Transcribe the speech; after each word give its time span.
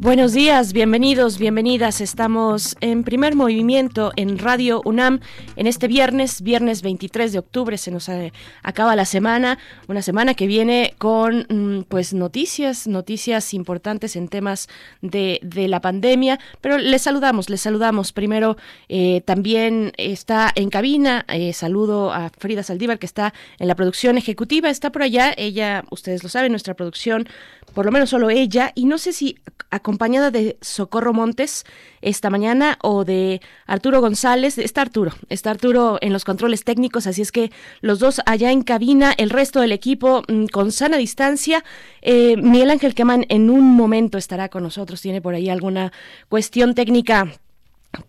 Buenos 0.00 0.32
días, 0.32 0.72
bienvenidos, 0.72 1.38
bienvenidas. 1.38 2.00
Estamos 2.00 2.76
en 2.80 3.02
primer 3.02 3.34
movimiento 3.34 4.12
en 4.14 4.38
Radio 4.38 4.80
UNAM 4.84 5.18
en 5.56 5.66
este 5.66 5.88
viernes, 5.88 6.40
viernes 6.40 6.82
23 6.82 7.32
de 7.32 7.40
octubre. 7.40 7.76
Se 7.76 7.90
nos 7.90 8.08
eh, 8.08 8.32
acaba 8.62 8.94
la 8.94 9.04
semana, 9.04 9.58
una 9.88 10.00
semana 10.00 10.34
que 10.34 10.46
viene 10.46 10.94
con 10.98 11.46
mm, 11.48 11.82
pues 11.88 12.14
noticias, 12.14 12.86
noticias 12.86 13.52
importantes 13.54 14.14
en 14.14 14.28
temas 14.28 14.68
de, 15.02 15.40
la 15.42 15.80
pandemia. 15.80 16.38
Pero 16.60 16.78
les 16.78 17.02
saludamos, 17.02 17.50
les 17.50 17.60
saludamos. 17.60 18.12
Primero 18.12 18.56
eh, 18.88 19.22
también 19.24 19.90
está 19.96 20.52
en 20.54 20.70
cabina. 20.70 21.24
Eh, 21.26 21.52
saludo 21.52 22.12
a 22.12 22.30
Frida 22.38 22.62
Saldívar 22.62 23.00
que 23.00 23.06
está 23.06 23.34
en 23.58 23.66
la 23.66 23.74
producción 23.74 24.16
ejecutiva. 24.16 24.70
Está 24.70 24.92
por 24.92 25.02
allá. 25.02 25.34
Ella, 25.36 25.82
ustedes 25.90 26.22
lo 26.22 26.28
saben, 26.28 26.52
nuestra 26.52 26.74
producción 26.74 27.28
por 27.74 27.86
lo 27.86 27.92
menos 27.92 28.10
solo 28.10 28.30
ella, 28.30 28.72
y 28.74 28.84
no 28.84 28.98
sé 28.98 29.12
si 29.12 29.38
acompañada 29.70 30.30
de 30.30 30.58
Socorro 30.60 31.12
Montes 31.12 31.64
esta 32.00 32.30
mañana 32.30 32.78
o 32.82 33.04
de 33.04 33.40
Arturo 33.66 34.00
González. 34.00 34.58
Está 34.58 34.82
Arturo, 34.82 35.12
está 35.28 35.50
Arturo 35.50 35.98
en 36.00 36.12
los 36.12 36.24
controles 36.24 36.64
técnicos, 36.64 37.06
así 37.06 37.22
es 37.22 37.32
que 37.32 37.50
los 37.80 37.98
dos 37.98 38.20
allá 38.26 38.50
en 38.52 38.62
cabina, 38.62 39.12
el 39.16 39.30
resto 39.30 39.60
del 39.60 39.72
equipo 39.72 40.22
mm, 40.28 40.46
con 40.46 40.72
sana 40.72 40.96
distancia. 40.96 41.64
Eh, 42.02 42.36
Miguel 42.36 42.70
Ángel 42.70 42.94
Queman 42.94 43.26
en 43.28 43.50
un 43.50 43.64
momento 43.64 44.18
estará 44.18 44.48
con 44.48 44.62
nosotros, 44.62 45.00
tiene 45.00 45.20
por 45.20 45.34
ahí 45.34 45.48
alguna 45.48 45.92
cuestión 46.28 46.74
técnica 46.74 47.32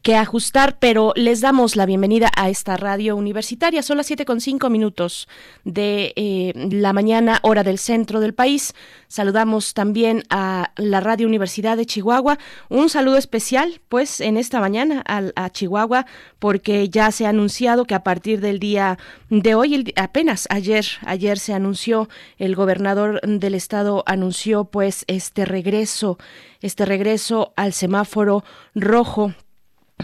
que 0.02 0.16
ajustar, 0.16 0.78
pero 0.80 1.14
les 1.16 1.40
damos 1.42 1.76
la 1.76 1.86
bienvenida 1.86 2.30
a 2.36 2.50
esta 2.50 2.76
radio 2.76 3.16
universitaria. 3.16 3.82
Son 3.82 3.98
las 3.98 4.08
siete 4.08 4.26
con 4.26 4.42
cinco 4.42 4.70
minutos 4.70 5.28
de 5.64 6.14
eh, 6.16 6.54
la 6.72 6.92
mañana, 6.92 7.40
hora 7.44 7.64
del 7.64 7.80
centro 7.80 8.20
del 8.20 8.34
país. 8.34 8.74
Saludamos 9.08 9.74
también 9.74 10.24
a 10.30 10.72
la 10.76 11.00
Radio 11.00 11.28
Universidad 11.28 11.78
de 11.78 11.86
Chihuahua. 11.86 12.38
Un 12.68 12.90
saludo 12.90 13.18
especial, 13.18 13.82
pues, 13.88 14.20
en 14.20 14.38
esta 14.38 14.60
mañana 14.60 15.04
a, 15.06 15.50
Chihuahua, 15.50 16.06
porque 16.40 16.90
ya 16.90 17.12
se 17.12 17.26
ha 17.26 17.30
anunciado 17.30 17.86
que 17.86 17.96
a 17.96 18.04
partir 18.04 18.42
del 18.42 18.60
día 18.60 18.98
de 19.30 19.56
hoy, 19.56 19.94
apenas 19.96 20.48
ayer, 20.50 20.86
ayer 21.06 21.40
se 21.40 21.54
anunció, 21.54 22.10
el 22.38 22.56
gobernador 22.56 23.22
del 23.22 23.56
estado 23.56 24.04
anunció, 24.06 24.66
pues, 24.66 25.06
este 25.08 25.46
regreso, 25.46 26.18
este 26.62 26.86
regreso 26.86 27.54
al 27.56 27.74
semáforo 27.74 28.44
rojo 28.76 29.34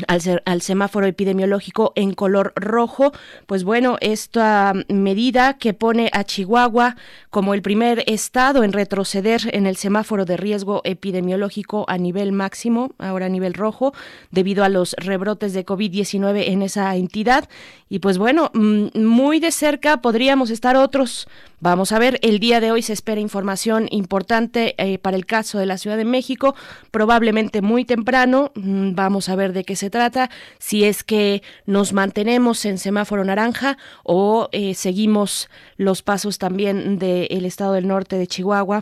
al, 0.08 0.62
semáforo 0.62 1.06
epidemiológico 1.06 1.94
en 1.96 2.14
color 2.14 2.54
rojo, 2.56 3.14
pues 3.46 3.64
bueno, 3.64 3.98
esta 4.02 4.74
medida 4.90 5.58
que 5.58 5.74
pone 5.74 6.10
a 6.12 6.24
Chihuahua 6.24 6.98
como 7.30 7.54
el 7.54 7.62
primer 7.62 8.04
estado 8.08 8.64
en 8.64 8.74
retroceder 8.74 9.42
en 9.54 9.66
el 9.66 9.78
semáforo 9.78 10.26
de 10.26 10.38
riesgo 10.38 10.82
epidemiológico 10.84 11.86
a 11.88 11.98
nivel 11.98 12.32
máximo, 12.32 12.92
ahora 12.98 13.28
a 13.28 13.30
nivel 13.30 13.54
rojo, 13.54 13.94
debido 14.32 14.64
a 14.64 14.70
los 14.70 14.96
rebrotes 14.98 15.54
de 15.54 15.66
COVID-19 15.66 16.48
en 16.48 16.62
esa 16.62 16.96
entidad. 16.96 17.48
Y 17.90 18.00
pues 18.00 18.18
bueno, 18.18 18.52
mm, 18.54 19.00
muy 19.00 19.40
de 19.40 19.52
cerca 19.52 20.02
podríamos 20.02 20.50
estar 20.50 20.76
otros 20.76 21.28
Vamos 21.60 21.94
a 21.94 22.00
ver, 22.00 22.20
el 22.22 22.40
día 22.40 22.60
de 22.60 22.72
hoy 22.72 22.82
se 22.82 22.94
espera 22.94 23.22
información 23.22 23.88
importante 23.90 24.76
eh, 24.78 24.98
para 24.98 25.16
el 25.16 25.26
caso 25.26 25.58
de 25.58 25.66
la 25.66 25.78
Ciudad 25.78 25.96
de 25.96 26.06
México, 26.06 26.54
probablemente 26.92 27.62
muy 27.62 27.86
temprano. 27.86 28.52
Mm, 28.56 28.94
vamos 28.94 29.30
a 29.30 29.36
ver 29.36 29.54
de 29.54 29.64
qué 29.64 29.76
se 29.76 29.90
trata, 29.90 30.30
si 30.60 30.84
es 30.84 31.04
que 31.04 31.42
nos 31.66 31.94
mantenemos 31.94 32.66
en 32.66 32.78
semáforo 32.78 33.24
naranja 33.24 33.78
o 34.04 34.50
eh, 34.52 34.74
seguimos 34.74 35.50
los 35.78 36.02
pasos 36.02 36.38
también 36.40 37.00
del 37.00 37.46
estado 37.46 37.74
del 37.74 37.88
norte 37.88 38.18
de 38.18 38.28
Chihuahua 38.28 38.82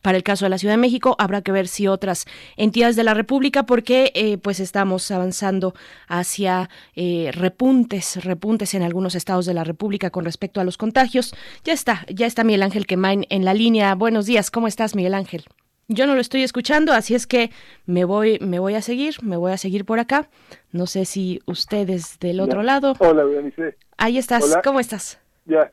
para 0.00 0.16
el 0.16 0.22
caso 0.22 0.44
de 0.44 0.50
la 0.50 0.58
Ciudad 0.58 0.74
de 0.74 0.78
México 0.78 1.16
habrá 1.18 1.42
que 1.42 1.52
ver 1.52 1.68
si 1.68 1.86
otras 1.86 2.26
entidades 2.56 2.96
de 2.96 3.04
la 3.04 3.14
República, 3.14 3.64
porque 3.64 4.12
eh, 4.14 4.38
pues 4.38 4.60
estamos 4.60 5.10
avanzando 5.10 5.74
hacia 6.08 6.70
eh, 6.94 7.30
repuntes, 7.32 8.24
repuntes 8.24 8.74
en 8.74 8.82
algunos 8.82 9.14
estados 9.14 9.46
de 9.46 9.54
la 9.54 9.64
República 9.64 10.10
con 10.10 10.24
respecto 10.24 10.60
a 10.60 10.64
los 10.64 10.78
contagios. 10.78 11.34
Ya 11.64 11.72
está, 11.72 12.06
ya 12.08 12.26
está 12.26 12.44
Miguel 12.44 12.62
Ángel 12.62 12.86
Quemain 12.86 13.26
en 13.28 13.44
la 13.44 13.54
línea. 13.54 13.94
Buenos 13.94 14.26
días, 14.26 14.50
¿cómo 14.50 14.68
estás, 14.68 14.94
Miguel 14.94 15.14
Ángel? 15.14 15.44
Yo 15.88 16.06
no 16.06 16.14
lo 16.14 16.20
estoy 16.20 16.42
escuchando, 16.42 16.92
así 16.92 17.14
es 17.14 17.26
que 17.26 17.50
me 17.86 18.04
voy, 18.04 18.38
me 18.40 18.58
voy 18.58 18.74
a 18.74 18.82
seguir, 18.82 19.16
me 19.22 19.36
voy 19.36 19.52
a 19.52 19.58
seguir 19.58 19.84
por 19.84 19.98
acá. 19.98 20.28
No 20.70 20.86
sé 20.86 21.04
si 21.04 21.40
ustedes 21.44 22.18
del 22.18 22.40
otro 22.40 22.62
lado. 22.62 22.94
Hola, 22.98 23.24
Berenice. 23.24 23.76
Ahí 23.98 24.16
estás, 24.16 24.56
¿cómo 24.64 24.80
estás? 24.80 25.18
Ya, 25.44 25.70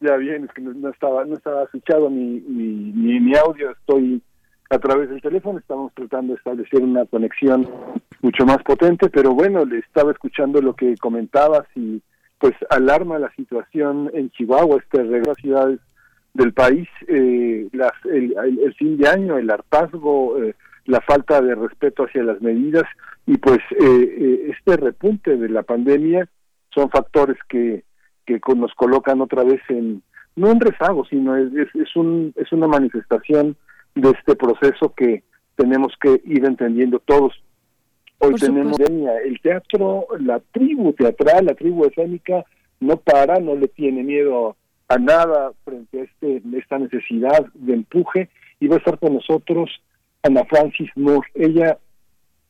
ya 0.00 0.16
bien, 0.16 0.44
es 0.44 0.50
que 0.52 0.62
no, 0.62 0.88
estaba 0.88 1.24
no 1.24 1.36
estaba 1.36 1.64
escuchado 1.64 2.10
mi, 2.10 2.40
mi, 2.40 3.20
mi, 3.20 3.36
audio, 3.36 3.70
estoy 3.70 4.22
a 4.70 4.78
través 4.78 5.10
del 5.10 5.20
teléfono, 5.20 5.58
estamos 5.58 5.92
tratando 5.94 6.32
de 6.32 6.38
establecer 6.38 6.82
una 6.82 7.04
conexión 7.04 7.68
mucho 8.22 8.44
más 8.46 8.62
potente, 8.62 9.10
pero 9.10 9.34
bueno, 9.34 9.64
le 9.64 9.78
estaba 9.78 10.12
escuchando 10.12 10.60
lo 10.60 10.74
que 10.74 10.96
comentabas 10.96 11.66
y 11.74 12.02
pues 12.38 12.54
alarma 12.70 13.18
la 13.18 13.30
situación 13.34 14.10
en 14.14 14.30
Chihuahua, 14.30 14.78
este 14.78 15.02
regreso 15.02 15.32
a 15.32 15.34
ciudades 15.34 15.80
del 16.32 16.52
país, 16.54 16.88
eh, 17.08 17.68
las, 17.72 17.92
el, 18.04 18.34
el, 18.38 18.74
fin 18.74 18.96
de 18.96 19.08
año, 19.08 19.36
el 19.36 19.50
hartazgo, 19.50 20.42
eh, 20.42 20.54
la 20.86 21.00
falta 21.02 21.42
de 21.42 21.54
respeto 21.54 22.04
hacia 22.04 22.22
las 22.22 22.40
medidas 22.40 22.84
y 23.26 23.36
pues 23.36 23.58
eh, 23.78 24.50
este 24.50 24.76
repunte 24.76 25.36
de 25.36 25.48
la 25.48 25.62
pandemia 25.62 26.28
son 26.74 26.88
factores 26.88 27.36
que 27.48 27.84
que 28.38 28.54
nos 28.54 28.72
colocan 28.74 29.20
otra 29.20 29.42
vez 29.42 29.60
en 29.68 30.02
no 30.36 30.50
en 30.50 30.60
rezago 30.60 31.04
sino 31.06 31.36
es, 31.36 31.52
es, 31.74 31.96
un 31.96 32.32
es 32.36 32.52
una 32.52 32.68
manifestación 32.68 33.56
de 33.94 34.10
este 34.10 34.36
proceso 34.36 34.94
que 34.94 35.22
tenemos 35.56 35.92
que 36.00 36.22
ir 36.24 36.44
entendiendo 36.44 37.00
todos. 37.00 37.34
Hoy 38.18 38.34
tenemos 38.34 38.78
el 38.78 39.40
teatro 39.42 40.06
la 40.20 40.40
tribu 40.52 40.92
teatral 40.92 41.46
la 41.46 41.54
tribu 41.54 41.86
escénica 41.86 42.44
no 42.78 42.96
para 42.96 43.40
no 43.40 43.56
le 43.56 43.68
tiene 43.68 44.02
miedo 44.02 44.56
a 44.88 44.98
nada 44.98 45.52
frente 45.64 46.00
a 46.00 46.04
este 46.04 46.42
esta 46.56 46.78
necesidad 46.78 47.46
de 47.54 47.74
empuje 47.74 48.28
y 48.60 48.68
va 48.68 48.76
a 48.76 48.78
estar 48.78 48.98
con 48.98 49.14
nosotros 49.14 49.70
Ana 50.22 50.44
Francis 50.44 50.90
Moore. 50.96 51.26
Ella 51.34 51.78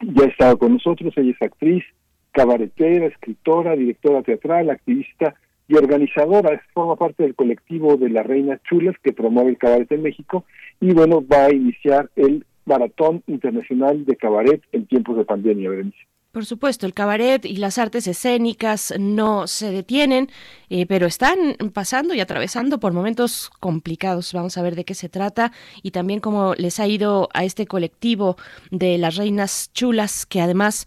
ya 0.01 0.25
ha 0.25 0.29
estado 0.29 0.59
con 0.59 0.75
nosotros 0.75 1.13
ella 1.17 1.33
es 1.33 1.43
actriz 1.43 1.85
cabaretera 2.33 3.07
escritora 3.07 3.75
directora 3.77 4.23
teatral 4.23 4.71
activista 4.71 5.35
y 5.71 5.77
organizadora, 5.77 6.61
forma 6.75 6.97
parte 6.97 7.23
del 7.23 7.37
colectivo 7.37 7.97
de 7.97 8.11
las 8.11 8.27
Reinas 8.27 8.61
Chulas 8.65 8.97
que 9.05 9.13
promueve 9.13 9.51
el 9.51 9.59
cabaret 9.59 9.91
en 9.93 10.03
México 10.03 10.45
y 10.81 10.93
bueno, 10.93 11.25
va 11.25 11.45
a 11.45 11.55
iniciar 11.55 12.11
el 12.17 12.45
Maratón 12.65 13.23
Internacional 13.29 14.05
de 14.05 14.17
Cabaret 14.17 14.61
en 14.73 14.87
tiempos 14.87 15.17
de 15.17 15.25
pandemia, 15.25 15.71
Berenice. 15.71 16.10
Por 16.33 16.47
supuesto, 16.47 16.87
el 16.87 16.95
cabaret 16.95 17.45
y 17.45 17.57
las 17.57 17.77
artes 17.77 18.07
escénicas 18.07 18.95
no 19.01 19.49
se 19.49 19.73
detienen, 19.73 20.31
eh, 20.69 20.87
pero 20.87 21.09
están 21.09 21.57
pasando 21.75 22.15
y 22.15 22.21
atravesando 22.21 22.79
por 22.79 22.93
momentos 22.93 23.51
complicados. 23.59 24.33
Vamos 24.33 24.57
a 24.57 24.63
ver 24.63 24.77
de 24.77 24.85
qué 24.85 24.95
se 24.95 25.09
trata 25.09 25.51
y 25.83 25.91
también 25.91 26.21
cómo 26.21 26.55
les 26.55 26.79
ha 26.79 26.87
ido 26.87 27.29
a 27.35 27.43
este 27.43 27.67
colectivo 27.67 28.37
de 28.71 28.97
las 28.97 29.17
reinas 29.17 29.73
chulas 29.75 30.25
que 30.25 30.41
además 30.41 30.87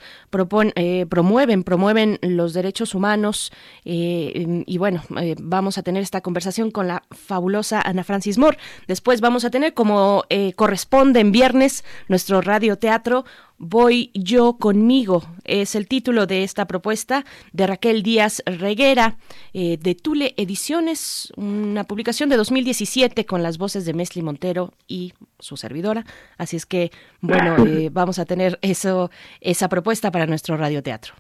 eh, 0.76 1.06
promueven, 1.10 1.66
promueven 1.66 2.20
los 2.22 2.54
derechos 2.54 2.96
humanos. 2.96 3.52
Eh, 3.84 4.64
y 4.66 4.78
bueno, 4.78 5.04
vamos 5.42 5.78
a 5.78 5.84
tener 5.84 6.04
esta 6.04 6.22
conversación 6.22 6.72
con 6.72 6.88
la 6.88 7.04
fabulosa 7.12 7.82
Ana 7.82 8.06
Francis 8.06 8.38
Moore. 8.38 8.60
Después 8.88 9.20
vamos 9.20 9.44
a 9.44 9.50
tener, 9.50 9.74
como 9.74 10.24
corresponde 10.56 11.20
en 11.20 11.34
viernes, 11.34 11.84
nuestro 12.08 12.40
radioteatro 12.40 13.26
Voy 13.66 14.12
yo 14.14 14.58
conmigo 14.60 15.22
es 15.46 15.76
el 15.76 15.88
título 15.88 16.28
de 16.28 16.44
esta 16.44 16.68
propuesta 16.68 17.24
de 17.54 17.66
Raquel 17.66 18.04
Díaz 18.04 18.44
Reguera 18.46 19.16
eh, 19.54 19.78
de 19.82 19.96
Tule 19.96 20.34
Ediciones, 20.36 21.32
una 21.38 21.86
publicación 21.86 22.28
de 22.28 22.36
2017 22.36 23.26
con 23.26 23.42
las 23.42 23.58
voces 23.58 23.86
de 23.86 23.94
Mesli 23.94 24.22
Montero 24.22 24.74
y 24.86 25.14
su 25.40 25.56
servidora. 25.56 26.04
Así 26.38 26.58
es 26.58 26.66
que, 26.66 26.92
bueno, 27.22 27.66
eh, 27.66 27.90
vamos 27.90 28.20
a 28.20 28.26
tener 28.26 28.60
eso, 28.62 29.10
esa 29.40 29.70
propuesta 29.70 30.12
para 30.12 30.26
nuestro 30.26 30.58
radioteatro. 30.58 31.14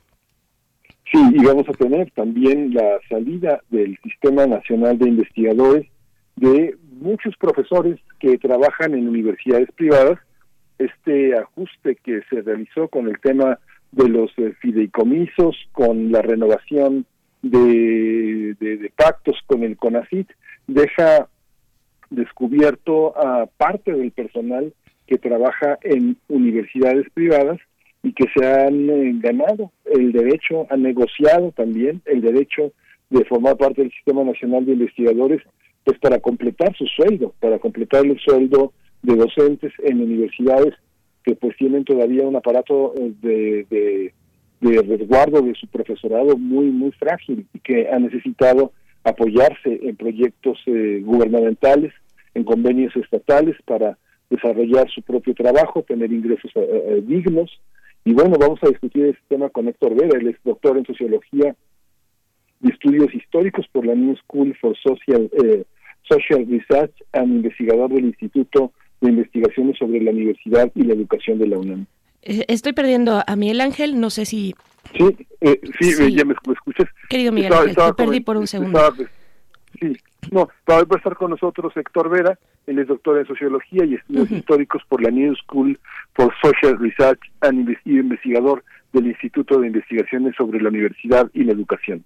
Sí, 1.13 1.19
y 1.36 1.46
vamos 1.46 1.69
a 1.69 1.74
tener 1.74 2.12
también 2.12 2.74
la 2.74 3.00
salida 3.07 3.62
del 3.69 3.98
Sistema 4.04 4.46
Nacional 4.48 4.98
de 4.98 5.07
Investigadores 5.07 5.88
de 6.36 6.75
muchos 7.00 7.38
profesores 7.38 8.01
que 8.19 8.38
trabajan 8.38 8.96
en 8.96 9.07
universidades 9.07 9.69
privadas 9.78 10.19
este 10.78 11.38
ajuste 11.38 11.96
que 12.04 12.22
se 12.30 12.42
realizó 12.42 12.88
con 12.88 13.08
el 13.08 13.20
tema 13.20 13.60
de 13.92 14.10
los 14.10 14.31
eh, 14.38 14.54
fideicomisos, 14.60 15.56
con 15.72 16.12
la 16.12 16.22
renovación 16.22 17.06
de, 17.42 18.92
pactos 18.96 19.38
con 19.46 19.64
el 19.64 19.78
CONACIT, 19.78 20.30
deja 20.68 21.28
descubierto 22.10 23.18
a 23.18 23.46
parte 23.46 23.92
del 23.92 24.12
personal 24.12 24.74
que 25.08 25.18
trabaja 25.18 25.78
en 25.81 26.18
universidades 26.30 27.06
privadas 27.14 27.60
y 28.02 28.14
que 28.14 28.25
se 28.36 28.46
han 28.46 28.90
eh, 28.90 29.12
ganado 29.16 29.72
el 29.86 30.12
derecho, 30.12 30.68
han 30.70 30.84
negociado 30.84 31.52
también 31.52 32.02
el 32.06 32.22
derecho 32.22 32.72
de 33.10 33.25
formar 33.25 33.58
parte 33.58 33.81
del 33.81 33.92
Sistema 33.92 34.24
Nacional 34.24 34.66
de 34.66 34.74
Investigadores, 34.74 35.42
pues 35.84 36.00
para 36.00 36.20
completar 36.20 36.75
su 36.75 36.86
sueldo, 36.88 37.34
para 37.40 37.60
completar 37.60 38.06
el 38.06 38.20
sueldo 38.20 38.74
de 39.04 39.16
docentes 39.16 39.74
en 39.84 40.02
universidades 40.02 40.74
que 41.24 41.36
pues 41.36 41.56
tienen 41.58 41.86
todavía 41.86 42.24
un 42.24 42.36
aparato 42.36 42.94
eh, 42.98 43.14
de, 43.22 44.14
de, 44.60 44.82
resguardo 44.82 45.42
de 45.42 45.54
su 45.56 45.68
profesorado 45.68 46.38
muy, 46.38 46.66
muy 46.66 46.92
frágil 46.94 47.46
y 47.54 47.60
que 47.60 47.90
ha 47.90 48.00
necesitado 48.00 48.72
apoyarse 49.04 49.80
en 49.84 49.96
proyectos 49.96 50.58
eh, 50.66 51.02
gubernamentales, 51.04 51.94
en 52.34 52.44
convenios 52.44 52.96
estatales 52.96 53.56
para 53.66 53.98
desarrollar 54.30 54.90
su 54.90 55.02
propio 55.02 55.34
trabajo, 55.34 55.84
tener 55.84 56.12
ingresos 56.12 56.52
eh, 56.56 57.04
dignos. 57.06 57.52
Y 58.06 58.14
bueno, 58.14 58.36
vamos 58.40 58.60
a 58.64 58.70
discutir 58.70 59.06
este 59.06 59.22
tema 59.28 59.50
con 59.50 59.68
Héctor 59.68 59.96
Vera, 59.96 60.18
él 60.18 60.28
es 60.28 60.38
doctor 60.44 60.78
en 60.78 60.86
sociología 60.86 61.56
y 62.62 62.70
estudios 62.70 63.14
históricos 63.14 63.66
por 63.72 63.86
la 63.86 63.96
New 63.96 64.16
School 64.16 64.56
for 64.60 64.76
Social, 64.78 65.30
Social 66.04 66.46
Research 66.50 66.94
and 67.12 67.34
investigador 67.34 67.90
del 67.90 68.06
Instituto 68.06 68.72
de 69.04 69.10
investigaciones 69.12 69.78
sobre 69.78 70.02
la 70.02 70.12
universidad 70.12 70.72
y 70.76 70.84
la 70.84 70.94
educación 70.94 71.38
de 71.40 71.48
la 71.48 71.58
UNAM. 71.58 71.86
Eh, 72.22 72.46
estoy 72.48 72.74
perdiendo 72.74 73.22
a 73.26 73.36
Miguel 73.36 73.62
Ángel, 73.62 74.00
no 74.00 74.10
sé 74.10 74.26
si... 74.26 74.56
Sí, 74.98 75.28
eh, 75.42 75.60
sí, 75.80 76.14
ya 76.14 76.26
me, 76.26 76.34
escuchas. 76.34 76.88
Querido 77.10 77.32
Miguel 77.32 77.54
Ángel, 77.54 77.76
te 77.76 77.94
perdí 77.94 78.20
por 78.20 78.38
un 78.38 78.48
segundo. 78.48 78.80
sí, 79.80 79.98
no, 80.32 80.50
va 80.70 80.78
a 80.78 80.98
estar 80.98 81.16
con 81.16 81.32
nosotros 81.32 81.76
Héctor 81.76 82.10
Vera, 82.10 82.38
él 82.68 82.80
es 82.80 82.88
doctor 82.88 83.18
en 83.18 83.28
Sociología 83.28 83.86
y 83.86 83.96
Estudios 83.96 84.32
Históricos 84.32 84.82
por 84.88 85.02
la 85.02 85.10
New 85.10 85.36
School 85.36 85.78
for 86.14 86.34
Social 86.42 86.80
Research 86.80 87.20
and 87.42 87.70
y 87.86 88.00
investigador 88.00 88.64
del 88.94 89.08
Instituto 89.08 89.60
de 89.60 89.68
Investigaciones 89.68 90.36
sobre 90.38 90.62
la 90.62 90.70
Universidad 90.70 91.30
y 91.34 91.44
la 91.44 91.54
Educación. 91.54 92.06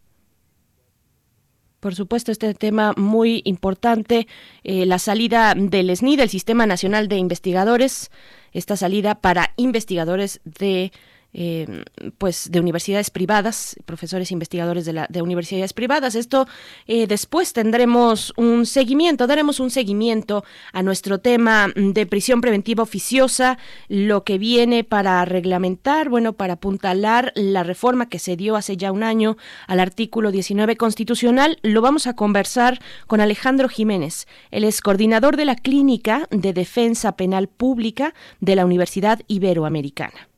Por 1.80 1.94
supuesto, 1.94 2.32
este 2.32 2.54
tema 2.56 2.94
muy 2.98 3.42
importante, 3.46 4.28
eh, 4.64 4.86
la 4.86 4.98
salida 4.98 5.54
del 5.56 5.96
SNI, 5.96 6.16
del 6.16 6.30
Sistema 6.30 6.66
Nacional 6.66 7.08
de 7.08 7.18
Investigadores, 7.18 8.10
esta 8.52 8.76
salida 8.76 9.16
para 9.16 9.54
investigadores 9.58 10.42
de 10.44 10.92
eh, 11.40 11.84
pues 12.18 12.50
de 12.52 12.60
universidades 12.60 13.12
privadas, 13.12 13.76
profesores 13.86 14.32
investigadores 14.32 14.86
de, 14.86 14.94
la, 14.94 15.08
de 15.08 15.22
universidades 15.22 15.72
privadas. 15.72 16.16
Esto 16.16 16.48
eh, 16.88 17.06
después 17.06 17.54
tendremos 17.54 18.34
un 18.38 18.66
seguimiento, 18.66 19.28
daremos 19.28 19.60
un 19.60 19.70
seguimiento 19.70 20.44
a 20.74 20.82
nuestro 20.82 21.20
tema 21.20 21.68
de 21.76 22.08
prisión 22.08 22.42
preventiva 22.42 22.82
oficiosa, 22.82 23.60
lo 23.88 24.24
que 24.24 24.40
viene 24.40 24.84
para 24.84 25.24
reglamentar, 25.26 26.10
bueno, 26.10 26.34
para 26.34 26.54
apuntalar 26.54 27.34
la 27.36 27.62
reforma 27.62 28.10
que 28.10 28.18
se 28.18 28.36
dio 28.36 28.56
hace 28.56 28.76
ya 28.76 28.92
un 28.92 29.04
año 29.04 29.38
al 29.68 29.80
artículo 29.80 30.32
19 30.32 30.76
constitucional. 30.76 31.60
Lo 31.62 31.82
vamos 31.82 32.08
a 32.08 32.16
conversar 32.16 32.80
con 33.06 33.22
Alejandro 33.22 33.70
Jiménez. 33.70 34.28
Él 34.50 34.64
es 34.64 34.82
coordinador 34.82 35.38
de 35.38 35.46
la 35.46 35.56
Clínica 35.56 36.28
de 36.32 36.52
Defensa 36.54 37.16
Penal 37.16 37.48
Pública 37.48 38.16
de 38.40 38.56
la 38.56 38.66
Universidad 38.66 39.22
Iberoamericana. 39.28 40.30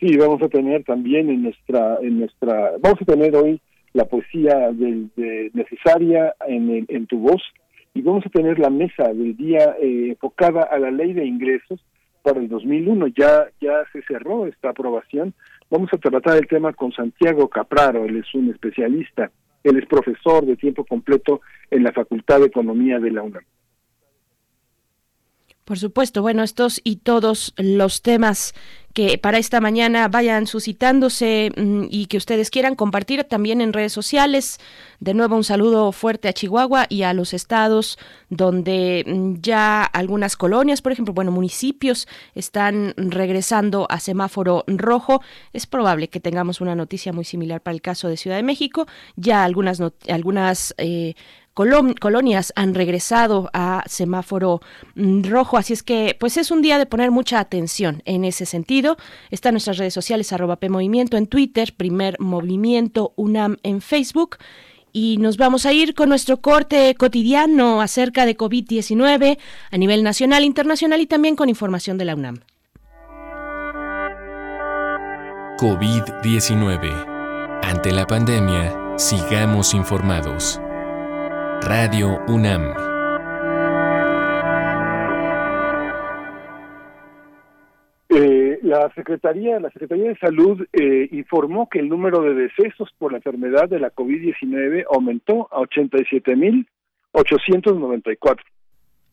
Sí, 0.00 0.16
vamos 0.16 0.42
a 0.42 0.48
tener 0.48 0.82
también 0.84 1.28
en 1.28 1.42
nuestra, 1.42 1.98
en 2.00 2.20
nuestra, 2.20 2.72
vamos 2.80 3.02
a 3.02 3.04
tener 3.04 3.36
hoy 3.36 3.60
la 3.92 4.06
poesía 4.06 4.70
de, 4.72 5.50
necesaria 5.52 6.34
en, 6.48 6.86
en 6.88 7.06
tu 7.06 7.18
voz 7.18 7.42
y 7.94 8.02
vamos 8.02 8.24
a 8.24 8.30
tener 8.30 8.58
la 8.58 8.70
mesa 8.70 9.08
del 9.12 9.36
día 9.36 9.76
eh, 9.80 10.10
enfocada 10.10 10.62
a 10.62 10.78
la 10.78 10.90
ley 10.90 11.12
de 11.12 11.26
ingresos 11.26 11.80
para 12.22 12.40
el 12.40 12.48
2001. 12.48 13.08
Ya, 13.08 13.48
ya 13.60 13.84
se 13.92 14.02
cerró 14.02 14.46
esta 14.46 14.70
aprobación. 14.70 15.34
Vamos 15.70 15.90
a 15.92 15.98
tratar 15.98 16.36
el 16.36 16.46
tema 16.46 16.72
con 16.72 16.92
Santiago 16.92 17.48
Capraro, 17.48 18.04
él 18.04 18.16
es 18.16 18.34
un 18.34 18.50
especialista, 18.50 19.30
él 19.64 19.76
es 19.76 19.86
profesor 19.86 20.44
de 20.44 20.56
tiempo 20.56 20.84
completo 20.84 21.40
en 21.70 21.84
la 21.84 21.92
Facultad 21.92 22.40
de 22.40 22.46
Economía 22.46 22.98
de 22.98 23.10
la 23.10 23.22
UNAM. 23.22 23.44
Por 25.64 25.78
supuesto, 25.78 26.22
bueno, 26.22 26.42
estos 26.42 26.80
y 26.82 26.96
todos 26.96 27.54
los 27.56 28.02
temas 28.02 28.54
que 28.92 29.18
para 29.18 29.38
esta 29.38 29.60
mañana 29.60 30.08
vayan 30.08 30.46
suscitándose 30.46 31.52
mm, 31.56 31.84
y 31.90 32.06
que 32.06 32.16
ustedes 32.16 32.50
quieran 32.50 32.74
compartir 32.74 33.24
también 33.24 33.60
en 33.60 33.72
redes 33.72 33.92
sociales. 33.92 34.58
De 34.98 35.14
nuevo 35.14 35.36
un 35.36 35.44
saludo 35.44 35.92
fuerte 35.92 36.28
a 36.28 36.32
Chihuahua 36.32 36.86
y 36.88 37.02
a 37.02 37.14
los 37.14 37.32
estados 37.32 37.98
donde 38.28 39.04
mm, 39.06 39.34
ya 39.40 39.84
algunas 39.84 40.36
colonias, 40.36 40.82
por 40.82 40.92
ejemplo, 40.92 41.14
bueno, 41.14 41.30
municipios 41.30 42.08
están 42.34 42.94
regresando 42.96 43.86
a 43.90 44.00
semáforo 44.00 44.64
rojo. 44.66 45.22
Es 45.52 45.66
probable 45.66 46.08
que 46.08 46.20
tengamos 46.20 46.60
una 46.60 46.74
noticia 46.74 47.12
muy 47.12 47.24
similar 47.24 47.60
para 47.60 47.74
el 47.74 47.82
caso 47.82 48.08
de 48.08 48.16
Ciudad 48.16 48.36
de 48.36 48.42
México. 48.42 48.86
Ya 49.16 49.44
algunas 49.44 49.80
algunas 50.08 50.74
eh, 50.78 51.14
colonias 51.54 52.52
han 52.56 52.74
regresado 52.74 53.50
a 53.52 53.82
semáforo 53.86 54.60
mm, 54.94 55.24
rojo, 55.24 55.56
así 55.56 55.72
es 55.72 55.82
que 55.82 56.16
pues 56.18 56.36
es 56.36 56.50
un 56.50 56.62
día 56.62 56.78
de 56.78 56.86
poner 56.86 57.10
mucha 57.10 57.40
atención 57.40 58.02
en 58.04 58.24
ese 58.24 58.46
sentido. 58.46 58.96
Está 59.30 59.50
en 59.50 59.54
nuestras 59.54 59.78
redes 59.78 59.94
sociales 59.94 60.32
arroba 60.32 60.56
PMovimiento 60.56 61.16
en 61.16 61.26
Twitter, 61.26 61.74
Primer 61.76 62.18
Movimiento 62.20 63.12
UNAM 63.16 63.56
en 63.62 63.80
Facebook. 63.80 64.38
Y 64.92 65.18
nos 65.18 65.36
vamos 65.36 65.66
a 65.66 65.72
ir 65.72 65.94
con 65.94 66.08
nuestro 66.08 66.40
corte 66.40 66.94
cotidiano 66.96 67.80
acerca 67.80 68.26
de 68.26 68.36
COVID-19 68.36 69.38
a 69.70 69.78
nivel 69.78 70.02
nacional, 70.02 70.44
internacional 70.44 71.00
y 71.00 71.06
también 71.06 71.36
con 71.36 71.48
información 71.48 71.96
de 71.96 72.04
la 72.04 72.16
UNAM. 72.16 72.40
COVID-19. 75.58 77.60
Ante 77.62 77.92
la 77.92 78.06
pandemia, 78.06 78.96
sigamos 78.96 79.74
informados. 79.74 80.60
Radio 81.62 82.18
UNAM. 82.26 82.74
Eh, 88.08 88.58
la 88.62 88.90
Secretaría, 88.94 89.60
la 89.60 89.70
Secretaría 89.70 90.08
de 90.08 90.16
Salud 90.18 90.66
eh, 90.72 91.08
informó 91.12 91.68
que 91.68 91.78
el 91.78 91.88
número 91.88 92.22
de 92.22 92.34
decesos 92.34 92.88
por 92.98 93.12
la 93.12 93.18
enfermedad 93.18 93.68
de 93.68 93.78
la 93.78 93.92
COVID-19 93.92 94.86
aumentó 94.90 95.46
a 95.52 95.60
87.894. 95.60 98.40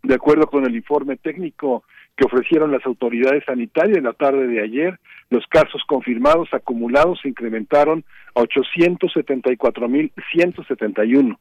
De 0.04 0.16
acuerdo 0.16 0.48
con 0.48 0.66
el 0.66 0.76
informe 0.76 1.18
técnico 1.18 1.84
que 2.16 2.26
ofrecieron 2.26 2.72
las 2.72 2.84
autoridades 2.86 3.44
sanitarias 3.46 3.98
en 3.98 4.06
la 4.06 4.14
tarde 4.14 4.48
de 4.48 4.64
ayer, 4.64 4.98
los 5.30 5.46
casos 5.48 5.84
confirmados 5.88 6.48
acumulados 6.54 7.20
se 7.22 7.28
incrementaron 7.30 8.04
a 8.34 8.42
874.171. 8.42 11.38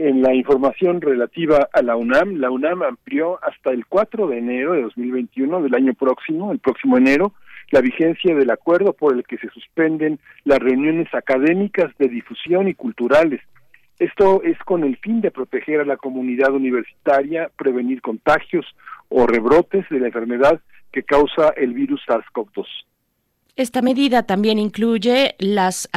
En 0.05 0.21
la 0.21 0.35
información 0.35 1.01
relativa 1.01 1.69
a 1.73 1.81
la 1.81 1.95
UNAM, 1.95 2.39
la 2.39 2.51
UNAM 2.51 2.83
amplió 2.83 3.39
hasta 3.41 3.71
el 3.71 3.87
4 3.87 4.27
de 4.27 4.39
enero 4.39 4.73
de 4.73 4.83
2021 4.83 5.63
del 5.63 5.77
año 5.77 5.95
próximo, 5.95 6.51
el 6.51 6.59
próximo 6.59 6.99
enero, 6.99 7.35
la 7.71 7.81
vigencia 7.81 8.35
del 8.35 8.51
acuerdo 8.51 8.95
por 8.95 9.15
el 9.15 9.23
que 9.23 9.39
se 9.39 9.49
suspenden 9.51 10.19
las 10.43 10.59
reuniones 10.59 11.07
académicas 11.15 11.97
de 11.99 12.09
difusión 12.09 12.67
y 12.67 12.75
culturales. 12.75 13.43
Esto 14.01 14.43
es 14.43 14.59
con 14.65 14.83
el 14.83 14.97
fin 14.97 15.21
de 15.21 15.31
proteger 15.31 15.79
a 15.79 15.85
la 15.85 15.97
comunidad 15.97 16.53
universitaria, 16.53 17.49
prevenir 17.57 18.03
contagios 18.03 18.67
o 19.09 19.29
rebrotes 19.29 19.89
de 19.89 20.01
la 20.01 20.09
enfermedad 20.09 20.61
que 20.91 21.05
causa 21.05 21.51
el 21.51 21.75
virus 21.75 22.03
SARS-CoV-2. 22.09 22.67
Esta 23.55 23.83
medida 23.83 24.23
también 24.23 24.59
incluye 24.59 25.35
las 25.39 25.91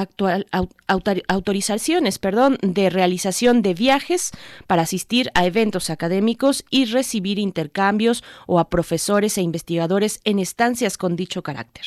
autorizaciones 1.27 2.19
perdón, 2.19 2.57
de 2.61 2.89
realización 2.89 3.61
de 3.61 3.73
viajes 3.73 4.31
para 4.67 4.81
asistir 4.81 5.29
a 5.35 5.45
eventos 5.45 5.89
académicos 5.89 6.65
y 6.69 6.83
recibir 6.83 7.39
intercambios 7.39 8.25
o 8.45 8.59
a 8.59 8.69
profesores 8.69 9.37
e 9.37 9.41
investigadores 9.41 10.19
en 10.25 10.39
estancias 10.39 10.97
con 10.97 11.15
dicho 11.15 11.43
carácter. 11.43 11.85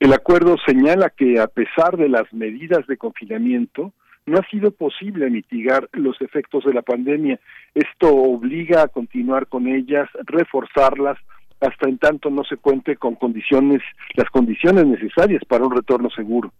El 0.00 0.12
acuerdo 0.12 0.56
señala 0.66 1.08
que 1.08 1.40
a 1.40 1.46
pesar 1.46 1.96
de 1.96 2.10
las 2.10 2.30
medidas 2.34 2.86
de 2.86 2.98
confinamiento, 2.98 3.94
no 4.26 4.38
ha 4.38 4.46
sido 4.50 4.72
posible 4.72 5.30
mitigar 5.30 5.88
los 5.92 6.20
efectos 6.20 6.64
de 6.64 6.74
la 6.74 6.82
pandemia. 6.82 7.38
Esto 7.74 8.14
obliga 8.14 8.82
a 8.82 8.88
continuar 8.88 9.46
con 9.46 9.68
ellas, 9.68 10.08
reforzarlas, 10.24 11.16
hasta 11.60 11.88
en 11.88 11.98
tanto 11.98 12.30
no 12.30 12.44
se 12.44 12.56
cuente 12.56 12.96
con 12.96 13.14
condiciones, 13.14 13.82
las 14.14 14.28
condiciones 14.30 14.86
necesarias 14.86 15.42
para 15.46 15.64
un 15.64 15.74
retorno 15.74 16.10
seguro. 16.10 16.52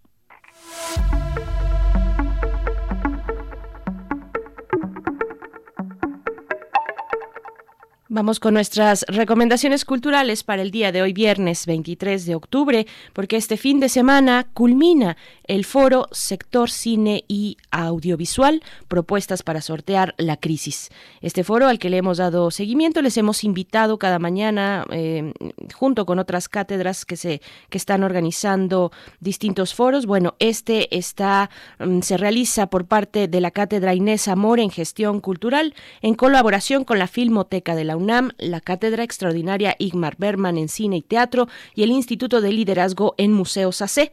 Vamos 8.09 8.39
con 8.39 8.55
nuestras 8.55 9.05
recomendaciones 9.09 9.85
culturales 9.85 10.45
para 10.45 10.63
el 10.63 10.71
día 10.71 10.93
de 10.93 11.03
hoy, 11.03 11.13
viernes 11.13 11.67
23 11.67 12.25
de 12.25 12.37
octubre, 12.37 12.87
porque 13.13 13.35
este 13.35 13.57
fin 13.57 13.81
de 13.81 13.89
semana 13.89 14.47
culmina 14.55 15.17
el 15.43 15.65
foro 15.65 16.07
Sector 16.13 16.71
Cine 16.71 17.25
y 17.27 17.57
Audiovisual, 17.73 18.63
propuestas 18.87 19.43
para 19.43 19.61
sortear 19.61 20.15
la 20.19 20.37
crisis. 20.37 20.91
Este 21.21 21.43
foro 21.43 21.67
al 21.67 21.81
que 21.81 21.91
le 21.91 21.97
hemos 21.97 22.19
dado 22.19 22.53
seguimiento, 22.53 23.03
les 23.03 23.17
hemos 23.17 23.43
invitado 23.43 23.99
cada 23.99 24.21
mañana, 24.21 24.85
eh, 24.93 25.33
junto 25.75 26.07
con 26.07 26.21
otras 26.21 26.49
cátedras 26.49 27.05
que, 27.05 27.17
se, 27.17 27.41
que 27.71 27.79
están 27.79 28.05
organizando 28.05 28.93
distintos 29.19 29.75
foros. 29.75 30.07
Bueno, 30.07 30.37
este 30.39 30.97
está, 30.97 31.51
mm, 31.81 32.03
se 32.03 32.17
realiza 32.17 32.69
por 32.69 32.87
parte 32.87 33.27
de 33.27 33.41
la 33.41 33.51
Cátedra 33.51 33.95
Inés 33.95 34.29
Amor 34.29 34.61
en 34.61 34.71
Gestión 34.71 35.21
Cultural, 35.21 35.75
en 36.03 36.15
colaboración 36.15 36.85
con 36.85 37.01
la 37.01 37.09
Filmoteca 37.09 37.75
de 37.75 37.83
la 37.83 37.96
UNAM, 37.97 38.31
la 38.39 38.61
Cátedra 38.61 39.03
Extraordinaria 39.03 39.75
Igmar 39.79 40.17
Berman 40.19 40.59
en 40.59 40.69
Cine 40.69 40.99
y 40.99 41.03
Teatro 41.03 41.47
y 41.75 41.83
el 41.83 41.91
Instituto 41.91 42.41
de 42.41 42.53
Liderazgo 42.53 43.15
en 43.19 43.33
Museos 43.33 43.83
AC. 43.83 44.11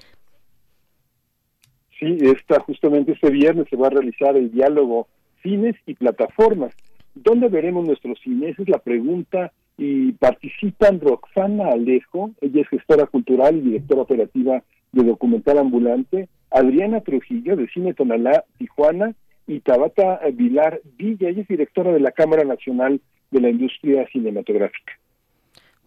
Sí, 1.99 2.17
está 2.21 2.59
justamente 2.61 3.13
este 3.13 3.29
viernes 3.29 3.67
se 3.69 3.75
va 3.75 3.87
a 3.87 3.91
realizar 3.91 4.35
el 4.35 4.51
diálogo 4.51 5.07
cines 5.41 5.75
y 5.85 5.93
plataformas. 5.93 6.73
¿Dónde 7.15 7.47
veremos 7.47 7.85
nuestros 7.85 8.19
cines? 8.19 8.57
Es 8.57 8.67
la 8.67 8.79
pregunta 8.79 9.51
y 9.77 10.13
participan 10.13 10.99
Roxana 10.99 11.69
Alejo, 11.69 12.31
ella 12.41 12.61
es 12.61 12.69
gestora 12.69 13.05
cultural 13.05 13.57
y 13.57 13.61
directora 13.61 14.01
operativa 14.01 14.63
de 14.91 15.03
Documental 15.03 15.57
Ambulante, 15.57 16.29
Adriana 16.51 17.01
Trujillo 17.01 17.55
de 17.55 17.67
Cine 17.69 17.93
Tonalá, 17.93 18.43
Tijuana, 18.57 19.15
y 19.47 19.59
Tabata 19.59 20.19
Vilar 20.33 20.81
Villa, 20.97 21.29
ella 21.29 21.41
es 21.41 21.47
directora 21.47 21.91
de 21.91 21.99
la 21.99 22.11
Cámara 22.11 22.43
Nacional 22.43 23.01
de 23.33 23.41
la 23.41 23.49
industria 23.49 24.07
cinematográfica. 24.11 24.93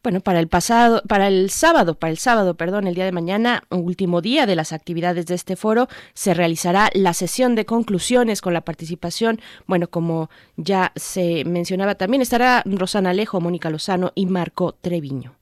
Bueno, 0.03 0.21
para 0.21 0.39
el 0.39 0.47
pasado, 0.47 1.03
para 1.09 1.27
el 1.27 1.51
sábado, 1.51 1.99
para 1.99 2.13
el 2.13 2.17
sábado, 2.17 2.57
perdón, 2.57 2.87
el 2.87 2.95
día 2.95 3.05
de 3.05 3.11
mañana, 3.11 3.63
último 3.71 4.21
día 4.21 4.47
de 4.47 4.55
las 4.55 4.73
actividades 4.73 5.27
de 5.27 5.35
este 5.35 5.57
foro, 5.57 5.89
se 6.15 6.33
realizará 6.33 6.91
la 6.95 7.13
sesión 7.13 7.57
de 7.57 7.65
conclusiones 7.65 8.41
con 8.41 8.53
la 8.53 8.61
participación, 8.61 9.39
bueno, 9.67 9.89
como 9.89 10.29
ya 10.57 10.93
se 10.95 11.45
mencionaba 11.45 11.97
también, 11.97 12.23
estará 12.23 12.63
Rosana 12.67 13.11
Alejo, 13.11 13.41
Mónica 13.41 13.69
Lozano 13.69 14.13
y 14.15 14.27
Marco 14.27 14.77
Treviño. 14.81 15.33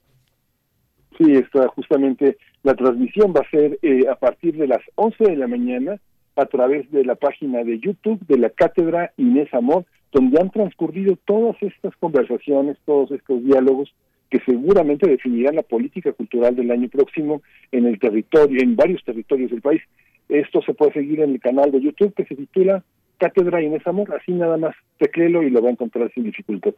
Sí, 1.18 1.32
está 1.32 1.68
justamente 1.68 2.38
la 2.62 2.74
transmisión 2.74 3.34
va 3.36 3.40
a 3.40 3.50
ser 3.50 3.78
eh, 3.82 4.08
a 4.10 4.16
partir 4.16 4.56
de 4.56 4.66
las 4.66 4.80
11 4.94 5.24
de 5.24 5.36
la 5.36 5.46
mañana 5.46 6.00
a 6.36 6.46
través 6.46 6.90
de 6.90 7.04
la 7.04 7.14
página 7.14 7.62
de 7.62 7.78
YouTube 7.78 8.18
de 8.26 8.38
la 8.38 8.48
Cátedra 8.48 9.12
Inés 9.18 9.52
Amor 9.52 9.84
donde 10.14 10.40
han 10.40 10.50
transcurrido 10.50 11.18
todas 11.26 11.60
estas 11.60 11.94
conversaciones, 11.96 12.78
todos 12.86 13.10
estos 13.10 13.42
diálogos 13.42 13.92
que 14.30 14.38
seguramente 14.46 15.10
definirán 15.10 15.56
la 15.56 15.62
política 15.62 16.12
cultural 16.12 16.54
del 16.54 16.70
año 16.70 16.88
próximo 16.88 17.42
en 17.72 17.86
el 17.86 17.98
territorio, 17.98 18.62
en 18.62 18.76
varios 18.76 19.02
territorios 19.04 19.50
del 19.50 19.60
país. 19.60 19.82
Esto 20.28 20.62
se 20.62 20.72
puede 20.72 20.92
seguir 20.92 21.20
en 21.20 21.32
el 21.32 21.40
canal 21.40 21.72
de 21.72 21.80
YouTube 21.80 22.14
que 22.14 22.24
se 22.26 22.36
titula 22.36 22.84
Cátedra 23.18 23.60
Inés 23.60 23.86
Amor, 23.86 24.14
así 24.14 24.32
nada 24.32 24.56
más 24.56 24.76
teclelo 24.98 25.42
y 25.42 25.50
lo 25.50 25.60
va 25.60 25.68
a 25.68 25.72
encontrar 25.72 26.10
sin 26.14 26.22
dificultad. 26.22 26.74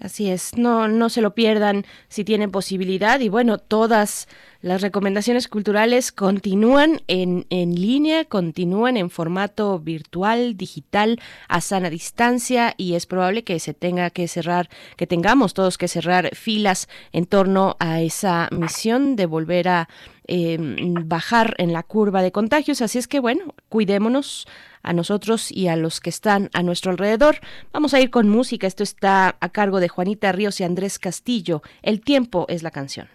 Así 0.00 0.30
es, 0.30 0.56
no, 0.56 0.86
no 0.86 1.08
se 1.08 1.20
lo 1.20 1.34
pierdan 1.34 1.84
si 2.08 2.22
tienen 2.22 2.52
posibilidad. 2.52 3.18
Y 3.18 3.28
bueno, 3.28 3.58
todas 3.58 4.28
las 4.60 4.80
recomendaciones 4.80 5.48
culturales 5.48 6.12
continúan 6.12 7.00
en, 7.08 7.46
en 7.50 7.74
línea, 7.74 8.24
continúan 8.24 8.96
en 8.96 9.10
formato 9.10 9.80
virtual, 9.80 10.56
digital, 10.56 11.20
a 11.48 11.60
sana 11.60 11.90
distancia 11.90 12.74
y 12.76 12.94
es 12.94 13.06
probable 13.06 13.42
que 13.42 13.58
se 13.58 13.74
tenga 13.74 14.10
que 14.10 14.28
cerrar, 14.28 14.68
que 14.96 15.08
tengamos 15.08 15.52
todos 15.52 15.78
que 15.78 15.88
cerrar 15.88 16.34
filas 16.36 16.88
en 17.12 17.26
torno 17.26 17.76
a 17.80 18.00
esa 18.00 18.48
misión 18.52 19.16
de 19.16 19.26
volver 19.26 19.68
a 19.68 19.88
em, 20.28 20.94
bajar 21.08 21.54
en 21.58 21.72
la 21.72 21.82
curva 21.82 22.22
de 22.22 22.32
contagios. 22.32 22.80
Así 22.82 22.98
es 22.98 23.08
que 23.08 23.20
bueno, 23.20 23.54
cuidémonos, 23.68 24.46
a 24.82 24.92
nosotros 24.92 25.50
y 25.50 25.68
a 25.68 25.76
los 25.76 26.00
que 26.00 26.10
están 26.10 26.50
a 26.52 26.62
nuestro 26.62 26.90
alrededor. 26.90 27.38
Vamos 27.72 27.94
a 27.94 28.00
ir 28.00 28.10
con 28.10 28.28
música. 28.28 28.66
Esto 28.66 28.82
está 28.82 29.36
a 29.40 29.48
cargo 29.50 29.80
de 29.80 29.88
Juanita 29.88 30.32
Ríos 30.32 30.60
y 30.60 30.64
Andrés 30.64 30.98
Castillo. 30.98 31.62
El 31.82 32.00
tiempo 32.00 32.46
es 32.48 32.62
la 32.62 32.70
canción. 32.70 33.08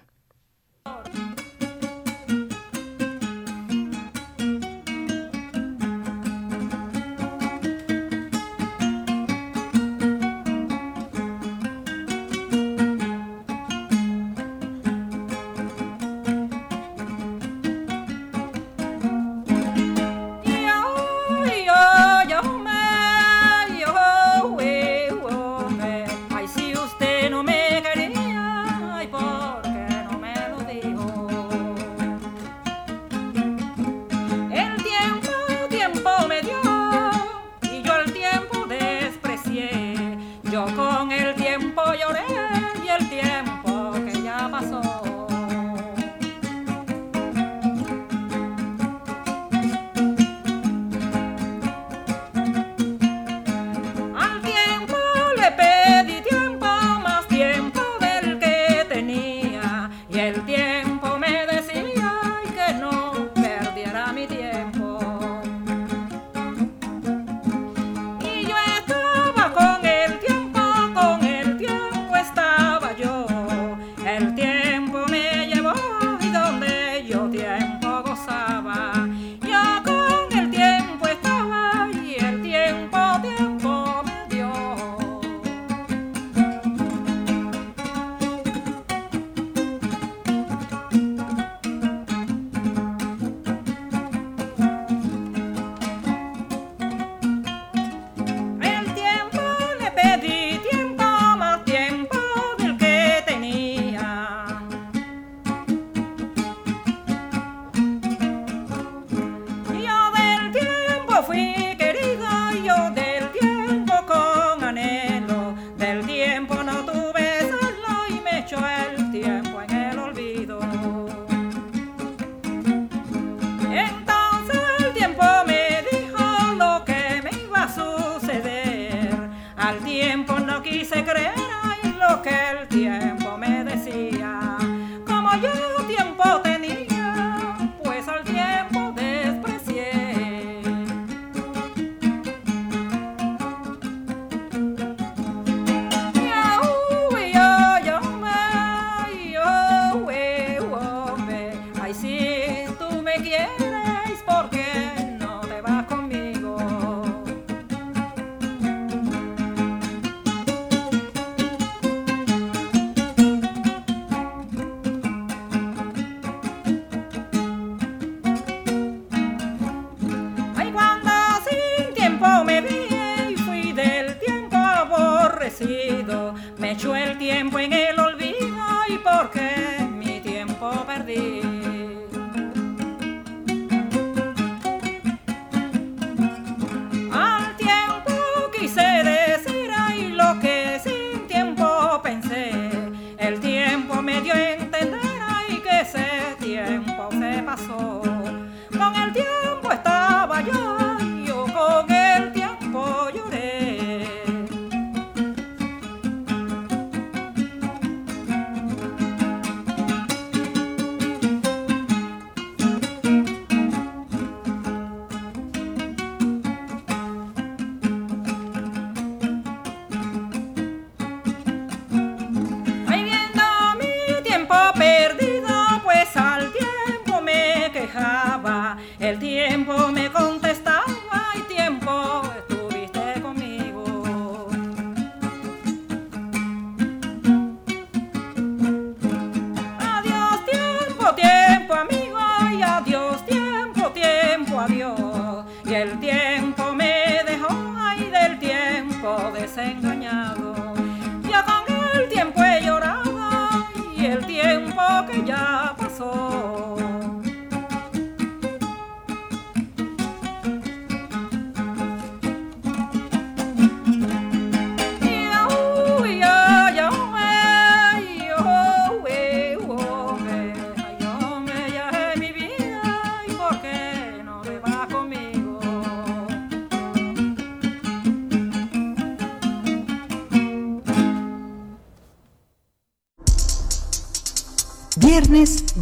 el 229.14 229.20
tiempo 229.20 229.90
me 229.90 230.03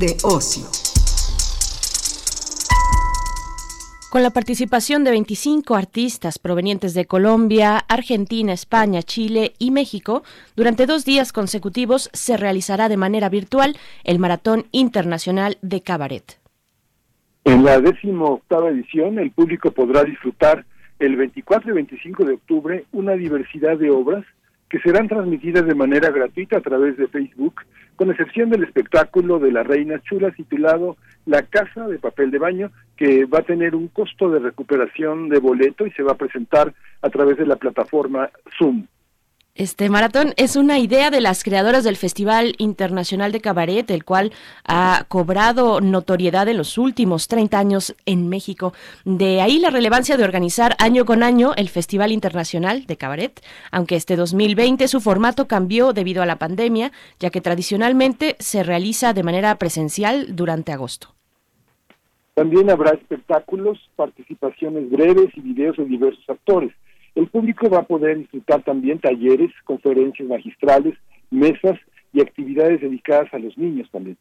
de 0.01 0.17
ocio. 0.23 0.63
Con 4.09 4.23
la 4.23 4.31
participación 4.31 5.03
de 5.03 5.11
25 5.11 5.75
artistas 5.75 6.39
provenientes 6.39 6.95
de 6.95 7.05
Colombia, 7.05 7.77
Argentina, 7.87 8.51
España, 8.51 9.03
Chile 9.03 9.53
y 9.59 9.69
México, 9.69 10.23
durante 10.55 10.87
dos 10.87 11.05
días 11.05 11.31
consecutivos 11.31 12.09
se 12.13 12.35
realizará 12.35 12.89
de 12.89 12.97
manera 12.97 13.29
virtual 13.29 13.77
el 14.03 14.17
Maratón 14.17 14.65
Internacional 14.71 15.59
de 15.61 15.81
Cabaret. 15.81 16.39
En 17.45 17.63
la 17.63 17.79
décimo 17.79 18.25
octava 18.33 18.69
edición, 18.69 19.19
el 19.19 19.29
público 19.29 19.69
podrá 19.69 20.03
disfrutar 20.03 20.65
el 20.97 21.15
24 21.15 21.69
y 21.69 21.73
25 21.75 22.25
de 22.25 22.33
octubre 22.33 22.85
una 22.91 23.13
diversidad 23.13 23.77
de 23.77 23.91
obras 23.91 24.25
que 24.71 24.79
serán 24.79 25.09
transmitidas 25.09 25.65
de 25.65 25.75
manera 25.75 26.11
gratuita 26.11 26.57
a 26.57 26.61
través 26.61 26.95
de 26.95 27.09
Facebook 27.09 27.55
con 27.97 28.09
excepción 28.09 28.49
del 28.49 28.63
espectáculo 28.63 29.37
de 29.37 29.51
las 29.51 29.67
reinas 29.67 30.01
chulas 30.03 30.33
titulado 30.33 30.95
La 31.25 31.41
Casa 31.41 31.89
de 31.89 31.99
Papel 31.99 32.31
de 32.31 32.39
Baño, 32.39 32.71
que 32.95 33.25
va 33.25 33.39
a 33.39 33.43
tener 33.43 33.75
un 33.75 33.89
costo 33.89 34.29
de 34.29 34.39
recuperación 34.39 35.27
de 35.27 35.39
boleto 35.39 35.85
y 35.85 35.91
se 35.91 36.03
va 36.03 36.13
a 36.13 36.17
presentar 36.17 36.73
a 37.01 37.09
través 37.09 37.37
de 37.37 37.45
la 37.45 37.57
plataforma 37.57 38.29
Zoom. 38.57 38.87
Este 39.61 39.91
maratón 39.91 40.33
es 40.37 40.55
una 40.55 40.79
idea 40.79 41.11
de 41.11 41.21
las 41.21 41.43
creadoras 41.43 41.83
del 41.83 41.95
Festival 41.95 42.55
Internacional 42.57 43.31
de 43.31 43.41
Cabaret, 43.41 43.91
el 43.91 44.03
cual 44.03 44.31
ha 44.67 45.05
cobrado 45.07 45.81
notoriedad 45.81 46.47
en 46.47 46.57
los 46.57 46.79
últimos 46.79 47.27
30 47.27 47.59
años 47.59 47.95
en 48.07 48.27
México. 48.27 48.73
De 49.05 49.39
ahí 49.39 49.59
la 49.59 49.69
relevancia 49.69 50.17
de 50.17 50.23
organizar 50.23 50.75
año 50.79 51.05
con 51.05 51.21
año 51.21 51.51
el 51.57 51.69
Festival 51.69 52.11
Internacional 52.11 52.87
de 52.87 52.97
Cabaret, 52.97 53.39
aunque 53.69 53.97
este 53.97 54.15
2020 54.15 54.87
su 54.87 54.99
formato 54.99 55.47
cambió 55.47 55.93
debido 55.93 56.23
a 56.23 56.25
la 56.25 56.39
pandemia, 56.39 56.91
ya 57.19 57.29
que 57.29 57.39
tradicionalmente 57.39 58.37
se 58.39 58.63
realiza 58.63 59.13
de 59.13 59.21
manera 59.21 59.53
presencial 59.59 60.35
durante 60.35 60.71
agosto. 60.71 61.13
También 62.33 62.71
habrá 62.71 62.93
espectáculos, 62.93 63.77
participaciones 63.95 64.89
breves 64.89 65.29
y 65.35 65.41
videos 65.41 65.77
de 65.77 65.85
diversos 65.85 66.27
actores. 66.27 66.71
El 67.15 67.27
público 67.27 67.69
va 67.69 67.79
a 67.79 67.87
poder 67.87 68.17
disfrutar 68.17 68.63
también 68.63 68.99
talleres, 68.99 69.51
conferencias 69.65 70.27
magistrales, 70.27 70.95
mesas 71.29 71.79
y 72.13 72.21
actividades 72.21 72.81
dedicadas 72.81 73.33
a 73.33 73.39
los 73.39 73.57
niños 73.57 73.89
también. 73.91 74.17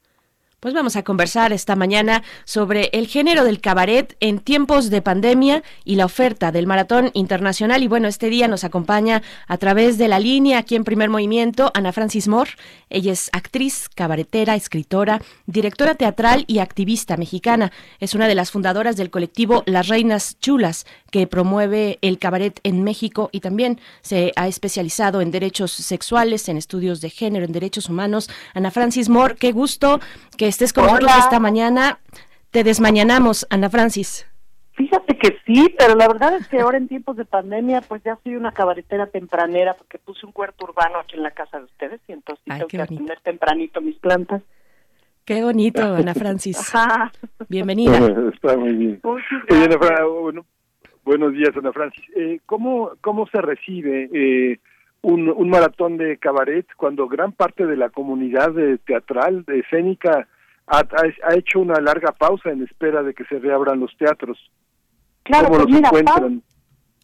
Pues 0.60 0.74
vamos 0.74 0.94
a 0.96 1.04
conversar 1.04 1.54
esta 1.54 1.74
mañana 1.74 2.22
sobre 2.44 2.90
el 2.92 3.06
género 3.06 3.44
del 3.44 3.62
cabaret 3.62 4.14
en 4.20 4.40
tiempos 4.40 4.90
de 4.90 5.00
pandemia 5.00 5.62
y 5.86 5.94
la 5.94 6.04
oferta 6.04 6.52
del 6.52 6.66
Maratón 6.66 7.10
Internacional. 7.14 7.82
Y 7.82 7.88
bueno, 7.88 8.08
este 8.08 8.28
día 8.28 8.46
nos 8.46 8.62
acompaña 8.62 9.22
a 9.48 9.56
través 9.56 9.96
de 9.96 10.08
la 10.08 10.20
línea 10.20 10.58
aquí 10.58 10.76
en 10.76 10.84
Primer 10.84 11.08
Movimiento 11.08 11.70
Ana 11.72 11.92
Francis 11.92 12.28
Moore. 12.28 12.50
Ella 12.90 13.12
es 13.12 13.30
actriz, 13.32 13.88
cabaretera, 13.88 14.54
escritora, 14.54 15.22
directora 15.46 15.94
teatral 15.94 16.44
y 16.46 16.58
activista 16.58 17.16
mexicana. 17.16 17.72
Es 17.98 18.14
una 18.14 18.28
de 18.28 18.34
las 18.34 18.50
fundadoras 18.50 18.98
del 18.98 19.08
colectivo 19.08 19.62
Las 19.64 19.88
Reinas 19.88 20.36
Chulas, 20.40 20.84
que 21.10 21.26
promueve 21.26 21.98
el 22.02 22.18
cabaret 22.18 22.60
en 22.64 22.84
México 22.84 23.30
y 23.32 23.40
también 23.40 23.80
se 24.02 24.34
ha 24.36 24.46
especializado 24.46 25.22
en 25.22 25.30
derechos 25.30 25.72
sexuales, 25.72 26.50
en 26.50 26.58
estudios 26.58 27.00
de 27.00 27.08
género, 27.08 27.46
en 27.46 27.52
derechos 27.52 27.88
humanos. 27.88 28.28
Ana 28.52 28.70
Francis 28.70 29.08
Moore, 29.08 29.36
qué 29.36 29.52
gusto 29.52 30.00
que 30.36 30.49
estés 30.50 30.72
con 30.72 30.84
nosotros 30.84 31.10
esta 31.18 31.40
mañana. 31.40 31.98
Te 32.50 32.64
desmañanamos, 32.64 33.46
Ana 33.50 33.70
Francis. 33.70 34.26
Fíjate 34.72 35.16
que 35.18 35.36
sí, 35.46 35.74
pero 35.78 35.94
la 35.94 36.08
verdad 36.08 36.36
es 36.36 36.48
que 36.48 36.60
ahora 36.60 36.78
en 36.78 36.88
tiempos 36.88 37.16
de 37.16 37.24
pandemia, 37.24 37.80
pues 37.82 38.02
ya 38.02 38.18
soy 38.22 38.36
una 38.36 38.52
cabaretera 38.52 39.06
tempranera 39.06 39.74
porque 39.74 39.98
puse 39.98 40.26
un 40.26 40.32
cuarto 40.32 40.64
urbano 40.64 40.98
aquí 40.98 41.16
en 41.16 41.22
la 41.22 41.30
casa 41.30 41.58
de 41.58 41.64
ustedes 41.64 42.00
y 42.08 42.12
entonces 42.12 42.44
tengo 42.44 42.66
que 42.66 42.80
atender 42.80 43.20
tempranito 43.20 43.80
mis 43.80 43.96
plantas. 43.98 44.42
Qué 45.24 45.42
bonito, 45.42 45.82
Ana 45.96 46.14
Francis. 46.14 46.72
Bienvenida. 47.48 47.98
Está 48.34 48.56
muy 48.56 48.72
bien. 48.72 49.00
buenos 51.04 51.32
días, 51.34 51.50
Ana 51.56 51.72
Francis. 51.72 52.04
Eh, 52.16 52.40
¿cómo, 52.46 52.92
¿Cómo 53.00 53.26
se 53.26 53.40
recibe 53.40 54.08
eh, 54.12 54.58
un, 55.02 55.28
un 55.28 55.50
maratón 55.50 55.98
de 55.98 56.16
cabaret 56.16 56.66
cuando 56.76 57.06
gran 57.06 57.32
parte 57.32 57.66
de 57.66 57.76
la 57.76 57.90
comunidad 57.90 58.52
de 58.52 58.78
teatral, 58.78 59.44
de 59.44 59.60
escénica, 59.60 60.26
ha, 60.70 61.34
hecho 61.34 61.60
una 61.60 61.80
larga 61.80 62.12
pausa 62.12 62.50
en 62.50 62.62
espera 62.62 63.02
de 63.02 63.14
que 63.14 63.24
se 63.24 63.38
reabran 63.38 63.80
los 63.80 63.96
teatros. 63.96 64.38
Claro, 65.24 65.48
¿Cómo 65.48 65.64
pues 65.64 65.74
mira, 65.74 65.88
encuentran? 65.88 66.42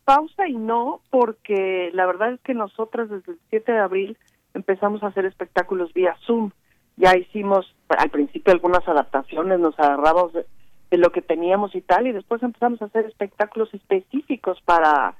pausa 0.04 0.46
y 0.46 0.54
no, 0.54 1.00
porque 1.10 1.90
la 1.92 2.06
verdad 2.06 2.32
es 2.32 2.40
que 2.42 2.54
nosotras 2.54 3.10
desde 3.10 3.32
el 3.32 3.38
7 3.50 3.72
de 3.72 3.78
abril 3.78 4.16
empezamos 4.54 5.02
a 5.02 5.08
hacer 5.08 5.26
espectáculos 5.26 5.92
vía 5.92 6.16
Zoom. 6.24 6.52
Ya 6.96 7.16
hicimos 7.16 7.74
al 7.88 8.10
principio 8.10 8.52
algunas 8.52 8.86
adaptaciones, 8.88 9.58
nos 9.58 9.78
agarramos 9.78 10.32
de, 10.32 10.46
de 10.90 10.98
lo 10.98 11.10
que 11.10 11.20
teníamos 11.22 11.74
y 11.74 11.82
tal, 11.82 12.06
y 12.06 12.12
después 12.12 12.42
empezamos 12.42 12.80
a 12.80 12.86
hacer 12.86 13.04
espectáculos 13.04 13.74
específicos 13.74 14.60
para 14.64 15.16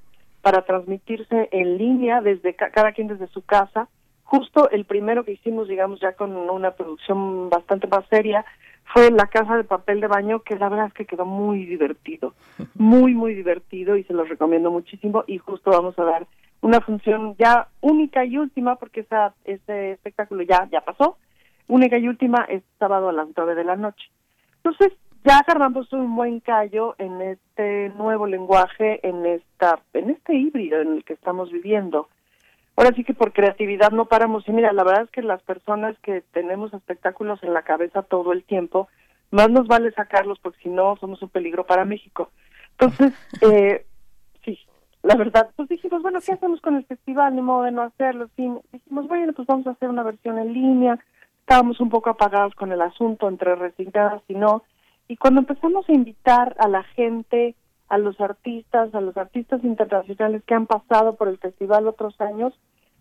para 0.46 0.62
transmitirse 0.62 1.48
en 1.50 1.76
línea 1.76 2.20
desde 2.20 2.54
cada 2.54 2.92
quien 2.92 3.08
desde 3.08 3.26
su 3.26 3.42
casa. 3.42 3.88
Justo 4.26 4.68
el 4.70 4.84
primero 4.84 5.24
que 5.24 5.32
hicimos, 5.32 5.68
digamos, 5.68 6.00
ya 6.00 6.12
con 6.12 6.36
una 6.36 6.72
producción 6.72 7.48
bastante 7.48 7.86
más 7.86 8.04
seria, 8.08 8.44
fue 8.92 9.10
La 9.10 9.26
Casa 9.26 9.56
de 9.56 9.64
Papel 9.64 10.00
de 10.00 10.08
Baño, 10.08 10.40
que 10.40 10.56
la 10.56 10.68
verdad 10.68 10.88
es 10.88 10.94
que 10.94 11.06
quedó 11.06 11.24
muy 11.24 11.64
divertido, 11.64 12.34
muy, 12.74 13.14
muy 13.14 13.34
divertido 13.34 13.96
y 13.96 14.04
se 14.04 14.12
los 14.12 14.28
recomiendo 14.28 14.70
muchísimo 14.70 15.24
y 15.26 15.38
justo 15.38 15.70
vamos 15.70 15.98
a 15.98 16.04
dar 16.04 16.26
una 16.60 16.80
función 16.80 17.36
ya 17.38 17.68
única 17.80 18.24
y 18.24 18.36
última 18.38 18.76
porque 18.76 19.00
esa, 19.00 19.32
ese 19.44 19.92
espectáculo 19.92 20.42
ya, 20.42 20.68
ya 20.72 20.80
pasó, 20.80 21.18
única 21.68 21.96
y 21.96 22.08
última 22.08 22.44
es 22.48 22.62
sábado 22.80 23.08
a 23.08 23.12
las 23.12 23.28
nueve 23.36 23.54
de 23.54 23.64
la 23.64 23.76
noche. 23.76 24.10
Entonces, 24.56 24.92
ya 25.24 25.38
agarramos 25.38 25.92
un 25.92 26.16
buen 26.16 26.40
callo 26.40 26.96
en 26.98 27.20
este 27.22 27.90
nuevo 27.90 28.26
lenguaje, 28.26 29.06
en 29.06 29.24
esta, 29.26 29.78
en 29.92 30.10
este 30.10 30.34
híbrido 30.34 30.80
en 30.80 30.94
el 30.94 31.04
que 31.04 31.12
estamos 31.12 31.52
viviendo. 31.52 32.08
Ahora 32.76 32.94
sí 32.94 33.04
que 33.04 33.14
por 33.14 33.32
creatividad 33.32 33.90
no 33.90 34.04
paramos. 34.04 34.46
Y 34.46 34.52
mira, 34.52 34.72
la 34.72 34.84
verdad 34.84 35.04
es 35.04 35.10
que 35.10 35.22
las 35.22 35.42
personas 35.42 35.98
que 36.00 36.20
tenemos 36.32 36.74
espectáculos 36.74 37.42
en 37.42 37.54
la 37.54 37.62
cabeza 37.62 38.02
todo 38.02 38.32
el 38.32 38.44
tiempo, 38.44 38.88
más 39.30 39.50
nos 39.50 39.66
vale 39.66 39.90
sacarlos 39.92 40.38
porque 40.40 40.62
si 40.62 40.68
no 40.68 40.96
somos 40.96 41.22
un 41.22 41.30
peligro 41.30 41.66
para 41.66 41.84
México. 41.84 42.30
Entonces, 42.72 43.14
eh, 43.40 43.86
sí, 44.44 44.58
la 45.02 45.16
verdad, 45.16 45.50
pues 45.56 45.68
dijimos, 45.68 46.02
bueno, 46.02 46.20
¿qué 46.24 46.32
hacemos 46.32 46.60
con 46.60 46.76
el 46.76 46.84
festival? 46.84 47.34
Ni 47.34 47.40
modo 47.40 47.62
de 47.62 47.72
no 47.72 47.82
hacerlo. 47.82 48.28
Sí, 48.36 48.50
dijimos, 48.72 49.08
bueno, 49.08 49.32
pues 49.32 49.46
vamos 49.46 49.66
a 49.66 49.70
hacer 49.70 49.88
una 49.88 50.02
versión 50.02 50.38
en 50.38 50.52
línea. 50.52 50.98
Estábamos 51.40 51.80
un 51.80 51.88
poco 51.88 52.10
apagados 52.10 52.54
con 52.54 52.72
el 52.72 52.82
asunto, 52.82 53.28
entre 53.28 53.54
resignadas 53.54 54.22
y 54.28 54.34
no. 54.34 54.64
Y 55.08 55.16
cuando 55.16 55.40
empezamos 55.40 55.88
a 55.88 55.92
invitar 55.92 56.56
a 56.58 56.68
la 56.68 56.82
gente, 56.82 57.54
a 57.88 57.98
los 57.98 58.20
artistas, 58.20 58.94
a 58.94 59.00
los 59.00 59.16
artistas 59.16 59.62
internacionales 59.64 60.42
que 60.44 60.54
han 60.54 60.66
pasado 60.66 61.16
por 61.16 61.28
el 61.28 61.38
festival 61.38 61.86
otros 61.86 62.20
años, 62.20 62.52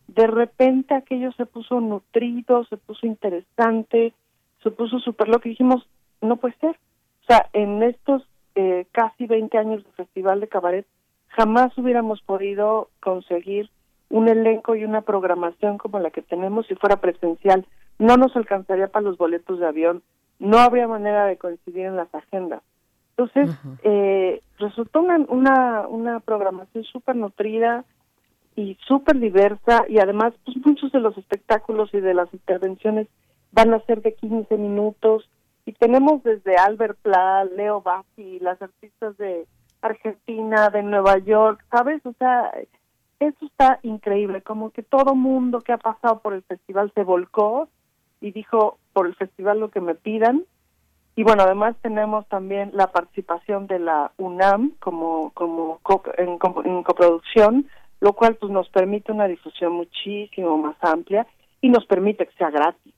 de 0.08 0.28
repente 0.28 0.94
aquello 0.94 1.32
se 1.34 1.46
puso 1.46 1.80
nutrido, 1.82 2.64
se 2.66 2.78
puso 2.78 3.08
interesante, 3.08 4.14
se 4.62 4.72
puso 4.72 5.00
súper 5.00 5.28
loco 5.28 5.44
y 5.46 5.52
dijimos, 5.52 5.88
no 6.22 6.38
puede 6.38 6.56
ser. 6.60 6.78
O 7.24 7.26
sea, 7.28 7.50
en 7.54 7.82
estos 7.82 8.28
eh, 8.56 8.86
casi 8.92 9.26
20 9.26 9.58
años 9.58 9.84
de 9.84 9.92
festival 9.92 10.40
de 10.40 10.48
cabaret, 10.48 10.86
jamás 11.28 11.78
hubiéramos 11.78 12.22
podido 12.22 12.90
conseguir 13.02 13.70
un 14.10 14.30
elenco 14.30 14.76
y 14.76 14.86
una 14.86 15.02
programación 15.02 15.78
como 15.78 16.00
la 16.00 16.12
que 16.12 16.22
tenemos 16.22 16.68
si 16.68 16.76
fuera 16.76 16.98
presencial. 16.98 17.66
No 17.98 18.18
nos 18.18 18.36
alcanzaría 18.36 18.88
para 18.88 19.06
los 19.06 19.18
boletos 19.18 19.60
de 19.60 19.68
avión, 19.68 20.04
no 20.40 20.60
habría 20.60 20.88
manera 20.88 21.26
de 21.26 21.38
coincidir 21.38 21.86
en 21.88 21.96
las 21.96 22.14
agendas. 22.14 22.62
Entonces, 23.18 23.58
eh, 23.84 24.42
resultó 24.60 25.02
una, 25.02 25.88
una, 25.88 26.20
programación 26.20 26.84
súper 26.84 27.16
nutrida 27.16 27.86
y 28.56 28.78
súper 28.86 29.20
diversa 29.20 29.86
y 29.88 30.00
además 30.00 30.34
pues, 30.44 30.58
muchos 30.66 30.92
de 30.92 31.00
los 31.00 31.18
espectáculos 31.18 31.94
y 31.94 32.02
de 32.02 32.14
las 32.14 32.34
intervenciones 32.34 33.08
van 33.52 33.74
a 33.74 33.80
ser 33.82 34.02
de 34.02 34.16
15 34.16 34.58
minutos 34.58 35.30
y 35.66 35.72
tenemos 35.74 36.24
desde 36.24 36.58
Albert 36.58 36.98
Pla, 37.02 37.46
Leo 37.46 37.82
Bassi, 37.82 38.40
las 38.40 38.62
artistas 38.62 39.18
de 39.18 39.48
Argentina, 39.82 40.70
de 40.70 40.84
Nueva 40.84 41.18
York, 41.20 41.64
¿sabes? 41.72 42.06
O 42.06 42.14
sea, 42.20 42.52
eso 43.20 43.46
está 43.46 43.80
increíble, 43.84 44.42
como 44.42 44.72
que 44.72 44.84
todo 44.84 45.16
mundo 45.16 45.62
que 45.62 45.72
ha 45.72 45.78
pasado 45.78 46.20
por 46.20 46.34
el 46.34 46.44
festival 46.44 46.92
se 46.94 47.04
volcó 47.04 47.70
y 48.20 48.32
dijo, 48.32 48.78
por 48.94 49.08
el 49.08 49.16
festival 49.16 49.60
lo 49.60 49.70
que 49.70 49.82
me 49.82 49.96
pidan. 49.96 50.44
Y 51.16 51.24
bueno, 51.24 51.44
además 51.44 51.76
tenemos 51.82 52.28
también 52.28 52.72
la 52.74 52.88
participación 52.88 53.68
de 53.68 53.80
la 53.80 54.12
UNAM 54.18 54.72
como, 54.80 55.32
como 55.34 55.80
en, 56.18 56.38
en 56.66 56.84
coproducción, 56.84 57.68
lo 58.02 58.14
cual 58.14 58.36
pues 58.36 58.52
nos 58.52 58.68
permite 58.70 59.12
una 59.12 59.28
difusión 59.28 59.74
muchísimo 59.74 60.58
más 60.58 60.76
amplia 60.82 61.26
y 61.62 61.70
nos 61.70 61.86
permite 61.86 62.28
que 62.28 62.36
sea 62.38 62.50
gratis, 62.50 62.94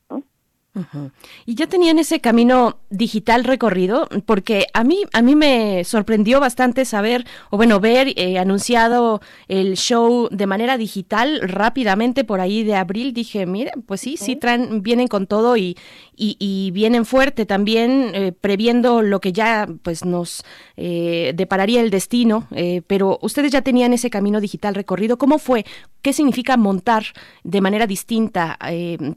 Y 1.45 1.55
ya 1.55 1.67
tenían 1.67 1.99
ese 1.99 2.19
camino 2.19 2.77
digital 2.89 3.43
recorrido, 3.43 4.07
porque 4.25 4.67
a 4.73 4.83
mí 4.83 5.03
a 5.13 5.21
mí 5.21 5.35
me 5.35 5.83
sorprendió 5.83 6.39
bastante 6.39 6.85
saber 6.85 7.25
o 7.49 7.57
bueno 7.57 7.79
ver 7.79 8.13
eh, 8.15 8.37
anunciado 8.39 9.21
el 9.47 9.75
show 9.75 10.29
de 10.31 10.47
manera 10.47 10.77
digital 10.77 11.41
rápidamente 11.41 12.23
por 12.23 12.39
ahí 12.39 12.63
de 12.63 12.75
abril. 12.75 13.13
Dije, 13.13 13.45
mira, 13.45 13.71
pues 13.85 14.01
sí, 14.01 14.17
sí 14.17 14.35
traen, 14.35 14.83
vienen 14.83 15.07
con 15.07 15.27
todo 15.27 15.57
y, 15.57 15.77
y, 16.15 16.71
vienen 16.71 17.05
fuerte 17.05 17.45
también, 17.45 18.11
eh, 18.13 18.31
previendo 18.31 19.01
lo 19.01 19.19
que 19.19 19.33
ya 19.33 19.67
pues 19.83 20.05
nos 20.05 20.43
eh, 20.75 21.33
depararía 21.35 21.81
el 21.81 21.89
destino. 21.89 22.47
pero 22.87 23.19
ustedes 23.21 23.51
ya 23.51 23.61
tenían 23.61 23.93
ese 23.93 24.09
camino 24.09 24.39
digital 24.39 24.75
recorrido. 24.75 25.17
¿Cómo 25.17 25.37
fue? 25.37 25.65
¿Qué 26.01 26.13
significa 26.13 26.57
montar 26.57 27.03
de 27.43 27.61
manera 27.61 27.87
distinta, 27.87 28.57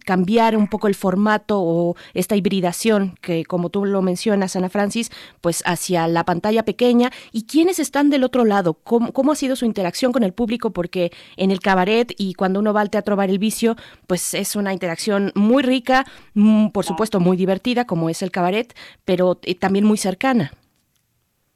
cambiar 0.04 0.56
un 0.56 0.68
poco 0.68 0.88
el 0.88 0.94
formato? 0.94 1.49
O 1.58 1.96
esta 2.14 2.36
hibridación 2.36 3.16
que, 3.20 3.44
como 3.44 3.70
tú 3.70 3.84
lo 3.84 4.02
mencionas, 4.02 4.56
Ana 4.56 4.68
Francis, 4.68 5.10
pues 5.40 5.62
hacia 5.66 6.06
la 6.08 6.24
pantalla 6.24 6.64
pequeña 6.64 7.10
y 7.32 7.46
quiénes 7.46 7.78
están 7.78 8.10
del 8.10 8.24
otro 8.24 8.44
lado, 8.44 8.74
cómo, 8.74 9.12
cómo 9.12 9.32
ha 9.32 9.36
sido 9.36 9.56
su 9.56 9.64
interacción 9.64 10.12
con 10.12 10.22
el 10.22 10.32
público, 10.32 10.70
porque 10.70 11.10
en 11.36 11.50
el 11.50 11.60
cabaret 11.60 12.12
y 12.18 12.34
cuando 12.34 12.60
uno 12.60 12.72
va 12.72 12.82
al 12.82 12.90
teatro 12.90 13.16
Bar 13.16 13.30
el 13.30 13.38
Vicio, 13.38 13.76
pues 14.06 14.34
es 14.34 14.56
una 14.56 14.72
interacción 14.72 15.32
muy 15.34 15.62
rica, 15.62 16.04
mm, 16.34 16.68
por 16.68 16.84
supuesto 16.84 17.20
muy 17.20 17.36
divertida, 17.36 17.86
como 17.86 18.10
es 18.10 18.22
el 18.22 18.30
cabaret, 18.30 18.74
pero 19.04 19.38
eh, 19.42 19.54
también 19.54 19.84
muy 19.84 19.96
cercana. 19.96 20.52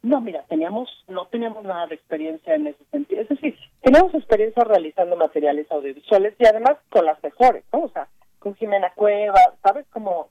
No, 0.05 0.21
mira, 0.21 0.43
teníamos, 0.47 0.87
no 1.07 1.25
teníamos 1.27 1.63
nada 1.63 1.87
de 1.87 1.95
experiencia 1.95 2.53
en 2.53 2.67
ese 2.67 2.83
sentido. 2.91 3.21
Es 3.21 3.29
decir, 3.29 3.57
teníamos 3.81 4.13
experiencia 4.13 4.63
realizando 4.63 5.15
materiales 5.15 5.65
audiovisuales 5.71 6.35
y 6.37 6.45
además 6.45 6.77
con 6.91 7.05
las 7.05 7.21
mejores, 7.23 7.63
¿no? 7.73 7.85
O 7.85 7.89
sea, 7.89 8.07
con 8.45 8.53
Jimena 8.53 8.91
Cueva, 8.93 9.39
¿sabes? 9.63 9.87
Como 9.89 10.29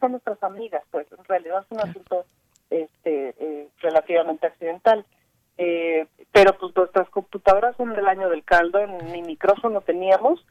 son 0.00 0.10
nuestras 0.10 0.42
amigas, 0.42 0.82
pues 0.90 1.06
en 1.16 1.24
realidad 1.26 1.62
es 1.62 1.70
un 1.70 1.88
asunto 1.88 2.24
este, 2.70 3.36
eh, 3.38 3.68
relativamente 3.80 4.48
accidental. 4.48 5.06
Eh, 5.58 6.08
pero 6.32 6.58
pues 6.58 6.74
nuestras 6.74 7.08
computadoras 7.10 7.76
son 7.76 7.94
del 7.94 8.08
año 8.08 8.28
del 8.30 8.42
caldo, 8.42 8.84
ni 8.84 9.22
micrófono 9.22 9.80
teníamos 9.80 10.44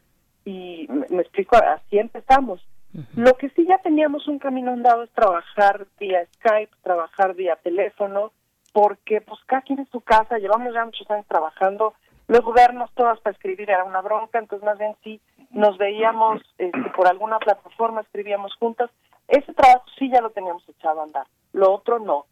y 0.46 0.88
me, 0.88 1.20
explico, 1.20 1.56
así 1.56 1.98
empezamos. 1.98 2.66
Lo 3.14 3.34
que 3.34 3.50
sí 3.50 3.66
ya 3.68 3.76
teníamos 3.78 4.26
un 4.26 4.38
camino 4.38 4.72
andado 4.72 5.02
es 5.02 5.10
trabajar 5.10 5.86
vía 6.00 6.26
Skype, 6.36 6.72
trabajar 6.82 7.34
vía 7.34 7.56
teléfono, 7.56 8.32
porque 8.72 9.20
pues 9.20 9.38
cada 9.44 9.60
quien 9.60 9.80
en 9.80 9.90
su 9.90 10.00
casa, 10.00 10.38
llevamos 10.38 10.72
ya 10.72 10.86
muchos 10.86 11.10
años 11.10 11.26
trabajando, 11.28 11.92
luego 12.32 12.54
vernos 12.54 12.90
todas 12.94 13.20
para 13.20 13.34
escribir 13.34 13.68
era 13.68 13.84
una 13.84 14.00
bronca, 14.00 14.38
entonces 14.38 14.64
más 14.64 14.78
bien 14.78 14.96
sí 15.04 15.20
nos 15.50 15.76
veíamos 15.76 16.40
este, 16.56 16.90
por 16.96 17.06
alguna 17.06 17.38
plataforma, 17.38 18.00
escribíamos 18.00 18.54
juntas. 18.58 18.90
Ese 19.28 19.52
trabajo 19.52 19.84
sí 19.98 20.10
ya 20.10 20.22
lo 20.22 20.30
teníamos 20.30 20.66
echado 20.66 21.00
a 21.00 21.04
andar, 21.04 21.26
lo 21.52 21.72
otro 21.74 21.98
no. 21.98 22.24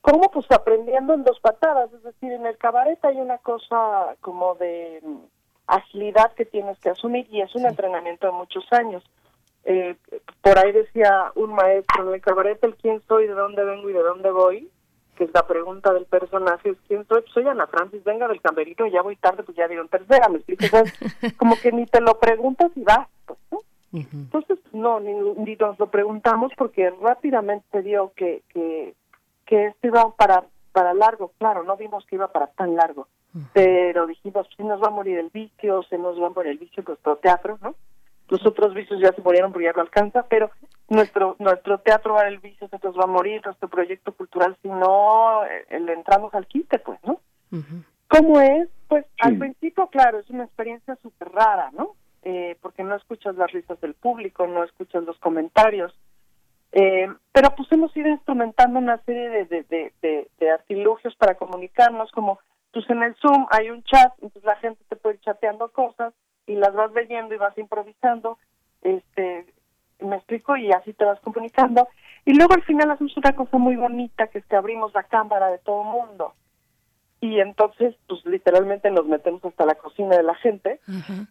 ¿Cómo? 0.00 0.28
Pues 0.30 0.50
aprendiendo 0.50 1.14
en 1.14 1.22
dos 1.22 1.38
patadas, 1.40 1.92
es 1.92 2.02
decir, 2.02 2.32
en 2.32 2.44
el 2.46 2.58
cabaret 2.58 3.02
hay 3.04 3.20
una 3.20 3.38
cosa 3.38 4.16
como 4.20 4.56
de 4.56 5.00
mm, 5.02 5.18
agilidad 5.68 6.32
que 6.32 6.44
tienes 6.44 6.78
que 6.80 6.90
asumir 6.90 7.26
y 7.30 7.40
es 7.40 7.54
un 7.54 7.64
entrenamiento 7.64 8.26
de 8.26 8.32
muchos 8.32 8.64
años. 8.72 9.04
Eh, 9.64 9.94
por 10.42 10.58
ahí 10.58 10.72
decía 10.72 11.30
un 11.36 11.54
maestro 11.54 12.08
en 12.08 12.14
el 12.14 12.20
cabaret, 12.20 12.62
el 12.64 12.74
quién 12.74 13.00
soy, 13.06 13.28
de 13.28 13.34
dónde 13.34 13.64
vengo 13.64 13.88
y 13.88 13.92
de 13.92 14.02
dónde 14.02 14.30
voy, 14.30 14.68
que 15.14 15.24
es 15.24 15.30
la 15.32 15.46
pregunta 15.46 15.92
del 15.92 16.06
personaje, 16.06 16.70
es 16.70 16.76
quién 16.86 17.06
soy, 17.06 17.22
soy 17.32 17.46
Ana 17.46 17.66
Francis, 17.66 18.02
venga 18.04 18.28
del 18.28 18.40
camerino, 18.40 18.86
ya 18.86 19.02
voy 19.02 19.16
tarde, 19.16 19.42
pues 19.42 19.56
ya 19.56 19.68
dieron 19.68 19.88
tercera, 19.88 20.28
me 20.28 20.38
explico, 20.38 20.78
como 21.36 21.56
que 21.56 21.72
ni 21.72 21.86
te 21.86 22.00
lo 22.00 22.18
preguntas 22.18 22.70
y 22.74 22.82
vas, 22.82 23.08
pues, 23.26 23.38
¿no? 23.50 23.58
Entonces, 23.92 24.58
no, 24.72 24.98
ni, 24.98 25.56
nos 25.56 25.78
lo 25.78 25.86
preguntamos 25.86 26.52
porque 26.56 26.90
rápidamente 27.00 27.80
dio 27.82 28.12
que, 28.16 28.42
que, 28.48 28.94
que 29.46 29.66
esto 29.66 29.86
iba 29.86 30.10
para, 30.16 30.44
para 30.72 30.94
largo, 30.94 31.32
claro, 31.38 31.62
no 31.62 31.76
vimos 31.76 32.04
que 32.06 32.16
iba 32.16 32.26
para 32.28 32.48
tan 32.48 32.74
largo, 32.74 33.06
pero 33.52 34.06
dijimos, 34.06 34.48
si 34.56 34.64
nos 34.64 34.82
va 34.82 34.88
a 34.88 34.90
morir 34.90 35.18
el 35.18 35.30
vicio, 35.30 35.82
se 35.84 35.98
nos 35.98 36.20
va 36.20 36.26
a 36.26 36.30
morir 36.30 36.52
el 36.52 36.58
vicio 36.58 36.82
nuestro 36.86 37.16
teatro, 37.16 37.58
¿no? 37.62 37.74
Los 38.34 38.46
otros 38.46 38.74
vicios 38.74 39.00
ya 39.00 39.12
se 39.12 39.22
murieron 39.22 39.52
porque 39.52 39.66
ya 39.66 39.72
no 39.72 39.82
alcanza, 39.82 40.24
pero 40.28 40.50
nuestro 40.88 41.36
nuestro 41.38 41.78
teatro 41.78 42.14
va 42.14 42.26
el 42.26 42.38
vicio 42.38 42.66
se 42.66 42.80
nos 42.82 42.98
va 42.98 43.04
a 43.04 43.06
morir, 43.06 43.40
nuestro 43.44 43.68
proyecto 43.68 44.12
cultural, 44.12 44.56
si 44.60 44.66
no 44.66 45.44
eh, 45.44 45.78
le 45.78 45.92
entramos 45.92 46.34
al 46.34 46.48
quite, 46.48 46.80
pues, 46.80 46.98
¿no? 47.04 47.20
¿Cómo 48.08 48.40
es? 48.40 48.68
Pues 48.88 49.06
al 49.20 49.38
principio, 49.38 49.86
claro, 49.86 50.18
es 50.18 50.28
una 50.30 50.42
experiencia 50.42 50.98
súper 51.00 51.28
rara, 51.30 51.70
¿no? 51.74 51.92
Eh, 52.24 52.56
porque 52.60 52.82
no 52.82 52.96
escuchas 52.96 53.36
las 53.36 53.52
risas 53.52 53.80
del 53.80 53.94
público, 53.94 54.48
no 54.48 54.64
escuchas 54.64 55.04
los 55.04 55.16
comentarios, 55.20 55.94
eh, 56.72 57.06
pero 57.30 57.54
pues 57.54 57.70
hemos 57.70 57.96
ido 57.96 58.08
instrumentando 58.08 58.80
una 58.80 58.98
serie 59.04 59.28
de, 59.28 59.44
de, 59.44 59.92
de, 60.02 60.28
de, 60.40 60.50
artilugios 60.50 61.14
para 61.14 61.36
comunicarnos, 61.36 62.10
como 62.10 62.40
pues 62.72 62.90
en 62.90 63.04
el 63.04 63.14
Zoom 63.14 63.46
hay 63.52 63.70
un 63.70 63.84
chat, 63.84 64.12
entonces 64.14 64.42
la 64.42 64.56
gente 64.56 64.82
te 64.88 64.96
puede 64.96 65.14
ir 65.14 65.20
chateando 65.20 65.68
cosas 65.70 66.12
y 66.46 66.54
las 66.56 66.74
vas 66.74 66.92
leyendo 66.92 67.34
y 67.34 67.38
vas 67.38 67.56
improvisando, 67.58 68.38
este, 68.82 69.46
me 70.00 70.16
explico, 70.16 70.56
y 70.56 70.70
así 70.72 70.92
te 70.92 71.04
vas 71.04 71.20
comunicando. 71.20 71.88
Y 72.24 72.34
luego 72.34 72.54
al 72.54 72.62
final 72.62 72.90
hacemos 72.90 73.16
una 73.16 73.32
cosa 73.34 73.58
muy 73.58 73.76
bonita, 73.76 74.28
que 74.28 74.38
es 74.38 74.46
que 74.46 74.56
abrimos 74.56 74.92
la 74.94 75.04
cámara 75.04 75.48
de 75.50 75.58
todo 75.58 75.82
el 75.82 75.88
mundo. 75.88 76.34
y 77.24 77.40
entonces 77.40 77.94
pues 78.06 78.24
literalmente 78.26 78.90
nos 78.90 79.06
metemos 79.06 79.42
hasta 79.44 79.64
la 79.64 79.76
cocina 79.76 80.16
de 80.16 80.22
la 80.22 80.34
gente, 80.34 80.80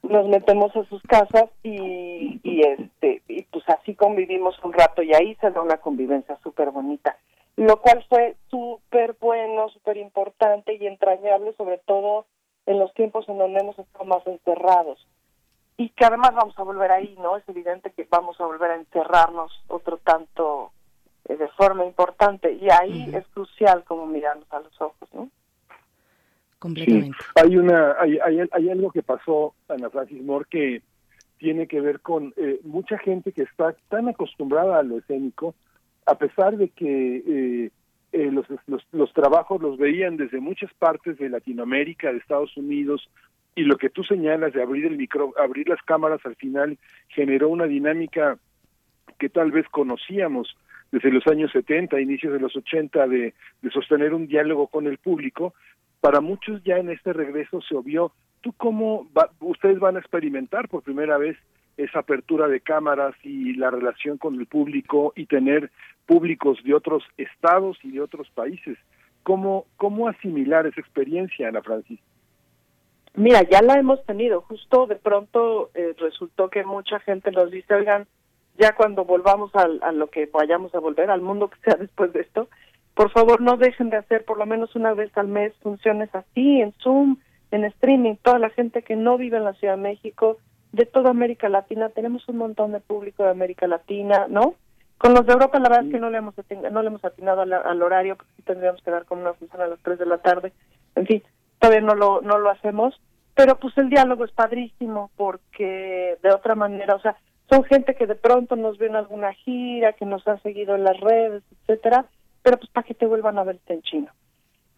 nos 0.01 0.27
metemos 0.27 0.75
a 0.75 0.83
sus 0.85 1.01
casas 1.03 1.49
y, 1.61 2.39
y 2.43 2.61
este 2.61 3.21
y 3.27 3.43
pues 3.43 3.63
así 3.69 3.93
convivimos 3.93 4.55
un 4.63 4.73
rato 4.73 5.03
y 5.03 5.13
ahí 5.13 5.35
se 5.35 5.51
da 5.51 5.61
una 5.61 5.77
convivencia 5.77 6.37
súper 6.41 6.71
bonita, 6.71 7.15
lo 7.57 7.79
cual 7.79 8.03
fue 8.09 8.35
súper 8.49 9.15
bueno, 9.19 9.69
súper 9.69 9.97
importante 9.97 10.73
y 10.73 10.87
entrañable 10.87 11.53
sobre 11.53 11.77
todo 11.77 12.25
en 12.65 12.79
los 12.79 12.93
tiempos 12.93 13.27
en 13.27 13.37
donde 13.37 13.59
hemos 13.59 13.77
estado 13.77 14.05
más 14.05 14.25
encerrados 14.25 15.05
y 15.77 15.89
que 15.89 16.05
además 16.05 16.31
vamos 16.35 16.57
a 16.57 16.63
volver 16.63 16.91
ahí, 16.91 17.15
¿no? 17.19 17.37
Es 17.37 17.47
evidente 17.49 17.91
que 17.91 18.07
vamos 18.09 18.39
a 18.39 18.45
volver 18.45 18.71
a 18.71 18.75
encerrarnos 18.75 19.51
otro 19.67 19.97
tanto 19.97 20.71
eh, 21.25 21.35
de 21.35 21.47
forma 21.49 21.85
importante 21.85 22.53
y 22.53 22.69
ahí 22.69 23.09
es 23.13 23.25
crucial 23.27 23.83
como 23.83 24.05
mirarnos 24.05 24.51
a 24.51 24.59
los 24.59 24.81
ojos, 24.81 25.09
¿no? 25.13 25.29
Completamente. 26.59 27.17
hay 27.35 27.57
una 27.57 27.97
hay, 27.99 28.17
hay, 28.19 28.69
algo 28.69 28.89
que 28.91 29.03
pasó 29.03 29.53
Ana 29.67 29.89
Francis 29.89 30.23
Moore 30.23 30.45
que 30.49 30.81
tiene 31.37 31.67
que 31.67 31.81
ver 31.81 31.99
con 31.99 32.33
eh, 32.37 32.61
mucha 32.63 32.97
gente 32.99 33.33
que 33.33 33.41
está 33.41 33.75
tan 33.89 34.07
acostumbrada 34.07 34.79
a 34.79 34.83
lo 34.83 34.99
escénico 34.99 35.55
a 36.05 36.15
pesar 36.15 36.55
de 36.55 36.69
que 36.69 37.17
eh, 37.17 37.71
los, 38.13 38.45
los, 38.67 38.85
los 38.91 39.13
trabajos 39.13 39.61
los 39.61 39.77
veían 39.77 40.17
desde 40.17 40.39
muchas 40.39 40.73
partes 40.75 41.17
de 41.17 41.29
Latinoamérica, 41.29 42.11
de 42.11 42.19
Estados 42.19 42.55
Unidos, 42.55 43.09
y 43.55 43.63
lo 43.63 43.77
que 43.77 43.89
tú 43.89 44.03
señalas 44.03 44.53
de 44.53 44.61
abrir 44.61 44.85
el 44.85 44.97
micro, 44.97 45.33
abrir 45.37 45.67
las 45.69 45.81
cámaras 45.83 46.25
al 46.25 46.35
final 46.35 46.77
generó 47.09 47.49
una 47.49 47.65
dinámica 47.65 48.37
que 49.19 49.29
tal 49.29 49.51
vez 49.51 49.67
conocíamos 49.69 50.55
desde 50.91 51.11
los 51.11 51.25
años 51.27 51.51
70, 51.51 51.99
inicios 51.99 52.33
de 52.33 52.39
los 52.39 52.55
80, 52.55 53.07
de, 53.07 53.33
de 53.61 53.69
sostener 53.71 54.13
un 54.13 54.27
diálogo 54.27 54.67
con 54.67 54.87
el 54.87 54.97
público. 54.97 55.53
Para 56.01 56.21
muchos 56.21 56.63
ya 56.63 56.77
en 56.77 56.89
este 56.89 57.13
regreso 57.13 57.61
se 57.61 57.75
obvió, 57.75 58.11
¿tú 58.41 58.53
cómo 58.53 59.07
ustedes 59.39 59.79
van 59.79 59.95
a 59.95 59.99
experimentar 59.99 60.67
por 60.67 60.83
primera 60.83 61.17
vez 61.17 61.37
esa 61.77 61.99
apertura 61.99 62.47
de 62.47 62.61
cámaras 62.61 63.15
y 63.23 63.53
la 63.53 63.69
relación 63.71 64.17
con 64.17 64.39
el 64.39 64.45
público 64.45 65.13
y 65.15 65.25
tener 65.25 65.71
públicos 66.05 66.59
de 66.63 66.73
otros 66.73 67.03
estados 67.17 67.77
y 67.83 67.91
de 67.91 68.01
otros 68.01 68.29
países? 68.31 68.77
¿Cómo, 69.23 69.65
cómo 69.77 70.07
asimilar 70.07 70.67
esa 70.67 70.81
experiencia, 70.81 71.47
Ana 71.47 71.61
Francisca? 71.61 72.03
Mira, 73.15 73.43
ya 73.43 73.61
la 73.61 73.75
hemos 73.75 74.03
tenido. 74.05 74.41
Justo 74.41 74.87
de 74.87 74.95
pronto 74.95 75.69
eh, 75.75 75.93
resultó 75.99 76.49
que 76.49 76.63
mucha 76.63 76.99
gente 76.99 77.31
nos 77.31 77.51
dice, 77.51 77.75
oigan, 77.75 78.07
ya 78.57 78.75
cuando 78.75 79.05
volvamos 79.05 79.51
a, 79.55 79.67
lo 79.67 80.07
que 80.07 80.29
vayamos 80.31 80.73
a 80.73 80.79
volver, 80.79 81.09
al 81.09 81.21
mundo 81.21 81.49
que 81.49 81.59
sea 81.61 81.75
después 81.75 82.11
de 82.13 82.21
esto, 82.21 82.49
por 82.95 83.11
favor 83.11 83.41
no 83.41 83.57
dejen 83.57 83.89
de 83.89 83.97
hacer 83.97 84.25
por 84.25 84.37
lo 84.37 84.45
menos 84.45 84.75
una 84.75 84.93
vez 84.93 85.15
al 85.17 85.27
mes 85.27 85.53
funciones 85.61 86.13
así, 86.13 86.61
en 86.61 86.73
Zoom, 86.73 87.17
en 87.51 87.65
streaming. 87.65 88.15
Toda 88.21 88.39
la 88.39 88.49
gente 88.49 88.81
que 88.81 88.95
no 88.95 89.17
vive 89.17 89.37
en 89.37 89.43
la 89.43 89.53
Ciudad 89.53 89.75
de 89.75 89.81
México, 89.81 90.37
de 90.73 90.85
toda 90.87 91.11
América 91.11 91.49
Latina, 91.49 91.89
tenemos 91.89 92.27
un 92.27 92.37
montón 92.37 92.71
de 92.71 92.79
público 92.79 93.23
de 93.23 93.29
América 93.29 93.67
Latina, 93.67 94.25
¿no? 94.27 94.55
Con 94.97 95.13
los 95.13 95.25
de 95.25 95.33
Europa 95.33 95.59
la 95.59 95.69
verdad 95.69 95.85
es 95.85 95.91
que 95.91 95.99
no 95.99 96.09
le 96.09 96.17
hemos 96.17 96.33
no 96.71 96.81
le 96.81 96.87
hemos 96.87 97.05
atinado 97.05 97.41
al, 97.41 97.81
horario, 97.81 98.15
porque 98.15 98.41
tendríamos 98.43 98.81
que 98.81 98.89
dar 98.89 99.05
como 99.05 99.21
una 99.21 99.33
función 99.33 99.61
a 99.61 99.67
las 99.67 99.79
3 99.81 99.99
de 99.99 100.05
la 100.07 100.17
tarde. 100.17 100.51
En 100.95 101.05
fin, 101.05 101.23
todavía 101.59 101.81
no 101.81 101.93
lo, 101.93 102.21
no 102.21 102.39
lo 102.39 102.49
hacemos, 102.49 102.99
pero 103.35 103.59
pues 103.59 103.77
el 103.77 103.89
diálogo 103.89 104.25
es 104.25 104.31
padrísimo 104.31 105.11
porque 105.15 106.17
de 106.23 106.31
otra 106.31 106.55
manera, 106.55 106.95
o 106.95 106.99
sea, 106.99 107.17
son 107.51 107.63
gente 107.65 107.93
que 107.93 108.07
de 108.07 108.15
pronto 108.15 108.55
nos 108.55 108.79
ve 108.79 108.87
en 108.87 108.95
alguna 108.95 109.31
gira, 109.33 109.93
que 109.93 110.05
nos 110.05 110.27
ha 110.27 110.39
seguido 110.39 110.73
en 110.73 110.85
las 110.85 110.99
redes, 110.99 111.43
etcétera, 111.51 112.05
pero 112.41 112.57
pues 112.57 112.71
para 112.71 112.87
que 112.87 112.95
te 112.95 113.05
vuelvan 113.05 113.37
a 113.37 113.43
verte 113.43 113.73
en 113.73 113.81
chino. 113.83 114.11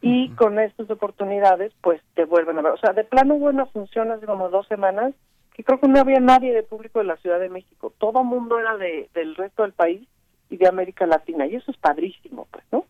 Y 0.02 0.30
con 0.32 0.60
estas 0.60 0.90
oportunidades, 0.90 1.72
pues 1.82 2.02
te 2.16 2.26
vuelven 2.26 2.60
a 2.60 2.62
ver. 2.64 2.74
O 2.74 2.78
sea, 2.78 2.92
de 2.92 3.06
plano 3.06 3.36
hubo 3.36 3.46
una 3.46 3.66
función 3.68 4.12
hace 4.12 4.26
como 4.26 4.50
dos 4.50 4.68
semanas 4.68 5.14
que 5.56 5.64
creo 5.64 5.80
que 5.80 5.88
no 5.88 6.00
había 6.00 6.20
nadie 6.20 6.54
de 6.54 6.64
público 6.64 7.00
de 7.00 7.06
la 7.06 7.16
Ciudad 7.18 7.40
de 7.40 7.50
México. 7.50 7.94
Todo 7.98 8.26
mundo 8.26 8.60
era 8.60 8.76
de, 8.76 9.10
del 9.14 9.36
resto 9.36 9.64
del 9.64 9.72
país 9.72 10.06
y 10.50 10.58
de 10.58 10.68
América 10.68 11.06
Latina. 11.06 11.46
Y 11.48 11.56
eso 11.56 11.72
es 11.72 11.78
padrísimo, 11.78 12.46
pues, 12.52 12.66
¿no? 12.74 12.86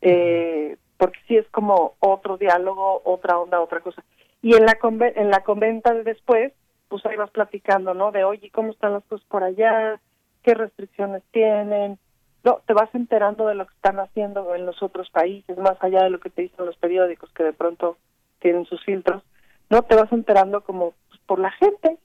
Eh, 0.00 0.76
porque 0.96 1.18
sí 1.26 1.36
es 1.36 1.48
como 1.48 1.94
otro 1.98 2.36
diálogo, 2.36 3.02
otra 3.04 3.36
onda, 3.38 3.60
otra 3.60 3.80
cosa. 3.80 4.04
Y 4.42 4.54
en 4.54 4.64
la 4.64 4.78
en 5.16 5.30
la 5.30 5.42
conventa 5.42 5.92
de 5.92 6.04
después, 6.04 6.52
pues 6.88 7.04
ahí 7.06 7.16
vas 7.16 7.30
platicando, 7.30 7.94
¿no? 7.94 8.12
De, 8.12 8.22
oye, 8.22 8.48
¿cómo 8.50 8.70
están 8.70 8.92
las 8.92 9.04
cosas 9.04 9.26
por 9.26 9.42
allá? 9.42 10.00
¿Qué 10.44 10.54
restricciones 10.54 11.24
tienen? 11.32 11.98
No, 12.44 12.60
te 12.64 12.74
vas 12.74 12.94
enterando 12.94 13.48
de 13.48 13.56
lo 13.56 13.66
que 13.66 13.74
están 13.74 13.98
haciendo 13.98 14.54
en 14.54 14.66
los 14.66 14.80
otros 14.84 15.10
países, 15.10 15.58
más 15.58 15.78
allá 15.80 16.04
de 16.04 16.10
lo 16.10 16.20
que 16.20 16.30
te 16.30 16.42
dicen 16.42 16.66
los 16.66 16.76
periódicos 16.76 17.32
que 17.32 17.42
de 17.42 17.54
pronto 17.54 17.96
tienen 18.38 18.66
sus 18.66 18.84
filtros, 18.84 19.24
¿no? 19.68 19.82
Te 19.82 19.96
vas 19.96 20.12
enterando 20.12 20.60
como 20.60 20.92
pues, 21.08 21.20
por 21.26 21.40
la 21.40 21.50
gente, 21.52 21.98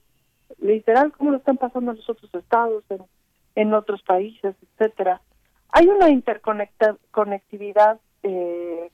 literal, 0.60 1.12
cómo 1.12 1.30
lo 1.30 1.38
están 1.38 1.56
pasando 1.56 1.90
en 1.90 1.96
los 1.98 2.08
otros 2.08 2.32
estados, 2.34 2.84
en, 2.90 3.02
en 3.54 3.74
otros 3.74 4.02
países, 4.02 4.54
etcétera. 4.62 5.20
Hay 5.72 5.88
una 5.88 6.10
interconectividad 6.10 8.00
eh, 8.22 8.90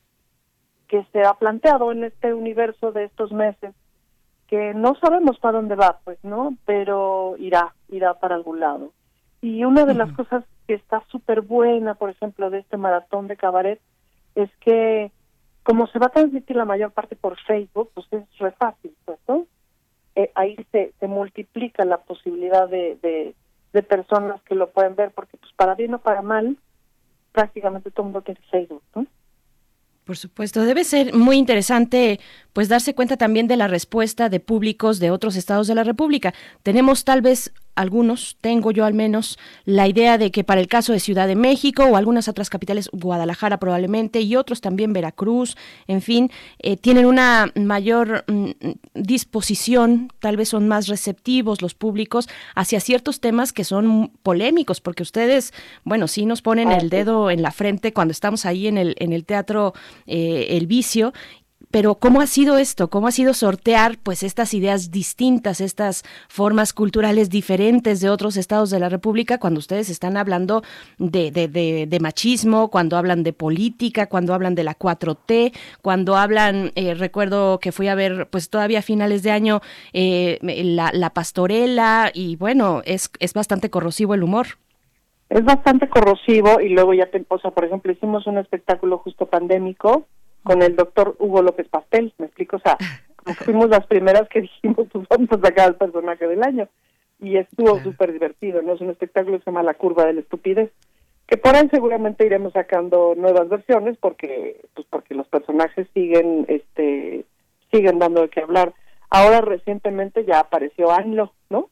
que 0.88 1.04
se 1.12 1.22
ha 1.22 1.34
planteado 1.34 1.92
en 1.92 2.04
este 2.04 2.34
universo 2.34 2.92
de 2.92 3.04
estos 3.04 3.32
meses, 3.32 3.74
que 4.46 4.74
no 4.74 4.94
sabemos 4.96 5.38
para 5.38 5.58
dónde 5.58 5.74
va, 5.74 5.98
pues, 6.04 6.18
¿no? 6.22 6.56
Pero 6.64 7.34
irá, 7.38 7.74
irá 7.88 8.14
para 8.14 8.36
algún 8.36 8.60
lado. 8.60 8.92
Y 9.40 9.64
una 9.64 9.84
de 9.84 9.94
las 9.94 10.12
cosas 10.12 10.44
que 10.66 10.74
está 10.74 11.02
súper 11.08 11.40
buena, 11.40 11.94
por 11.94 12.10
ejemplo, 12.10 12.50
de 12.50 12.58
este 12.58 12.76
maratón 12.76 13.26
de 13.26 13.36
cabaret, 13.36 13.80
es 14.34 14.50
que 14.60 15.10
como 15.62 15.88
se 15.88 15.98
va 15.98 16.06
a 16.06 16.10
transmitir 16.10 16.54
la 16.54 16.64
mayor 16.64 16.92
parte 16.92 17.16
por 17.16 17.36
Facebook, 17.40 17.90
pues 17.92 18.06
es 18.12 18.22
re 18.38 18.52
fácil, 18.52 18.94
pues, 19.04 19.18
¿no? 19.26 19.46
Eh, 20.16 20.32
ahí 20.34 20.56
se, 20.72 20.92
se 20.98 21.06
multiplica 21.06 21.84
la 21.84 21.98
posibilidad 21.98 22.68
de, 22.68 22.98
de, 23.02 23.82
personas 23.82 24.40
que 24.42 24.54
lo 24.54 24.70
pueden 24.70 24.96
ver, 24.96 25.10
porque 25.10 25.36
pues 25.36 25.52
para 25.54 25.74
bien 25.74 25.92
o 25.92 25.98
para 25.98 26.22
mal, 26.22 26.56
prácticamente 27.32 27.90
todo 27.90 28.06
el 28.06 28.12
mundo 28.12 28.22
tiene 28.22 28.40
Facebook, 28.50 28.82
¿no? 28.94 29.06
Por 30.04 30.16
supuesto, 30.16 30.64
debe 30.64 30.84
ser 30.84 31.12
muy 31.12 31.36
interesante 31.36 32.18
pues 32.54 32.70
darse 32.70 32.94
cuenta 32.94 33.18
también 33.18 33.48
de 33.48 33.58
la 33.58 33.68
respuesta 33.68 34.30
de 34.30 34.40
públicos 34.40 34.98
de 35.00 35.10
otros 35.10 35.36
estados 35.36 35.66
de 35.66 35.74
la 35.74 35.84
República. 35.84 36.32
Tenemos 36.62 37.04
tal 37.04 37.20
vez 37.20 37.52
algunos, 37.76 38.36
tengo 38.40 38.72
yo 38.72 38.84
al 38.84 38.94
menos, 38.94 39.38
la 39.64 39.86
idea 39.86 40.18
de 40.18 40.30
que 40.30 40.44
para 40.44 40.60
el 40.60 40.66
caso 40.66 40.92
de 40.92 41.00
Ciudad 41.00 41.28
de 41.28 41.36
México 41.36 41.84
o 41.84 41.96
algunas 41.96 42.26
otras 42.26 42.50
capitales, 42.50 42.88
Guadalajara 42.92 43.58
probablemente, 43.58 44.20
y 44.22 44.34
otros 44.34 44.60
también 44.60 44.92
Veracruz, 44.92 45.56
en 45.86 46.02
fin, 46.02 46.30
eh, 46.58 46.76
tienen 46.76 47.06
una 47.06 47.52
mayor 47.54 48.24
mm, 48.26 48.50
disposición, 48.94 50.10
tal 50.18 50.36
vez 50.36 50.48
son 50.48 50.66
más 50.68 50.88
receptivos 50.88 51.62
los 51.62 51.74
públicos 51.74 52.28
hacia 52.54 52.80
ciertos 52.80 53.20
temas 53.20 53.52
que 53.52 53.64
son 53.64 54.10
polémicos, 54.22 54.80
porque 54.80 55.02
ustedes, 55.02 55.52
bueno, 55.84 56.08
sí 56.08 56.26
nos 56.26 56.42
ponen 56.42 56.72
el 56.72 56.88
dedo 56.88 57.30
en 57.30 57.42
la 57.42 57.52
frente 57.52 57.92
cuando 57.92 58.12
estamos 58.12 58.46
ahí 58.46 58.66
en 58.66 58.78
el, 58.78 58.96
en 58.98 59.12
el 59.12 59.24
teatro 59.24 59.74
eh, 60.06 60.46
El 60.50 60.66
Vicio 60.66 61.12
pero 61.76 61.96
¿cómo 61.96 62.22
ha 62.22 62.26
sido 62.26 62.56
esto? 62.56 62.88
¿Cómo 62.88 63.06
ha 63.06 63.10
sido 63.10 63.34
sortear 63.34 63.98
pues 64.02 64.22
estas 64.22 64.54
ideas 64.54 64.90
distintas, 64.90 65.60
estas 65.60 66.04
formas 66.26 66.72
culturales 66.72 67.28
diferentes 67.28 68.00
de 68.00 68.08
otros 68.08 68.38
estados 68.38 68.70
de 68.70 68.80
la 68.80 68.88
República 68.88 69.36
cuando 69.36 69.58
ustedes 69.58 69.90
están 69.90 70.16
hablando 70.16 70.62
de, 70.96 71.30
de, 71.30 72.00
machismo, 72.00 72.70
cuando 72.70 72.96
hablan 72.96 73.22
de 73.22 73.34
política, 73.34 74.06
cuando 74.06 74.32
hablan 74.32 74.54
de 74.54 74.64
la 74.64 74.74
4T, 74.74 75.52
cuando 75.82 76.16
hablan, 76.16 76.72
eh, 76.76 76.94
recuerdo 76.94 77.58
que 77.60 77.72
fui 77.72 77.88
a 77.88 77.94
ver 77.94 78.26
pues 78.30 78.48
todavía 78.48 78.78
a 78.78 78.82
finales 78.82 79.22
de 79.22 79.32
año 79.32 79.60
eh, 79.92 80.38
la, 80.40 80.92
la 80.94 81.10
pastorela 81.10 82.10
y 82.14 82.36
bueno, 82.36 82.80
es, 82.86 83.10
es 83.20 83.34
bastante 83.34 83.68
corrosivo 83.68 84.14
el 84.14 84.22
humor. 84.22 84.46
Es 85.28 85.44
bastante 85.44 85.90
corrosivo 85.90 86.58
y 86.58 86.70
luego 86.70 86.94
ya, 86.94 87.10
te, 87.10 87.22
o 87.28 87.38
sea, 87.38 87.50
por 87.50 87.66
ejemplo, 87.66 87.92
hicimos 87.92 88.26
un 88.26 88.38
espectáculo 88.38 88.96
justo 88.96 89.26
pandémico 89.26 90.06
con 90.46 90.62
el 90.62 90.76
doctor 90.76 91.16
Hugo 91.18 91.42
López 91.42 91.68
Pastel, 91.68 92.14
me 92.18 92.26
explico, 92.26 92.56
o 92.56 92.60
sea, 92.60 92.78
como 93.16 93.34
fuimos 93.34 93.68
las 93.68 93.86
primeras 93.86 94.28
que 94.28 94.42
dijimos, 94.42 94.86
pues 94.92 95.06
vamos 95.08 95.28
a 95.32 95.40
sacar 95.40 95.66
al 95.66 95.76
personaje 95.76 96.26
del 96.26 96.42
año. 96.42 96.68
Y 97.18 97.36
estuvo 97.36 97.80
súper 97.80 98.12
divertido, 98.12 98.62
¿no? 98.62 98.74
Es 98.74 98.80
un 98.80 98.90
espectáculo 98.90 99.38
que 99.38 99.44
se 99.44 99.50
llama 99.50 99.62
La 99.62 99.74
Curva 99.74 100.04
de 100.04 100.12
la 100.12 100.20
Estupidez, 100.20 100.70
que 101.26 101.36
por 101.36 101.56
ahí 101.56 101.68
seguramente 101.70 102.26
iremos 102.26 102.52
sacando 102.52 103.14
nuevas 103.16 103.48
versiones 103.48 103.96
porque 103.98 104.60
pues 104.74 104.86
porque 104.88 105.14
los 105.14 105.26
personajes 105.26 105.88
siguen 105.92 106.44
este 106.48 107.24
siguen 107.72 107.98
dando 107.98 108.20
de 108.20 108.28
qué 108.28 108.40
hablar. 108.40 108.74
Ahora 109.10 109.40
recientemente 109.40 110.24
ya 110.24 110.40
apareció 110.40 110.92
Anlo, 110.92 111.32
¿no? 111.48 111.70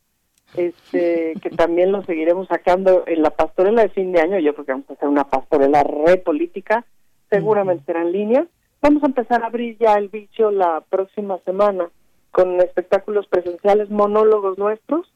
Este, 0.57 1.35
que 1.43 1.51
también 1.51 1.93
lo 1.93 2.03
seguiremos 2.05 2.49
sacando 2.49 3.05
en 3.07 3.23
la 3.23 3.31
pastorela 3.31 3.83
de 3.83 3.91
fin 3.91 4.13
de 4.13 4.23
año, 4.23 4.39
yo 4.39 4.55
creo 4.55 4.65
que 4.65 4.73
vamos 4.73 4.91
a 4.91 4.95
hacer 4.95 5.09
una 5.09 5.29
pastorela 5.29 5.83
re 5.83 6.17
política, 6.17 6.85
seguramente 7.31 7.85
será 7.85 8.03
en 8.03 8.13
línea, 8.13 8.47
Vamos 8.85 9.03
a 9.03 9.07
empezar 9.07 9.43
a 9.43 9.47
abrir 9.47 9.79
ya 9.79 9.95
el 9.95 10.11
vicio 10.11 10.51
la 10.51 10.83
próxima 10.83 11.39
semana 11.47 11.89
con 12.31 12.61
espectáculos 12.61 13.27
presenciales, 13.29 13.89
monólogos 13.89 14.59
nuestros, 14.59 15.11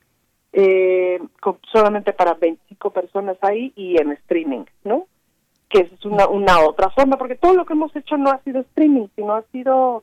eh, 0.54 1.20
solamente 1.70 2.14
para 2.14 2.32
25 2.32 2.90
personas 2.94 3.36
ahí 3.42 3.74
y 3.76 4.00
en 4.00 4.12
streaming, 4.12 4.64
¿no? 4.84 5.06
que 5.68 5.80
es 5.80 6.04
una, 6.06 6.26
una 6.28 6.60
otra 6.60 6.88
forma, 6.88 7.18
porque 7.18 7.34
todo 7.34 7.52
lo 7.52 7.66
que 7.66 7.74
hemos 7.74 7.94
hecho 7.94 8.16
no 8.16 8.30
ha 8.30 8.42
sido 8.42 8.60
streaming, 8.60 9.08
sino 9.14 9.34
ha 9.34 9.42
sido 9.52 10.02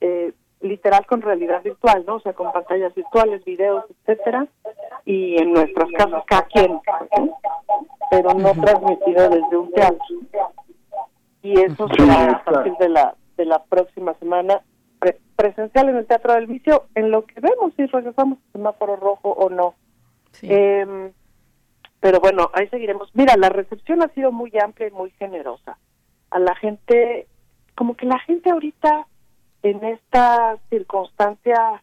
eh, 0.00 0.32
literal 0.62 1.04
con 1.04 1.20
realidad 1.20 1.62
virtual, 1.62 2.04
¿no? 2.06 2.14
O 2.14 2.20
sea, 2.20 2.32
con 2.32 2.52
pantallas 2.52 2.94
virtuales, 2.94 3.44
videos, 3.44 3.84
etcétera, 3.90 4.46
y 5.04 5.36
en 5.42 5.52
nuestras 5.52 5.90
casas 5.90 6.24
cada 6.26 6.46
quien, 6.46 6.80
pero 8.10 8.32
no 8.32 8.52
transmitido 8.52 9.28
desde 9.28 9.56
un 9.58 9.70
teatro. 9.72 9.98
Y 11.44 11.60
eso 11.60 11.86
será 11.96 12.32
a 12.32 12.44
partir 12.44 12.72
de 12.80 12.88
la 12.88 13.14
de 13.36 13.44
la 13.44 13.62
próxima 13.64 14.14
semana 14.14 14.62
presencial 15.36 15.88
en 15.88 15.96
el 15.96 16.06
Teatro 16.06 16.34
del 16.34 16.46
Vicio, 16.46 16.86
en 16.94 17.10
lo 17.10 17.26
que 17.26 17.40
vemos 17.40 17.72
si 17.76 17.84
regresamos 17.86 18.38
al 18.38 18.52
semáforo 18.52 18.96
rojo 18.96 19.30
o 19.30 19.50
no. 19.50 19.74
Eh, 20.42 21.10
pero 22.00 22.20
bueno, 22.20 22.50
ahí 22.54 22.68
seguiremos. 22.68 23.10
Mira, 23.14 23.36
la 23.36 23.48
recepción 23.48 24.02
ha 24.02 24.08
sido 24.08 24.32
muy 24.32 24.52
amplia 24.62 24.88
y 24.88 24.92
muy 24.92 25.10
generosa. 25.12 25.78
A 26.30 26.38
la 26.38 26.54
gente, 26.56 27.26
como 27.74 27.96
que 27.96 28.06
la 28.06 28.18
gente 28.20 28.50
ahorita 28.50 29.06
en 29.62 29.84
esta 29.84 30.56
circunstancia, 30.70 31.82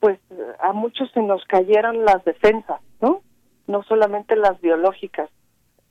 pues 0.00 0.18
a 0.60 0.72
muchos 0.72 1.10
se 1.12 1.22
nos 1.22 1.44
cayeron 1.44 2.04
las 2.04 2.24
defensas, 2.24 2.80
¿no? 3.00 3.22
No 3.66 3.82
solamente 3.84 4.36
las 4.36 4.60
biológicas, 4.60 5.30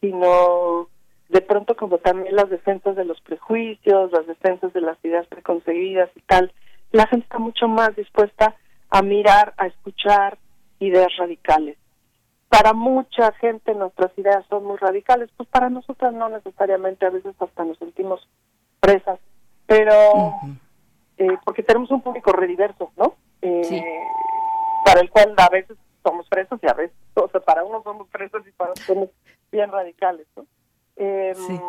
sino 0.02 0.90
de 1.30 1.42
pronto 1.42 1.76
como 1.76 2.00
también 2.00 2.36
las 2.36 2.50
defensas 2.50 2.96
de 2.96 3.06
los 3.06 3.22
prejuicios, 3.22 4.12
las 4.12 4.28
defensas 4.28 4.74
de 4.74 4.82
las 4.82 4.98
ideas 5.04 5.28
preconcebidas 5.28 6.10
y 6.16 6.22
tal. 6.22 6.52
La 6.92 7.08
gente 7.08 7.24
está 7.24 7.40
mucho 7.40 7.68
más 7.68 7.96
dispuesta 7.96 8.56
a 8.90 9.02
mirar, 9.02 9.54
a 9.58 9.68
escuchar 9.68 10.38
ideas 10.80 11.16
radicales 11.18 11.78
para 12.50 12.74
mucha 12.74 13.32
gente 13.34 13.76
nuestras 13.76 14.12
ideas 14.18 14.44
son 14.50 14.66
muy 14.66 14.78
radicales, 14.78 15.30
pues 15.38 15.48
para 15.50 15.70
nosotras 15.70 16.14
no 16.14 16.30
necesariamente, 16.30 17.06
a 17.06 17.12
veces 17.12 17.36
hasta 17.40 17.64
nos 17.64 17.78
sentimos 17.78 18.28
presas, 18.80 19.20
pero 19.68 20.34
eh, 21.18 21.38
porque 21.46 21.64
tenemos 21.64 21.92
un 21.92 22.02
público 22.02 22.32
rediverso, 22.32 22.92
¿no? 22.98 23.16
Eh, 23.42 23.84
para 24.84 25.02
el 25.02 25.12
cual 25.12 25.36
a 25.38 25.50
veces 25.50 25.78
somos 26.04 26.28
presas 26.28 26.60
y 26.64 26.68
a 26.68 26.74
veces, 26.74 26.98
o 27.14 27.30
sea, 27.30 27.40
para 27.40 27.64
unos 27.64 27.84
somos 27.84 28.08
presas 28.10 28.42
y 28.48 28.52
para 28.52 28.72
otros 28.72 28.86
somos 28.86 29.10
bien 29.52 29.72
radicales, 29.72 30.26
¿no? 30.36 30.46
Em, 31.00 31.60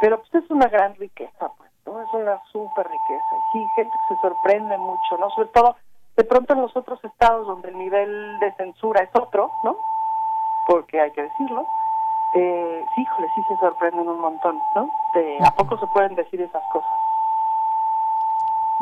pero 0.00 0.18
pues 0.20 0.44
es 0.44 0.50
una 0.50 0.68
gran 0.68 0.94
riqueza, 0.94 1.50
pues, 1.56 1.70
¿no? 1.86 2.00
Es 2.00 2.12
una 2.12 2.40
súper 2.52 2.86
riqueza. 2.86 3.36
Y 3.36 3.58
sí, 3.58 3.66
gente 3.74 3.90
que 3.90 4.14
se 4.14 4.20
sorprende 4.20 4.78
mucho, 4.78 5.18
¿no? 5.18 5.28
Sobre 5.30 5.48
todo 5.48 5.76
de 6.16 6.24
pronto 6.24 6.52
en 6.52 6.62
los 6.62 6.76
otros 6.76 7.02
estados 7.04 7.46
donde 7.46 7.70
el 7.70 7.78
nivel 7.78 8.38
de 8.38 8.52
censura 8.52 9.02
es 9.02 9.10
otro, 9.14 9.50
¿no? 9.64 9.76
porque 10.70 11.00
hay 11.00 11.10
que 11.10 11.22
decirlo, 11.22 11.66
eh, 12.34 12.84
sí, 12.94 13.02
híjole, 13.02 13.28
sí 13.34 13.42
se 13.48 13.56
sorprenden 13.56 14.08
un 14.08 14.20
montón, 14.20 14.62
¿no? 14.76 14.88
De, 15.14 15.38
¿A 15.44 15.50
poco 15.50 15.76
se 15.78 15.86
pueden 15.88 16.14
decir 16.14 16.40
esas 16.40 16.62
cosas? 16.72 16.90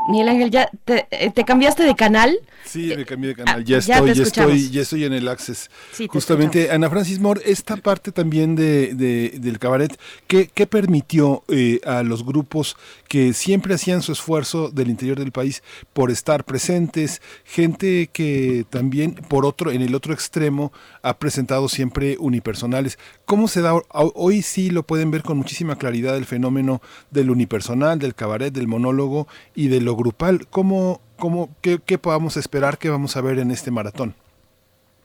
Miguel 0.07 0.29
Ángel, 0.29 0.51
¿ya 0.51 0.71
te, 0.85 1.07
eh, 1.11 1.33
cambiaste 1.45 1.83
de 1.83 1.95
canal? 1.95 2.39
Sí, 2.65 2.93
me 2.97 3.05
cambié 3.05 3.31
de 3.31 3.35
canal. 3.35 3.61
Ah, 3.61 3.65
ya, 3.65 3.79
estoy, 3.79 4.15
ya, 4.15 4.23
estoy, 4.23 4.71
ya 4.71 4.83
estoy 4.83 5.05
en 5.05 5.13
el 5.13 5.27
Access. 5.27 5.71
Justamente, 6.09 6.71
Ana 6.71 6.89
Francis 6.89 7.19
Moore, 7.19 7.41
esta 7.45 7.77
parte 7.77 8.13
también 8.13 8.55
de, 8.55 8.95
del 9.39 9.59
cabaret, 9.59 9.99
¿qué, 10.27 10.51
qué 10.53 10.67
permitió 10.67 11.43
eh, 11.49 11.81
a 11.85 12.03
los 12.03 12.25
grupos 12.25 12.77
que 13.09 13.33
siempre 13.33 13.75
hacían 13.75 14.03
su 14.03 14.13
esfuerzo 14.13 14.71
del 14.71 14.89
interior 14.89 15.19
del 15.19 15.33
país 15.33 15.63
por 15.93 16.11
estar 16.11 16.45
presentes, 16.45 17.21
gente 17.45 18.09
que 18.13 18.67
también, 18.71 19.15
por 19.15 19.45
otro, 19.45 19.71
en 19.71 19.83
el 19.83 19.95
otro 19.95 20.13
extremo, 20.13 20.73
ha 21.03 21.19
presentado 21.19 21.69
siempre 21.69 22.17
unipersonales? 22.19 22.99
¿Cómo 23.25 23.49
se 23.49 23.63
da? 23.63 23.75
Hoy 23.93 24.43
sí 24.43 24.71
lo 24.71 24.85
pueden 24.85 25.11
ver 25.11 25.23
con 25.23 25.39
muchísima 25.39 25.77
claridad 25.77 26.17
el 26.17 26.27
fenómeno 26.27 26.81
del 27.11 27.31
unipersonal, 27.31 27.99
del 27.99 28.15
cabaret, 28.15 28.53
del 28.53 28.69
monólogo 28.69 29.27
y 29.55 29.69
de 29.69 29.81
lo 29.89 29.97
grupal. 29.97 30.47
¿Cómo, 30.51 31.01
cómo, 31.19 31.49
qué, 31.63 31.79
qué 31.85 31.97
podamos 31.97 32.37
esperar 32.37 32.77
que 32.77 32.91
vamos 32.91 33.17
a 33.17 33.23
ver 33.23 33.39
en 33.39 33.51
este 33.51 33.71
maratón? 33.71 34.15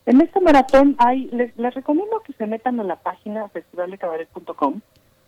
En 0.06 0.20
este 0.20 0.42
maratón 0.42 0.98
hay, 1.00 1.30
les, 1.32 1.58
les 1.58 1.74
recomiendo 1.74 2.20
que 2.26 2.34
se 2.34 2.46
metan 2.46 2.82
a 2.82 2.84
la 2.84 2.98
página 2.98 3.48
festivaldecabaret.com 3.48 4.82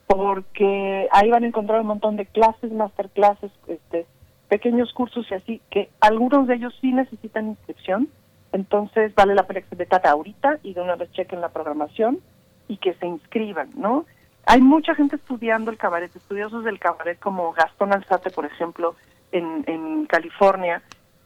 porque 0.08 1.08
ahí 1.12 1.30
van 1.32 1.46
a 1.46 1.48
encontrar 1.48 1.80
un 1.80 1.88
montón 1.88 2.18
de 2.18 2.26
clases, 2.26 2.72
masterclasses, 2.74 3.52
este, 3.68 4.06
pequeños 4.50 4.92
cursos 4.94 5.26
y 5.32 5.34
así, 5.34 5.62
que 5.72 5.90
algunos 6.02 6.48
de 6.48 6.56
ellos 6.56 6.74
sí 6.82 6.92
necesitan 6.92 7.48
inscripción, 7.48 8.10
entonces 8.52 9.16
vale 9.16 9.36
la 9.36 9.48
pena 9.48 9.62
que 9.62 9.70
se 9.70 9.76
metan 9.78 10.02
ahorita 10.06 10.60
y 10.64 10.74
de 10.74 10.82
una 10.82 10.98
vez 10.98 11.10
chequen 11.14 11.40
la 11.40 11.50
programación 11.50 12.20
y 12.68 12.78
que 12.78 12.94
se 12.96 13.08
inscriban, 13.08 13.70
¿no? 13.76 14.06
Hay 14.48 14.62
mucha 14.62 14.94
gente 14.94 15.16
estudiando 15.16 15.72
el 15.72 15.78
cabaret, 15.78 16.14
estudiosos 16.14 16.66
del 16.66 16.78
cabaret 16.78 17.18
como 17.20 17.54
Gastón 17.54 17.94
Alzate, 17.94 18.30
por 18.30 18.46
ejemplo, 18.46 18.96
en, 19.32 19.64
en 19.68 20.06
California, 20.06 20.82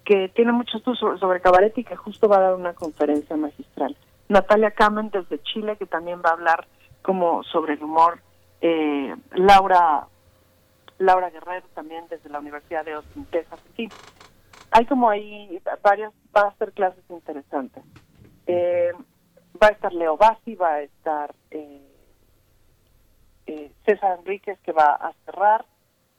que 0.06 0.30
tiene 0.30 0.52
mucho 0.52 0.78
estudio 0.78 1.18
sobre, 1.18 1.42
cabaret 1.42 1.78
y 1.78 1.84
que 1.84 1.96
justo 1.96 2.28
va 2.28 2.38
a 2.38 2.42
dar 2.42 2.56
una 2.56 2.74
conferencia 2.74 3.36
magistral. 3.36 3.96
Natalia 4.28 4.72
Kamen 4.72 5.10
desde 5.10 5.42
Chile, 5.44 5.76
que 5.78 5.86
también 5.86 6.22
va 6.26 6.30
a 6.30 6.34
hablar 6.34 6.68
como 7.02 7.44
sobre 7.44 7.74
el 7.74 7.84
humor. 7.84 8.20
Eh, 8.62 9.16
Laura 9.34 10.08
Laura 11.00 11.30
Guerrero 11.30 11.66
también 11.74 12.06
desde 12.10 12.30
la 12.30 12.40
Universidad 12.40 12.86
de 12.86 12.94
Austin, 12.94 13.26
Texas. 13.26 13.60
Hay 14.72 14.86
como 14.86 15.10
ahí 15.10 15.60
varias 15.82 16.14
clases 16.76 17.04
interesantes. 17.10 17.84
Eh, 18.46 18.92
va 19.62 19.68
a 19.68 19.72
estar 19.72 19.94
Leo 19.94 20.18
Bassi, 20.18 20.56
va 20.56 20.74
a 20.74 20.82
estar 20.82 21.34
eh, 21.52 21.82
eh, 23.48 23.72
César 23.86 24.20
Enríquez 24.20 24.60
que 24.60 24.72
va 24.72 24.94
a 24.94 25.14
cerrar. 25.26 25.66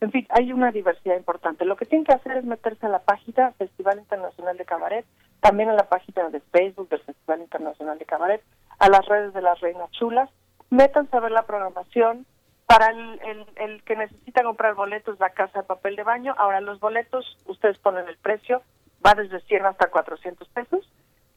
En 0.00 0.10
fin, 0.10 0.26
hay 0.30 0.52
una 0.52 0.72
diversidad 0.72 1.16
importante. 1.16 1.66
Lo 1.66 1.76
que 1.76 1.84
tienen 1.84 2.06
que 2.06 2.14
hacer 2.14 2.38
es 2.38 2.44
meterse 2.44 2.86
a 2.86 2.88
la 2.88 3.00
página 3.00 3.52
Festival 3.52 3.98
Internacional 3.98 4.56
de 4.56 4.64
Cabaret, 4.64 5.04
también 5.40 5.68
a 5.68 5.74
la 5.74 5.88
página 5.88 6.30
de 6.30 6.40
Facebook 6.40 6.88
del 6.88 7.02
Festival 7.02 7.40
Internacional 7.40 7.98
de 7.98 8.06
Cabaret, 8.06 8.42
a 8.78 8.88
las 8.88 9.04
redes 9.06 9.34
de 9.34 9.42
las 9.42 9.60
Reinas 9.60 9.90
Chulas. 9.90 10.30
Métanse 10.70 11.14
a 11.16 11.20
ver 11.20 11.32
la 11.32 11.42
programación. 11.42 12.26
Para 12.66 12.86
el, 12.92 13.20
el, 13.24 13.46
el 13.56 13.82
que 13.82 13.96
necesita 13.96 14.44
comprar 14.44 14.74
boletos, 14.74 15.18
la 15.18 15.30
casa 15.30 15.60
de 15.60 15.66
papel 15.66 15.96
de 15.96 16.04
baño. 16.04 16.36
Ahora, 16.38 16.60
los 16.60 16.78
boletos, 16.78 17.36
ustedes 17.46 17.76
ponen 17.78 18.08
el 18.08 18.16
precio, 18.16 18.62
va 19.04 19.14
desde 19.14 19.40
100 19.40 19.66
hasta 19.66 19.90
400 19.90 20.48
pesos. 20.50 20.88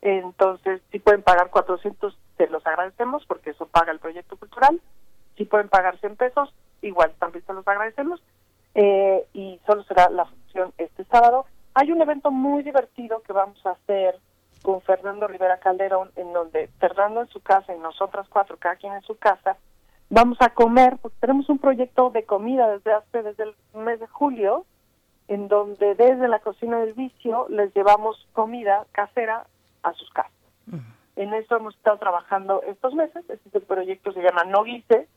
Entonces, 0.02 0.82
si 0.92 1.00
pueden 1.00 1.24
pagar 1.24 1.50
400, 1.50 2.16
se 2.38 2.48
los 2.50 2.66
agradecemos 2.68 3.26
porque 3.26 3.50
eso 3.50 3.66
paga 3.66 3.92
el 3.92 4.00
proyecto 4.00 4.38
cultural. 4.38 4.80
Si 5.36 5.46
pueden 5.46 5.70
pagar 5.70 5.98
100 6.00 6.18
pesos, 6.18 6.54
igual 6.84 7.14
también 7.18 7.44
se 7.46 7.54
los 7.54 7.68
agradecemos. 7.68 8.22
Eh, 8.76 9.26
y 9.34 9.60
solo 9.66 9.84
será 9.84 10.10
la 10.10 10.26
función 10.26 10.74
este 10.78 11.04
sábado. 11.06 11.46
Hay 11.74 11.92
un 11.92 12.02
evento 12.02 12.32
muy 12.32 12.64
divertido 12.64 13.22
que 13.22 13.34
vamos 13.34 13.64
a 13.66 13.72
hacer 13.72 14.20
con 14.62 14.82
Fernando 14.82 15.28
Rivera 15.28 15.60
Calderón, 15.60 16.12
en 16.16 16.34
donde 16.34 16.70
Fernando 16.80 17.22
en 17.22 17.28
su 17.28 17.42
casa 17.42 17.76
y 17.76 17.80
nosotras 17.80 18.28
cuatro, 18.30 18.58
cada 18.58 18.78
quien 18.78 18.94
en 18.94 19.02
su 19.02 19.18
casa, 19.18 19.58
vamos 20.10 20.38
a 20.42 20.50
comer, 20.50 20.98
porque 21.02 21.18
tenemos 21.20 21.50
un 21.50 21.60
proyecto 21.60 22.10
de 22.12 22.24
comida 22.24 22.70
desde 22.70 22.94
hace, 22.94 23.24
desde 23.24 23.44
el 23.44 23.56
mes 23.74 24.00
de 24.00 24.08
julio, 24.08 24.66
en 25.28 25.48
donde 25.48 25.96
desde 25.96 26.28
la 26.28 26.40
cocina 26.40 26.80
del 26.80 26.94
vicio 26.94 27.48
les 27.50 27.74
llevamos 27.74 28.28
comida 28.34 28.86
casera 28.92 29.46
a 29.84 29.94
sus 29.94 30.10
casas. 30.12 30.32
En 31.16 31.34
eso 31.34 31.58
hemos 31.58 31.76
estado 31.76 31.98
trabajando 31.98 32.64
estos 32.64 32.94
meses. 32.96 33.24
Este 33.30 33.60
proyecto 33.60 34.12
se 34.14 34.22
llama 34.22 34.46
No 34.46 34.64
Guise, 34.64 35.08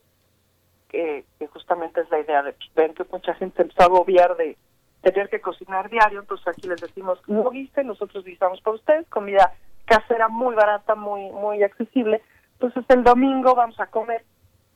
que, 0.89 1.25
justamente 1.51 2.01
es 2.01 2.09
la 2.09 2.19
idea 2.19 2.43
de 2.43 2.53
pues, 2.53 2.73
ver 2.75 2.93
que 2.93 3.05
mucha 3.11 3.33
gente 3.35 3.61
empezó 3.61 3.81
a 3.81 3.85
agobiar 3.85 4.35
de 4.37 4.57
tener 5.01 5.29
que 5.29 5.41
cocinar 5.41 5.89
diario. 5.89 6.19
Entonces 6.19 6.47
aquí 6.47 6.67
les 6.67 6.81
decimos 6.81 7.19
No 7.27 7.49
Guise, 7.49 7.83
nosotros 7.83 8.25
guisamos 8.25 8.61
para 8.61 8.75
ustedes, 8.75 9.07
comida 9.09 9.53
casera 9.85 10.27
muy 10.27 10.55
barata, 10.55 10.95
muy 10.95 11.31
muy 11.31 11.63
accesible. 11.63 12.21
Entonces 12.53 12.83
el 12.89 13.03
domingo 13.03 13.55
vamos 13.55 13.79
a 13.79 13.87
comer, 13.87 14.23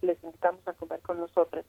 les 0.01 0.23
invitamos 0.23 0.65
a 0.67 0.73
comer 0.73 0.99
con 1.01 1.19
nosotros, 1.19 1.65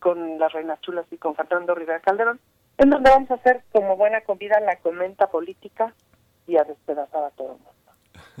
con 0.00 0.38
las 0.38 0.52
Reinas 0.52 0.80
Chulas 0.80 1.06
y 1.10 1.16
con 1.16 1.34
Fernando 1.34 1.74
Rivera 1.74 2.00
Calderón, 2.00 2.40
en 2.78 2.90
donde 2.90 3.10
vamos 3.10 3.30
a 3.30 3.34
hacer 3.34 3.62
como 3.72 3.96
buena 3.96 4.22
comida 4.22 4.60
la 4.60 4.76
comenta 4.76 5.28
política 5.28 5.94
y 6.46 6.56
a 6.56 6.64
despedazar 6.64 7.24
a 7.24 7.30
todo 7.30 7.52
el 7.52 7.58
mundo. 7.58 7.81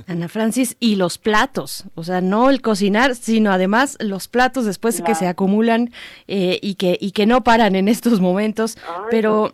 Ana 0.06 0.28
Francis, 0.28 0.76
y 0.80 0.96
los 0.96 1.18
platos, 1.18 1.84
o 1.94 2.04
sea, 2.04 2.20
no 2.20 2.50
el 2.50 2.60
cocinar, 2.62 3.14
sino 3.14 3.52
además 3.52 3.96
los 4.00 4.28
platos 4.28 4.64
después 4.64 5.02
que 5.02 5.14
se 5.14 5.26
acumulan 5.26 5.90
eh, 6.28 6.58
y 6.62 6.76
que 6.76 6.96
y 7.00 7.12
que 7.12 7.26
no 7.26 7.44
paran 7.44 7.76
en 7.76 7.88
estos 7.88 8.20
momentos, 8.20 8.78
pero 9.10 9.52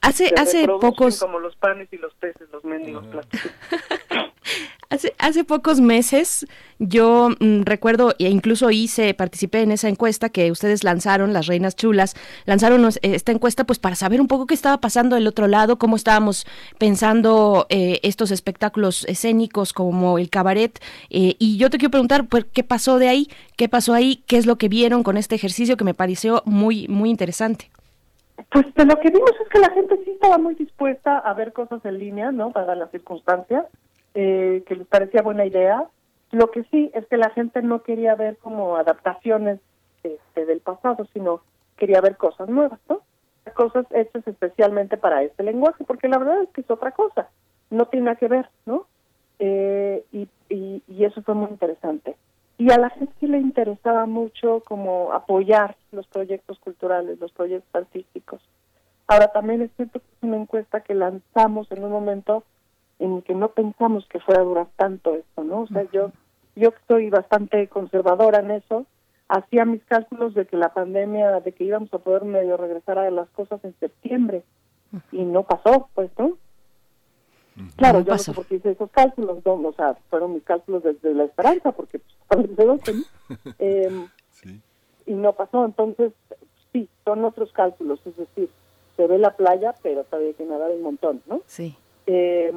hace 0.00 0.32
hace 0.36 0.66
pocos 0.66 1.20
como 1.20 1.38
los 1.38 1.56
panes 1.56 1.88
y 1.92 1.98
los 1.98 2.14
peces, 2.14 2.48
los 2.52 2.64
mendigos 2.64 3.06
platos. 3.06 3.40
Hace, 4.90 5.14
hace 5.18 5.44
pocos 5.44 5.80
meses 5.80 6.46
yo 6.80 7.28
mm, 7.38 7.62
recuerdo 7.62 8.14
e 8.18 8.28
incluso 8.28 8.72
hice, 8.72 9.14
participé 9.14 9.62
en 9.62 9.70
esa 9.70 9.88
encuesta 9.88 10.30
que 10.30 10.50
ustedes 10.50 10.82
lanzaron, 10.82 11.32
las 11.32 11.46
Reinas 11.46 11.76
Chulas, 11.76 12.16
lanzaron 12.44 12.88
esta 13.02 13.30
encuesta 13.32 13.62
pues 13.62 13.78
para 13.78 13.94
saber 13.94 14.20
un 14.20 14.26
poco 14.26 14.46
qué 14.46 14.54
estaba 14.54 14.78
pasando 14.78 15.14
del 15.14 15.28
otro 15.28 15.46
lado, 15.46 15.78
cómo 15.78 15.94
estábamos 15.94 16.44
pensando 16.78 17.66
eh, 17.68 18.00
estos 18.02 18.32
espectáculos 18.32 19.04
escénicos 19.06 19.72
como 19.72 20.18
el 20.18 20.28
cabaret. 20.28 20.80
Eh, 21.10 21.36
y 21.38 21.56
yo 21.56 21.70
te 21.70 21.78
quiero 21.78 21.92
preguntar, 21.92 22.26
pues, 22.26 22.46
¿qué 22.46 22.64
pasó 22.64 22.98
de 22.98 23.08
ahí? 23.08 23.28
¿Qué 23.56 23.68
pasó 23.68 23.94
ahí? 23.94 24.24
¿Qué 24.26 24.38
es 24.38 24.46
lo 24.46 24.56
que 24.56 24.68
vieron 24.68 25.02
con 25.02 25.16
este 25.16 25.36
ejercicio 25.36 25.76
que 25.76 25.84
me 25.84 25.94
pareció 25.94 26.42
muy, 26.46 26.88
muy 26.88 27.10
interesante? 27.10 27.70
Pues 28.50 28.66
de 28.74 28.84
lo 28.86 28.98
que 28.98 29.10
vimos 29.10 29.30
es 29.40 29.48
que 29.50 29.58
la 29.58 29.70
gente 29.70 30.00
sí 30.04 30.10
estaba 30.10 30.38
muy 30.38 30.54
dispuesta 30.54 31.18
a 31.18 31.34
ver 31.34 31.52
cosas 31.52 31.84
en 31.84 31.98
línea, 31.98 32.32
¿no? 32.32 32.50
Para 32.50 32.74
las 32.74 32.90
circunstancias, 32.90 33.66
eh, 34.14 34.62
que 34.66 34.76
les 34.76 34.86
parecía 34.86 35.22
buena 35.22 35.46
idea. 35.46 35.86
Lo 36.30 36.50
que 36.50 36.64
sí 36.64 36.90
es 36.94 37.06
que 37.06 37.16
la 37.16 37.30
gente 37.30 37.62
no 37.62 37.82
quería 37.82 38.14
ver 38.14 38.36
como 38.38 38.76
adaptaciones 38.76 39.60
este, 40.02 40.46
del 40.46 40.60
pasado, 40.60 41.06
sino 41.12 41.42
quería 41.76 42.00
ver 42.00 42.16
cosas 42.16 42.48
nuevas, 42.48 42.80
¿no? 42.88 43.00
Cosas 43.54 43.86
hechas 43.90 44.26
especialmente 44.26 44.96
para 44.96 45.22
este 45.22 45.42
lenguaje, 45.42 45.84
porque 45.84 46.08
la 46.08 46.18
verdad 46.18 46.42
es 46.42 46.50
que 46.50 46.60
es 46.60 46.70
otra 46.70 46.92
cosa, 46.92 47.28
no 47.70 47.86
tiene 47.86 48.06
nada 48.06 48.16
que 48.16 48.28
ver, 48.28 48.48
¿no? 48.64 48.86
Eh, 49.38 50.04
y, 50.12 50.28
y, 50.48 51.04
eso 51.04 51.22
fue 51.22 51.34
muy 51.34 51.48
interesante 51.48 52.14
y 52.60 52.70
a 52.70 52.76
la 52.76 52.90
gente 52.90 53.26
le 53.26 53.38
interesaba 53.38 54.04
mucho 54.04 54.62
como 54.66 55.14
apoyar 55.14 55.76
los 55.92 56.06
proyectos 56.08 56.58
culturales, 56.58 57.18
los 57.18 57.32
proyectos 57.32 57.74
artísticos. 57.74 58.42
Ahora 59.06 59.28
también 59.28 59.62
es 59.62 59.70
cierto 59.76 59.98
que 59.98 60.04
es 60.04 60.22
una 60.22 60.36
encuesta 60.36 60.82
que 60.82 60.92
lanzamos 60.94 61.72
en 61.72 61.82
un 61.82 61.90
momento 61.90 62.44
en 63.00 63.22
que 63.22 63.34
no 63.34 63.48
pensamos 63.48 64.06
que 64.06 64.20
fuera 64.20 64.42
a 64.42 64.44
durar 64.44 64.68
tanto 64.76 65.14
esto, 65.14 65.42
¿no? 65.42 65.62
O 65.62 65.66
sea, 65.66 65.84
yo 65.92 66.12
yo 66.56 66.68
estoy 66.68 67.10
bastante 67.10 67.68
conservadora 67.68 68.40
en 68.40 68.50
eso. 68.52 68.86
Hacía 69.28 69.64
mis 69.64 69.82
cálculos 69.84 70.34
de 70.34 70.46
que 70.46 70.56
la 70.56 70.74
pandemia, 70.74 71.40
de 71.40 71.52
que 71.52 71.64
íbamos 71.64 71.92
a 71.94 71.98
poder 71.98 72.24
medio 72.24 72.56
regresar 72.56 72.98
a 72.98 73.10
las 73.10 73.28
cosas 73.30 73.64
en 73.64 73.74
septiembre 73.78 74.42
y 75.12 75.22
no 75.22 75.44
pasó, 75.44 75.88
pues, 75.94 76.10
¿no? 76.18 76.36
Claro, 77.76 78.00
yo 78.00 78.12
no 78.12 78.18
sé 78.18 78.32
por 78.32 78.46
qué 78.46 78.56
hice 78.56 78.72
esos 78.72 78.90
cálculos, 78.90 79.44
no, 79.44 79.52
o 79.54 79.72
sea, 79.74 79.94
fueron 80.08 80.34
mis 80.34 80.42
cálculos 80.42 80.82
desde 80.82 81.14
la 81.14 81.24
esperanza, 81.24 81.72
porque 81.72 82.00
pues, 82.28 82.46
eh, 83.58 84.06
sí. 84.30 84.60
y 85.06 85.12
no 85.12 85.32
pasó, 85.32 85.64
entonces 85.64 86.12
sí, 86.72 86.88
son 87.04 87.24
otros 87.24 87.52
cálculos, 87.52 88.00
es 88.06 88.16
decir, 88.16 88.48
se 88.96 89.06
ve 89.06 89.18
la 89.18 89.36
playa, 89.36 89.74
pero 89.82 90.04
todavía 90.04 90.28
hay 90.28 90.34
que 90.34 90.44
nadar 90.44 90.70
un 90.70 90.82
montón, 90.82 91.22
¿no? 91.26 91.42
Sí. 91.46 91.76
Eh, 92.12 92.52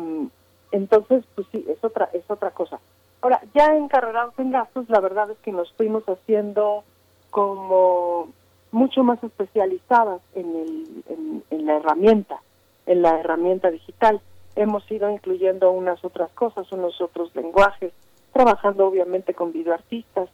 entonces, 0.71 1.23
pues 1.35 1.47
sí, 1.51 1.65
es 1.69 1.83
otra, 1.83 2.09
es 2.13 2.23
otra 2.29 2.51
cosa. 2.51 2.79
Ahora, 3.21 3.41
ya 3.53 3.75
encarregados 3.75 4.33
en 4.39 4.51
gastos, 4.51 4.89
la 4.89 4.99
verdad 4.99 5.29
es 5.29 5.37
que 5.39 5.51
nos 5.51 5.71
fuimos 5.73 6.03
haciendo 6.05 6.83
como 7.29 8.29
mucho 8.71 9.03
más 9.03 9.23
especializadas 9.23 10.21
en, 10.33 10.55
el, 10.55 11.43
en 11.49 11.65
la 11.65 11.77
herramienta, 11.77 12.41
en 12.85 13.01
la 13.01 13.19
herramienta 13.19 13.69
digital 13.69 14.21
hemos 14.55 14.89
ido 14.91 15.09
incluyendo 15.09 15.71
unas 15.71 16.03
otras 16.03 16.31
cosas, 16.31 16.71
unos 16.71 16.99
otros 17.01 17.35
lenguajes, 17.35 17.91
trabajando 18.31 18.87
obviamente 18.87 19.33
con 19.33 19.51
videoartistas. 19.51 20.29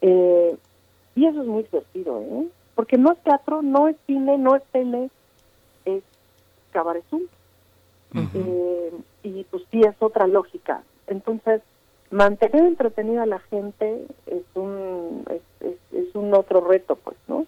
Eh, 0.00 0.56
y 1.14 1.26
eso 1.26 1.40
es 1.40 1.46
muy 1.46 1.62
divertido, 1.64 2.20
¿eh? 2.20 2.48
Porque 2.74 2.98
no 2.98 3.12
es 3.12 3.18
teatro, 3.22 3.62
no 3.62 3.88
es 3.88 3.96
cine, 4.06 4.36
no 4.38 4.56
es 4.56 4.64
tele, 4.72 5.10
es 5.84 6.02
cabaret 6.72 7.04
eh, 8.14 8.92
y 9.22 9.44
pues 9.44 9.64
sí 9.70 9.82
es 9.82 9.94
otra 9.98 10.26
lógica. 10.26 10.82
Entonces, 11.06 11.62
mantener 12.10 12.64
entretenida 12.64 13.24
a 13.24 13.26
la 13.26 13.40
gente 13.40 14.06
es 14.26 14.42
un 14.54 15.24
es, 15.30 15.76
es, 15.92 16.14
un 16.14 16.32
otro 16.32 16.60
reto, 16.60 16.96
pues, 16.96 17.16
¿no? 17.26 17.46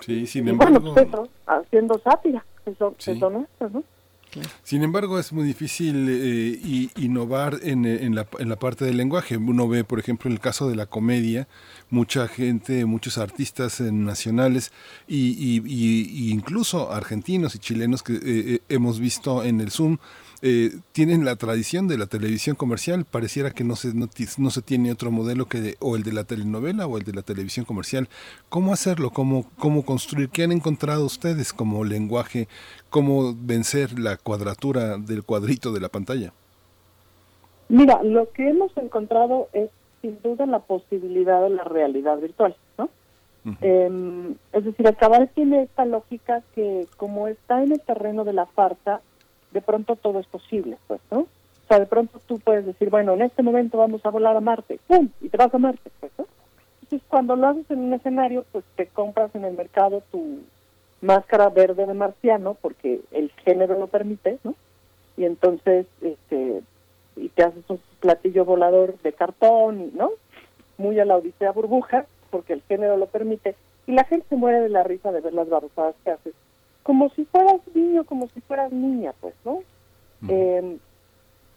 Sí, 0.00 0.26
sin 0.26 0.48
embargo... 0.48 0.80
bueno, 0.80 1.08
pues 1.10 1.30
haciendo 1.46 1.98
sátira, 1.98 2.44
eso, 2.64 2.94
es 2.98 3.20
lo 3.20 3.30
nuestro, 3.30 3.68
¿no? 3.68 3.84
Sin 4.62 4.82
embargo, 4.82 5.18
es 5.18 5.32
muy 5.32 5.44
difícil 5.44 6.06
eh, 6.08 6.88
innovar 6.96 7.58
en, 7.62 7.84
en, 7.86 8.14
la, 8.14 8.24
parte 8.24 8.84
del 8.84 8.96
lenguaje. 8.96 9.36
Uno 9.36 9.68
ve, 9.68 9.84
por 9.84 9.98
ejemplo, 9.98 10.28
en 10.28 10.34
el 10.34 10.40
caso 10.40 10.68
de 10.68 10.76
la 10.76 10.86
comedia, 10.86 11.48
mucha 11.90 12.28
gente, 12.28 12.84
muchos 12.84 13.18
artistas 13.18 13.80
eh, 13.80 13.90
nacionales 13.90 14.72
y, 15.06 15.60
y, 15.64 16.30
incluso 16.30 16.92
argentinos 16.92 17.54
y 17.54 17.58
chilenos 17.58 18.02
que 18.02 18.18
eh, 18.22 18.60
hemos 18.68 19.00
visto 19.00 19.44
en 19.44 19.60
el 19.60 19.70
Zoom 19.70 19.98
eh, 20.40 20.70
tienen 20.92 21.24
la 21.24 21.34
tradición 21.36 21.88
de 21.88 21.98
la 21.98 22.06
televisión 22.06 22.54
comercial, 22.54 23.04
pareciera 23.04 23.50
que 23.50 23.64
no 23.64 23.74
se, 23.74 23.92
no, 23.94 24.50
se 24.50 24.62
tiene 24.62 24.92
otro 24.92 25.10
modelo 25.10 25.46
que 25.46 25.74
o 25.80 25.96
el 25.96 26.04
de 26.04 26.12
la 26.12 26.24
telenovela 26.24 26.86
o 26.86 26.96
el 26.96 27.04
de 27.04 27.12
la 27.12 27.22
televisión 27.22 27.64
comercial. 27.64 28.08
¿Cómo 28.48 28.72
hacerlo? 28.72 29.10
¿Cómo, 29.10 29.50
cómo 29.58 29.84
construir? 29.84 30.28
¿Qué 30.28 30.44
han 30.44 30.52
encontrado 30.52 31.04
ustedes 31.04 31.52
como 31.52 31.84
lenguaje? 31.84 32.46
¿Cómo 32.90 33.34
vencer 33.34 33.98
la 33.98 34.16
cuadratura 34.16 34.96
del 34.96 35.24
cuadrito 35.24 35.72
de 35.72 35.80
la 35.80 35.88
pantalla? 35.88 36.32
Mira, 37.68 38.02
lo 38.02 38.30
que 38.32 38.48
hemos 38.48 38.74
encontrado 38.76 39.48
es 39.52 39.70
sin 40.00 40.22
duda 40.22 40.46
la 40.46 40.60
posibilidad 40.60 41.42
de 41.42 41.50
la 41.50 41.64
realidad 41.64 42.18
virtual, 42.18 42.56
¿no? 42.78 42.88
Em, 43.62 44.34
es 44.52 44.64
decir, 44.64 44.86
acabar 44.86 45.28
tiene 45.34 45.62
esta 45.62 45.86
lógica 45.86 46.42
que 46.54 46.86
como 46.98 47.28
está 47.28 47.62
en 47.62 47.72
el 47.72 47.80
terreno 47.80 48.24
de 48.24 48.34
la 48.34 48.44
farsa, 48.44 49.00
de 49.52 49.60
pronto 49.60 49.96
todo 49.96 50.20
es 50.20 50.26
posible, 50.26 50.76
pues, 50.86 51.00
¿no? 51.10 51.20
O 51.20 51.68
sea, 51.68 51.78
de 51.78 51.86
pronto 51.86 52.20
tú 52.26 52.38
puedes 52.38 52.64
decir, 52.64 52.90
bueno, 52.90 53.14
en 53.14 53.22
este 53.22 53.42
momento 53.42 53.78
vamos 53.78 54.04
a 54.04 54.10
volar 54.10 54.36
a 54.36 54.40
Marte, 54.40 54.80
¡pum! 54.86 55.10
Y 55.20 55.28
te 55.28 55.36
vas 55.36 55.52
a 55.54 55.58
Marte, 55.58 55.90
pues, 56.00 56.12
¿no? 56.18 56.26
Entonces, 56.82 57.06
cuando 57.08 57.36
lo 57.36 57.48
haces 57.48 57.70
en 57.70 57.80
un 57.80 57.92
escenario, 57.92 58.46
pues 58.50 58.64
te 58.76 58.86
compras 58.86 59.34
en 59.34 59.44
el 59.44 59.54
mercado 59.54 60.02
tu 60.10 60.38
máscara 61.02 61.50
verde 61.50 61.84
de 61.84 61.94
marciano, 61.94 62.54
porque 62.54 63.00
el 63.10 63.30
género 63.44 63.78
lo 63.78 63.86
permite, 63.88 64.38
¿no? 64.42 64.54
Y 65.16 65.24
entonces, 65.24 65.86
este, 66.00 66.62
y 67.16 67.28
te 67.28 67.42
haces 67.42 67.64
un 67.68 67.80
platillo 68.00 68.44
volador 68.44 68.98
de 69.02 69.12
cartón, 69.12 69.90
¿no? 69.94 70.10
Muy 70.78 70.98
a 70.98 71.04
la 71.04 71.16
odisea 71.16 71.52
burbuja, 71.52 72.06
porque 72.30 72.54
el 72.54 72.62
género 72.62 72.96
lo 72.96 73.06
permite, 73.06 73.54
y 73.86 73.92
la 73.92 74.04
gente 74.04 74.26
se 74.28 74.36
muere 74.36 74.60
de 74.60 74.68
la 74.68 74.84
risa 74.84 75.12
de 75.12 75.20
ver 75.20 75.34
las 75.34 75.48
babosadas 75.48 75.94
que 76.04 76.10
haces 76.10 76.34
como 76.88 77.10
si 77.10 77.26
fueras 77.26 77.60
niño, 77.74 78.04
como 78.04 78.28
si 78.28 78.40
fueras 78.40 78.72
niña, 78.72 79.12
pues, 79.20 79.34
¿no? 79.44 79.62
eh, 80.26 80.78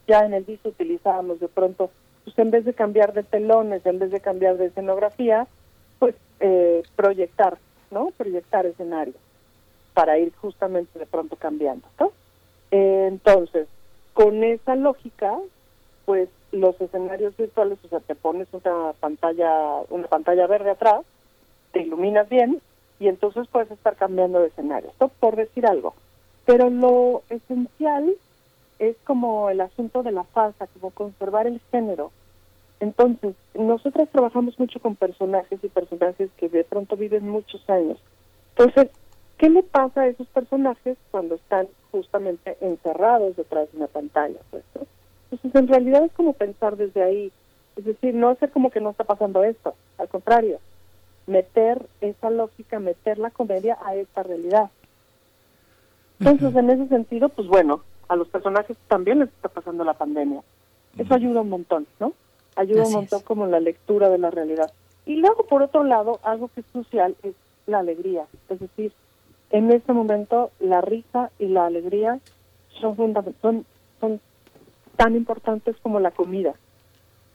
ya 0.06 0.26
en 0.26 0.34
el 0.34 0.44
disco 0.44 0.68
utilizábamos 0.68 1.40
de 1.40 1.48
pronto, 1.48 1.90
pues 2.22 2.38
en 2.38 2.50
vez 2.50 2.66
de 2.66 2.74
cambiar 2.74 3.14
de 3.14 3.22
telones, 3.22 3.86
en 3.86 3.98
vez 3.98 4.10
de 4.10 4.20
cambiar 4.20 4.58
de 4.58 4.66
escenografía, 4.66 5.46
pues 5.98 6.14
eh, 6.40 6.82
proyectar, 6.96 7.56
¿no? 7.90 8.10
Proyectar 8.18 8.66
escenarios 8.66 9.16
para 9.94 10.18
ir 10.18 10.34
justamente 10.36 10.98
de 10.98 11.06
pronto 11.06 11.36
cambiando, 11.36 11.88
¿no? 11.98 12.12
Eh, 12.70 13.06
entonces, 13.08 13.68
con 14.12 14.44
esa 14.44 14.76
lógica, 14.76 15.34
pues 16.04 16.28
los 16.50 16.78
escenarios 16.78 17.34
virtuales, 17.38 17.78
o 17.86 17.88
sea, 17.88 18.00
te 18.00 18.16
pones 18.16 18.48
una 18.52 18.92
pantalla, 19.00 19.80
una 19.88 20.08
pantalla 20.08 20.46
verde 20.46 20.72
atrás, 20.72 21.06
te 21.72 21.80
iluminas 21.80 22.28
bien 22.28 22.60
y 23.02 23.08
entonces 23.08 23.48
puedes 23.50 23.68
estar 23.72 23.96
cambiando 23.96 24.38
de 24.38 24.46
escenario, 24.46 24.90
esto 24.90 25.10
por 25.18 25.34
decir 25.34 25.66
algo. 25.66 25.92
Pero 26.46 26.70
lo 26.70 27.22
esencial 27.30 28.14
es 28.78 28.96
como 29.04 29.50
el 29.50 29.60
asunto 29.60 30.04
de 30.04 30.12
la 30.12 30.22
falsa, 30.22 30.68
como 30.68 30.90
conservar 30.92 31.48
el 31.48 31.60
género. 31.72 32.12
Entonces, 32.78 33.34
nosotras 33.54 34.08
trabajamos 34.12 34.56
mucho 34.56 34.78
con 34.78 34.94
personajes 34.94 35.58
y 35.64 35.68
personajes 35.68 36.30
que 36.36 36.48
de 36.48 36.62
pronto 36.62 36.96
viven 36.96 37.28
muchos 37.28 37.68
años. 37.68 37.98
Entonces, 38.56 38.88
¿qué 39.36 39.50
le 39.50 39.64
pasa 39.64 40.02
a 40.02 40.06
esos 40.06 40.28
personajes 40.28 40.96
cuando 41.10 41.34
están 41.34 41.66
justamente 41.90 42.56
encerrados 42.60 43.34
detrás 43.34 43.70
de 43.72 43.78
una 43.78 43.88
pantalla? 43.88 44.38
Pues, 44.50 44.62
Entonces, 45.32 45.60
en 45.60 45.66
realidad 45.66 46.04
es 46.04 46.12
como 46.12 46.34
pensar 46.34 46.76
desde 46.76 47.02
ahí. 47.02 47.32
Es 47.74 47.84
decir, 47.84 48.14
no 48.14 48.28
hacer 48.28 48.50
como 48.50 48.70
que 48.70 48.80
no 48.80 48.90
está 48.90 49.02
pasando 49.02 49.42
esto, 49.42 49.74
al 49.98 50.08
contrario, 50.08 50.60
meter 51.26 51.86
esa 52.00 52.30
lógica, 52.30 52.78
meter 52.78 53.18
la 53.18 53.30
comedia 53.30 53.78
a 53.84 53.94
esta 53.94 54.22
realidad. 54.22 54.70
Entonces, 56.18 56.54
en 56.54 56.70
ese 56.70 56.88
sentido, 56.88 57.28
pues 57.28 57.48
bueno, 57.48 57.82
a 58.08 58.16
los 58.16 58.28
personajes 58.28 58.76
también 58.88 59.20
les 59.20 59.28
está 59.28 59.48
pasando 59.48 59.84
la 59.84 59.94
pandemia. 59.94 60.42
Eso 60.98 61.14
ayuda 61.14 61.40
un 61.40 61.48
montón, 61.48 61.86
¿no? 61.98 62.12
Ayuda 62.56 62.86
un 62.86 62.92
montón 62.92 63.22
como 63.22 63.46
la 63.46 63.60
lectura 63.60 64.08
de 64.10 64.18
la 64.18 64.30
realidad. 64.30 64.72
Y 65.06 65.16
luego, 65.16 65.46
por 65.46 65.62
otro 65.62 65.84
lado, 65.84 66.20
algo 66.22 66.48
que 66.48 66.60
es 66.60 66.66
crucial 66.66 67.16
es 67.22 67.34
la 67.66 67.78
alegría. 67.78 68.26
Es 68.48 68.60
decir, 68.60 68.92
en 69.50 69.70
este 69.70 69.92
momento 69.92 70.50
la 70.60 70.80
risa 70.80 71.30
y 71.38 71.46
la 71.46 71.66
alegría 71.66 72.20
son, 72.80 72.96
son, 73.40 73.66
son 74.00 74.20
tan 74.96 75.16
importantes 75.16 75.76
como 75.82 76.00
la 76.00 76.10
comida, 76.10 76.54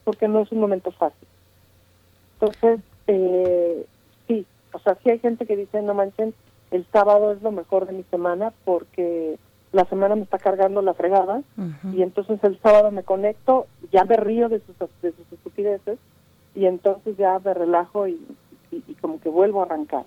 porque 0.04 0.28
no 0.28 0.40
es 0.40 0.52
un 0.52 0.60
momento 0.60 0.90
fácil. 0.92 1.28
Entonces, 2.34 2.80
eh, 3.08 3.86
sí, 4.26 4.46
o 4.72 4.78
sea, 4.78 4.96
sí 5.02 5.10
hay 5.10 5.18
gente 5.18 5.46
que 5.46 5.56
dice, 5.56 5.82
no 5.82 5.94
manchen, 5.94 6.34
el 6.70 6.86
sábado 6.92 7.32
es 7.32 7.42
lo 7.42 7.50
mejor 7.50 7.86
de 7.86 7.94
mi 7.94 8.04
semana 8.04 8.52
porque 8.64 9.38
la 9.72 9.84
semana 9.86 10.14
me 10.14 10.22
está 10.22 10.38
cargando 10.38 10.80
la 10.82 10.94
fregada 10.94 11.42
y 11.92 12.02
entonces 12.02 12.38
el 12.42 12.58
sábado 12.60 12.90
me 12.90 13.02
conecto, 13.02 13.66
ya 13.92 14.04
me 14.04 14.16
río 14.16 14.48
de 14.48 14.60
sus, 14.60 14.76
de 15.02 15.12
sus 15.12 15.32
estupideces 15.32 15.98
y 16.54 16.66
entonces 16.66 17.16
ya 17.16 17.38
me 17.38 17.54
relajo 17.54 18.08
y, 18.08 18.20
como 19.00 19.20
que 19.20 19.28
vuelvo 19.28 19.60
a 19.60 19.64
arrancar. 19.64 20.04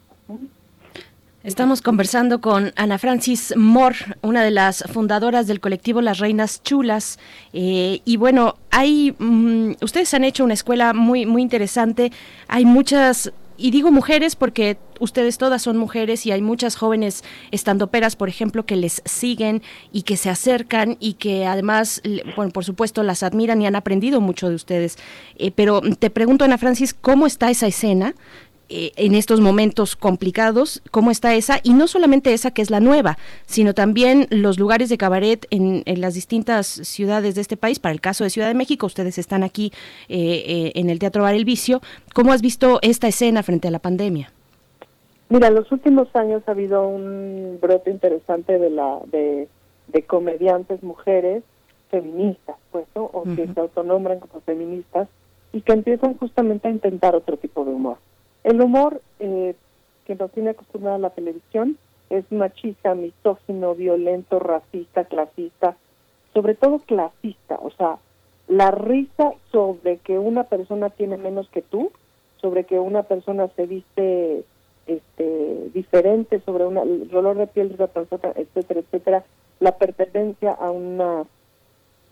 Estamos 1.43 1.81
conversando 1.81 2.39
con 2.39 2.71
Ana 2.75 2.99
Francis 2.99 3.55
Moore, 3.57 3.97
una 4.21 4.43
de 4.43 4.51
las 4.51 4.83
fundadoras 4.93 5.47
del 5.47 5.59
colectivo 5.59 5.99
Las 5.99 6.19
Reinas 6.19 6.61
Chulas. 6.61 7.17
Eh, 7.51 8.01
y 8.05 8.17
bueno, 8.17 8.57
hay, 8.69 9.15
mm, 9.17 9.71
ustedes 9.81 10.13
han 10.13 10.23
hecho 10.23 10.43
una 10.43 10.53
escuela 10.53 10.93
muy, 10.93 11.25
muy 11.25 11.41
interesante. 11.41 12.11
Hay 12.47 12.63
muchas 12.65 13.33
y 13.57 13.71
digo 13.71 13.91
mujeres 13.91 14.35
porque 14.35 14.77
ustedes 14.99 15.37
todas 15.37 15.61
son 15.63 15.77
mujeres 15.77 16.25
y 16.25 16.31
hay 16.31 16.41
muchas 16.41 16.75
jóvenes 16.75 17.23
estandoperas, 17.51 18.15
por 18.15 18.29
ejemplo, 18.29 18.65
que 18.65 18.75
les 18.75 19.01
siguen 19.05 19.61
y 19.91 20.03
que 20.03 20.17
se 20.17 20.29
acercan 20.29 20.97
y 20.99 21.13
que 21.13 21.45
además, 21.45 22.01
bueno, 22.35 22.51
por 22.51 22.65
supuesto, 22.65 23.01
las 23.03 23.23
admiran 23.23 23.61
y 23.61 23.67
han 23.67 23.75
aprendido 23.75 24.21
mucho 24.21 24.49
de 24.49 24.55
ustedes. 24.55 24.97
Eh, 25.37 25.51
pero 25.51 25.81
te 25.81 26.11
pregunto, 26.11 26.45
Ana 26.45 26.57
Francis, 26.59 26.93
¿cómo 26.93 27.25
está 27.25 27.49
esa 27.49 27.67
escena? 27.67 28.15
Eh, 28.73 28.93
en 28.95 29.15
estos 29.15 29.41
momentos 29.41 29.97
complicados, 29.97 30.81
cómo 30.91 31.11
está 31.11 31.35
esa, 31.35 31.59
y 31.61 31.73
no 31.73 31.87
solamente 31.87 32.31
esa 32.31 32.51
que 32.51 32.61
es 32.61 32.69
la 32.69 32.79
nueva, 32.79 33.17
sino 33.45 33.73
también 33.73 34.27
los 34.29 34.59
lugares 34.59 34.87
de 34.87 34.97
cabaret 34.97 35.45
en, 35.49 35.83
las 35.99 36.13
distintas 36.13 36.67
ciudades 36.67 37.35
de 37.35 37.41
este 37.41 37.57
país. 37.57 37.79
Para 37.79 37.91
el 37.91 37.99
caso 37.99 38.23
de 38.23 38.29
Ciudad 38.29 38.47
de 38.47 38.53
México, 38.53 38.85
ustedes 38.85 39.17
están 39.17 39.43
aquí 39.43 39.73
eh, 40.07 40.43
eh, 40.47 40.71
en 40.75 40.89
el 40.89 40.99
Teatro 40.99 41.23
Bar 41.23 41.35
El 41.35 41.43
Vicio. 41.43 41.81
¿Cómo 42.13 42.31
has 42.31 42.41
visto 42.41 42.79
esta 42.81 43.09
escena 43.09 43.43
frente 43.43 43.67
a 43.67 43.71
la 43.71 43.79
pandemia? 43.79 44.31
Mira, 45.27 45.49
en 45.49 45.55
los 45.55 45.69
últimos 45.73 46.07
años 46.15 46.41
ha 46.45 46.51
habido 46.51 46.87
un 46.87 47.59
brote 47.61 47.89
interesante 47.89 48.57
de 48.57 48.69
la 48.69 48.99
de, 49.11 49.49
comediantes 50.07 50.81
mujeres 50.81 51.43
feministas, 51.89 52.55
pues, 52.71 52.85
o 52.93 53.23
que 53.35 53.47
se 53.53 53.59
autonombran 53.59 54.21
como 54.21 54.39
feministas 54.41 55.09
y 55.51 55.59
que 55.59 55.73
empiezan 55.73 56.17
justamente 56.17 56.69
a 56.69 56.71
intentar 56.71 57.17
otro 57.17 57.35
tipo 57.35 57.65
de 57.65 57.71
humor. 57.71 57.97
El 58.43 58.61
humor 58.61 59.01
eh, 59.19 59.55
que 60.05 60.15
nos 60.15 60.31
tiene 60.31 60.51
acostumbrada 60.51 60.97
la 60.97 61.11
televisión 61.11 61.77
es 62.09 62.29
machista, 62.31 62.95
misógino, 62.95 63.75
violento, 63.75 64.39
racista, 64.39 65.05
clasista, 65.05 65.77
sobre 66.33 66.55
todo 66.55 66.79
clasista, 66.79 67.59
o 67.61 67.71
sea, 67.71 67.99
la 68.47 68.71
risa 68.71 69.33
sobre 69.51 69.97
que 69.97 70.17
una 70.17 70.43
persona 70.45 70.89
tiene 70.89 71.17
menos 71.17 71.49
que 71.49 71.61
tú, 71.61 71.91
sobre 72.41 72.65
que 72.65 72.79
una 72.79 73.03
persona 73.03 73.47
se 73.55 73.65
viste 73.65 74.43
este 74.87 75.69
diferente, 75.73 76.41
sobre 76.41 76.65
una, 76.65 76.81
el 76.81 77.07
color 77.09 77.37
de 77.37 77.47
piel 77.47 77.77
de 77.77 77.87
persona, 77.87 78.33
etcétera, 78.35 78.79
etcétera, 78.81 79.23
la 79.59 79.77
pertenencia 79.77 80.51
a 80.51 80.71
una 80.71 81.25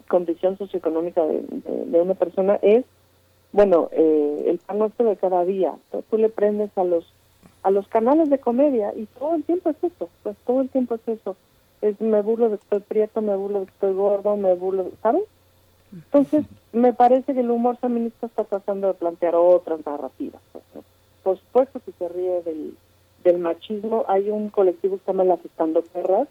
condición 0.07 0.57
socioeconómica 0.57 1.23
de 1.25 2.01
una 2.01 2.13
persona 2.13 2.57
es 2.61 2.85
bueno, 3.51 3.89
eh, 3.91 4.45
el 4.47 4.59
pan 4.59 4.79
nuestro 4.79 5.09
de 5.09 5.17
cada 5.17 5.45
día. 5.45 5.75
Tú 6.09 6.17
le 6.17 6.29
prendes 6.29 6.75
a 6.77 6.83
los 6.83 7.05
a 7.61 7.71
los 7.71 7.87
canales 7.87 8.29
de 8.29 8.39
comedia 8.39 8.93
y 8.95 9.05
todo 9.05 9.35
el 9.35 9.43
tiempo 9.43 9.69
es 9.69 9.83
eso, 9.83 10.09
pues 10.23 10.37
todo 10.45 10.61
el 10.61 10.69
tiempo 10.69 10.95
es 10.95 11.07
eso. 11.07 11.35
Es 11.81 11.99
me 11.99 12.21
burlo 12.21 12.49
de 12.49 12.57
que 12.57 12.63
estoy 12.63 12.79
prieto, 12.79 13.21
me 13.21 13.35
burlo 13.35 13.61
de 13.61 13.65
que 13.65 13.71
estoy 13.71 13.93
gordo, 13.93 14.37
me 14.37 14.53
burlo, 14.53 14.91
¿sabes? 15.01 15.23
Entonces, 15.91 16.45
me 16.71 16.93
parece 16.93 17.33
que 17.33 17.39
el 17.39 17.49
humor 17.49 17.77
feminista 17.77 18.27
está 18.27 18.43
tratando 18.43 18.87
de 18.87 18.93
plantear 18.93 19.35
otras 19.35 19.85
narrativas. 19.85 20.41
Pues, 20.51 20.63
Por 21.23 21.37
supuesto 21.39 21.79
que 21.79 21.91
se 21.93 22.07
ríe 22.09 22.41
del, 22.43 22.77
del 23.23 23.39
machismo. 23.39 24.05
Hay 24.07 24.29
un 24.29 24.49
colectivo 24.49 24.97
que 24.97 25.05
se 25.05 25.11
llama 25.11 25.23
Las 25.23 25.43
Estando 25.43 25.81
Perras, 25.81 26.27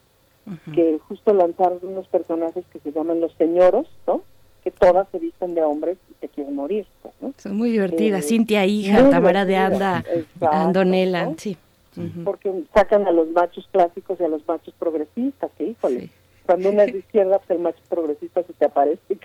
que 0.74 0.98
justo 1.08 1.34
lanzaron 1.34 1.80
unos 1.82 2.08
personajes 2.08 2.64
que 2.72 2.78
se 2.78 2.92
llaman 2.92 3.20
los 3.20 3.32
señoros, 3.34 3.86
¿no? 4.06 4.22
Que 4.68 4.86
todas 4.86 5.08
se 5.10 5.18
visten 5.18 5.54
de 5.54 5.62
hombres 5.62 5.96
y 6.10 6.14
se 6.20 6.28
quieren 6.28 6.54
morir. 6.54 6.86
Pues, 7.02 7.14
¿no? 7.20 7.32
Son 7.38 7.56
muy 7.56 7.70
divertidas. 7.70 8.24
Eh, 8.24 8.28
Cintia 8.28 8.66
Hija, 8.66 9.08
Tamara 9.10 9.44
de 9.44 9.56
Anda, 9.56 10.04
Andonela, 10.40 11.32
sí. 11.36 11.56
Porque 12.24 12.52
sacan 12.72 13.08
a 13.08 13.10
los 13.10 13.28
machos 13.30 13.66
clásicos 13.72 14.20
y 14.20 14.24
a 14.24 14.28
los 14.28 14.46
machos 14.46 14.74
progresistas, 14.78 15.50
que 15.56 15.64
híjole. 15.64 16.10
Cuando 16.46 16.70
uno 16.70 16.82
es 16.82 16.92
de 16.92 16.98
izquierda, 17.00 17.38
pues 17.38 17.50
el 17.50 17.58
macho 17.58 17.80
progresista 17.88 18.42
se 18.42 18.52
te 18.52 18.66
aparece 18.66 19.00
y 19.08 19.18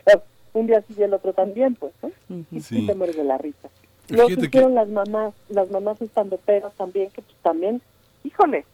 un 0.54 0.68
día 0.68 0.82
sí 0.88 0.96
y 0.98 1.04
el 1.04 1.14
otro 1.14 1.34
también, 1.34 1.76
pues, 1.76 1.94
¿no? 2.02 2.12
Y 2.52 2.86
te 2.86 2.96
mueres 2.96 3.16
de 3.16 3.24
la 3.24 3.38
risa. 3.38 3.70
Lo 4.10 4.28
que 4.28 4.34
hicieron 4.34 4.76
las 4.76 4.90
mamás, 4.90 5.34
las 5.50 5.70
mamás 5.70 6.02
estando 6.02 6.38
peras 6.38 6.74
también, 6.74 7.10
que 7.12 7.22
pues 7.22 7.36
también, 7.42 7.82
híjole, 8.24 8.66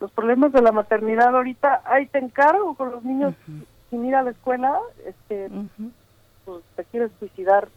los 0.00 0.10
problemas 0.10 0.52
de 0.52 0.62
la 0.62 0.72
maternidad 0.72 1.34
ahorita, 1.34 1.82
ahí 1.84 2.06
te 2.06 2.18
encargo 2.18 2.74
con 2.74 2.90
los 2.90 3.04
niños 3.04 3.34
sin 3.90 4.04
ir 4.04 4.14
a 4.14 4.22
la 4.22 4.30
escuela, 4.30 4.78
este, 5.06 5.48
pues, 6.44 6.62
te 6.76 6.84
quieres 6.84 7.10
suicidar 7.18 7.68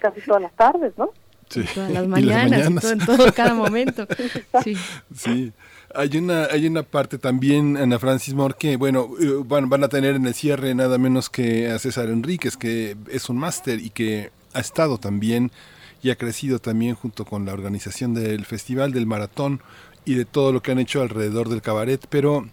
casi 0.00 0.20
todas 0.22 0.42
las 0.42 0.52
tardes, 0.54 0.92
¿no? 0.96 1.10
Sí. 1.48 1.64
Todas 1.74 1.90
las 1.90 2.06
mañanas, 2.06 2.84
en 2.84 2.98
todo, 2.98 3.32
cada 3.32 3.54
momento. 3.54 4.06
Sí. 4.64 4.76
sí. 5.14 5.52
Hay 5.94 6.18
una, 6.18 6.44
hay 6.44 6.66
una 6.66 6.82
parte 6.82 7.16
también, 7.16 7.76
Ana 7.78 7.98
Francis 7.98 8.34
Moore, 8.34 8.54
que 8.58 8.76
bueno, 8.76 9.08
eh, 9.18 9.42
van, 9.44 9.70
van 9.70 9.84
a 9.84 9.88
tener 9.88 10.16
en 10.16 10.26
el 10.26 10.34
cierre 10.34 10.74
nada 10.74 10.98
menos 10.98 11.30
que 11.30 11.70
a 11.70 11.78
César 11.78 12.10
Enríquez, 12.10 12.58
que 12.58 12.96
es 13.10 13.30
un 13.30 13.38
máster 13.38 13.80
y 13.80 13.88
que 13.90 14.30
ha 14.52 14.60
estado 14.60 14.98
también 14.98 15.50
y 16.02 16.10
ha 16.10 16.16
crecido 16.16 16.58
también 16.58 16.94
junto 16.94 17.24
con 17.24 17.46
la 17.46 17.54
organización 17.54 18.14
del 18.14 18.44
festival, 18.44 18.92
del 18.92 19.06
maratón 19.06 19.62
y 20.04 20.14
de 20.14 20.24
todo 20.24 20.52
lo 20.52 20.62
que 20.62 20.72
han 20.72 20.78
hecho 20.78 21.00
alrededor 21.00 21.48
del 21.48 21.62
cabaret, 21.62 22.06
pero 22.08 22.48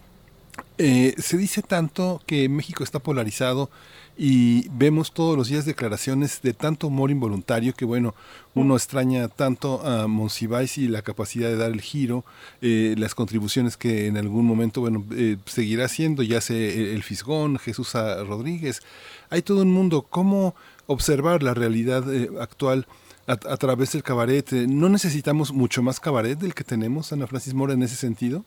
eh, 0.78 1.14
se 1.18 1.36
dice 1.36 1.62
tanto 1.62 2.22
que 2.26 2.48
México 2.48 2.84
está 2.84 2.98
polarizado 2.98 3.70
y 4.16 4.68
vemos 4.70 5.12
todos 5.12 5.36
los 5.36 5.48
días 5.48 5.66
declaraciones 5.66 6.40
de 6.40 6.54
tanto 6.54 6.86
humor 6.86 7.10
involuntario 7.10 7.74
que 7.74 7.84
bueno, 7.84 8.14
uno 8.54 8.74
extraña 8.74 9.28
tanto 9.28 9.82
a 9.86 10.06
Monsiváis 10.06 10.78
y 10.78 10.88
la 10.88 11.02
capacidad 11.02 11.48
de 11.48 11.56
dar 11.56 11.70
el 11.70 11.82
giro, 11.82 12.24
eh, 12.62 12.94
las 12.96 13.14
contribuciones 13.14 13.76
que 13.76 14.06
en 14.06 14.16
algún 14.16 14.46
momento 14.46 14.80
bueno 14.80 15.04
eh, 15.14 15.36
seguirá 15.44 15.84
haciendo, 15.84 16.22
ya 16.22 16.40
sé 16.40 16.94
el 16.94 17.02
Fisgón, 17.02 17.58
Jesús 17.58 17.92
Rodríguez, 17.94 18.80
hay 19.28 19.42
todo 19.42 19.62
un 19.62 19.72
mundo, 19.72 20.06
¿cómo 20.08 20.54
observar 20.86 21.42
la 21.42 21.52
realidad 21.52 22.12
eh, 22.12 22.30
actual? 22.40 22.86
A, 23.28 23.32
a, 23.32 23.56
través 23.56 23.90
del 23.90 24.04
cabaret, 24.04 24.52
¿no 24.52 24.88
necesitamos 24.88 25.52
mucho 25.52 25.82
más 25.82 25.98
cabaret 25.98 26.38
del 26.38 26.54
que 26.54 26.62
tenemos, 26.62 27.12
Ana 27.12 27.26
Francis 27.26 27.54
Mora, 27.54 27.72
en 27.72 27.82
ese 27.82 27.96
sentido? 27.96 28.44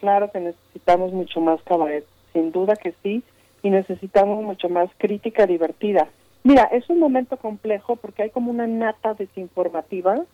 Claro 0.00 0.30
que 0.32 0.40
necesitamos 0.40 1.12
mucho 1.12 1.42
más 1.42 1.60
cabaret, 1.64 2.06
sin 2.32 2.50
duda 2.50 2.74
que 2.76 2.94
sí, 3.02 3.22
y 3.62 3.70
necesitamos 3.70 4.42
mucho 4.42 4.68
más 4.68 4.90
crítica 4.98 5.46
divertida. 5.46 6.08
Mira, 6.44 6.64
es 6.64 6.88
un 6.88 6.98
momento 6.98 7.36
complejo 7.36 7.96
porque 7.96 8.22
hay 8.22 8.30
como 8.30 8.50
una 8.50 8.66
nata 8.66 9.14
desinformativa 9.14 10.24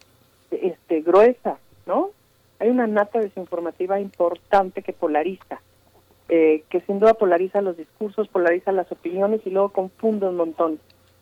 este, 0.51 1.01
gruesa, 1.01 1.59
¿no? 1.87 2.11
Hay 2.59 2.69
una 2.69 2.87
nata 2.87 3.19
desinformativa 3.19 4.01
importante 4.01 4.83
que 4.83 4.93
polariza, 4.93 5.61
eh, 6.29 6.63
que 6.69 6.81
sin 6.83 7.01
duda 7.01 7.15
polariza 7.15 7.61
los 7.61 7.77
discursos, 7.77 8.29
polariza 8.29 8.73
las 8.73 8.91
opiniones 8.93 9.41
y 9.45 9.51
luego 9.51 9.71
confunde 9.71 10.29
un 10.29 10.37
montón. 10.37 10.79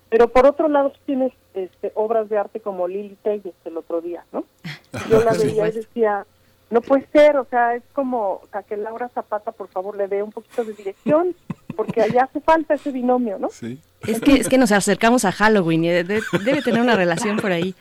Pero 0.08 0.28
por 0.28 0.46
otro 0.46 0.68
lado 0.68 0.92
tienes 1.06 1.32
este, 1.54 1.90
obras 1.94 2.28
de 2.28 2.36
arte 2.36 2.60
como 2.60 2.86
Lili 2.86 3.16
Telles 3.22 3.54
el 3.64 3.76
otro 3.78 4.00
día, 4.00 4.24
¿no? 4.32 4.44
Yo 5.10 5.22
la 5.24 5.32
veía 5.32 5.68
y 5.68 5.72
decía, 5.72 6.26
no 6.72 6.80
puede 6.80 7.06
ser, 7.12 7.36
o 7.36 7.44
sea, 7.44 7.74
es 7.74 7.82
como 7.92 8.40
a 8.50 8.62
que 8.62 8.78
Laura 8.78 9.10
Zapata, 9.10 9.52
por 9.52 9.68
favor, 9.68 9.94
le 9.94 10.08
dé 10.08 10.22
un 10.22 10.32
poquito 10.32 10.64
de 10.64 10.72
dirección, 10.72 11.36
porque 11.76 12.00
allá 12.00 12.24
hace 12.24 12.40
falta 12.40 12.72
ese 12.72 12.90
binomio, 12.90 13.38
¿no? 13.38 13.50
Sí. 13.50 13.78
Es 14.08 14.22
que, 14.22 14.32
es 14.36 14.48
que 14.48 14.56
nos 14.56 14.72
acercamos 14.72 15.26
a 15.26 15.32
Halloween 15.32 15.84
y 15.84 15.90
debe, 15.90 16.22
tener 16.64 16.80
una 16.80 16.96
relación 16.96 17.36
por 17.36 17.52
ahí. 17.52 17.74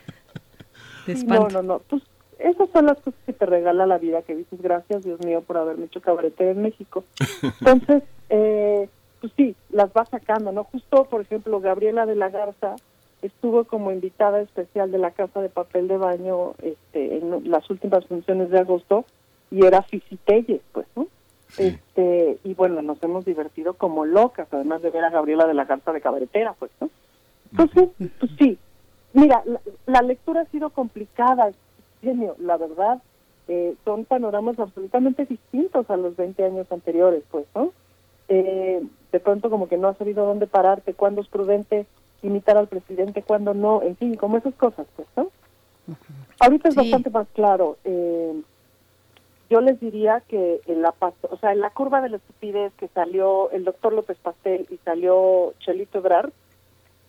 no, 1.26 1.48
no, 1.48 1.62
no. 1.62 1.78
Pues 1.88 2.02
esas 2.38 2.68
son 2.70 2.84
las 2.84 2.98
cosas 2.98 3.18
que 3.24 3.32
te 3.32 3.46
regala 3.46 3.86
la 3.86 3.96
vida, 3.96 4.20
que 4.20 4.36
dices, 4.36 4.60
gracias, 4.60 5.04
Dios 5.04 5.24
mío, 5.24 5.40
por 5.40 5.56
haberme 5.56 5.86
hecho 5.86 6.02
cabarete 6.02 6.50
en 6.50 6.60
México. 6.60 7.02
Entonces, 7.60 8.02
eh, 8.28 8.90
pues 9.22 9.32
sí, 9.38 9.56
las 9.70 9.88
va 9.90 10.04
sacando, 10.04 10.52
¿no? 10.52 10.64
Justo, 10.64 11.04
por 11.04 11.22
ejemplo, 11.22 11.60
Gabriela 11.60 12.04
de 12.04 12.16
la 12.16 12.28
Garza, 12.28 12.76
estuvo 13.22 13.64
como 13.64 13.92
invitada 13.92 14.40
especial 14.40 14.90
de 14.90 14.98
la 14.98 15.12
Casa 15.12 15.40
de 15.40 15.48
Papel 15.48 15.88
de 15.88 15.96
Baño 15.96 16.54
este, 16.62 17.18
en 17.18 17.50
las 17.50 17.68
últimas 17.70 18.04
funciones 18.06 18.50
de 18.50 18.58
agosto 18.58 19.04
y 19.50 19.64
era 19.64 19.82
Fisitelle, 19.82 20.60
pues, 20.72 20.86
¿no? 20.96 21.06
Este, 21.58 22.38
y 22.44 22.54
bueno, 22.54 22.80
nos 22.82 23.02
hemos 23.02 23.24
divertido 23.24 23.74
como 23.74 24.04
locas, 24.04 24.48
además 24.50 24.82
de 24.82 24.90
ver 24.90 25.04
a 25.04 25.10
Gabriela 25.10 25.46
de 25.46 25.54
la 25.54 25.66
Garza 25.66 25.92
de 25.92 26.00
Cabaretera, 26.00 26.54
pues, 26.58 26.70
¿no? 26.80 26.90
Entonces, 27.50 27.90
pues 28.18 28.32
sí, 28.38 28.58
mira, 29.12 29.42
la, 29.86 30.00
lectura 30.00 30.40
ha 30.40 30.46
sido 30.46 30.70
complicada, 30.70 31.52
genio, 32.00 32.34
la 32.38 32.56
verdad, 32.56 33.02
eh, 33.48 33.74
son 33.84 34.06
panoramas 34.06 34.58
absolutamente 34.58 35.26
distintos 35.26 35.88
a 35.90 35.98
los 35.98 36.16
20 36.16 36.42
años 36.44 36.72
anteriores, 36.72 37.22
pues, 37.30 37.44
¿no? 37.54 37.72
Eh, 38.28 38.82
de 39.12 39.20
pronto 39.20 39.50
como 39.50 39.68
que 39.68 39.76
no 39.76 39.88
has 39.88 39.98
sabido 39.98 40.24
dónde 40.24 40.46
pararte, 40.46 40.94
cuándo 40.94 41.20
es 41.20 41.28
prudente 41.28 41.86
imitar 42.22 42.56
al 42.56 42.68
presidente, 42.68 43.22
cuando 43.22 43.54
no, 43.54 43.82
en 43.82 43.96
fin, 43.96 44.14
como 44.14 44.38
esas 44.38 44.54
cosas, 44.54 44.86
pues, 44.96 45.08
¿no? 45.16 45.30
Ahorita 46.40 46.68
es 46.68 46.74
bastante 46.74 47.10
más 47.10 47.26
claro. 47.34 47.76
Eh, 47.84 48.40
yo 49.50 49.60
les 49.60 49.78
diría 49.80 50.22
que 50.28 50.60
en 50.66 50.80
la 50.80 50.94
o 50.98 51.36
sea, 51.36 51.52
en 51.52 51.60
la 51.60 51.70
curva 51.70 52.00
de 52.00 52.08
la 52.08 52.16
estupidez 52.16 52.72
que 52.78 52.88
salió 52.88 53.50
el 53.50 53.64
doctor 53.64 53.92
López 53.92 54.16
Pastel 54.18 54.66
y 54.70 54.78
salió 54.78 55.52
Chelito 55.58 55.98
Ebrard, 55.98 56.32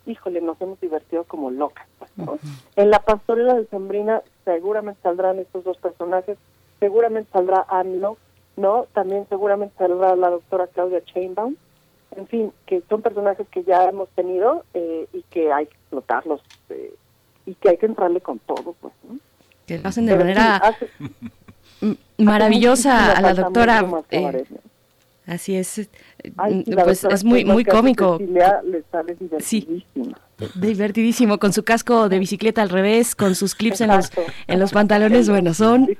híjole, 0.05 0.41
nos 0.41 0.59
hemos 0.59 0.79
divertido 0.81 1.23
como 1.23 1.51
locas. 1.51 1.87
Pues, 1.97 2.41
en 2.75 2.89
la 2.89 2.99
pastorela 2.99 3.53
de 3.53 3.65
Sembrina 3.67 4.21
seguramente 4.43 5.01
saldrán 5.01 5.39
estos 5.39 5.63
dos 5.63 5.77
personajes, 5.77 6.37
seguramente 6.79 7.31
saldrá 7.31 7.65
AMLO, 7.69 8.17
¿no? 8.57 8.87
También 8.93 9.25
seguramente 9.29 9.75
saldrá 9.77 10.15
la 10.15 10.29
doctora 10.29 10.67
Claudia 10.67 11.03
Chainbaum. 11.05 11.55
En 12.15 12.27
fin, 12.27 12.51
que 12.65 12.83
son 12.89 13.01
personajes 13.01 13.47
que 13.49 13.63
ya 13.63 13.85
hemos 13.85 14.09
tenido 14.09 14.65
eh, 14.73 15.07
y 15.13 15.23
que 15.23 15.51
hay 15.51 15.65
que 15.65 15.73
explotarlos 15.73 16.41
eh, 16.69 16.93
y 17.45 17.55
que 17.55 17.69
hay 17.69 17.77
que 17.77 17.85
entrarle 17.85 18.21
con 18.21 18.39
todo, 18.39 18.75
pues, 18.79 18.93
¿no? 19.07 19.17
Que 19.65 19.79
lo 19.79 19.89
hacen 19.89 20.05
de 20.05 20.15
manera 20.15 20.75
maravillosa 22.17 23.13
a 23.13 23.21
la 23.21 23.33
doctora. 23.33 23.85
Eh, 24.11 24.45
así 25.25 25.55
es. 25.55 25.89
pues 26.83 27.03
es 27.03 27.23
muy 27.23 27.45
muy 27.45 27.65
cómico. 27.65 28.19
Sí. 29.39 29.85
Divertidísimo, 30.55 31.37
con 31.37 31.53
su 31.53 31.63
casco 31.63 32.09
de 32.09 32.19
bicicleta 32.19 32.63
al 32.63 32.69
revés, 32.69 33.15
con 33.15 33.35
sus 33.35 33.53
clips 33.55 33.81
en 33.81 33.89
los, 33.89 34.11
en 34.47 34.59
los 34.59 34.71
pantalones, 34.71 35.29
bueno, 35.29 35.53
son 35.53 35.95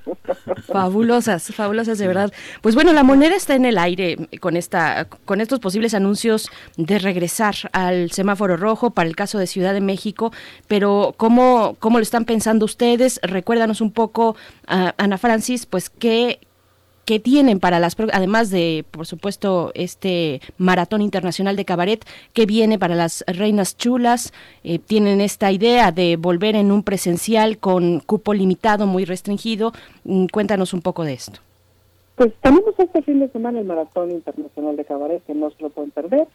fabulosas, 0.68 1.54
fabulosas 1.54 2.00
de 2.00 2.08
verdad. 2.08 2.34
Pues 2.62 2.76
bueno, 2.76 2.94
la 2.94 3.04
moneda 3.04 3.36
está 3.36 3.56
en 3.56 3.66
el 3.66 3.78
aire 3.78 4.28
con 4.40 4.58
esta, 4.58 5.06
con 5.06 5.40
estos 5.40 5.60
posibles 5.60 5.94
anuncios 5.94 6.50
de 6.78 7.00
regresar 7.00 7.56
al 7.74 8.12
semáforo 8.12 8.58
rojo 8.58 8.90
para 8.90 9.08
el 9.08 9.16
caso 9.16 9.38
de 9.38 9.48
Ciudad 9.48 9.74
de 9.74 9.82
México, 9.82 10.34
pero 10.68 11.14
¿cómo, 11.16 11.76
cómo 11.80 12.00
lo 12.00 12.04
están 12.04 12.26
pensando 12.26 12.66
ustedes? 12.66 13.20
Recuérdanos 13.24 13.82
un 13.82 13.92
poco, 13.92 14.36
Ana 14.66 15.18
Francis, 15.20 15.68
pues 15.68 15.90
qué 15.90 16.40
¿Qué 17.06 17.20
tienen 17.20 17.60
para 17.60 17.80
las 17.80 17.98
además 18.14 18.50
de 18.50 18.86
por 18.90 19.06
supuesto 19.06 19.72
este 19.74 20.40
maratón 20.58 21.02
internacional 21.02 21.58
de 21.58 21.66
cabaret 21.66 22.06
que 22.32 22.46
viene 22.46 22.80
para 22.80 22.96
las 22.96 23.26
reinas 23.28 23.76
chulas 23.76 24.34
eh, 24.64 24.80
tienen 24.80 25.20
esta 25.20 25.52
idea 25.52 25.92
de 25.92 26.16
volver 26.16 26.56
en 26.56 26.72
un 26.72 26.82
presencial 26.82 27.58
con 27.58 28.00
cupo 28.00 28.34
limitado 28.34 28.88
muy 28.88 29.04
restringido. 29.04 29.74
Mm, 30.06 30.28
cuéntanos 30.28 30.74
un 30.74 30.82
poco 30.82 31.04
de 31.04 31.14
esto. 31.14 31.40
Pues 32.16 32.34
tenemos 32.42 32.74
este 32.78 33.02
fin 33.02 33.20
de 33.20 33.28
semana 33.30 33.60
el 33.60 33.66
maratón 33.66 34.12
internacional 34.12 34.78
de 34.78 34.86
cabaret 34.86 35.24
que 35.26 35.34
no 35.34 35.50
se 35.50 35.62
lo 35.62 35.70
pueden 35.72 35.92
perder. 35.92 36.28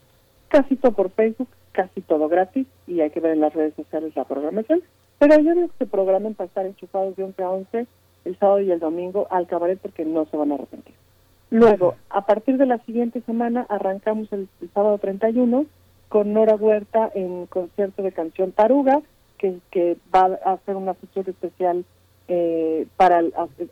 Casi 0.49 0.77
todo 0.77 0.93
por 0.93 1.11
Facebook 1.11 1.49
casi 1.79 2.01
todo 2.01 2.29
gratis 2.29 2.67
y 2.89 3.01
hay 3.01 3.11
que 3.11 3.21
ver 3.21 3.33
en 3.33 3.41
las 3.41 3.55
redes 3.55 3.73
sociales 3.75 4.13
la 4.17 4.25
programación. 4.25 4.83
Pero 5.21 5.35
ellos 5.35 5.71
se 5.79 5.87
programen 5.87 6.35
para 6.35 6.49
estar 6.49 6.67
enchufados 6.67 7.15
de 7.17 7.23
11 7.23 7.43
a 7.43 7.51
11 7.51 7.87
el 8.25 8.39
sábado 8.39 8.61
y 8.61 8.71
el 8.71 8.81
domingo 8.81 9.27
al 9.31 9.47
cabaret 9.47 9.79
porque 9.81 10.05
no 10.05 10.27
se 10.27 10.37
van 10.37 10.53
a 10.53 10.55
arrepentir. 10.57 10.95
Luego, 11.51 11.95
a 12.11 12.27
partir 12.27 12.59
de 12.59 12.67
la 12.67 12.79
siguiente 12.85 13.23
semana, 13.23 13.65
arrancamos 13.69 14.31
el, 14.33 14.49
sábado 14.75 14.99
31 14.99 15.65
con 16.09 16.33
Nora 16.33 16.57
Huerta 16.57 17.11
en 17.15 17.47
concierto 17.47 18.03
de 18.03 18.13
canción 18.13 18.53
Taruga, 18.53 19.01
que, 19.39 19.59
que 19.71 19.97
va 20.15 20.39
a 20.45 20.53
hacer 20.53 20.77
una 20.77 20.95
función 20.95 21.25
especial 21.29 21.85
eh, 22.29 22.87
para 22.97 23.23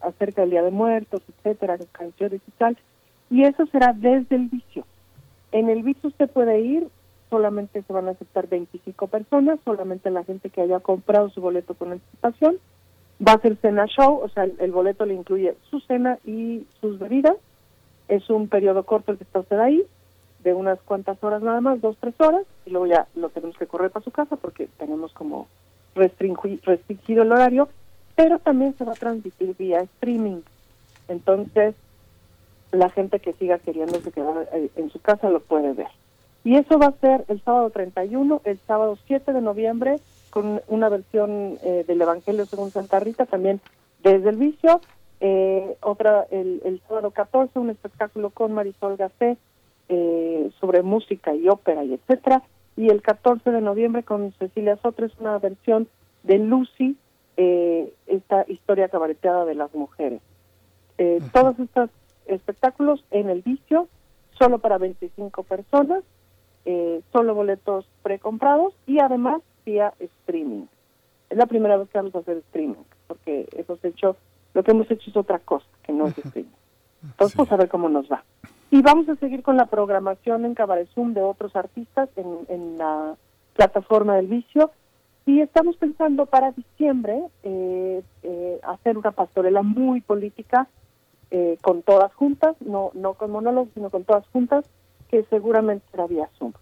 acerca 0.01 0.41
del 0.41 0.51
Día 0.51 0.63
de 0.63 0.71
Muertos, 0.71 1.21
etcétera, 1.29 1.77
canciones 1.93 2.41
y 2.47 2.51
tal. 2.53 2.79
Y 3.31 3.45
eso 3.45 3.67
será 3.67 3.93
desde 3.93 4.37
el 4.37 4.49
vicio. 4.49 4.87
En 5.53 5.69
el 5.69 5.83
vicio 5.83 6.09
usted 6.09 6.31
puede 6.31 6.61
ir, 6.61 6.89
solamente 7.29 7.83
se 7.83 7.93
van 7.93 8.09
a 8.09 8.13
aceptar 8.13 8.49
25 8.49 9.09
personas, 9.09 9.59
solamente 9.65 10.11
la 10.11 10.25
gente 10.25 10.49
que 10.49 10.63
haya 10.63 10.81
comprado 10.81 11.29
su 11.31 11.41
boleto 11.43 11.75
con 11.75 11.93
anticipación 11.93 12.59
Va 13.25 13.33
a 13.33 13.41
ser 13.41 13.57
cena 13.57 13.87
show, 13.87 14.21
o 14.23 14.29
sea, 14.29 14.45
el, 14.45 14.73
boleto 14.73 15.07
le 15.07 15.14
incluye 15.14 15.55
su 15.71 15.81
cena 15.81 16.19
y 16.25 16.67
sus 16.81 16.99
bebidas. 16.99 17.37
Es 18.09 18.29
un 18.29 18.49
periodo 18.49 18.85
corto 18.85 19.12
el 19.12 19.19
que 19.19 19.25
está 19.25 19.41
usted 19.41 19.59
ahí, 19.59 19.83
de 20.45 20.55
unas 20.55 20.81
cuantas 20.83 21.23
horas 21.25 21.43
nada 21.43 21.61
más, 21.61 21.81
dos, 21.81 21.97
tres 21.99 22.14
horas, 22.21 22.45
y 22.67 22.71
luego 22.71 22.87
ya 22.87 23.07
lo 23.14 23.31
tenemos 23.31 23.57
que 23.57 23.67
correr 23.67 23.91
para 23.91 24.05
su 24.05 24.11
casa 24.11 24.37
porque 24.37 24.69
tenemos 24.79 25.12
como 25.12 25.49
restringido 25.95 27.23
el 27.23 27.33
horario, 27.33 27.69
pero 28.14 28.39
también 28.39 28.77
se 28.77 28.85
va 28.85 28.93
a 28.93 28.97
transmitir 28.97 29.57
vía 29.57 29.81
streaming. 29.81 30.43
Entonces, 31.09 31.75
la 32.71 32.91
gente 32.91 33.19
que 33.21 33.33
siga 33.33 33.59
queriéndose 33.59 34.12
quedar 34.12 34.49
eh, 34.53 34.71
en 34.77 34.91
su 34.91 35.01
casa 35.01 35.31
lo 35.31 35.41
puede 35.41 35.73
ver. 35.73 35.89
Y 36.45 36.57
eso 36.57 36.79
va 36.79 36.87
a 36.87 37.01
ser 37.01 37.25
el 37.29 37.43
sábado 37.43 37.71
31, 37.71 38.43
el 38.45 38.59
sábado 38.67 38.99
7 39.07 39.33
de 39.33 39.41
noviembre 39.41 39.97
con 40.37 40.61
una 40.68 40.91
versión 40.91 41.59
eh, 41.62 41.84
del 41.89 42.03
Evangelio 42.03 42.45
según 42.45 42.70
Santa 42.70 43.01
Rita, 43.01 43.24
también 43.24 43.59
desde 44.03 44.28
el 44.28 44.37
vicio. 44.37 44.82
Eh, 45.20 45.78
otra, 45.80 46.26
el, 46.30 46.78
sábado 46.87 47.11
14, 47.11 47.59
un 47.59 47.70
espectáculo 47.70 48.28
con 48.28 48.53
Marisol 48.53 48.99
Gacé 48.99 49.39
eh, 49.89 50.51
sobre 50.61 50.82
música 50.82 51.34
y 51.34 51.49
ópera 51.49 51.84
y 51.84 51.95
etcétera. 51.95 52.43
Y 52.76 52.91
el 52.91 53.01
14 53.01 53.51
de 53.51 53.62
noviembre 53.62 54.03
con 54.03 54.30
Cecilia 54.32 54.76
Sotres, 54.82 55.11
una 55.18 55.39
versión 55.39 55.89
de 56.22 56.39
Lucy, 56.39 56.99
esta 57.39 58.45
historia 58.47 58.91
cabareteada 58.91 59.47
de 59.47 59.55
las 59.55 59.74
mujeres. 59.74 60.20
todos 61.32 61.59
estos 61.59 61.89
espectáculos 62.26 63.03
en 63.11 63.30
el 63.30 63.41
vicio, 63.41 63.89
solo 64.39 64.59
para 64.59 64.76
25 64.76 65.45
personas, 65.45 66.05
solo 67.11 67.34
boletos 67.34 67.87
precomprados 68.03 68.74
y 68.87 68.99
además 68.99 69.41
streaming. 69.99 70.67
Es 71.29 71.37
la 71.37 71.47
primera 71.47 71.77
vez 71.77 71.89
que 71.89 71.99
vamos 71.99 72.14
a 72.14 72.19
hacer 72.19 72.39
streaming, 72.39 72.85
porque 73.07 73.49
hemos 73.53 73.85
hecho, 73.85 74.17
lo 74.55 74.62
que 74.62 74.71
hemos 74.71 74.91
hecho 74.91 75.11
es 75.11 75.17
otra 75.17 75.39
cosa, 75.41 75.67
que 75.83 75.93
no 75.93 76.07
es 76.07 76.19
streaming. 76.19 76.51
Entonces, 77.03 77.37
pues 77.37 77.53
a 77.53 77.57
ver 77.57 77.69
cómo 77.69 77.89
nos 77.89 78.11
va. 78.11 78.25
Y 78.71 78.83
vamos 78.83 79.09
a 79.09 79.17
seguir 79.17 79.43
con 79.43 79.57
la 79.57 79.67
programación 79.67 80.45
en 80.45 80.55
Cabaret 80.55 80.89
Zoom 80.95 81.14
de 81.14 81.23
otros 81.23 81.55
artistas 81.55 82.09
en, 82.17 82.79
la 82.79 83.17
plataforma 83.55 84.17
del 84.17 84.27
vicio. 84.27 84.71
Y 85.25 85.41
estamos 85.41 85.77
pensando 85.77 86.27
para 86.27 86.53
diciembre 86.53 87.21
eh, 87.43 88.03
eh, 88.23 88.61
hacer 88.62 88.97
una 88.97 89.11
pastorela 89.11 89.62
muy 89.62 90.01
política 90.01 90.69
eh, 91.31 91.59
con 91.62 91.83
todas 91.83 92.14
juntas, 92.14 92.55
no, 92.61 92.91
no 92.95 93.14
con 93.14 93.33
monólogos, 93.33 93.71
sino 93.75 93.91
con 93.91 94.05
todas 94.05 94.27
juntas, 94.29 94.64
que 95.09 95.25
seguramente 95.25 95.85
será 95.91 96.07
vía 96.07 96.29
Zoom. 96.39 96.53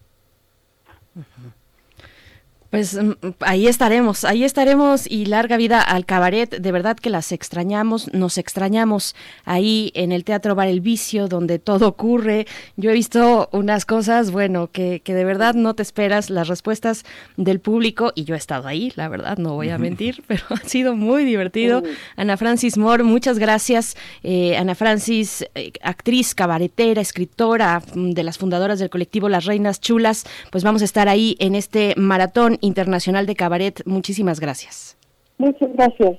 Pues 2.74 3.00
mm, 3.00 3.12
ahí 3.38 3.68
estaremos, 3.68 4.24
ahí 4.24 4.42
estaremos 4.42 5.08
y 5.08 5.26
larga 5.26 5.56
vida 5.56 5.80
al 5.80 6.04
cabaret. 6.04 6.50
De 6.50 6.72
verdad 6.72 6.96
que 6.96 7.08
las 7.08 7.30
extrañamos, 7.30 8.12
nos 8.12 8.36
extrañamos 8.36 9.14
ahí 9.44 9.92
en 9.94 10.10
el 10.10 10.24
Teatro 10.24 10.56
Bar 10.56 10.66
El 10.66 10.80
Vicio, 10.80 11.28
donde 11.28 11.60
todo 11.60 11.86
ocurre. 11.86 12.48
Yo 12.76 12.90
he 12.90 12.94
visto 12.94 13.48
unas 13.52 13.86
cosas, 13.86 14.32
bueno, 14.32 14.70
que, 14.72 15.00
que 15.04 15.14
de 15.14 15.24
verdad 15.24 15.54
no 15.54 15.74
te 15.74 15.84
esperas, 15.84 16.30
las 16.30 16.48
respuestas 16.48 17.04
del 17.36 17.60
público, 17.60 18.10
y 18.16 18.24
yo 18.24 18.34
he 18.34 18.38
estado 18.38 18.66
ahí, 18.66 18.92
la 18.96 19.08
verdad, 19.08 19.38
no 19.38 19.54
voy 19.54 19.68
a 19.68 19.78
mentir, 19.78 20.24
pero 20.26 20.42
ha 20.50 20.68
sido 20.68 20.96
muy 20.96 21.24
divertido. 21.24 21.84
Ana 22.16 22.36
Francis 22.36 22.76
Moore, 22.76 23.04
muchas 23.04 23.38
gracias. 23.38 23.96
Eh, 24.24 24.56
Ana 24.56 24.74
Francis, 24.74 25.46
eh, 25.54 25.70
actriz, 25.80 26.34
cabaretera, 26.34 27.00
escritora, 27.00 27.82
mm, 27.94 28.10
de 28.10 28.24
las 28.24 28.36
fundadoras 28.36 28.80
del 28.80 28.90
colectivo 28.90 29.28
Las 29.28 29.44
Reinas 29.44 29.80
Chulas, 29.80 30.24
pues 30.50 30.64
vamos 30.64 30.82
a 30.82 30.86
estar 30.86 31.08
ahí 31.08 31.36
en 31.38 31.54
este 31.54 31.94
maratón 31.96 32.58
Internacional 32.64 33.26
de 33.26 33.36
Cabaret. 33.36 33.82
Muchísimas 33.84 34.40
gracias. 34.40 34.96
Muchas 35.36 35.70
gracias. 35.74 36.18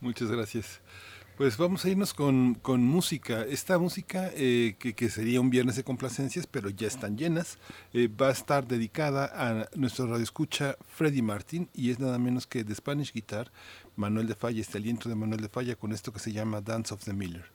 Muchas 0.00 0.30
gracias. 0.30 0.80
Pues 1.36 1.56
vamos 1.56 1.84
a 1.84 1.88
irnos 1.88 2.14
con, 2.14 2.54
con 2.54 2.84
música. 2.84 3.42
Esta 3.42 3.76
música, 3.76 4.30
eh, 4.36 4.76
que, 4.78 4.94
que, 4.94 5.08
sería 5.08 5.40
un 5.40 5.50
viernes 5.50 5.74
de 5.74 5.82
complacencias, 5.82 6.46
pero 6.46 6.68
ya 6.70 6.86
están 6.86 7.18
llenas, 7.18 7.58
eh, 7.92 8.08
va 8.08 8.28
a 8.28 8.30
estar 8.30 8.68
dedicada 8.68 9.32
a 9.34 9.68
nuestro 9.74 10.06
radioescucha 10.06 10.76
Freddy 10.86 11.22
Martin 11.22 11.68
y 11.74 11.90
es 11.90 11.98
nada 11.98 12.20
menos 12.20 12.46
que 12.46 12.62
The 12.62 12.76
Spanish 12.76 13.12
Guitar, 13.12 13.50
Manuel 13.96 14.28
de 14.28 14.36
Falla, 14.36 14.60
este 14.60 14.78
aliento 14.78 15.08
de 15.08 15.16
Manuel 15.16 15.40
de 15.40 15.48
Falla 15.48 15.74
con 15.74 15.92
esto 15.92 16.12
que 16.12 16.20
se 16.20 16.32
llama 16.32 16.60
Dance 16.60 16.94
of 16.94 17.04
the 17.04 17.12
Miller. 17.12 17.50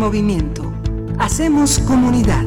Movimiento. 0.00 0.72
Hacemos 1.18 1.78
comunidad. 1.80 2.42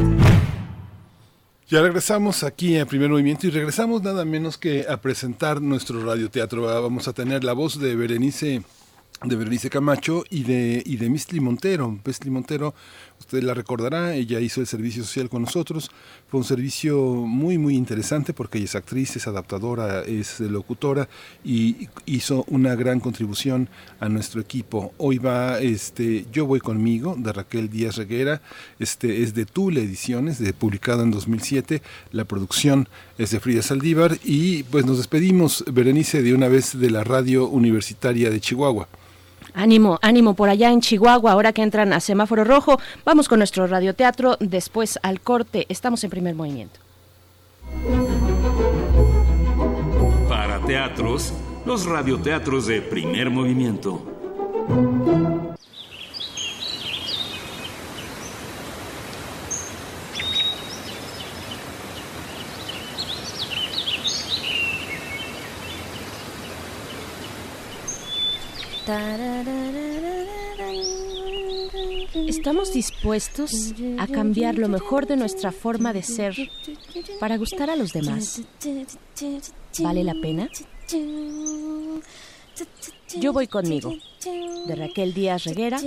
Ya 1.69 1.83
regresamos 1.83 2.43
aquí 2.43 2.75
en 2.75 2.87
primer 2.87 3.11
movimiento 3.11 3.45
y 3.45 3.51
regresamos 3.51 4.01
nada 4.01 4.25
menos 4.25 4.57
que 4.57 4.87
a 4.89 4.97
presentar 4.97 5.61
nuestro 5.61 6.03
radioteatro. 6.03 6.63
Vamos 6.63 7.07
a 7.07 7.13
tener 7.13 7.43
la 7.43 7.53
voz 7.53 7.79
de 7.79 7.95
Berenice 7.95 8.63
de 9.21 9.35
Berenice 9.35 9.69
Camacho 9.69 10.23
y 10.29 10.43
de, 10.43 10.83
y 10.85 10.97
de 10.97 11.09
Misty 11.09 11.39
Montero. 11.39 11.99
Misty 12.05 12.29
Montero, 12.29 12.73
usted 13.19 13.41
la 13.41 13.53
recordará, 13.53 14.15
ella 14.15 14.39
hizo 14.39 14.59
el 14.59 14.67
servicio 14.67 15.03
social 15.03 15.29
con 15.29 15.43
nosotros. 15.43 15.91
Fue 16.27 16.39
un 16.39 16.43
servicio 16.43 16.97
muy, 16.99 17.57
muy 17.57 17.75
interesante 17.75 18.33
porque 18.33 18.57
ella 18.57 18.65
es 18.65 18.75
actriz, 18.75 19.15
es 19.15 19.27
adaptadora, 19.27 20.01
es 20.01 20.41
locutora 20.41 21.07
y 21.43 21.87
hizo 22.05 22.43
una 22.47 22.75
gran 22.75 22.99
contribución 22.99 23.69
a 23.99 24.09
nuestro 24.09 24.41
equipo. 24.41 24.93
Hoy 24.97 25.19
va 25.19 25.59
este 25.59 26.25
Yo 26.31 26.45
Voy 26.45 26.59
Conmigo, 26.59 27.15
de 27.17 27.31
Raquel 27.31 27.69
Díaz 27.69 27.95
Reguera. 27.95 28.41
Este 28.79 29.23
es 29.23 29.33
de 29.33 29.45
Tule 29.45 29.83
Ediciones, 29.83 30.37
de, 30.39 30.51
publicado 30.51 31.03
en 31.03 31.11
2007. 31.11 31.81
La 32.11 32.25
producción 32.25 32.89
es 33.17 33.31
de 33.31 33.39
Frida 33.39 33.61
Saldívar 33.61 34.17
y 34.23 34.63
pues 34.63 34.85
nos 34.85 34.97
despedimos, 34.97 35.63
Berenice, 35.71 36.21
de 36.21 36.33
una 36.33 36.47
vez 36.47 36.79
de 36.79 36.89
la 36.89 37.03
radio 37.03 37.47
universitaria 37.47 38.29
de 38.29 38.39
Chihuahua. 38.39 38.87
Ánimo, 39.53 39.99
ánimo 40.01 40.33
por 40.33 40.49
allá 40.49 40.71
en 40.71 40.81
Chihuahua, 40.81 41.31
ahora 41.31 41.53
que 41.53 41.61
entran 41.61 41.93
a 41.93 41.99
semáforo 41.99 42.43
rojo. 42.43 42.79
Vamos 43.05 43.29
con 43.29 43.39
nuestro 43.39 43.67
radioteatro, 43.67 44.37
después 44.39 44.97
al 45.03 45.21
corte. 45.21 45.67
Estamos 45.69 46.03
en 46.03 46.09
primer 46.09 46.33
movimiento. 46.33 46.79
Para 50.27 50.59
teatros, 50.65 51.33
los 51.65 51.85
radioteatros 51.85 52.65
de 52.65 52.81
primer 52.81 53.29
movimiento. 53.29 54.01
¿Estamos 72.27 72.73
dispuestos 72.73 73.73
a 73.97 74.07
cambiar 74.07 74.57
lo 74.57 74.67
mejor 74.67 75.07
de 75.07 75.15
nuestra 75.15 75.53
forma 75.53 75.93
de 75.93 76.03
ser 76.03 76.35
para 77.19 77.37
gustar 77.37 77.69
a 77.69 77.77
los 77.77 77.93
demás? 77.93 78.41
¿Vale 79.79 80.03
la 80.03 80.15
pena? 80.15 80.49
Yo 83.17 83.31
voy 83.31 83.47
conmigo. 83.47 83.93
De 84.67 84.75
Raquel 84.75 85.13
Díaz 85.13 85.45
Reguera, 85.45 85.79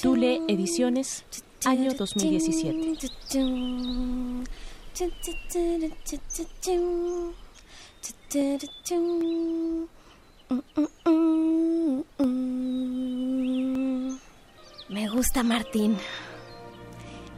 Tule 0.00 0.40
Ediciones, 0.46 1.24
año 1.64 1.94
2017. 1.94 2.94
Me 14.88 15.08
gusta 15.08 15.42
Martín. 15.42 15.98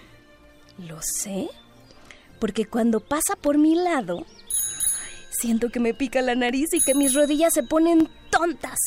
Lo 0.88 1.02
sé 1.02 1.50
porque 2.40 2.66
cuando 2.66 3.00
pasa 3.00 3.36
por 3.42 3.58
mi 3.58 3.76
lado, 3.76 4.26
siento 5.40 5.70
que 5.70 5.80
me 5.80 5.94
pica 5.94 6.22
la 6.22 6.36
nariz 6.36 6.74
y 6.74 6.82
que 6.82 6.96
mis 6.96 7.14
rodillas 7.14 7.54
se 7.54 7.64
ponen 7.64 8.10
tontas. 8.30 8.80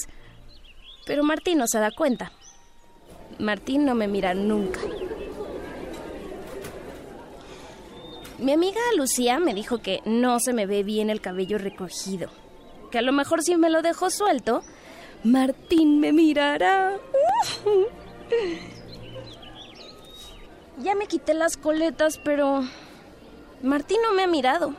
Pero 1.07 1.25
Martín 1.25 1.59
no 1.59 1.67
se 1.67 1.79
da 1.79 1.91
cuenta. 1.91 2.33
Martín 3.39 3.85
no 3.85 3.95
me 3.95 4.09
mira 4.09 4.35
nunca. 4.35 4.81
Mi 8.39 8.53
amiga 8.53 8.81
Lucía 8.97 9.39
me 9.39 9.55
dijo 9.55 9.79
que 9.79 10.01
no 10.05 10.41
se 10.41 10.53
me 10.53 10.67
ve 10.67 10.83
bien 10.83 11.11
el 11.11 11.21
cabello 11.21 11.59
recogido. 11.59 12.31
Que 12.91 12.99
a 12.99 13.03
lo 13.03 13.13
mejor 13.13 13.43
si 13.43 13.57
me 13.57 13.71
lo 13.71 13.83
dejo 13.83 14.11
suelto, 14.11 14.63
Martín 15.25 16.01
me 16.01 16.13
mirará. 16.13 16.97
Ya 20.79 20.95
me 20.95 21.07
quité 21.07 21.35
las 21.35 21.59
coletas, 21.59 22.19
pero 22.25 22.63
Martín 23.63 23.99
no 24.03 24.15
me 24.15 24.23
ha 24.23 24.27
mirado. 24.27 24.75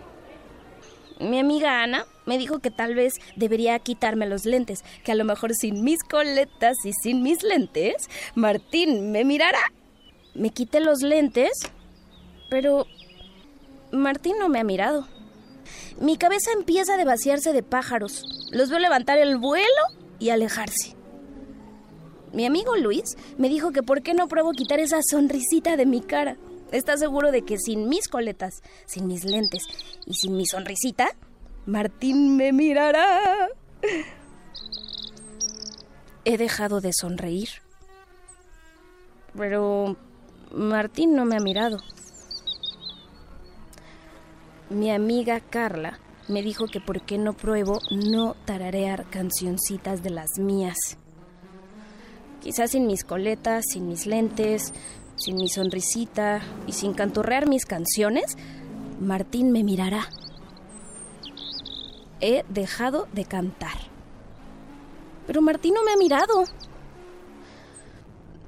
Mi 1.21 1.39
amiga 1.39 1.83
Ana 1.83 2.05
me 2.25 2.39
dijo 2.39 2.59
que 2.59 2.71
tal 2.71 2.95
vez 2.95 3.13
debería 3.35 3.77
quitarme 3.77 4.25
los 4.25 4.45
lentes, 4.45 4.83
que 5.03 5.11
a 5.11 5.15
lo 5.15 5.23
mejor 5.23 5.53
sin 5.53 5.83
mis 5.83 6.03
coletas 6.03 6.77
y 6.83 6.93
sin 6.93 7.21
mis 7.21 7.43
lentes, 7.43 8.09
Martín 8.33 9.11
me 9.11 9.23
mirará. 9.23 9.61
Me 10.33 10.49
quité 10.49 10.79
los 10.79 11.01
lentes, 11.03 11.51
pero 12.49 12.87
Martín 13.91 14.39
no 14.39 14.49
me 14.49 14.59
ha 14.59 14.63
mirado. 14.63 15.07
Mi 15.99 16.17
cabeza 16.17 16.51
empieza 16.53 16.95
a 16.95 17.05
vaciarse 17.05 17.53
de 17.53 17.61
pájaros. 17.61 18.23
Los 18.51 18.71
veo 18.71 18.79
levantar 18.79 19.19
el 19.19 19.37
vuelo 19.37 19.65
y 20.17 20.29
alejarse. 20.29 20.95
Mi 22.33 22.45
amigo 22.45 22.77
Luis 22.77 23.15
me 23.37 23.49
dijo 23.49 23.71
que 23.71 23.83
por 23.83 24.01
qué 24.01 24.13
no 24.15 24.27
pruebo 24.27 24.51
quitar 24.53 24.79
esa 24.79 24.99
sonrisita 25.07 25.77
de 25.77 25.85
mi 25.85 26.01
cara. 26.01 26.37
¿Está 26.71 26.97
seguro 26.97 27.31
de 27.31 27.43
que 27.43 27.57
sin 27.57 27.89
mis 27.89 28.07
coletas, 28.07 28.61
sin 28.85 29.07
mis 29.07 29.25
lentes 29.25 29.63
y 30.05 30.13
sin 30.13 30.37
mi 30.37 30.45
sonrisita, 30.45 31.09
Martín 31.65 32.37
me 32.37 32.53
mirará. 32.53 33.49
He 36.23 36.37
dejado 36.37 36.81
de 36.81 36.91
sonreír. 36.93 37.49
Pero 39.35 39.95
Martín 40.53 41.15
no 41.15 41.25
me 41.25 41.35
ha 41.35 41.39
mirado. 41.39 41.77
Mi 44.69 44.91
amiga 44.91 45.39
Carla 45.41 45.99
me 46.27 46.41
dijo 46.41 46.67
que 46.67 46.79
por 46.79 47.01
qué 47.01 47.17
no 47.17 47.33
pruebo 47.33 47.79
no 47.91 48.35
tararear 48.45 49.09
cancioncitas 49.09 50.01
de 50.01 50.11
las 50.11 50.39
mías. 50.39 50.77
Quizás 52.41 52.71
sin 52.71 52.87
mis 52.87 53.03
coletas, 53.03 53.65
sin 53.71 53.87
mis 53.87 54.05
lentes, 54.05 54.73
sin 55.23 55.35
mi 55.35 55.49
sonrisita 55.49 56.41
y 56.67 56.73
sin 56.73 56.93
canturrear 56.93 57.47
mis 57.47 57.65
canciones, 57.65 58.37
Martín 58.99 59.51
me 59.51 59.63
mirará 59.63 60.07
he 62.21 62.45
dejado 62.49 63.07
de 63.11 63.25
cantar. 63.25 63.77
Pero 65.27 65.41
Martín 65.41 65.73
no 65.73 65.83
me 65.83 65.91
ha 65.91 65.97
mirado. 65.97 66.45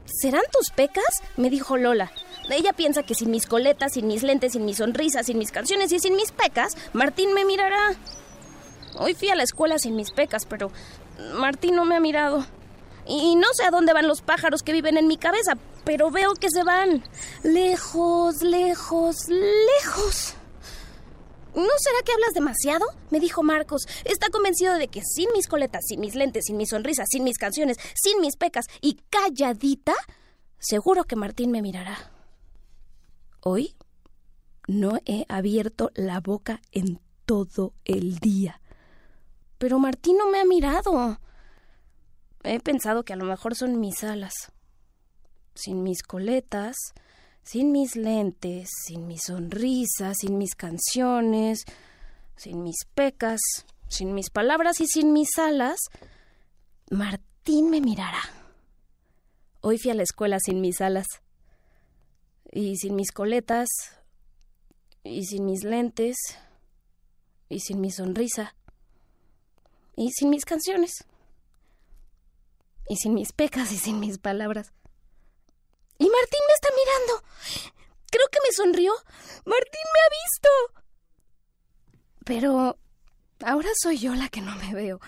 ¿Serán 0.06 0.44
tus 0.52 0.70
pecas? 0.70 1.22
me 1.36 1.50
dijo 1.50 1.76
Lola. 1.76 2.12
Ella 2.50 2.74
piensa 2.74 3.04
que 3.04 3.16
sin 3.16 3.32
mis 3.32 3.48
coletas, 3.48 3.94
sin 3.94 4.08
mis 4.08 4.24
lentes, 4.24 4.54
sin 4.54 4.66
mis 4.66 4.78
sonrisas, 4.78 5.26
sin 5.26 5.38
mis 5.38 5.52
canciones 5.52 5.92
y 5.92 6.00
sin 6.00 6.16
mis 6.16 6.32
pecas, 6.32 6.76
Martín 6.94 7.34
me 7.34 7.46
mirará. 7.46 7.96
Hoy 8.98 9.16
fui 9.16 9.30
a 9.30 9.36
la 9.36 9.44
escuela 9.44 9.80
sin 9.80 9.96
mis 9.96 10.12
pecas, 10.12 10.46
pero 10.46 10.72
Martín 11.36 11.76
no 11.76 11.86
me 11.86 11.96
ha 11.96 12.00
mirado. 12.00 12.46
Y 13.08 13.36
no 13.36 13.48
sé 13.54 13.64
a 13.64 13.72
dónde 13.72 13.94
van 13.94 14.08
los 14.08 14.22
pájaros 14.22 14.62
que 14.62 14.74
viven 14.74 14.98
en 14.98 15.08
mi 15.08 15.18
cabeza, 15.18 15.54
pero 15.84 16.12
veo 16.12 16.34
que 16.34 16.50
se 16.50 16.64
van. 16.64 17.04
Lejos, 17.44 18.42
lejos, 18.42 19.28
lejos. 19.28 20.36
¿No 21.56 21.70
será 21.78 21.98
que 22.04 22.12
hablas 22.12 22.34
demasiado? 22.34 22.86
Me 23.12 23.20
dijo 23.20 23.44
Marcos. 23.44 23.84
Está 24.06 24.30
convencido 24.30 24.74
de 24.76 24.88
que 24.88 25.02
sin 25.04 25.32
mis 25.34 25.48
coletas, 25.48 25.84
sin 25.88 26.00
mis 26.00 26.16
lentes, 26.16 26.46
sin 26.46 26.58
mis 26.58 26.70
sonrisas, 26.70 27.06
sin 27.10 27.24
mis 27.24 27.38
canciones, 27.38 27.78
sin 27.94 28.22
mis 28.22 28.38
pecas 28.38 28.66
y 28.82 29.00
calladita, 29.10 29.94
seguro 30.58 31.04
que 31.04 31.16
Martín 31.16 31.52
me 31.52 31.62
mirará. 31.62 32.12
Hoy 33.42 33.76
no 34.68 34.98
he 35.06 35.26
abierto 35.30 35.92
la 35.94 36.22
boca 36.22 36.62
en 36.72 37.00
todo 37.26 37.74
el 37.86 38.18
día. 38.18 38.62
Pero 39.60 39.78
Martín 39.78 40.18
no 40.18 40.30
me 40.30 40.40
ha 40.40 40.46
mirado. 40.46 41.20
He 42.44 42.60
pensado 42.60 43.04
que 43.04 43.14
a 43.14 43.18
lo 43.18 43.26
mejor 43.26 43.56
son 43.56 43.80
mis 43.80 44.04
alas. 44.04 44.34
Sin 45.54 45.84
mis 45.84 46.04
coletas, 46.04 46.76
sin 47.44 47.72
mis 47.72 47.96
lentes, 47.96 48.70
sin 48.86 49.08
mi 49.08 49.18
sonrisa, 49.18 50.14
sin 50.14 50.38
mis 50.38 50.56
canciones, 50.56 51.64
sin 52.36 52.64
mis 52.64 52.86
pecas, 52.96 53.42
sin 53.88 54.14
mis 54.14 54.30
palabras 54.30 54.82
y 54.82 54.88
sin 54.88 55.14
mis 55.14 55.38
alas, 55.38 55.80
Martín 56.90 57.70
me 57.70 57.82
mirará. 57.82 58.22
Hoy 59.62 59.78
fui 59.78 59.92
a 59.92 59.96
la 59.96 60.04
escuela 60.04 60.40
sin 60.40 60.62
mis 60.62 60.82
alas, 60.82 61.08
y 62.52 62.76
sin 62.78 62.96
mis 62.96 63.12
coletas, 63.12 63.70
y 65.04 65.26
sin 65.26 65.46
mis 65.46 65.64
lentes, 65.64 66.18
y 67.50 67.60
sin 67.60 67.82
mi 67.82 67.92
sonrisa, 67.92 68.56
y 69.96 70.12
sin 70.12 70.30
mis 70.30 70.46
canciones, 70.46 71.06
y 72.90 72.96
sin 72.98 73.14
mis 73.14 73.32
pecas 73.32 73.72
y 73.72 73.78
sin 73.78 74.00
mis 74.00 74.18
palabras. 74.18 74.74
Y 76.04 76.10
Martín 76.10 76.42
me 76.46 76.54
está 76.54 76.68
mirando. 76.76 77.24
Creo 78.12 78.28
que 78.30 78.40
me 78.46 78.52
sonrió. 78.52 78.94
Martín 79.46 79.86
me 79.94 80.00
ha 80.02 80.10
visto. 80.22 80.84
Pero 82.26 82.78
ahora 83.42 83.70
soy 83.82 84.00
yo 84.00 84.14
la 84.14 84.28
que 84.28 84.42
no 84.42 84.54
me 84.58 84.74
veo. 84.74 85.00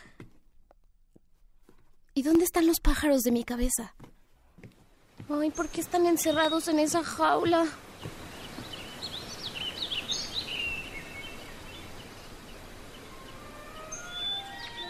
¿Y 2.13 2.23
dónde 2.23 2.45
están 2.45 2.65
los 2.65 2.79
pájaros 2.79 3.23
de 3.23 3.31
mi 3.31 3.43
cabeza? 3.43 3.93
Ay, 5.29 5.51
¿por 5.51 5.67
qué 5.67 5.81
están 5.81 6.05
encerrados 6.05 6.69
en 6.69 6.79
esa 6.79 7.03
jaula? 7.03 7.67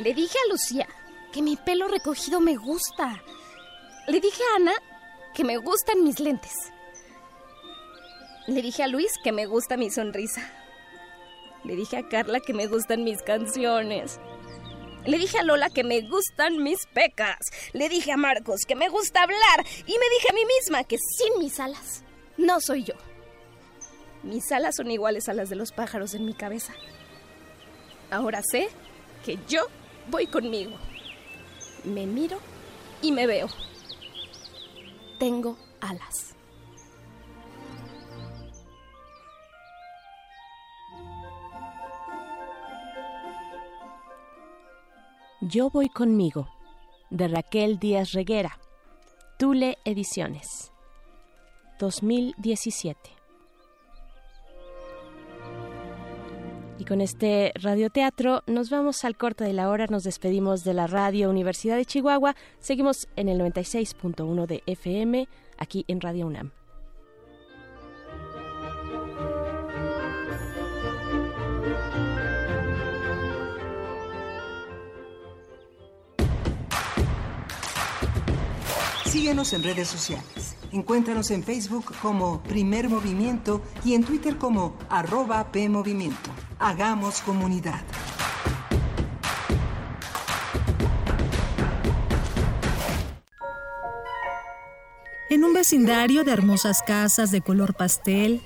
Le 0.01 0.13
dije 0.13 0.37
a 0.37 0.51
Lucía 0.51 0.87
que 1.33 1.41
mi 1.41 1.57
pelo 1.57 1.87
recogido 1.87 2.41
me 2.41 2.57
gusta. 2.57 3.23
Le 4.07 4.21
dije 4.21 4.43
a 4.43 4.57
Ana 4.57 4.73
que 5.35 5.43
me 5.43 5.57
gustan 5.57 6.03
mis 6.03 6.19
lentes. 6.19 6.53
Le 8.47 8.61
dije 8.61 8.83
a 8.83 8.87
Luis 8.87 9.11
que 9.23 9.31
me 9.31 9.45
gusta 9.45 9.75
mi 9.75 9.91
sonrisa. 9.91 10.49
Le 11.63 11.75
dije 11.75 11.97
a 11.97 12.07
Carla 12.07 12.39
que 12.39 12.53
me 12.53 12.67
gustan 12.67 13.03
mis 13.03 13.21
canciones. 13.21 14.19
Le 15.05 15.17
dije 15.17 15.37
a 15.37 15.43
Lola 15.43 15.69
que 15.69 15.83
me 15.83 16.01
gustan 16.01 16.63
mis 16.63 16.87
pecas. 16.87 17.37
Le 17.73 17.89
dije 17.89 18.11
a 18.11 18.17
Marcos 18.17 18.61
que 18.65 18.75
me 18.75 18.87
gusta 18.87 19.23
hablar. 19.23 19.65
Y 19.85 19.91
me 19.91 20.09
dije 20.15 20.27
a 20.29 20.33
mí 20.33 20.41
misma 20.45 20.83
que 20.83 20.97
sin 20.97 21.37
mis 21.37 21.59
alas 21.59 22.03
no 22.37 22.61
soy 22.61 22.83
yo. 22.83 22.95
Mis 24.23 24.51
alas 24.51 24.75
son 24.77 24.89
iguales 24.89 25.27
a 25.27 25.33
las 25.33 25.49
de 25.49 25.55
los 25.55 25.71
pájaros 25.71 26.13
en 26.13 26.25
mi 26.25 26.33
cabeza. 26.33 26.73
Ahora 28.09 28.41
sé 28.41 28.69
que 29.25 29.37
yo 29.47 29.67
voy 30.07 30.27
conmigo. 30.27 30.71
Me 31.83 32.05
miro 32.05 32.39
y 33.01 33.11
me 33.11 33.27
veo. 33.27 33.49
Tengo 35.17 35.57
alas. 35.79 36.35
Yo 45.39 45.69
voy 45.69 45.87
conmigo, 45.89 46.49
de 47.11 47.29
Raquel 47.29 47.79
Díaz 47.79 48.11
Reguera, 48.11 48.59
Tule 49.37 49.77
Ediciones, 49.85 50.73
2017. 51.79 53.14
Y 56.77 56.83
con 56.83 56.99
este 56.99 57.53
radioteatro 57.55 58.43
nos 58.47 58.69
vamos 58.69 59.05
al 59.05 59.15
corte 59.15 59.45
de 59.45 59.53
la 59.53 59.69
hora, 59.69 59.87
nos 59.87 60.03
despedimos 60.03 60.63
de 60.63 60.73
la 60.73 60.87
Radio 60.87 61.29
Universidad 61.29 61.77
de 61.77 61.85
Chihuahua, 61.85 62.35
seguimos 62.59 63.07
en 63.15 63.29
el 63.29 63.39
96.1 63.39 64.45
de 64.45 64.61
FM, 64.65 65.27
aquí 65.57 65.85
en 65.87 66.01
Radio 66.01 66.27
UNAM. 66.27 66.51
Síguenos 79.05 79.53
en 79.53 79.63
redes 79.63 79.87
sociales. 79.87 80.57
Encuéntranos 80.75 81.31
en 81.31 81.41
Facebook 81.41 81.85
como 82.01 82.43
Primer 82.43 82.89
Movimiento 82.89 83.61
y 83.85 83.93
en 83.93 84.03
Twitter 84.03 84.37
como 84.37 84.75
arroba 84.89 85.49
PMovimiento. 85.49 86.29
Hagamos 86.59 87.21
comunidad. 87.21 87.81
En 95.29 95.45
un 95.45 95.53
vecindario 95.53 96.25
de 96.25 96.33
hermosas 96.33 96.83
casas 96.85 97.31
de 97.31 97.39
color 97.39 97.73
pastel, 97.75 98.41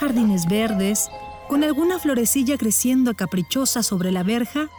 jardines 0.00 0.46
verdes, 0.48 1.10
con 1.48 1.64
alguna 1.64 1.98
florecilla 1.98 2.56
creciendo 2.56 3.12
caprichosa 3.12 3.82
sobre 3.82 4.10
la 4.10 4.22
verja, 4.22 4.70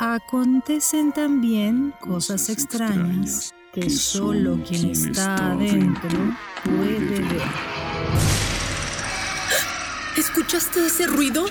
acontecen 0.00 1.12
también 1.12 1.94
cosas 2.00 2.48
extrañas 2.48 3.54
que 3.72 3.88
solo 3.88 4.58
quien 4.68 4.90
está 4.90 5.52
adentro 5.52 6.18
puede 6.62 7.20
ver. 7.20 7.42
¿Escuchaste 10.18 10.86
ese 10.86 11.06
ruido? 11.06 11.46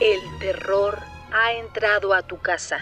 El 0.00 0.20
terror 0.40 0.98
ha 1.30 1.52
entrado 1.52 2.14
a 2.14 2.22
tu 2.22 2.38
casa. 2.38 2.78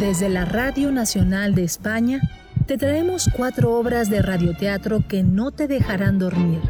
Desde 0.00 0.28
la 0.28 0.44
Radio 0.44 0.90
Nacional 0.90 1.54
de 1.54 1.64
España, 1.64 2.20
te 2.66 2.76
traemos 2.76 3.28
cuatro 3.36 3.74
obras 3.74 4.10
de 4.10 4.22
radioteatro 4.22 5.04
que 5.06 5.22
no 5.22 5.52
te 5.52 5.68
dejarán 5.68 6.18
dormir. 6.18 6.60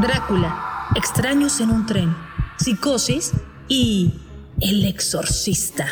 Drácula, 0.00 0.62
Extraños 0.94 1.60
en 1.60 1.70
un 1.70 1.86
tren, 1.86 2.14
Psicosis 2.58 3.32
y 3.66 4.14
El 4.60 4.84
Exorcista. 4.84 5.86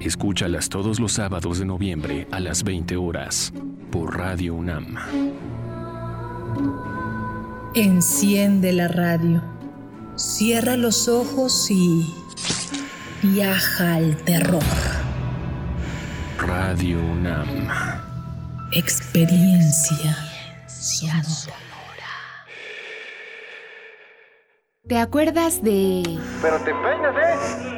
Escúchalas 0.00 0.68
todos 0.68 1.00
los 1.00 1.12
sábados 1.12 1.58
de 1.58 1.64
noviembre 1.64 2.28
a 2.30 2.38
las 2.38 2.62
20 2.62 2.96
horas 2.96 3.52
por 3.90 4.16
Radio 4.16 4.54
UNAM. 4.54 4.96
Enciende 7.74 8.72
la 8.72 8.88
radio, 8.88 9.42
cierra 10.14 10.76
los 10.76 11.08
ojos 11.08 11.68
y 11.70 12.14
viaja 13.22 13.96
al 13.96 14.16
terror. 14.18 14.62
Radio 16.38 16.98
UNAM. 17.00 17.68
Experiencia 18.72 20.16
sonora. 20.68 21.58
¿Te 24.86 24.98
acuerdas 24.98 25.62
de... 25.62 26.02
Pero 26.40 26.58
te 26.58 26.72
peinas, 26.72 27.14
¿eh? 27.16 27.77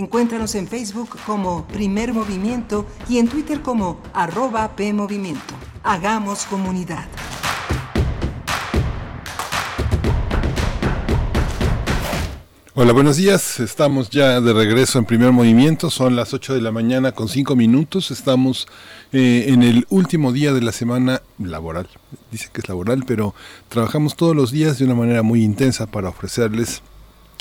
Encuéntranos 0.00 0.54
en 0.54 0.66
Facebook 0.66 1.10
como 1.26 1.66
Primer 1.66 2.14
Movimiento 2.14 2.86
y 3.06 3.18
en 3.18 3.28
Twitter 3.28 3.60
como 3.60 4.00
arroba 4.14 4.74
PMovimiento. 4.74 5.52
Hagamos 5.82 6.46
comunidad. 6.46 7.06
Hola, 12.72 12.94
buenos 12.94 13.18
días. 13.18 13.60
Estamos 13.60 14.08
ya 14.08 14.40
de 14.40 14.54
regreso 14.54 14.98
en 14.98 15.04
primer 15.04 15.32
movimiento. 15.32 15.90
Son 15.90 16.16
las 16.16 16.32
8 16.32 16.54
de 16.54 16.62
la 16.62 16.72
mañana 16.72 17.12
con 17.12 17.28
5 17.28 17.54
minutos. 17.54 18.10
Estamos 18.10 18.68
eh, 19.12 19.44
en 19.48 19.62
el 19.62 19.84
último 19.90 20.32
día 20.32 20.54
de 20.54 20.62
la 20.62 20.72
semana 20.72 21.20
laboral. 21.38 21.88
Dice 22.30 22.48
que 22.50 22.62
es 22.62 22.68
laboral, 22.70 23.04
pero 23.06 23.34
trabajamos 23.68 24.16
todos 24.16 24.34
los 24.34 24.50
días 24.50 24.78
de 24.78 24.86
una 24.86 24.94
manera 24.94 25.22
muy 25.22 25.44
intensa 25.44 25.88
para 25.88 26.08
ofrecerles 26.08 26.80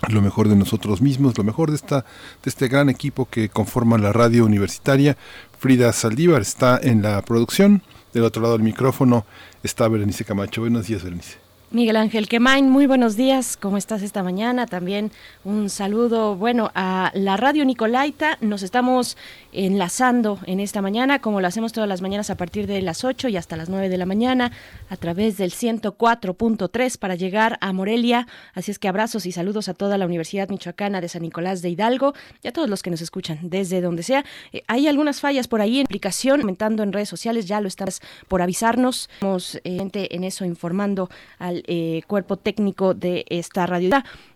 lo 0.08 0.22
mejor 0.22 0.47
de 0.47 0.56
nosotros 0.56 1.02
mismos, 1.02 1.38
lo 1.38 1.43
mejor 1.43 1.70
de, 1.70 1.76
esta, 1.76 2.02
de 2.43 2.50
este 2.50 2.68
gran 2.68 2.89
equipo 2.89 3.28
que 3.30 3.50
conforma 3.50 3.97
la 3.97 4.14
radio 4.14 4.45
universitaria. 4.45 5.18
Frida 5.60 5.91
Saldívar 5.91 6.41
está 6.41 6.80
en 6.82 7.02
la 7.02 7.22
producción. 7.22 7.82
Del 8.14 8.24
otro 8.24 8.41
lado 8.41 8.54
del 8.56 8.64
micrófono 8.64 9.26
está 9.62 9.88
Berenice 9.88 10.26
Camacho. 10.26 10.62
Buenos 10.62 10.88
días, 10.88 11.04
Berenice. 11.04 11.49
Miguel 11.72 11.97
Ángel 11.97 12.28
Quemain, 12.28 12.67
muy 12.67 12.88
buenos 12.88 13.15
días, 13.15 13.55
¿cómo 13.55 13.78
estás 13.78 14.01
esta 14.01 14.24
mañana? 14.24 14.65
También 14.65 15.11
un 15.43 15.70
saludo, 15.70 16.36
bueno, 16.36 16.72
a 16.74 17.11
la 17.13 17.38
Radio 17.38 17.63
Nicolaita, 17.63 18.39
nos 18.41 18.63
estamos 18.63 19.17
enlazando 19.51 20.39
en 20.47 20.61
esta 20.61 20.82
mañana, 20.82 21.20
como 21.20 21.41
lo 21.41 21.47
hacemos 21.47 21.72
todas 21.72 21.88
las 21.88 22.01
mañanas 22.01 22.32
a 22.32 22.38
partir 22.38 22.65
de 22.65 22.82
las 22.82 23.03
8 23.03 23.28
y 23.28 23.38
hasta 23.38 23.55
las 23.55 23.70
9 23.70 23.88
de 23.88 23.97
la 23.99 24.07
mañana, 24.07 24.51
a 24.89 24.97
través 24.97 25.38
del 25.38 25.51
104.3 25.51 26.97
para 26.97 27.13
llegar 27.13 27.59
a 27.61 27.72
Morelia. 27.72 28.26
Así 28.55 28.72
es 28.72 28.80
que 28.80 28.88
abrazos 28.88 29.28
y 29.28 29.32
saludos 29.32 29.70
a 29.70 29.76
toda 29.76 29.99
la 29.99 30.07
Universidad 30.07 30.49
Michoacana 30.49 31.01
de 31.01 31.09
San 31.09 31.22
Nicolás 31.22 31.61
de 31.61 31.70
Hidalgo 31.70 32.15
y 32.41 32.47
a 32.47 32.51
todos 32.51 32.67
los 32.67 32.82
que 32.82 32.89
nos 32.89 33.01
escuchan 33.01 33.38
desde 33.43 33.80
donde 33.82 34.01
sea. 34.01 34.26
Eh, 34.53 34.63
hay 34.65 34.88
algunas 34.88 35.20
fallas 35.20 35.47
por 35.47 35.61
ahí 35.61 35.80
en 35.80 35.86
aplicación, 35.86 36.41
comentando 36.41 36.82
en 36.82 36.93
redes 36.93 37.09
sociales, 37.09 37.45
ya 37.45 37.61
lo 37.61 37.67
estás 37.67 38.01
por 38.28 38.41
avisarnos. 38.41 39.07
Estamos 39.13 39.61
eh, 39.63 39.88
en 39.93 40.24
eso 40.24 40.45
informando 40.45 41.11
al 41.38 41.59
eh, 41.68 42.01
cuerpo 42.07 42.38
técnico 42.38 42.93
de 42.93 43.26
esta 43.30 43.66
radio. 43.66 43.89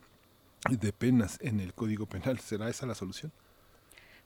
de 0.69 0.91
penas 0.93 1.37
en 1.41 1.59
el 1.59 1.73
Código 1.73 2.05
Penal. 2.05 2.39
¿Será 2.39 2.69
esa 2.69 2.85
la 2.85 2.95
solución? 2.95 3.31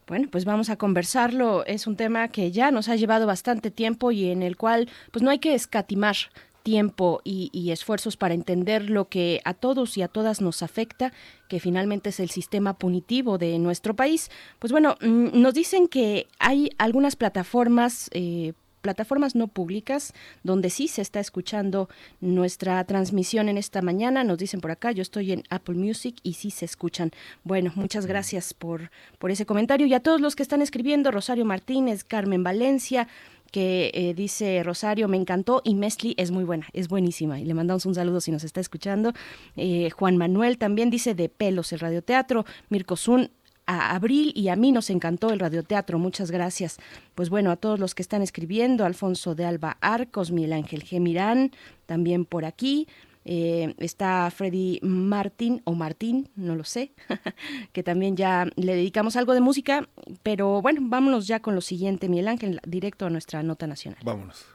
Bueno, 0.07 0.27
pues 0.31 0.45
vamos 0.45 0.69
a 0.69 0.75
conversarlo. 0.75 1.65
Es 1.65 1.87
un 1.87 1.95
tema 1.95 2.27
que 2.27 2.51
ya 2.51 2.71
nos 2.71 2.89
ha 2.89 2.95
llevado 2.95 3.25
bastante 3.25 3.71
tiempo 3.71 4.11
y 4.11 4.29
en 4.29 4.43
el 4.43 4.57
cual 4.57 4.89
pues 5.11 5.23
no 5.23 5.29
hay 5.29 5.39
que 5.39 5.53
escatimar 5.53 6.15
tiempo 6.63 7.21
y, 7.25 7.49
y, 7.51 7.71
esfuerzos 7.71 8.15
para 8.15 8.33
entender 8.33 8.89
lo 8.89 9.09
que 9.09 9.41
a 9.43 9.53
todos 9.53 9.97
y 9.97 10.01
a 10.01 10.07
todas 10.07 10.39
nos 10.39 10.63
afecta, 10.63 11.11
que 11.49 11.59
finalmente 11.59 12.09
es 12.09 12.21
el 12.21 12.29
sistema 12.29 12.77
punitivo 12.77 13.37
de 13.37 13.59
nuestro 13.59 13.95
país. 13.95 14.31
Pues 14.59 14.71
bueno, 14.71 14.95
mm, 15.01 15.39
nos 15.41 15.53
dicen 15.53 15.89
que 15.89 16.27
hay 16.39 16.69
algunas 16.77 17.17
plataformas 17.17 18.09
eh, 18.13 18.53
plataformas 18.83 19.33
no 19.33 19.47
públicas 19.47 20.13
donde 20.43 20.69
sí 20.69 20.87
se 20.87 21.01
está 21.01 21.19
escuchando 21.19 21.89
nuestra 22.21 22.83
transmisión 22.83 23.49
en 23.49 23.57
esta 23.57 23.81
mañana. 23.81 24.23
Nos 24.23 24.37
dicen 24.37 24.61
por 24.61 24.69
acá, 24.69 24.91
yo 24.91 25.01
estoy 25.01 25.31
en 25.31 25.43
Apple 25.49 25.75
Music 25.75 26.17
y 26.21 26.33
sí 26.33 26.51
se 26.51 26.65
escuchan. 26.65 27.09
Bueno, 27.43 27.71
muchas 27.75 28.05
gracias 28.05 28.53
por, 28.53 28.91
por 29.17 29.31
ese 29.31 29.47
comentario 29.47 29.87
y 29.87 29.93
a 29.95 30.01
todos 30.01 30.21
los 30.21 30.35
que 30.35 30.43
están 30.43 30.61
escribiendo, 30.61 31.09
Rosario 31.09 31.45
Martínez, 31.45 32.03
Carmen 32.03 32.43
Valencia, 32.43 33.07
que 33.53 33.91
eh, 33.93 34.13
dice 34.15 34.63
Rosario, 34.63 35.07
me 35.07 35.15
encantó 35.15 35.61
y 35.63 35.75
Mesli 35.75 36.15
es 36.17 36.31
muy 36.31 36.43
buena, 36.43 36.67
es 36.73 36.87
buenísima. 36.87 37.39
Y 37.39 37.45
le 37.45 37.53
mandamos 37.53 37.85
un 37.85 37.95
saludo 37.95 38.19
si 38.19 38.31
nos 38.31 38.43
está 38.43 38.59
escuchando. 38.59 39.13
Eh, 39.55 39.91
Juan 39.91 40.17
Manuel 40.17 40.57
también 40.57 40.89
dice 40.89 41.13
de 41.13 41.29
pelos 41.29 41.71
el 41.71 41.79
radioteatro. 41.79 42.45
Mirko 42.69 42.97
Zun, 42.97 43.29
a 43.65 43.95
Abril 43.95 44.31
y 44.35 44.49
a 44.49 44.55
mí 44.55 44.71
nos 44.71 44.89
encantó 44.89 45.31
el 45.31 45.39
radioteatro. 45.39 45.99
Muchas 45.99 46.31
gracias. 46.31 46.77
Pues 47.15 47.29
bueno, 47.29 47.51
a 47.51 47.55
todos 47.55 47.79
los 47.79 47.95
que 47.95 48.01
están 48.01 48.21
escribiendo, 48.21 48.85
Alfonso 48.85 49.35
de 49.35 49.45
Alba 49.45 49.77
Arcos, 49.81 50.31
Miguel 50.31 50.53
Ángel 50.53 50.83
Gemirán, 50.83 51.51
también 51.85 52.25
por 52.25 52.45
aquí. 52.45 52.87
Eh, 53.25 53.73
está 53.77 54.29
Freddy 54.31 54.79
Martín 54.81 55.61
o 55.63 55.73
Martín, 55.73 56.29
no 56.35 56.55
lo 56.55 56.65
sé, 56.65 56.91
que 57.71 57.81
también 57.81 58.17
ya 58.17 58.47
le 58.57 58.75
dedicamos 58.75 59.15
algo 59.15 59.33
de 59.33 59.39
música, 59.39 59.87
pero 60.23 60.61
bueno, 60.61 60.81
vámonos 60.83 61.25
ya 61.25 61.39
con 61.39 61.55
lo 61.55 61.61
siguiente, 61.61 62.09
Miguel 62.09 62.27
Ángel, 62.27 62.59
directo 62.67 63.05
a 63.05 63.09
nuestra 63.09 63.41
nota 63.41 63.65
nacional. 63.65 64.01
Vámonos. 64.03 64.45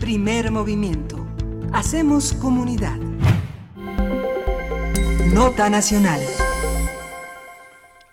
Primer 0.00 0.50
movimiento. 0.50 1.26
Hacemos 1.72 2.32
comunidad. 2.32 2.98
Nota 5.26 5.68
Nacional. 5.68 6.20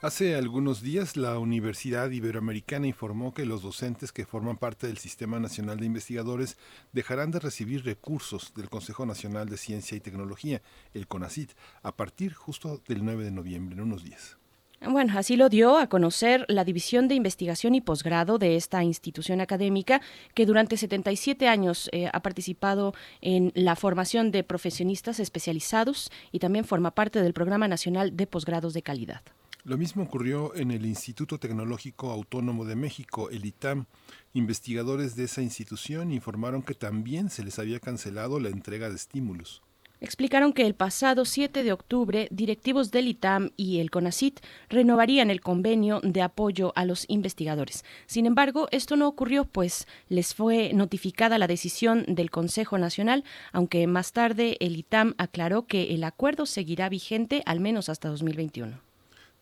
Hace 0.01 0.35
algunos 0.35 0.81
días 0.81 1.15
la 1.15 1.39
Universidad 1.39 2.11
Iberoamericana 2.11 2.85
informó 2.85 3.33
que 3.33 3.45
los 3.45 3.61
docentes 3.61 4.11
que 4.11 4.25
forman 4.25 4.57
parte 4.57 4.87
del 4.87 4.97
Sistema 4.97 5.39
Nacional 5.39 5.79
de 5.79 5.85
Investigadores 5.85 6.57
dejarán 6.91 7.31
de 7.31 7.39
recibir 7.39 7.85
recursos 7.85 8.53
del 8.55 8.69
Consejo 8.69 9.05
Nacional 9.05 9.47
de 9.47 9.57
Ciencia 9.57 9.95
y 9.95 10.01
Tecnología, 10.01 10.61
el 10.93 11.07
CONACIT, 11.07 11.51
a 11.81 11.95
partir 11.95 12.33
justo 12.33 12.81
del 12.87 13.05
9 13.05 13.23
de 13.23 13.31
noviembre, 13.31 13.75
en 13.75 13.81
unos 13.81 14.03
días. 14.03 14.37
Bueno, 14.79 15.13
así 15.17 15.37
lo 15.37 15.49
dio 15.49 15.77
a 15.77 15.87
conocer 15.87 16.45
la 16.49 16.63
División 16.63 17.07
de 17.07 17.15
Investigación 17.15 17.73
y 17.73 17.81
Posgrado 17.81 18.37
de 18.37 18.55
esta 18.55 18.83
institución 18.83 19.41
académica, 19.41 20.01
que 20.35 20.45
durante 20.45 20.77
77 20.77 21.47
años 21.47 21.89
eh, 21.91 22.09
ha 22.13 22.21
participado 22.21 22.93
en 23.19 23.51
la 23.55 23.75
formación 23.75 24.31
de 24.31 24.43
profesionistas 24.43 25.19
especializados 25.19 26.11
y 26.31 26.39
también 26.39 26.63
forma 26.63 26.91
parte 26.91 27.23
del 27.23 27.33
Programa 27.33 27.67
Nacional 27.67 28.15
de 28.15 28.27
Posgrados 28.27 28.73
de 28.73 28.83
Calidad. 28.83 29.21
Lo 29.63 29.77
mismo 29.77 30.03
ocurrió 30.03 30.55
en 30.55 30.69
el 30.71 30.85
Instituto 30.85 31.39
Tecnológico 31.39 32.11
Autónomo 32.11 32.63
de 32.63 32.75
México, 32.75 33.31
el 33.31 33.45
ITAM. 33.45 33.87
Investigadores 34.33 35.15
de 35.15 35.23
esa 35.23 35.41
institución 35.41 36.11
informaron 36.11 36.61
que 36.61 36.75
también 36.75 37.29
se 37.29 37.43
les 37.43 37.57
había 37.57 37.79
cancelado 37.79 38.39
la 38.39 38.49
entrega 38.49 38.89
de 38.89 38.95
estímulos 38.95 39.63
explicaron 39.99 40.53
que 40.53 40.65
el 40.65 40.75
pasado 40.75 41.25
7 41.25 41.63
de 41.63 41.71
octubre 41.71 42.27
directivos 42.31 42.91
del 42.91 43.07
ITAM 43.07 43.51
y 43.57 43.79
el 43.79 43.91
CONACIT 43.91 44.39
renovarían 44.69 45.29
el 45.29 45.41
convenio 45.41 46.01
de 46.03 46.21
apoyo 46.21 46.73
a 46.75 46.85
los 46.85 47.05
investigadores. 47.07 47.83
Sin 48.05 48.25
embargo, 48.25 48.67
esto 48.71 48.95
no 48.95 49.07
ocurrió 49.07 49.45
pues 49.45 49.87
les 50.09 50.33
fue 50.33 50.73
notificada 50.73 51.37
la 51.37 51.47
decisión 51.47 52.05
del 52.07 52.29
Consejo 52.29 52.77
Nacional, 52.77 53.23
aunque 53.51 53.87
más 53.87 54.11
tarde 54.11 54.57
el 54.59 54.77
ITAM 54.77 55.15
aclaró 55.17 55.65
que 55.65 55.93
el 55.95 56.03
acuerdo 56.03 56.45
seguirá 56.45 56.89
vigente 56.89 57.41
al 57.45 57.59
menos 57.59 57.89
hasta 57.89 58.09
2021. 58.09 58.87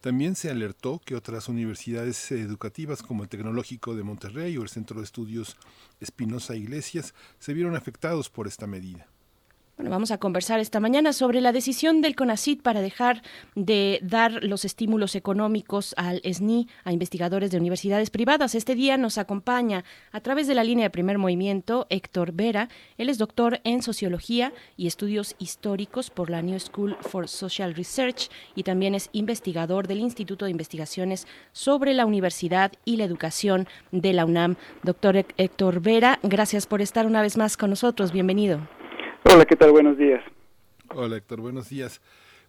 También 0.05 0.35
se 0.35 0.51
alertó 0.51 1.01
que 1.03 1.15
otras 1.15 1.49
universidades 1.49 2.31
educativas 2.31 3.01
como 3.01 3.23
el 3.23 3.29
Tecnológico 3.29 3.95
de 3.95 4.03
Monterrey 4.03 4.55
o 4.55 4.61
el 4.61 4.69
Centro 4.69 4.99
de 4.99 5.03
Estudios 5.03 5.57
Espinosa 5.99 6.55
Iglesias 6.55 7.15
se 7.39 7.55
vieron 7.55 7.75
afectados 7.75 8.29
por 8.29 8.45
esta 8.45 8.67
medida. 8.67 9.07
Bueno, 9.77 9.91
vamos 9.91 10.11
a 10.11 10.19
conversar 10.19 10.61
esta 10.61 10.79
mañana 10.79 11.11
sobre 11.11 11.41
la 11.41 11.51
decisión 11.51 11.99
del 11.99 12.15
CONACIT 12.15 12.61
para 12.61 12.79
dejar 12.79 13.21
de 13.55 13.99
dar 14.01 14.41
los 14.41 14.63
estímulos 14.63 15.15
económicos 15.15 15.93
al 15.97 16.21
SNI, 16.23 16.69
a 16.85 16.93
investigadores 16.93 17.51
de 17.51 17.57
universidades 17.57 18.09
privadas. 18.09 18.55
Este 18.55 18.73
día 18.73 18.95
nos 18.95 19.17
acompaña 19.17 19.83
a 20.13 20.21
través 20.21 20.47
de 20.47 20.55
la 20.55 20.63
línea 20.63 20.85
de 20.85 20.91
primer 20.91 21.17
movimiento 21.17 21.87
Héctor 21.89 22.31
Vera. 22.31 22.69
Él 22.97 23.09
es 23.09 23.17
doctor 23.17 23.59
en 23.65 23.81
Sociología 23.81 24.53
y 24.77 24.87
Estudios 24.87 25.35
Históricos 25.39 26.09
por 26.09 26.29
la 26.29 26.41
New 26.41 26.59
School 26.61 26.95
for 27.01 27.27
Social 27.27 27.75
Research 27.75 28.29
y 28.55 28.63
también 28.63 28.95
es 28.95 29.09
investigador 29.11 29.89
del 29.89 29.99
Instituto 29.99 30.45
de 30.45 30.51
Investigaciones 30.51 31.27
sobre 31.51 31.93
la 31.93 32.05
Universidad 32.05 32.71
y 32.85 32.95
la 32.95 33.03
Educación 33.03 33.67
de 33.91 34.13
la 34.13 34.23
UNAM. 34.23 34.55
Doctor 34.83 35.17
Héctor 35.17 35.81
Vera, 35.81 36.19
gracias 36.23 36.65
por 36.65 36.81
estar 36.81 37.05
una 37.05 37.21
vez 37.21 37.35
más 37.35 37.57
con 37.57 37.71
nosotros. 37.71 38.13
Bienvenido. 38.13 38.61
Hola, 39.27 39.45
¿qué 39.45 39.55
tal? 39.55 39.71
Buenos 39.71 39.97
días. 39.97 40.23
Hola, 40.93 41.17
Héctor, 41.17 41.41
buenos 41.41 41.67
días. 41.69 41.99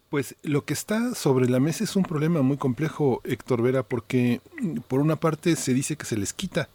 Pues 0.09 0.35
lo 0.43 0.63
que 0.63 0.73
está 0.73 1.15
sobre 1.15 1.49
la 1.49 1.59
mesa 1.59 1.83
es 1.83 1.95
un 1.95 2.03
problema 2.03 2.43
muy 2.43 2.57
complejo, 2.57 3.19
Héctor 3.23 3.63
Vera, 3.63 3.81
porque 3.81 4.41
mm, 4.61 4.81
por 4.87 4.99
una 4.99 5.15
parte 5.15 5.55
se 5.55 5.73
dice 5.73 5.95
que 5.95 6.05
se 6.05 6.17
les 6.17 6.33
quita 6.33 6.69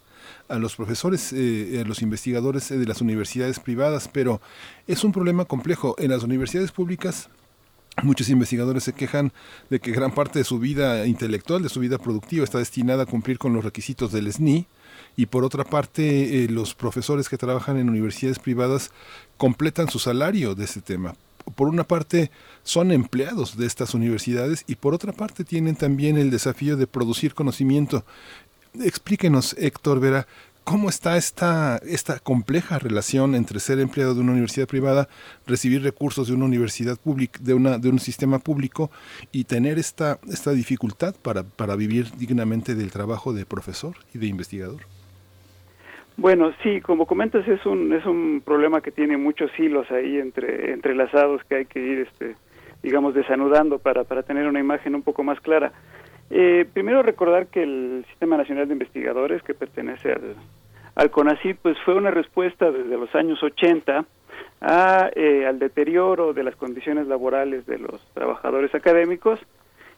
a 0.49 0.59
los 0.59 0.75
profesores, 0.75 1.33
eh, 1.33 1.83
a 1.85 1.89
los 1.89 2.03
investigadores 2.03 2.71
eh, 2.73 2.79
de 2.79 2.87
las 2.87 3.01
universidades 3.01 3.61
privadas, 3.61 4.09
pero 4.13 4.41
es 4.89 5.05
un 5.05 5.13
problema 5.13 5.45
complejo. 5.45 5.95
En 5.99 6.11
las 6.11 6.25
universidades 6.25 6.73
públicas 6.73 7.31
Muchos 8.03 8.31
investigadores 8.31 8.85
se 8.85 8.95
quejan 8.95 9.33
de 9.69 9.79
que 9.79 9.93
gran 9.93 10.13
parte 10.13 10.39
de 10.39 10.47
su 10.47 10.59
vida 10.59 11.07
intelectual, 11.07 11.63
de 11.63 11.69
su 11.69 11.79
vida 11.79 11.99
productiva, 11.99 12.43
está 12.43 12.57
destinada 12.57 13.03
a 13.03 13.07
cumplir 13.07 13.39
con 13.39 13.53
los 13.53 13.65
requisitos 13.65 14.13
del 14.13 14.33
SNI 14.33 14.67
y 15.15 15.27
por 15.27 15.45
otra 15.45 15.65
parte 15.65 16.43
eh, 16.43 16.49
los 16.49 16.75
profesores 16.75 17.29
que 17.29 17.37
trabajan 17.37 17.77
en 17.77 17.91
universidades 17.91 18.39
privadas 18.39 18.93
completan 19.43 19.89
su 19.91 19.99
salario 19.99 20.55
de 20.55 20.67
ese 20.67 20.81
tema. 20.81 21.17
Por 21.57 21.67
una 21.67 21.83
parte 21.83 22.31
son 22.63 22.93
empleados 22.93 23.57
de 23.57 23.67
estas 23.67 23.93
universidades 23.93 24.63
y 24.69 24.77
por 24.77 24.95
otra 24.95 25.13
parte 25.13 25.43
tienen 25.43 25.75
también 25.75 26.17
el 26.17 26.31
desafío 26.31 26.77
de 26.77 26.87
producir 26.87 27.35
conocimiento. 27.35 28.05
Explíquenos, 28.81 29.57
Héctor 29.59 29.99
Vera, 29.99 30.29
¿Cómo 30.63 30.89
está 30.89 31.17
esta, 31.17 31.79
esta 31.79 32.21
compleja 32.21 32.79
relación 32.79 33.35
entre 33.35 33.59
ser 33.59 33.81
empleado 33.81 34.15
de 34.15 34.21
una 34.21 34.31
universidad 34.31 34.69
privada, 34.69 35.09
recibir 35.45 35.83
recursos 35.83 36.29
de 36.29 36.35
una 36.35 36.45
universidad 36.45 36.97
pública, 36.97 37.41
de, 37.43 37.55
una, 37.55 37.79
de 37.79 37.89
un 37.89 37.99
sistema 37.99 38.39
público 38.39 38.93
y 39.33 39.43
tener 39.43 39.81
esta, 39.81 40.21
esta 40.31 40.53
dificultad 40.53 41.17
para, 41.21 41.43
para 41.43 41.75
vivir 41.75 42.13
dignamente 42.17 42.77
del 42.77 42.93
trabajo 42.93 43.33
de 43.33 43.45
profesor 43.45 43.97
y 44.15 44.19
de 44.19 44.29
investigador? 44.29 44.83
Bueno, 46.17 46.53
sí, 46.63 46.81
como 46.81 47.07
comentas, 47.07 47.47
es 47.49 47.65
un, 47.65 47.93
es 47.93 48.05
un 48.05 48.43
problema 48.45 48.81
que 48.81 48.91
tiene 48.91 49.17
muchos 49.17 49.51
hilos 49.59 49.91
ahí 49.91 50.19
entre, 50.19 50.73
entrelazados 50.73 51.43
que 51.45 51.57
hay 51.57 51.65
que 51.65 51.81
ir, 51.81 51.99
este, 52.01 52.37
digamos, 52.83 53.15
desanudando 53.15 53.79
para, 53.79 54.05
para 54.05 54.23
tener 54.23 54.47
una 54.47 54.61
imagen 54.61 54.95
un 54.95 55.03
poco 55.03 55.23
más 55.23 55.41
clara. 55.41 55.73
Eh, 56.31 56.67
primero 56.73 57.03
recordar 57.03 57.47
que 57.47 57.63
el 57.63 58.05
Sistema 58.11 58.37
Nacional 58.37 58.67
de 58.69 58.75
Investigadores, 58.75 59.43
que 59.43 59.55
pertenece 59.55 60.13
al, 60.13 60.37
al 60.95 61.11
CONACYT, 61.11 61.59
pues 61.61 61.77
fue 61.85 61.95
una 61.95 62.11
respuesta 62.11 62.71
desde 62.71 62.97
los 62.97 63.15
años 63.15 63.43
80 63.43 64.05
a, 64.61 65.11
eh, 65.15 65.47
al 65.47 65.59
deterioro 65.59 66.33
de 66.33 66.45
las 66.45 66.57
condiciones 66.57 67.07
laborales 67.07 67.67
de 67.67 67.79
los 67.79 68.01
trabajadores 68.15 68.75
académicos 68.75 69.41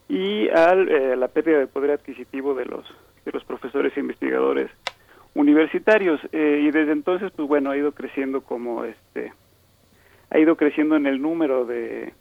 y 0.07 0.49
al, 0.49 0.89
eh, 0.89 1.13
a 1.13 1.15
la 1.15 1.27
pérdida 1.27 1.59
de 1.59 1.67
poder 1.67 1.91
adquisitivo 1.91 2.53
de 2.53 2.65
los, 2.65 2.85
de 3.25 3.31
los 3.31 3.43
profesores 3.43 3.95
e 3.95 3.99
investigadores 3.99 4.71
universitarios. 5.35 6.19
y 6.33 6.71
desde 6.71 6.91
entonces, 6.91 7.31
pues 7.35 7.47
bueno, 7.47 7.69
ha 7.69 7.77
ido 7.77 7.91
creciendo 7.91 8.41
como 8.41 8.83
este, 8.83 9.31
ha 10.31 10.39
ido 10.39 10.55
creciendo 10.55 10.95
en 10.95 11.05
el 11.05 11.21
número 11.21 11.65
de 11.65 12.13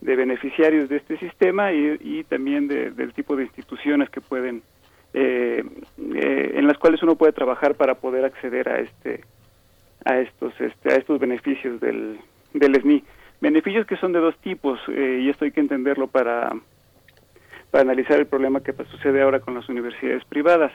de 0.00 0.16
beneficiarios 0.16 0.88
de 0.88 0.96
este 0.96 1.18
sistema 1.18 1.72
y, 1.72 2.24
también 2.24 2.68
del 2.68 3.12
tipo 3.14 3.36
de 3.36 3.44
instituciones 3.44 4.10
que 4.10 4.20
pueden 4.20 4.62
eh, 5.14 5.64
eh, 6.14 6.52
en 6.54 6.66
las 6.66 6.76
cuales 6.78 7.02
uno 7.02 7.16
puede 7.16 7.32
trabajar 7.32 7.74
para 7.74 7.94
poder 7.94 8.24
acceder 8.24 8.68
a 8.68 8.80
este 8.80 9.24
a 10.04 10.18
estos 10.18 10.52
este, 10.60 10.92
a 10.92 10.96
estos 10.96 11.18
beneficios 11.18 11.80
del 11.80 12.18
del 12.52 12.74
SNI 12.80 13.02
beneficios 13.40 13.86
que 13.86 13.96
son 13.96 14.12
de 14.12 14.18
dos 14.18 14.36
tipos 14.38 14.78
eh, 14.88 15.20
y 15.22 15.30
esto 15.30 15.44
hay 15.44 15.52
que 15.52 15.60
entenderlo 15.60 16.08
para 16.08 16.52
para 17.70 17.82
analizar 17.82 18.18
el 18.18 18.26
problema 18.26 18.62
que 18.62 18.74
sucede 18.90 19.22
ahora 19.22 19.40
con 19.40 19.54
las 19.54 19.68
universidades 19.68 20.24
privadas 20.26 20.72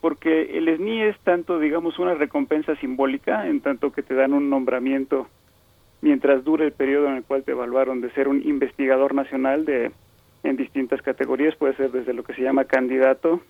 porque 0.00 0.56
el 0.56 0.74
SNI 0.76 1.02
es 1.02 1.18
tanto 1.20 1.58
digamos 1.58 1.98
una 1.98 2.14
recompensa 2.14 2.74
simbólica 2.76 3.46
en 3.46 3.60
tanto 3.60 3.92
que 3.92 4.02
te 4.02 4.14
dan 4.14 4.32
un 4.32 4.48
nombramiento 4.48 5.28
mientras 6.00 6.44
dure 6.44 6.66
el 6.66 6.72
periodo 6.72 7.08
en 7.08 7.16
el 7.16 7.24
cual 7.24 7.44
te 7.44 7.52
evaluaron 7.52 8.00
de 8.00 8.10
ser 8.12 8.28
un 8.28 8.42
investigador 8.42 9.14
nacional 9.14 9.64
de 9.64 9.92
en 10.42 10.56
distintas 10.56 11.00
categorías, 11.02 11.54
puede 11.56 11.76
ser 11.76 11.92
desde 11.92 12.12
lo 12.12 12.24
que 12.24 12.34
se 12.34 12.42
llama 12.42 12.64
candidato 12.64 13.40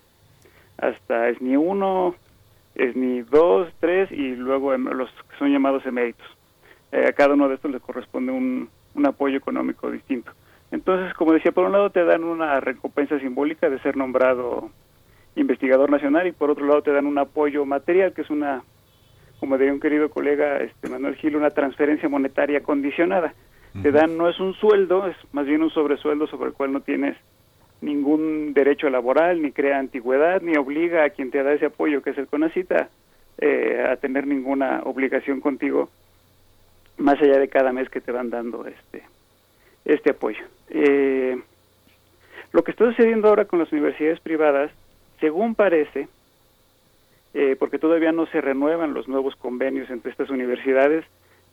hasta 0.79 1.33
SNI 1.35 1.57
1, 1.57 2.15
SNI 2.77 3.23
2, 3.23 3.69
3 3.81 4.13
y 4.13 4.37
luego 4.37 4.77
los 4.77 5.11
que 5.11 5.37
son 5.39 5.51
llamados 5.51 5.85
eméritos. 5.87 6.27
Eh, 6.91 7.07
a 7.09 7.13
cada 7.13 7.35
uno 7.35 7.49
de 7.49 7.55
estos 7.55 7.71
le 7.71 7.81
corresponde 7.81 8.33
un, 8.33 8.69
un 8.95 9.07
apoyo 9.07 9.39
económico 9.39 9.91
distinto. 9.91 10.33
Entonces, 10.71 11.15
como 11.15 11.33
decía, 11.33 11.53
por 11.53 11.67
un 11.67 11.73
lado 11.73 11.91
te 11.91 12.05
dan 12.05 12.25
una 12.25 12.61
recompensa 12.61 13.19
simbólica 13.19 13.71
de 13.71 13.79
ser 13.81 13.97
nombrado 13.97 14.71
investigador 15.37 15.91
nacional 15.91 16.27
y 16.27 16.33
por 16.33 16.51
otro 16.51 16.67
lado 16.67 16.83
te 16.83 16.93
dan 16.93 17.07
un 17.07 17.19
apoyo 17.19 17.65
material, 17.65 18.13
que 18.13 18.23
es 18.23 18.31
una 18.31 18.63
como 19.43 19.59
diría 19.59 19.73
un 19.73 19.81
querido 19.81 20.09
colega 20.09 20.59
este 20.59 20.89
Manuel 20.89 21.17
Gil, 21.17 21.35
una 21.35 21.51
transferencia 21.51 22.09
monetaria 22.09 22.63
condicionada. 22.63 23.35
Te 23.83 23.91
dan, 23.91 24.17
no 24.17 24.29
es 24.29 24.39
un 24.39 24.55
sueldo, 24.55 25.09
es 25.09 25.17
más 25.33 25.47
bien 25.47 25.65
un 25.65 25.71
sobresueldo 25.71 26.29
sobre 26.29 26.51
el 26.51 26.55
cual 26.55 26.73
no 26.73 26.81
tienes 26.81 27.17
ningún 27.81 28.55
derecho 28.55 28.89
laboral, 28.89 29.43
ni 29.43 29.51
crea 29.51 29.81
antigüedad, 29.81 30.43
ni 30.43 30.57
obliga 30.57 31.03
a 31.03 31.11
quien 31.11 31.33
te 31.33 31.43
da 31.43 31.55
ese 31.55 31.67
apoyo, 31.67 32.03
que 32.03 32.11
es 32.11 32.19
el 32.19 32.29
CONACITA, 32.29 32.89
eh, 33.39 33.85
a 33.91 33.97
tener 33.97 34.29
ninguna 34.29 34.83
obligación 34.85 35.41
contigo, 35.41 35.91
más 36.99 37.21
allá 37.21 37.41
de 37.41 37.49
cada 37.49 37.73
mes 37.73 37.89
que 37.91 38.01
te 38.01 38.13
van 38.13 38.31
dando 38.31 38.65
este, 38.67 39.03
este 39.85 40.11
apoyo. 40.11 40.45
Eh, 40.71 41.37
lo 42.53 42.63
que 42.63 42.71
está 42.71 42.85
sucediendo 42.85 43.27
ahora 43.27 43.47
con 43.47 43.59
las 43.59 43.73
universidades 43.73 44.21
privadas, 44.21 44.71
según 45.23 45.55
parece, 45.55 46.09
eh, 47.33 47.55
porque 47.57 47.79
todavía 47.79 48.11
no 48.11 48.27
se 48.27 48.41
renuevan 48.41 48.93
los 48.93 49.07
nuevos 49.07 49.37
convenios 49.37 49.89
entre 49.89 50.11
estas 50.11 50.31
universidades, 50.31 51.05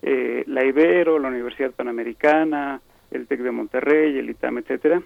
eh, 0.02 0.44
la 0.48 0.66
Ibero, 0.66 1.20
la 1.20 1.28
Universidad 1.28 1.72
Panamericana, 1.72 2.82
el 3.12 3.28
TEC 3.28 3.41
de 3.41 3.52
Monterrey, 3.52 4.18
el 4.18 4.32
ITAM, 4.32 4.58
etcétera, 4.58 5.04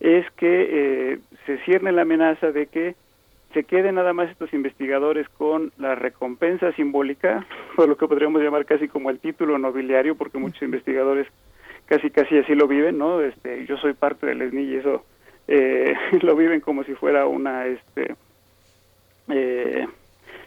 es 0.00 0.28
que 0.32 0.68
eh, 1.12 1.18
se 1.44 1.58
cierne 1.58 1.92
la 1.92 2.02
amenaza 2.02 2.52
de 2.52 2.68
que 2.68 2.94
se 3.52 3.64
queden 3.64 3.96
nada 3.96 4.14
más 4.14 4.30
estos 4.30 4.54
investigadores 4.54 5.28
con 5.28 5.72
la 5.76 5.94
recompensa 5.94 6.72
simbólica, 6.72 7.46
o 7.76 7.86
lo 7.86 7.98
que 7.98 8.08
podríamos 8.08 8.40
llamar 8.40 8.64
casi 8.64 8.88
como 8.88 9.10
el 9.10 9.18
título 9.18 9.58
nobiliario, 9.58 10.14
porque 10.14 10.38
muchos 10.38 10.62
investigadores 10.62 11.28
casi 11.84 12.08
casi 12.10 12.38
así 12.38 12.54
lo 12.54 12.66
viven, 12.66 12.96
¿no? 12.96 13.20
Este, 13.20 13.66
yo 13.66 13.76
soy 13.76 13.92
parte 13.92 14.24
del 14.24 14.48
SNI 14.48 14.62
y 14.62 14.76
eso 14.76 15.04
lo 16.22 16.36
viven 16.36 16.60
como 16.60 16.84
si 16.84 16.94
fuera 16.94 17.26
una 17.26 17.66
este 17.66 18.14
eh, 19.28 19.86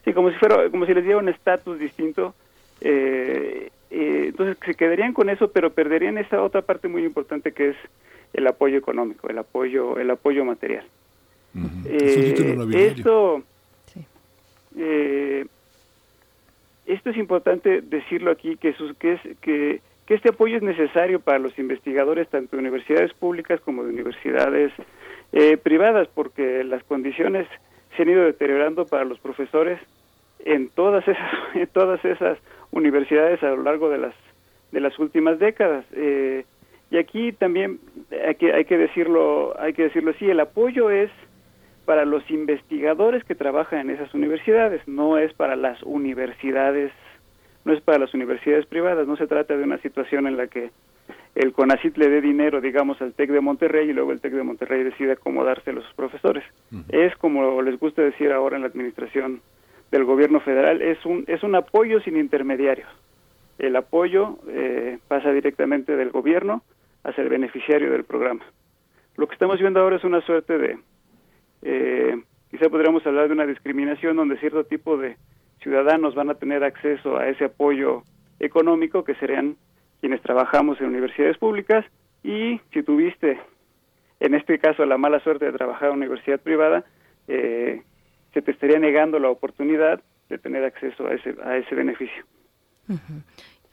sí, 0.04 0.14
como 0.14 0.32
si 0.32 0.38
fuera, 0.38 0.70
como 0.70 0.86
si 0.86 0.94
les 0.94 1.04
diera 1.04 1.20
un 1.20 1.30
estatus 1.30 1.80
distinto. 1.80 2.34
Eh, 2.82 3.70
eh, 3.90 4.26
entonces 4.28 4.58
se 4.66 4.76
quedarían 4.76 5.14
con 5.14 5.30
eso, 5.30 5.50
pero 5.52 5.72
perderían 5.72 6.18
esa 6.18 6.42
otra 6.42 6.62
parte 6.62 6.88
muy 6.88 7.04
importante 7.04 7.52
que 7.52 7.70
es 7.70 7.78
el 8.34 8.48
apoyo 8.48 8.78
económico, 8.78 9.30
el 9.30 9.38
apoyo, 9.38 9.98
el 9.98 10.10
apoyo 10.12 10.44
material. 10.44 10.86
esto, 11.90 13.44
esto 16.86 17.10
es 17.10 17.18
importante 17.18 17.82
decirlo 17.82 18.32
aquí 18.32 18.58
que, 18.58 18.76
que 19.00 19.14
es 19.14 19.22
que 19.40 19.82
que 20.06 20.14
este 20.16 20.30
apoyo 20.30 20.58
es 20.58 20.64
necesario 20.64 21.20
para 21.20 21.40
los 21.40 21.58
investigadores 21.58 22.28
tanto 22.30 22.56
de 22.56 22.62
universidades 22.62 23.14
públicas 23.14 23.60
como 23.62 23.84
de 23.84 23.90
universidades 23.90 24.72
privadas 25.64 26.08
porque 26.14 26.64
las 26.64 26.82
condiciones 26.84 27.46
se 27.96 28.04
han 28.04 28.10
ido 28.10 28.24
deteriorando 28.24 28.86
para 28.86 29.04
los 29.04 29.20
profesores 29.20 29.80
en 30.46 30.70
todas 30.70 31.06
esas, 31.08 31.32
todas 31.74 32.04
esas 32.06 32.38
universidades 32.72 33.42
a 33.44 33.50
lo 33.50 33.64
largo 33.64 33.90
de 33.90 33.98
las, 33.98 34.14
de 34.72 34.80
las 34.80 34.98
últimas 35.00 35.40
décadas. 35.40 35.86
Eh, 35.94 36.46
y 36.92 36.98
aquí 36.98 37.32
también 37.34 37.80
hay 38.26 38.36
que, 38.36 38.54
hay 38.54 38.66
que 38.66 38.78
decirlo, 38.78 39.60
hay 39.60 39.74
que 39.74 39.84
decirlo 39.84 40.12
así, 40.12 40.30
el 40.30 40.40
apoyo 40.40 40.92
es 40.92 41.10
para 41.86 42.06
los 42.06 42.30
investigadores 42.30 43.24
que 43.24 43.36
trabajan 43.36 43.80
en 43.80 43.90
esas 43.92 44.14
universidades, 44.14 44.88
no 44.88 45.18
es 45.18 45.34
para 45.34 45.56
las 45.56 45.82
universidades, 45.84 46.92
no 47.66 47.74
es 47.74 47.82
para 47.82 48.00
las 48.00 48.14
universidades 48.14 48.66
privadas, 48.68 49.08
no 49.08 49.18
se 49.18 49.28
trata 49.28 49.58
de 49.58 49.64
una 49.64 49.80
situación 49.80 50.28
en 50.28 50.38
la 50.38 50.48
que 50.48 50.72
el 51.34 51.52
CONACIT 51.52 51.98
le 51.98 52.10
dé 52.10 52.22
dinero, 52.22 52.62
digamos, 52.62 53.02
al 53.02 53.14
TEC 53.14 53.32
de 53.32 53.42
Monterrey 53.42 53.90
y 53.90 53.94
luego 53.94 54.12
el 54.12 54.22
TEC 54.22 54.34
de 54.34 54.44
Monterrey 54.44 54.84
decide 54.84 55.14
acomodarse 55.14 55.72
a 55.72 55.74
los 55.74 55.86
profesores. 55.96 56.44
Es 56.90 57.16
como 57.18 57.62
les 57.62 57.78
gusta 57.78 58.02
decir 58.04 58.32
ahora 58.32 58.56
en 58.56 58.62
la 58.62 58.70
administración 58.70 59.42
del 59.92 60.06
gobierno 60.06 60.40
federal, 60.40 60.82
es 60.82 61.04
un, 61.06 61.26
es 61.28 61.44
un 61.44 61.56
apoyo 61.56 62.00
sin 62.02 62.18
intermediarios. 62.18 62.88
el 63.58 63.76
apoyo 63.76 64.38
eh, 64.50 65.00
pasa 65.08 65.32
directamente 65.32 65.96
del 65.96 66.10
gobierno 66.10 66.64
hacia 67.04 67.24
el 67.24 67.30
beneficiario 67.30 67.92
del 67.92 68.04
programa. 68.04 68.44
Lo 69.16 69.28
que 69.28 69.34
estamos 69.34 69.60
viendo 69.60 69.80
ahora 69.80 69.96
es 69.96 70.04
una 70.04 70.22
suerte 70.22 70.58
de, 70.58 70.78
eh, 71.62 72.22
quizá 72.52 72.70
podríamos 72.70 73.06
hablar 73.06 73.28
de 73.28 73.34
una 73.34 73.46
discriminación 73.46 74.18
donde 74.18 74.38
cierto 74.38 74.66
tipo 74.66 74.98
de 74.98 75.18
ciudadanos 75.66 76.14
van 76.14 76.30
a 76.30 76.36
tener 76.36 76.64
acceso 76.64 77.18
a 77.18 77.28
ese 77.28 77.46
apoyo 77.46 78.04
económico 78.40 79.04
que 79.04 79.16
serían 79.16 79.56
quienes 80.00 80.22
trabajamos 80.22 80.80
en 80.80 80.88
universidades 80.88 81.40
públicas 81.40 81.84
y 82.24 82.62
si 82.72 82.84
tuviste 82.84 83.40
en 84.20 84.36
este 84.36 84.60
caso 84.60 84.86
la 84.86 85.00
mala 85.00 85.20
suerte 85.22 85.46
de 85.46 85.58
trabajar 85.58 85.90
en 85.90 85.96
una 85.96 86.06
universidad 86.06 86.40
privada, 86.40 86.86
eh, 87.28 87.82
se 88.32 88.42
te 88.44 88.52
estaría 88.52 88.78
negando 88.78 89.18
la 89.18 89.30
oportunidad 89.30 90.02
de 90.30 90.38
tener 90.38 90.64
acceso 90.64 91.08
a 91.08 91.16
ese, 91.16 91.36
a 91.44 91.58
ese 91.58 91.74
beneficio. 91.74 92.24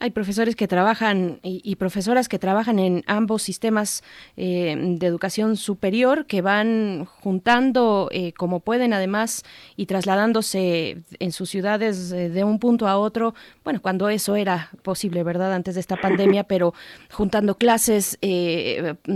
Hay 0.03 0.11
profesores 0.11 0.57
que 0.57 0.67
trabajan 0.67 1.39
y, 1.45 1.77
profesoras 1.77 2.29
que 2.29 2.41
trabajan 2.41 2.81
en 2.81 3.05
ambos 3.07 3.41
sistemas 3.41 4.03
eh, 4.37 4.75
de 4.77 5.07
educación 5.07 5.57
superior 5.57 6.27
que 6.27 6.43
van 6.43 7.05
juntando 7.05 8.09
eh, 8.11 8.33
como 8.33 8.59
pueden 8.59 8.95
además 8.95 9.45
y 9.77 9.87
trasladándose 9.87 11.05
en 11.21 11.31
sus 11.31 11.51
ciudades 11.51 12.11
eh, 12.11 12.31
de 12.31 12.43
un 12.43 12.59
punto 12.59 12.89
a 12.89 12.99
otro, 12.99 13.37
bueno, 13.63 13.81
cuando 13.81 14.09
eso 14.09 14.35
era 14.35 14.71
posible, 14.83 15.23
¿verdad? 15.23 15.55
Antes 15.55 15.77
de 15.77 15.81
esta 15.81 15.97
pandemia, 15.97 16.43
pero 16.49 16.75
juntando 17.13 17.57
clases, 17.57 18.19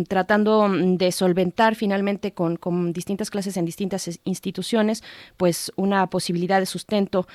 tratando 0.06 0.68
de 0.68 1.10
solventar 1.10 1.74
finalmente 1.74 2.32
con, 2.32 2.54
con, 2.54 2.92
distintas 2.92 3.30
clases 3.30 3.56
en 3.56 3.64
distintas 3.64 4.20
instituciones, 4.22 5.02
pues 5.36 5.72
una 5.74 6.06
posibilidad 6.06 6.60
de 6.60 6.66
sustento, 6.66 7.26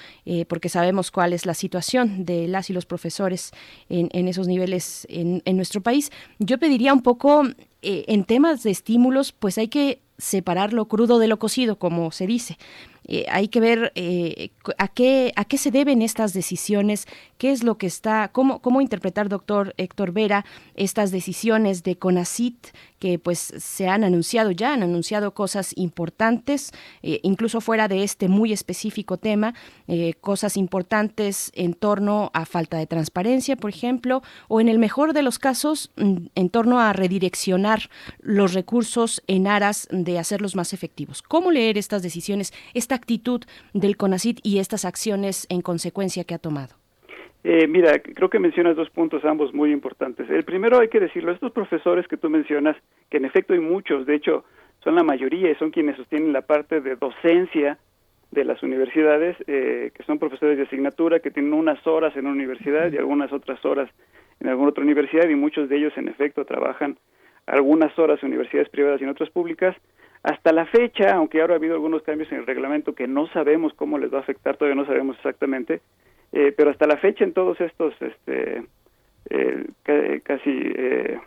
porque 0.47 0.69
sabemos 0.69 1.11
cuál 1.11 1.33
es 1.33 1.45
la 1.45 1.53
situación 1.53 2.23
de 2.23 2.47
las 2.47 2.69
y 2.69 2.73
los 2.73 2.85
profesores 2.85 3.40
en, 3.89 4.27
esos 4.27 4.47
niveles 4.47 5.07
en, 5.09 5.41
nuestro 5.55 5.81
país. 5.81 6.11
Yo 6.39 6.57
pediría 6.57 6.93
un 6.93 7.01
poco, 7.01 7.43
eh, 7.81 8.05
en 8.07 8.23
temas 8.23 8.63
de 8.63 8.71
estímulos, 8.71 9.31
pues 9.31 9.57
hay 9.57 9.67
que 9.67 9.99
separar 10.17 10.73
lo 10.73 10.87
crudo 10.87 11.19
de 11.19 11.27
lo 11.27 11.39
cocido, 11.39 11.77
como 11.77 12.11
se 12.11 12.27
dice. 12.27 12.57
Eh, 13.07 13.25
hay 13.29 13.47
que 13.47 13.59
ver 13.59 13.91
eh, 13.95 14.51
a, 14.77 14.87
qué, 14.87 15.33
a 15.35 15.45
qué 15.45 15.57
se 15.57 15.71
deben 15.71 16.03
estas 16.03 16.33
decisiones, 16.33 17.07
qué 17.39 17.51
es 17.51 17.63
lo 17.63 17.77
que 17.77 17.87
está, 17.87 18.29
cómo, 18.31 18.61
cómo 18.61 18.79
interpretar, 18.79 19.27
doctor 19.27 19.73
Héctor 19.77 20.11
Vera, 20.11 20.45
estas 20.75 21.09
decisiones 21.09 21.81
de 21.83 21.97
CONACIT 21.97 22.67
que 22.99 23.17
pues 23.17 23.39
se 23.39 23.87
han 23.87 24.03
anunciado 24.03 24.51
ya, 24.51 24.73
han 24.73 24.83
anunciado 24.83 25.33
cosas 25.33 25.73
importantes, 25.75 26.71
eh, 27.01 27.19
incluso 27.23 27.59
fuera 27.59 27.87
de 27.87 28.03
este 28.03 28.27
muy 28.27 28.53
específico 28.53 29.17
tema, 29.17 29.55
cosas 30.21 30.55
importantes 30.55 31.51
en 31.53 31.73
torno 31.73 32.29
a 32.33 32.45
falta 32.45 32.77
de 32.77 32.85
transparencia, 32.85 33.57
por 33.57 33.71
ejemplo, 33.71 34.21
o 34.47 34.61
en 34.61 34.69
el 34.69 34.79
mejor 34.79 35.13
de 35.13 35.21
los 35.21 35.39
casos, 35.39 35.91
mm, 35.97 36.27
en 36.35 36.49
torno 36.49 36.79
a 36.79 36.93
redireccionar 36.93 37.89
los 38.19 38.53
recursos 38.53 39.21
en 39.27 39.47
aras 39.47 39.87
de 39.91 40.10
hacerlos 40.19 40.55
más 40.55 40.73
efectivos. 40.73 41.21
¿Cómo 41.21 41.51
leer 41.51 41.77
estas 41.77 42.03
decisiones? 42.03 42.53
actitud 42.95 43.41
del 43.73 43.97
CONACIT 43.97 44.39
y 44.43 44.59
estas 44.59 44.85
acciones 44.85 45.47
en 45.49 45.61
consecuencia 45.61 46.23
que 46.23 46.35
ha 46.35 46.39
tomado? 46.39 46.75
Eh, 47.43 47.67
mira, 47.67 47.99
creo 47.99 48.29
que 48.29 48.39
mencionas 48.39 48.75
dos 48.75 48.89
puntos 48.89 49.25
ambos 49.25 49.53
muy 49.53 49.71
importantes. 49.71 50.29
El 50.29 50.43
primero 50.43 50.79
hay 50.79 50.89
que 50.89 50.99
decirlo, 50.99 51.31
estos 51.31 51.51
profesores 51.51 52.07
que 52.07 52.17
tú 52.17 52.29
mencionas, 52.29 52.77
que 53.09 53.17
en 53.17 53.25
efecto 53.25 53.53
hay 53.53 53.59
muchos, 53.59 54.05
de 54.05 54.15
hecho 54.15 54.45
son 54.83 54.95
la 54.95 55.03
mayoría 55.03 55.51
y 55.51 55.55
son 55.55 55.71
quienes 55.71 55.95
sostienen 55.95 56.33
la 56.33 56.41
parte 56.41 56.81
de 56.81 56.95
docencia 56.95 57.79
de 58.31 58.45
las 58.45 58.61
universidades, 58.63 59.35
eh, 59.47 59.91
que 59.93 60.03
son 60.03 60.19
profesores 60.19 60.57
de 60.57 60.63
asignatura, 60.63 61.19
que 61.19 61.31
tienen 61.31 61.53
unas 61.53 61.85
horas 61.85 62.15
en 62.15 62.25
una 62.25 62.35
universidad 62.35 62.91
y 62.91 62.97
algunas 62.97 63.33
otras 63.33 63.63
horas 63.65 63.89
en 64.39 64.47
alguna 64.47 64.69
otra 64.69 64.83
universidad 64.83 65.27
y 65.27 65.35
muchos 65.35 65.69
de 65.69 65.77
ellos 65.77 65.93
en 65.97 66.07
efecto 66.07 66.45
trabajan 66.45 66.97
algunas 67.45 67.97
horas 67.99 68.19
en 68.21 68.29
universidades 68.29 68.69
privadas 68.69 69.01
y 69.01 69.03
en 69.03 69.09
otras 69.09 69.29
públicas, 69.29 69.75
hasta 70.23 70.51
la 70.51 70.65
fecha, 70.65 71.15
aunque 71.15 71.41
ahora 71.41 71.53
ha 71.53 71.57
habido 71.57 71.73
algunos 71.73 72.03
cambios 72.03 72.31
en 72.31 72.39
el 72.39 72.45
reglamento 72.45 72.93
que 72.93 73.07
no 73.07 73.27
sabemos 73.27 73.73
cómo 73.73 73.97
les 73.97 74.13
va 74.13 74.17
a 74.17 74.21
afectar, 74.21 74.57
todavía 74.57 74.79
no 74.79 74.85
sabemos 74.85 75.15
exactamente, 75.17 75.81
eh, 76.31 76.53
pero 76.55 76.69
hasta 76.69 76.85
la 76.85 76.97
fecha 76.97 77.23
en 77.23 77.33
todos 77.33 77.59
estos, 77.59 77.93
este, 78.01 78.63
eh, 79.29 80.21
casi 80.23 80.49
eh, 80.49 81.19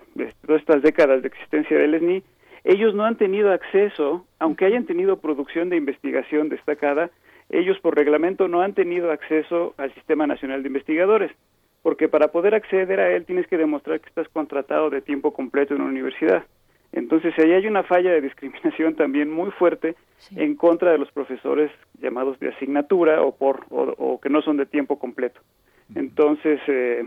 todas 0.47 0.61
estas 0.61 0.83
décadas 0.83 1.23
de 1.23 1.29
existencia 1.29 1.77
del 1.77 1.95
ESNI, 1.95 2.23
ellos 2.65 2.95
no 2.95 3.05
han 3.05 3.17
tenido 3.17 3.53
acceso, 3.53 4.25
aunque 4.39 4.65
hayan 4.65 4.87
tenido 4.87 5.19
producción 5.19 5.69
de 5.69 5.77
investigación 5.77 6.49
destacada, 6.49 7.11
ellos 7.51 7.79
por 7.81 7.95
reglamento 7.95 8.49
no 8.49 8.63
han 8.63 8.73
tenido 8.73 9.11
acceso 9.11 9.75
al 9.77 9.93
Sistema 9.95 10.27
Nacional 10.27 10.63
de 10.63 10.69
Investigadores, 10.69 11.33
porque 11.83 12.09
para 12.09 12.29
poder 12.29 12.55
acceder 12.55 13.01
a 13.01 13.11
él 13.11 13.27
tienes 13.27 13.47
que 13.49 13.59
demostrar 13.59 14.01
que 14.01 14.09
estás 14.09 14.29
contratado 14.29 14.89
de 14.89 15.03
tiempo 15.03 15.35
completo 15.35 15.75
en 15.75 15.83
una 15.83 15.91
universidad. 15.91 16.45
Entonces, 16.95 17.35
ahí 17.39 17.53
hay 17.53 17.67
una 17.67 17.83
falla 17.83 18.13
de 18.13 18.21
discriminación 18.21 18.95
también 18.97 19.31
muy 19.31 19.51
fuerte 19.51 19.97
en 20.37 20.55
contra 20.55 20.93
de 20.93 20.99
los 20.99 21.11
profesores 21.11 21.71
llamados 22.01 22.39
de 22.39 22.49
asignatura 22.49 23.21
o 23.23 23.37
por 23.37 23.67
o, 23.71 24.21
que 24.21 24.31
no 24.31 24.41
son 24.43 24.57
de 24.57 24.67
tiempo 24.67 24.99
completo. 24.99 25.41
Entonces, 25.95 26.61
eh, 26.69 27.05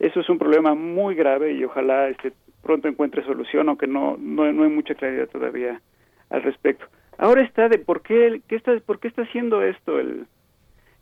eso 0.00 0.20
es 0.20 0.28
un 0.28 0.38
problema 0.38 0.74
muy 0.74 1.14
grave 1.14 1.52
y 1.52 1.64
ojalá 1.64 2.08
este 2.08 2.32
pronto 2.62 2.88
encuentre 2.88 3.24
solución, 3.24 3.68
aunque 3.68 3.86
no, 3.86 4.16
no, 4.18 4.42
hay 4.44 4.52
mucha 4.52 4.94
claridad 4.94 5.28
todavía 5.28 5.80
al 6.28 6.42
respecto. 6.42 6.86
Ahora 7.16 7.42
está 7.42 7.68
de 7.68 7.78
por 7.78 8.02
qué, 8.02 8.40
qué 8.48 8.56
está, 8.56 8.78
por 8.80 8.98
qué 8.98 9.08
está 9.08 9.22
haciendo 9.22 9.62
esto 9.62 10.00
el, 10.00 10.26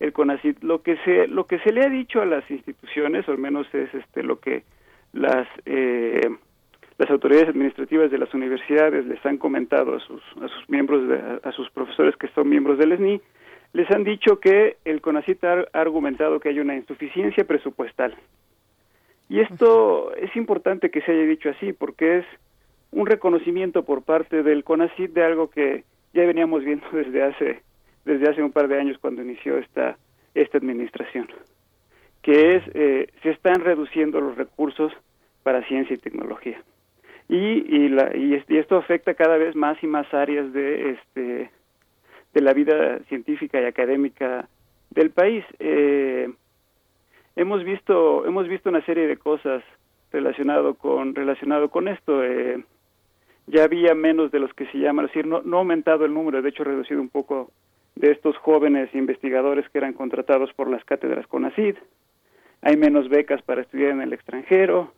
el 0.00 0.12
CONACIT. 0.12 0.62
Lo 0.62 0.82
que 0.82 0.96
se 0.98 1.26
lo 1.28 1.46
que 1.46 1.58
se 1.60 1.72
le 1.72 1.82
ha 1.82 1.88
dicho 1.88 2.20
a 2.20 2.26
las 2.26 2.48
instituciones, 2.50 3.26
o 3.26 3.32
al 3.32 3.38
menos 3.38 3.66
es 3.74 3.92
este 3.94 4.22
lo 4.22 4.38
que 4.38 4.64
las 5.12 5.48
eh, 5.64 6.28
las 6.98 7.10
autoridades 7.10 7.48
administrativas 7.48 8.10
de 8.10 8.18
las 8.18 8.34
universidades 8.34 9.06
les 9.06 9.24
han 9.24 9.38
comentado 9.38 9.94
a 9.94 10.00
sus, 10.00 10.20
a 10.42 10.48
sus 10.48 10.68
miembros, 10.68 11.08
a, 11.44 11.52
sus 11.52 11.70
profesores 11.70 12.16
que 12.16 12.26
son 12.28 12.48
miembros 12.48 12.76
del 12.76 12.96
SNI, 12.96 13.20
les 13.72 13.88
han 13.92 14.02
dicho 14.02 14.40
que 14.40 14.76
el 14.84 15.00
CONACIT 15.00 15.44
ha 15.44 15.64
argumentado 15.72 16.40
que 16.40 16.48
hay 16.48 16.58
una 16.58 16.74
insuficiencia 16.74 17.46
presupuestal. 17.46 18.16
Y 19.28 19.40
esto 19.40 20.12
es 20.16 20.34
importante 20.34 20.90
que 20.90 21.00
se 21.02 21.12
haya 21.12 21.22
dicho 21.22 21.50
así 21.50 21.72
porque 21.72 22.18
es 22.18 22.24
un 22.90 23.06
reconocimiento 23.06 23.84
por 23.84 24.02
parte 24.02 24.42
del 24.42 24.64
CONACIT 24.64 25.12
de 25.12 25.24
algo 25.24 25.50
que 25.50 25.84
ya 26.14 26.24
veníamos 26.24 26.64
viendo 26.64 26.86
desde 26.92 27.22
hace 27.22 27.62
desde 28.04 28.30
hace 28.30 28.42
un 28.42 28.52
par 28.52 28.68
de 28.68 28.80
años 28.80 28.98
cuando 28.98 29.22
inició 29.22 29.58
esta 29.58 29.98
esta 30.34 30.58
administración, 30.58 31.28
que 32.22 32.56
es 32.56 32.62
eh, 32.74 33.08
se 33.22 33.30
están 33.30 33.60
reduciendo 33.60 34.20
los 34.20 34.36
recursos 34.36 34.92
para 35.42 35.62
ciencia 35.64 35.94
y 35.94 35.98
tecnología 35.98 36.60
y, 37.28 37.36
y, 37.36 37.88
la, 37.88 38.16
y, 38.16 38.42
esto 38.48 38.76
afecta 38.76 39.14
cada 39.14 39.36
vez 39.36 39.54
más 39.54 39.82
y 39.82 39.86
más 39.86 40.12
áreas 40.14 40.52
de 40.52 40.90
este 40.90 41.50
de 42.34 42.40
la 42.40 42.52
vida 42.52 43.00
científica 43.08 43.60
y 43.60 43.64
académica 43.64 44.48
del 44.90 45.10
país. 45.10 45.44
Eh, 45.58 46.30
hemos 47.36 47.64
visto 47.64 48.26
hemos 48.26 48.48
visto 48.48 48.70
una 48.70 48.84
serie 48.84 49.06
de 49.06 49.16
cosas 49.16 49.62
relacionado 50.10 50.74
con 50.74 51.14
relacionado 51.14 51.68
con 51.70 51.88
esto. 51.88 52.24
Eh, 52.24 52.64
ya 53.46 53.64
había 53.64 53.94
menos 53.94 54.30
de 54.30 54.40
los 54.40 54.52
que 54.52 54.66
se 54.66 54.78
llaman, 54.78 55.06
es 55.06 55.12
decir, 55.12 55.26
no, 55.26 55.40
no 55.42 55.56
ha 55.56 55.60
aumentado 55.60 56.04
el 56.04 56.12
número, 56.12 56.42
de 56.42 56.50
hecho 56.50 56.62
ha 56.62 56.66
reducido 56.66 57.00
un 57.00 57.08
poco 57.08 57.50
de 57.96 58.12
estos 58.12 58.36
jóvenes 58.36 58.94
investigadores 58.94 59.68
que 59.70 59.78
eran 59.78 59.94
contratados 59.94 60.52
por 60.52 60.68
las 60.68 60.84
cátedras 60.84 61.26
CONACID, 61.26 61.76
hay 62.62 62.76
menos 62.76 63.08
becas 63.08 63.42
para 63.42 63.62
estudiar 63.62 63.90
en 63.90 64.02
el 64.02 64.12
extranjero, 64.12 64.92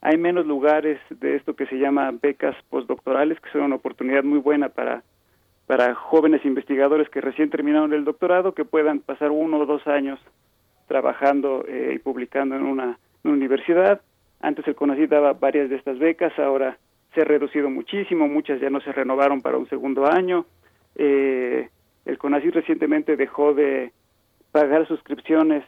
hay 0.00 0.16
menos 0.16 0.46
lugares 0.46 1.00
de 1.10 1.36
esto 1.36 1.54
que 1.54 1.66
se 1.66 1.76
llama 1.76 2.12
becas 2.22 2.56
postdoctorales, 2.70 3.40
que 3.40 3.50
son 3.50 3.62
una 3.62 3.76
oportunidad 3.76 4.22
muy 4.22 4.38
buena 4.38 4.68
para, 4.68 5.02
para 5.66 5.94
jóvenes 5.94 6.44
investigadores 6.44 7.08
que 7.08 7.20
recién 7.20 7.50
terminaron 7.50 7.92
el 7.92 8.04
doctorado, 8.04 8.54
que 8.54 8.64
puedan 8.64 9.00
pasar 9.00 9.30
uno 9.30 9.58
o 9.58 9.66
dos 9.66 9.86
años 9.86 10.20
trabajando 10.86 11.64
eh, 11.68 11.94
y 11.96 11.98
publicando 11.98 12.56
en 12.56 12.62
una, 12.62 12.98
universidad. 13.24 14.00
Antes 14.40 14.66
el 14.68 14.74
CONACYT 14.74 15.10
daba 15.10 15.34
varias 15.34 15.68
de 15.68 15.76
estas 15.76 15.98
becas, 15.98 16.32
ahora 16.38 16.78
se 17.12 17.20
ha 17.20 17.24
reducido 17.24 17.68
muchísimo, 17.68 18.26
muchas 18.26 18.58
ya 18.58 18.70
no 18.70 18.80
se 18.80 18.92
renovaron 18.92 19.42
para 19.42 19.58
un 19.58 19.68
segundo 19.68 20.06
año. 20.06 20.46
Eh, 20.94 21.68
el 22.06 22.16
CONACYT 22.16 22.54
recientemente 22.54 23.16
dejó 23.16 23.52
de 23.52 23.92
pagar 24.50 24.88
suscripciones 24.88 25.62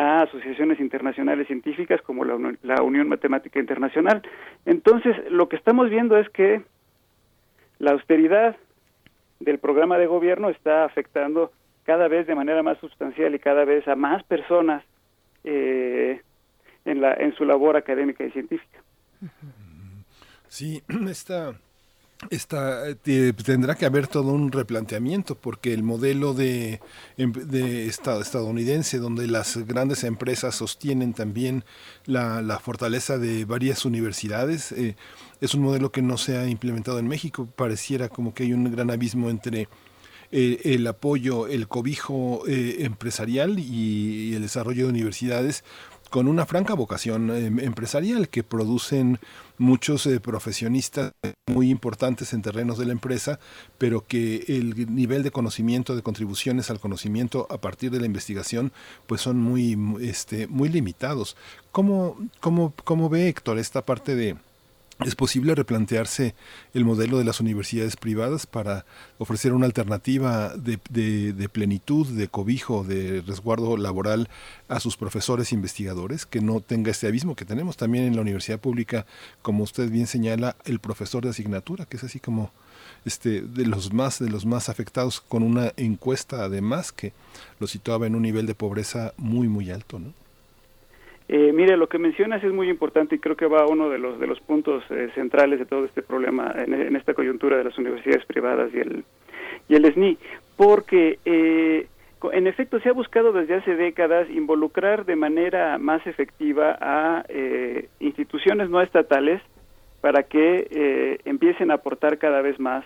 a 0.00 0.22
asociaciones 0.22 0.80
internacionales 0.80 1.46
científicas 1.46 2.00
como 2.00 2.24
la, 2.24 2.54
la, 2.62 2.82
Unión 2.82 3.06
Matemática 3.06 3.60
Internacional. 3.60 4.22
Entonces, 4.64 5.14
lo 5.30 5.50
que 5.50 5.56
estamos 5.56 5.90
viendo 5.90 6.16
es 6.16 6.26
que 6.30 6.62
la 7.78 7.90
austeridad 7.90 8.56
del 9.40 9.58
programa 9.58 9.98
de 9.98 10.06
gobierno 10.06 10.48
está 10.48 10.84
afectando 10.84 11.52
cada 11.84 12.08
vez 12.08 12.26
de 12.26 12.34
manera 12.34 12.62
más 12.62 12.78
sustancial 12.78 13.34
y 13.34 13.38
cada 13.40 13.66
vez 13.66 13.86
a 13.88 13.94
más 13.94 14.22
personas 14.22 14.82
eh, 15.44 16.22
en, 16.86 17.02
la, 17.02 17.12
en 17.12 17.34
su 17.34 17.44
labor 17.44 17.76
académica 17.76 18.24
y 18.24 18.30
científica. 18.30 18.78
Sí, 20.48 20.82
esta 21.10 21.52
eh, 22.28 23.32
tendrá 23.44 23.76
que 23.76 23.86
haber 23.86 24.06
todo 24.06 24.32
un 24.32 24.52
replanteamiento 24.52 25.36
porque 25.36 25.72
el 25.72 25.82
modelo 25.82 26.34
de, 26.34 26.80
em, 27.16 27.32
de 27.32 27.86
estado 27.86 28.20
estadounidense 28.20 28.98
donde 28.98 29.26
las 29.26 29.56
grandes 29.66 30.04
empresas 30.04 30.54
sostienen 30.54 31.14
también 31.14 31.64
la, 32.04 32.42
la 32.42 32.58
fortaleza 32.58 33.16
de 33.16 33.46
varias 33.46 33.86
universidades 33.86 34.72
eh, 34.72 34.96
es 35.40 35.54
un 35.54 35.62
modelo 35.62 35.92
que 35.92 36.02
no 36.02 36.18
se 36.18 36.36
ha 36.36 36.46
implementado 36.46 36.98
en 36.98 37.08
México. 37.08 37.48
Pareciera 37.56 38.10
como 38.10 38.34
que 38.34 38.42
hay 38.42 38.52
un 38.52 38.70
gran 38.70 38.90
abismo 38.90 39.30
entre 39.30 39.68
eh, 40.30 40.60
el 40.64 40.86
apoyo, 40.86 41.46
el 41.46 41.68
cobijo 41.68 42.42
empresarial 42.46 43.58
y, 43.58 44.34
el 44.34 44.42
desarrollo 44.42 44.84
de 44.84 44.90
universidades 44.90 45.64
con 46.10 46.28
una 46.28 46.44
franca 46.44 46.74
vocación 46.74 47.30
em, 47.30 47.60
empresarial 47.60 48.28
que 48.28 48.42
producen 48.42 49.18
muchos 49.58 50.06
eh, 50.06 50.20
profesionistas 50.20 51.12
muy 51.46 51.70
importantes 51.70 52.32
en 52.32 52.42
terrenos 52.42 52.78
de 52.78 52.86
la 52.86 52.92
empresa, 52.92 53.38
pero 53.78 54.06
que 54.06 54.44
el 54.48 54.94
nivel 54.94 55.22
de 55.22 55.30
conocimiento, 55.30 55.96
de 55.96 56.02
contribuciones 56.02 56.70
al 56.70 56.80
conocimiento 56.80 57.46
a 57.50 57.60
partir 57.60 57.90
de 57.90 58.00
la 58.00 58.06
investigación, 58.06 58.72
pues 59.06 59.20
son 59.20 59.38
muy, 59.38 59.78
este, 60.00 60.46
muy 60.48 60.68
limitados. 60.68 61.36
¿Cómo, 61.72 62.16
cómo, 62.40 62.74
cómo 62.84 63.08
ve 63.08 63.28
Héctor 63.28 63.58
esta 63.58 63.86
parte 63.86 64.14
de 64.16 64.36
¿Es 65.06 65.14
posible 65.14 65.54
replantearse 65.54 66.34
el 66.74 66.84
modelo 66.84 67.16
de 67.16 67.24
las 67.24 67.40
universidades 67.40 67.96
privadas 67.96 68.46
para 68.46 68.84
ofrecer 69.16 69.54
una 69.54 69.64
alternativa 69.64 70.54
de, 70.54 70.76
plenitud, 71.50 72.06
de 72.06 72.28
cobijo, 72.28 72.84
de 72.84 73.22
resguardo 73.22 73.78
laboral 73.78 74.28
a 74.68 74.78
sus 74.78 74.98
profesores 74.98 75.52
e 75.52 75.54
investigadores, 75.54 76.26
que 76.26 76.42
no 76.42 76.60
tenga 76.60 76.90
este 76.90 77.06
abismo 77.06 77.34
que 77.34 77.46
tenemos 77.46 77.78
también 77.78 78.04
en 78.04 78.14
la 78.14 78.20
universidad 78.20 78.60
pública, 78.60 79.06
como 79.40 79.64
usted 79.64 79.90
bien 79.90 80.06
señala, 80.06 80.56
el 80.66 80.80
profesor 80.80 81.24
de 81.24 81.30
asignatura, 81.30 81.86
que 81.86 81.96
es 81.96 82.04
así 82.04 82.20
como 82.20 82.50
este, 83.06 83.40
de 83.40 83.64
los 83.64 83.94
más 83.94 84.18
de 84.18 84.28
los 84.28 84.44
más 84.44 84.68
afectados 84.68 85.22
con 85.22 85.42
una 85.42 85.72
encuesta 85.78 86.44
además 86.44 86.92
que 86.92 87.14
lo 87.58 87.66
situaba 87.66 88.06
en 88.06 88.14
un 88.14 88.22
nivel 88.22 88.44
de 88.44 88.54
pobreza 88.54 89.14
muy 89.16 89.48
muy 89.48 89.70
alto, 89.70 89.98
¿no? 89.98 90.12
Eh, 91.32 91.52
mire, 91.52 91.76
lo 91.76 91.88
que 91.88 91.98
mencionas 91.98 92.42
es 92.42 92.52
muy 92.52 92.68
importante 92.68 93.14
y 93.14 93.20
creo 93.20 93.36
que 93.36 93.46
va 93.46 93.60
a 93.60 93.66
uno 93.66 93.88
de 93.88 93.98
los 93.98 94.18
de 94.18 94.26
los 94.26 94.40
puntos 94.40 94.82
eh, 94.90 95.10
centrales 95.14 95.60
de 95.60 95.64
todo 95.64 95.84
este 95.84 96.02
problema 96.02 96.52
en, 96.56 96.96
esta 96.96 97.14
coyuntura 97.14 97.56
de 97.56 97.62
las 97.62 97.78
universidades 97.78 98.26
privadas 98.26 98.68
y 98.74 98.78
el 98.78 99.04
y 99.68 99.76
el 99.76 99.84
SNI, 99.92 100.18
porque 100.56 101.20
eh, 101.24 101.86
en 102.32 102.46
efecto 102.48 102.80
se 102.80 102.88
ha 102.88 102.92
buscado 102.92 103.30
desde 103.30 103.54
hace 103.54 103.76
décadas 103.76 104.28
involucrar 104.28 105.04
de 105.04 105.14
manera 105.14 105.78
más 105.78 106.04
efectiva 106.04 106.76
a 106.80 107.22
instituciones 108.00 108.68
no 108.68 108.82
estatales 108.82 109.40
para 110.00 110.24
que 110.24 111.20
empiecen 111.24 111.70
a 111.70 111.74
aportar 111.74 112.18
cada 112.18 112.42
vez 112.42 112.58
más 112.58 112.84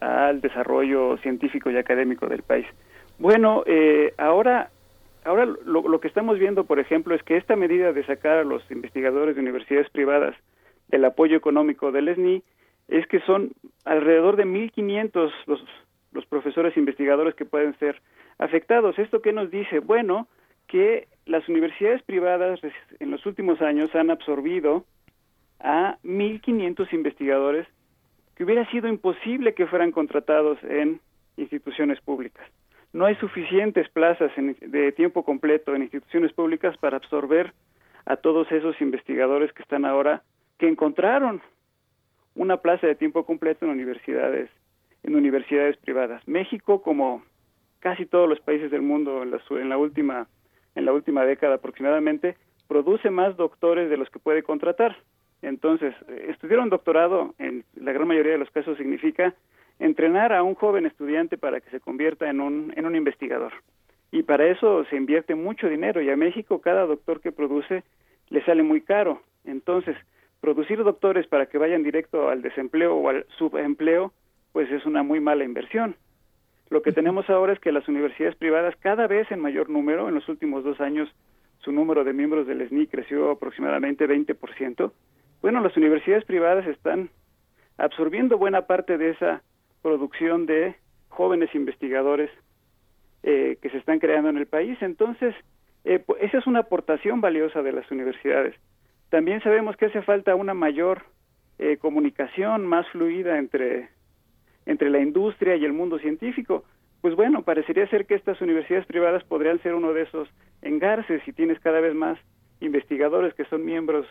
al 0.00 0.40
desarrollo 0.40 1.18
científico 1.18 1.70
y 1.70 1.76
académico 1.76 2.26
del 2.26 2.42
país. 2.42 2.66
Bueno, 3.18 3.62
ahora 4.18 4.70
Ahora 5.26 5.44
lo, 5.44 6.00
que 6.00 6.06
estamos 6.06 6.38
viendo, 6.38 6.66
por 6.66 6.78
ejemplo, 6.78 7.12
es 7.12 7.22
que 7.24 7.36
esta 7.36 7.56
medida 7.56 7.92
de 7.92 8.06
sacar 8.06 8.38
a 8.38 8.44
los 8.44 8.62
investigadores 8.70 9.34
de 9.34 9.42
universidades 9.42 9.90
privadas 9.90 10.36
del 10.86 11.04
apoyo 11.04 11.36
económico 11.36 11.90
del 11.90 12.14
SNI 12.14 12.44
es 12.86 13.08
que 13.08 13.18
son 13.22 13.50
alrededor 13.84 14.36
de 14.36 14.44
1.500 14.46 15.32
los, 15.46 15.64
los 16.12 16.26
profesores 16.26 16.76
investigadores 16.76 17.34
que 17.34 17.44
pueden 17.44 17.76
ser 17.80 18.00
afectados. 18.38 18.96
¿Esto 19.00 19.20
qué 19.20 19.32
nos 19.32 19.50
dice? 19.50 19.80
Bueno, 19.80 20.28
que 20.68 21.08
las 21.24 21.48
universidades 21.48 22.04
privadas 22.04 22.60
en 23.00 23.10
los 23.10 23.26
últimos 23.26 23.60
años 23.60 23.92
han 23.96 24.10
absorbido 24.10 24.84
a 25.58 25.98
1.500 26.04 26.92
investigadores 26.92 27.66
que 28.36 28.44
hubiera 28.44 28.64
sido 28.70 28.86
imposible 28.86 29.54
que 29.54 29.66
fueran 29.66 29.90
contratados 29.90 30.62
en 30.62 31.00
instituciones 31.36 32.00
públicas 32.00 32.46
no 32.96 33.04
hay 33.04 33.14
suficientes 33.16 33.90
plazas 33.90 34.32
de 34.36 34.92
tiempo 34.92 35.22
completo 35.22 35.74
en 35.74 35.82
instituciones 35.82 36.32
públicas 36.32 36.78
para 36.78 36.96
absorber 36.96 37.52
a 38.06 38.16
todos 38.16 38.50
esos 38.50 38.80
investigadores 38.80 39.52
que 39.52 39.62
están 39.62 39.84
ahora, 39.84 40.22
que 40.58 40.66
encontraron 40.66 41.42
una 42.34 42.56
plaza 42.56 42.86
de 42.86 42.94
tiempo 42.94 43.26
completo 43.26 43.66
en 43.66 43.72
universidades, 43.72 44.48
en 45.02 45.14
universidades 45.14 45.76
privadas. 45.76 46.26
México, 46.26 46.80
como 46.80 47.22
casi 47.80 48.06
todos 48.06 48.30
los 48.30 48.40
países 48.40 48.70
del 48.70 48.80
mundo 48.80 49.22
en 49.24 49.30
la, 49.30 49.42
en 49.50 49.68
la 49.68 49.76
última 49.76 50.26
en 50.74 50.84
la 50.86 50.92
última 50.92 51.24
década 51.24 51.56
aproximadamente, 51.56 52.36
produce 52.66 53.10
más 53.10 53.36
doctores 53.36 53.90
de 53.90 53.96
los 53.98 54.08
que 54.08 54.18
puede 54.18 54.42
contratar. 54.42 54.96
Entonces, 55.42 55.94
eh, 56.08 56.26
estudiar 56.28 56.60
un 56.60 56.70
doctorado, 56.70 57.34
en 57.38 57.64
la 57.74 57.92
gran 57.92 58.08
mayoría 58.08 58.32
de 58.32 58.38
los 58.38 58.50
casos, 58.50 58.76
significa 58.78 59.34
entrenar 59.78 60.32
a 60.32 60.42
un 60.42 60.54
joven 60.54 60.86
estudiante 60.86 61.36
para 61.36 61.60
que 61.60 61.70
se 61.70 61.80
convierta 61.80 62.28
en 62.30 62.40
un, 62.40 62.72
en 62.76 62.86
un 62.86 62.96
investigador. 62.96 63.52
Y 64.10 64.22
para 64.22 64.46
eso 64.46 64.84
se 64.86 64.96
invierte 64.96 65.34
mucho 65.34 65.68
dinero 65.68 66.00
y 66.00 66.10
a 66.10 66.16
México 66.16 66.60
cada 66.60 66.86
doctor 66.86 67.20
que 67.20 67.32
produce 67.32 67.82
le 68.28 68.44
sale 68.44 68.62
muy 68.62 68.80
caro. 68.80 69.20
Entonces, 69.44 69.96
producir 70.40 70.82
doctores 70.82 71.26
para 71.26 71.46
que 71.46 71.58
vayan 71.58 71.82
directo 71.82 72.28
al 72.28 72.42
desempleo 72.42 72.94
o 72.94 73.08
al 73.08 73.26
subempleo, 73.38 74.12
pues 74.52 74.70
es 74.70 74.86
una 74.86 75.02
muy 75.02 75.20
mala 75.20 75.44
inversión. 75.44 75.96
Lo 76.70 76.82
que 76.82 76.92
tenemos 76.92 77.28
ahora 77.30 77.52
es 77.52 77.60
que 77.60 77.72
las 77.72 77.86
universidades 77.88 78.36
privadas 78.36 78.74
cada 78.76 79.06
vez 79.06 79.30
en 79.30 79.40
mayor 79.40 79.70
número, 79.70 80.08
en 80.08 80.14
los 80.14 80.28
últimos 80.28 80.64
dos 80.64 80.80
años 80.80 81.08
su 81.58 81.72
número 81.72 82.04
de 82.04 82.12
miembros 82.12 82.46
del 82.46 82.66
SNI 82.68 82.86
creció 82.86 83.30
aproximadamente 83.30 84.08
20%. 84.08 84.92
Bueno, 85.42 85.60
las 85.60 85.76
universidades 85.76 86.24
privadas 86.24 86.66
están 86.66 87.10
absorbiendo 87.76 88.38
buena 88.38 88.62
parte 88.62 88.98
de 88.98 89.10
esa 89.10 89.42
producción 89.82 90.46
de 90.46 90.76
jóvenes 91.08 91.54
investigadores 91.54 92.30
eh, 93.22 93.58
que 93.60 93.70
se 93.70 93.78
están 93.78 93.98
creando 93.98 94.28
en 94.28 94.36
el 94.36 94.46
país. 94.46 94.76
Entonces, 94.80 95.34
eh, 95.84 96.04
esa 96.20 96.38
es 96.38 96.46
una 96.46 96.60
aportación 96.60 97.20
valiosa 97.20 97.62
de 97.62 97.72
las 97.72 97.90
universidades. 97.90 98.54
También 99.08 99.40
sabemos 99.42 99.76
que 99.76 99.86
hace 99.86 100.02
falta 100.02 100.34
una 100.34 100.54
mayor 100.54 101.02
eh, 101.58 101.76
comunicación 101.78 102.66
más 102.66 102.86
fluida 102.88 103.38
entre, 103.38 103.88
entre 104.66 104.90
la 104.90 105.00
industria 105.00 105.56
y 105.56 105.64
el 105.64 105.72
mundo 105.72 105.98
científico. 105.98 106.64
Pues 107.00 107.14
bueno, 107.14 107.42
parecería 107.42 107.88
ser 107.88 108.06
que 108.06 108.14
estas 108.14 108.40
universidades 108.40 108.86
privadas 108.86 109.24
podrían 109.24 109.62
ser 109.62 109.74
uno 109.74 109.92
de 109.92 110.02
esos 110.02 110.28
engarces 110.62 111.22
si 111.24 111.32
tienes 111.32 111.58
cada 111.60 111.80
vez 111.80 111.94
más 111.94 112.18
investigadores 112.60 113.32
que 113.34 113.44
son 113.44 113.64
miembros 113.64 114.06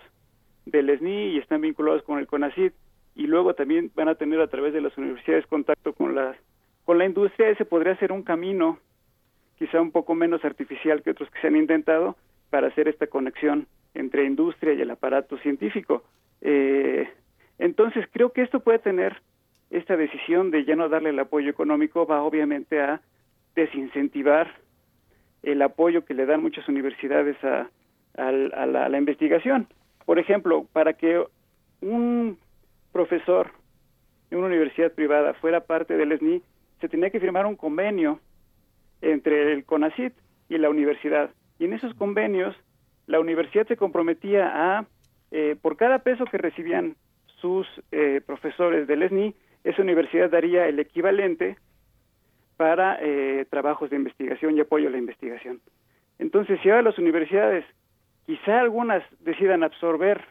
del 0.65 0.97
SNI 0.97 1.33
y 1.33 1.37
están 1.37 1.61
vinculados 1.61 2.03
con 2.03 2.19
el 2.19 2.27
CONACYT 2.27 2.73
y 3.15 3.27
luego 3.27 3.53
también 3.55 3.91
van 3.95 4.09
a 4.09 4.15
tener 4.15 4.41
a 4.41 4.47
través 4.47 4.73
de 4.73 4.81
las 4.81 4.97
universidades 4.97 5.47
contacto 5.47 5.93
con 5.93 6.13
la 6.15 6.35
con 6.83 6.97
la 6.99 7.05
industria. 7.05 7.49
Ese 7.49 7.65
podría 7.65 7.95
ser 7.97 8.11
un 8.11 8.21
camino 8.21 8.77
quizá 9.57 9.81
un 9.81 9.91
poco 9.91 10.13
menos 10.13 10.43
artificial 10.45 11.01
que 11.01 11.11
otros 11.11 11.29
que 11.31 11.39
se 11.41 11.47
han 11.47 11.55
intentado 11.55 12.15
para 12.49 12.67
hacer 12.67 12.87
esta 12.87 13.07
conexión 13.07 13.67
entre 13.93 14.25
industria 14.25 14.73
y 14.73 14.81
el 14.81 14.91
aparato 14.91 15.37
científico. 15.39 16.03
Eh, 16.41 17.09
entonces 17.57 18.05
creo 18.11 18.31
que 18.31 18.41
esto 18.41 18.59
puede 18.59 18.79
tener 18.79 19.21
esta 19.71 19.95
decisión 19.95 20.51
de 20.51 20.65
ya 20.65 20.75
no 20.75 20.89
darle 20.89 21.09
el 21.09 21.19
apoyo 21.19 21.49
económico 21.49 22.05
va 22.05 22.21
obviamente 22.21 22.81
a 22.81 23.01
desincentivar 23.55 24.53
el 25.41 25.61
apoyo 25.61 26.05
que 26.05 26.13
le 26.13 26.25
dan 26.25 26.41
muchas 26.41 26.67
universidades 26.67 27.41
a, 27.43 27.69
a, 28.17 28.31
la, 28.31 28.85
a 28.85 28.89
la 28.89 28.97
investigación. 28.97 29.67
Por 30.05 30.19
ejemplo 30.19 30.67
para 30.73 30.93
que 30.93 31.23
un 31.81 32.37
profesor 32.95 33.51
en 34.31 34.37
una 34.37 34.47
universidad 34.47 34.93
privada 34.93 35.33
fuera 35.33 35.59
parte 35.65 35.97
del 35.97 36.17
SNI, 36.17 36.41
se 36.79 36.87
tenía 36.87 37.09
que 37.09 37.19
firmar 37.19 37.45
un 37.45 37.57
convenio 37.57 38.21
entre 39.01 39.51
el 39.51 39.65
CONACIT 39.65 40.13
y 40.47 40.57
la 40.57 40.69
universidad. 40.69 41.29
Y 41.59 41.65
en 41.65 41.73
esos 41.73 41.93
convenios, 41.95 42.55
la 43.05 43.19
universidad 43.19 43.67
se 43.67 43.75
comprometía 43.75 44.49
a, 44.49 44.85
eh, 45.31 45.57
por 45.61 45.75
cada 45.75 45.99
peso 45.99 46.23
que 46.23 46.37
recibían 46.37 46.95
sus 47.41 47.67
eh, 47.91 48.21
profesores 48.25 48.87
del 48.87 49.05
SNI, 49.09 49.35
esa 49.65 49.81
universidad 49.81 50.29
daría 50.29 50.65
el 50.65 50.79
equivalente 50.79 51.57
para 52.55 52.97
eh, 53.01 53.45
trabajos 53.49 53.89
de 53.89 53.97
investigación 53.97 54.55
y 54.55 54.61
apoyo 54.61 54.87
a 54.87 54.91
la 54.91 54.99
investigación. 54.99 55.59
Entonces, 56.17 56.61
si 56.63 56.69
ahora 56.69 56.83
las 56.83 56.97
universidades, 56.97 57.65
quizá 58.25 58.61
algunas 58.61 59.03
decidan 59.19 59.63
absorber 59.63 60.23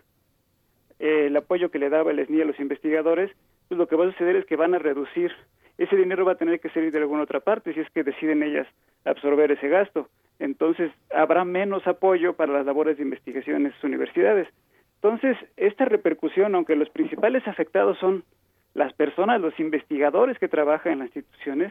eh, 1.05 1.27
el 1.27 1.37
apoyo 1.37 1.71
que 1.71 1.79
le 1.79 1.91
daba 1.91 2.13
el 2.13 2.27
SNI 2.27 2.41
a 2.41 2.45
los 2.47 2.59
investigadores, 2.59 3.31
pues 3.69 3.77
lo 3.77 3.87
que 3.87 3.95
va 3.95 4.07
a 4.07 4.11
suceder 4.11 4.37
es 4.37 4.47
que 4.47 4.57
van 4.57 4.75
a 4.75 4.79
reducir, 4.79 5.33
ese 5.77 5.97
dinero 5.97 6.25
va 6.25 6.33
a 6.33 6.39
tener 6.39 6.61
que 6.61 6.71
salir 6.71 6.91
de 6.93 6.99
alguna 6.99 7.25
otra 7.25 7.41
parte 7.41 7.75
si 7.75 7.81
es 7.81 7.91
que 7.91 8.03
deciden 8.03 8.43
ellas 8.43 8.67
absorber 9.05 9.53
ese 9.53 9.69
gasto. 9.69 10.09
Entonces 10.39 10.91
habrá 11.15 11.45
menos 11.45 11.87
apoyo 11.87 12.33
para 12.33 12.55
las 12.55 12.65
labores 12.65 12.97
de 12.97 13.03
investigación 13.03 13.57
en 13.57 13.67
esas 13.67 13.85
universidades. 13.85 14.49
Entonces, 14.95 15.37
esta 15.59 15.85
repercusión, 15.85 16.55
aunque 16.55 16.75
los 16.75 16.89
principales 16.89 17.47
afectados 17.47 17.99
son 17.99 18.25
las 18.73 18.95
personas, 18.95 19.43
los 19.43 19.61
investigadores 19.61 20.39
que 20.39 20.49
trabajan 20.49 20.95
en 20.95 20.99
las 21.01 21.15
instituciones, 21.15 21.71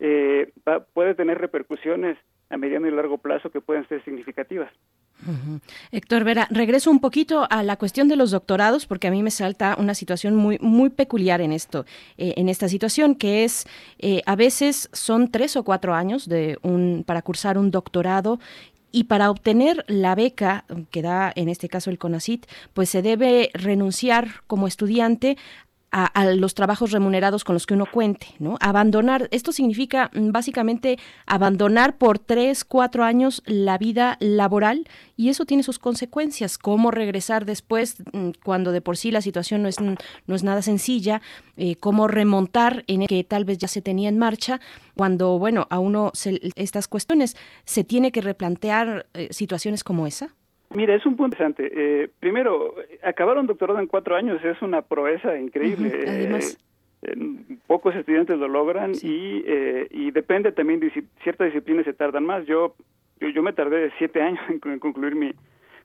eh, 0.00 0.52
puede 0.92 1.14
tener 1.14 1.38
repercusiones 1.38 2.18
a 2.48 2.56
mediano 2.56 2.86
y 2.86 2.90
largo 2.90 3.18
plazo 3.18 3.50
que 3.50 3.60
pueden 3.60 3.86
ser 3.88 4.04
significativas. 4.04 4.70
Héctor 5.90 6.24
Vera, 6.24 6.46
regreso 6.50 6.90
un 6.90 7.00
poquito 7.00 7.46
a 7.50 7.62
la 7.62 7.76
cuestión 7.76 8.06
de 8.06 8.16
los 8.16 8.30
doctorados, 8.30 8.86
porque 8.86 9.08
a 9.08 9.10
mí 9.10 9.22
me 9.22 9.30
salta 9.30 9.76
una 9.78 9.94
situación 9.94 10.36
muy, 10.36 10.58
muy 10.60 10.90
peculiar 10.90 11.40
en 11.40 11.52
esto, 11.52 11.86
eh, 12.18 12.34
en 12.36 12.48
esta 12.48 12.68
situación, 12.68 13.14
que 13.14 13.44
es 13.44 13.66
eh, 13.98 14.22
a 14.26 14.36
veces 14.36 14.88
son 14.92 15.30
tres 15.30 15.56
o 15.56 15.64
cuatro 15.64 15.94
años 15.94 16.28
de 16.28 16.58
un, 16.62 17.02
para 17.06 17.22
cursar 17.22 17.58
un 17.58 17.70
doctorado 17.70 18.38
y 18.92 19.04
para 19.04 19.30
obtener 19.30 19.84
la 19.88 20.14
beca 20.14 20.64
que 20.90 21.02
da 21.02 21.32
en 21.34 21.48
este 21.48 21.68
caso 21.68 21.90
el 21.90 21.98
CONACIT, 21.98 22.46
pues 22.72 22.88
se 22.88 23.02
debe 23.02 23.50
renunciar 23.52 24.42
como 24.46 24.66
estudiante 24.66 25.36
a, 25.98 26.26
los 26.34 26.54
trabajos 26.54 26.90
remunerados 26.90 27.42
con 27.42 27.54
los 27.54 27.64
que 27.64 27.72
uno 27.72 27.86
cuente, 27.86 28.26
¿no? 28.38 28.58
Abandonar, 28.60 29.28
esto 29.30 29.50
significa 29.50 30.10
mm, 30.12 30.30
básicamente 30.30 30.98
abandonar 31.24 31.96
por 31.96 32.18
tres, 32.18 32.64
cuatro 32.66 33.02
años 33.02 33.42
la 33.46 33.78
vida 33.78 34.18
laboral 34.20 34.86
y 35.16 35.30
eso 35.30 35.46
tiene 35.46 35.62
sus 35.62 35.78
consecuencias. 35.78 36.58
Cómo 36.58 36.90
regresar 36.90 37.46
después 37.46 37.96
mm, 38.12 38.30
cuando 38.44 38.72
de 38.72 38.82
por 38.82 38.98
sí 38.98 39.10
la 39.10 39.22
situación 39.22 39.62
no 39.62 39.68
es, 39.68 39.76
no 39.80 40.34
es 40.34 40.42
nada 40.42 40.60
sencilla, 40.60 41.22
eh, 41.56 41.76
cómo 41.76 42.08
remontar 42.08 42.84
en 42.88 43.02
el 43.02 43.08
que 43.08 43.24
tal 43.24 43.46
vez 43.46 43.56
ya 43.56 43.68
se 43.68 43.80
tenía 43.80 44.10
en 44.10 44.18
marcha, 44.18 44.60
cuando, 44.94 45.38
bueno, 45.38 45.66
a 45.70 45.78
uno 45.78 46.12
estas 46.56 46.88
cuestiones 46.88 47.36
se 47.64 47.84
tiene 47.84 48.12
que 48.12 48.20
replantear 48.20 49.06
eh, 49.14 49.28
situaciones 49.30 49.82
como 49.82 50.06
esa. 50.06 50.34
Mira, 50.76 50.94
es 50.94 51.06
un 51.06 51.16
punto 51.16 51.36
interesante. 51.36 51.70
Eh, 51.72 52.10
primero, 52.20 52.74
acabar 53.02 53.38
un 53.38 53.46
doctorado 53.46 53.80
en 53.80 53.86
cuatro 53.86 54.14
años 54.14 54.44
es 54.44 54.60
una 54.60 54.82
proeza 54.82 55.38
increíble. 55.38 56.04
además. 56.06 56.58
Eh, 57.00 57.14
pocos 57.66 57.94
estudiantes 57.94 58.38
lo 58.38 58.46
logran 58.46 58.92
y, 59.02 59.42
eh, 59.46 59.86
y 59.90 60.10
depende 60.10 60.52
también 60.52 60.80
de 60.80 60.90
ciertas 61.22 61.46
disciplinas 61.46 61.86
se 61.86 61.94
tardan 61.94 62.26
más. 62.26 62.44
Yo, 62.44 62.74
yo, 63.20 63.42
me 63.42 63.54
tardé 63.54 63.90
siete 63.96 64.20
años 64.20 64.40
en, 64.50 64.78
concluir 64.78 65.14
mi 65.14 65.32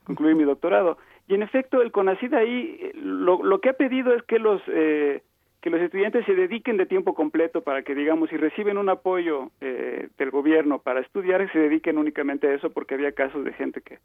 concluir 0.04 0.36
mi 0.36 0.44
doctorado 0.44 0.98
y 1.28 1.36
en 1.36 1.44
efecto 1.44 1.82
el 1.82 1.92
CONACID 1.92 2.34
ahí 2.34 2.92
lo, 2.96 3.44
lo 3.44 3.62
que 3.62 3.70
ha 3.70 3.74
pedido 3.74 4.14
es 4.14 4.24
que 4.24 4.40
los 4.40 4.62
eh, 4.68 5.22
que 5.62 5.70
los 5.70 5.80
estudiantes 5.80 6.26
se 6.26 6.34
dediquen 6.34 6.78
de 6.78 6.88
tiempo 6.88 7.14
completo 7.14 7.62
para 7.62 7.84
que, 7.84 7.94
digamos, 7.94 8.32
si 8.32 8.38
reciben 8.38 8.80
un 8.80 8.90
apoyo 8.90 9.52
eh, 9.62 10.10
del 10.18 10.32
gobierno 10.32 10.80
para 10.80 11.02
estudiar, 11.02 11.50
se 11.52 11.60
dediquen 11.60 12.00
únicamente 12.00 12.48
a 12.48 12.56
eso, 12.56 12.72
porque 12.72 12.96
había 12.96 13.12
casos 13.12 13.46
de 13.46 13.54
gente 13.54 13.82
que 13.82 14.00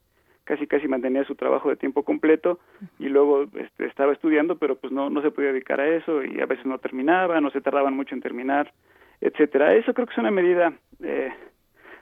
casi 0.46 0.66
casi 0.66 0.88
mantenía 0.88 1.24
su 1.24 1.34
trabajo 1.34 1.68
de 1.68 1.76
tiempo 1.76 2.04
completo 2.04 2.60
y 2.98 3.08
luego 3.08 3.42
este, 3.42 3.86
estaba 3.86 4.12
estudiando, 4.12 4.56
pero 4.56 4.76
pues 4.76 4.92
no, 4.92 5.10
no 5.10 5.20
se 5.20 5.30
podía 5.30 5.52
dedicar 5.52 5.80
a 5.80 5.88
eso 5.88 6.24
y 6.24 6.40
a 6.40 6.46
veces 6.46 6.64
no 6.64 6.78
terminaba, 6.78 7.40
no 7.40 7.50
se 7.50 7.60
tardaban 7.60 7.94
mucho 7.94 8.14
en 8.14 8.22
terminar, 8.22 8.72
etcétera. 9.20 9.74
Eso 9.74 9.92
creo 9.92 10.06
que 10.06 10.12
es 10.12 10.18
una 10.18 10.30
medida 10.30 10.72
eh, 11.02 11.32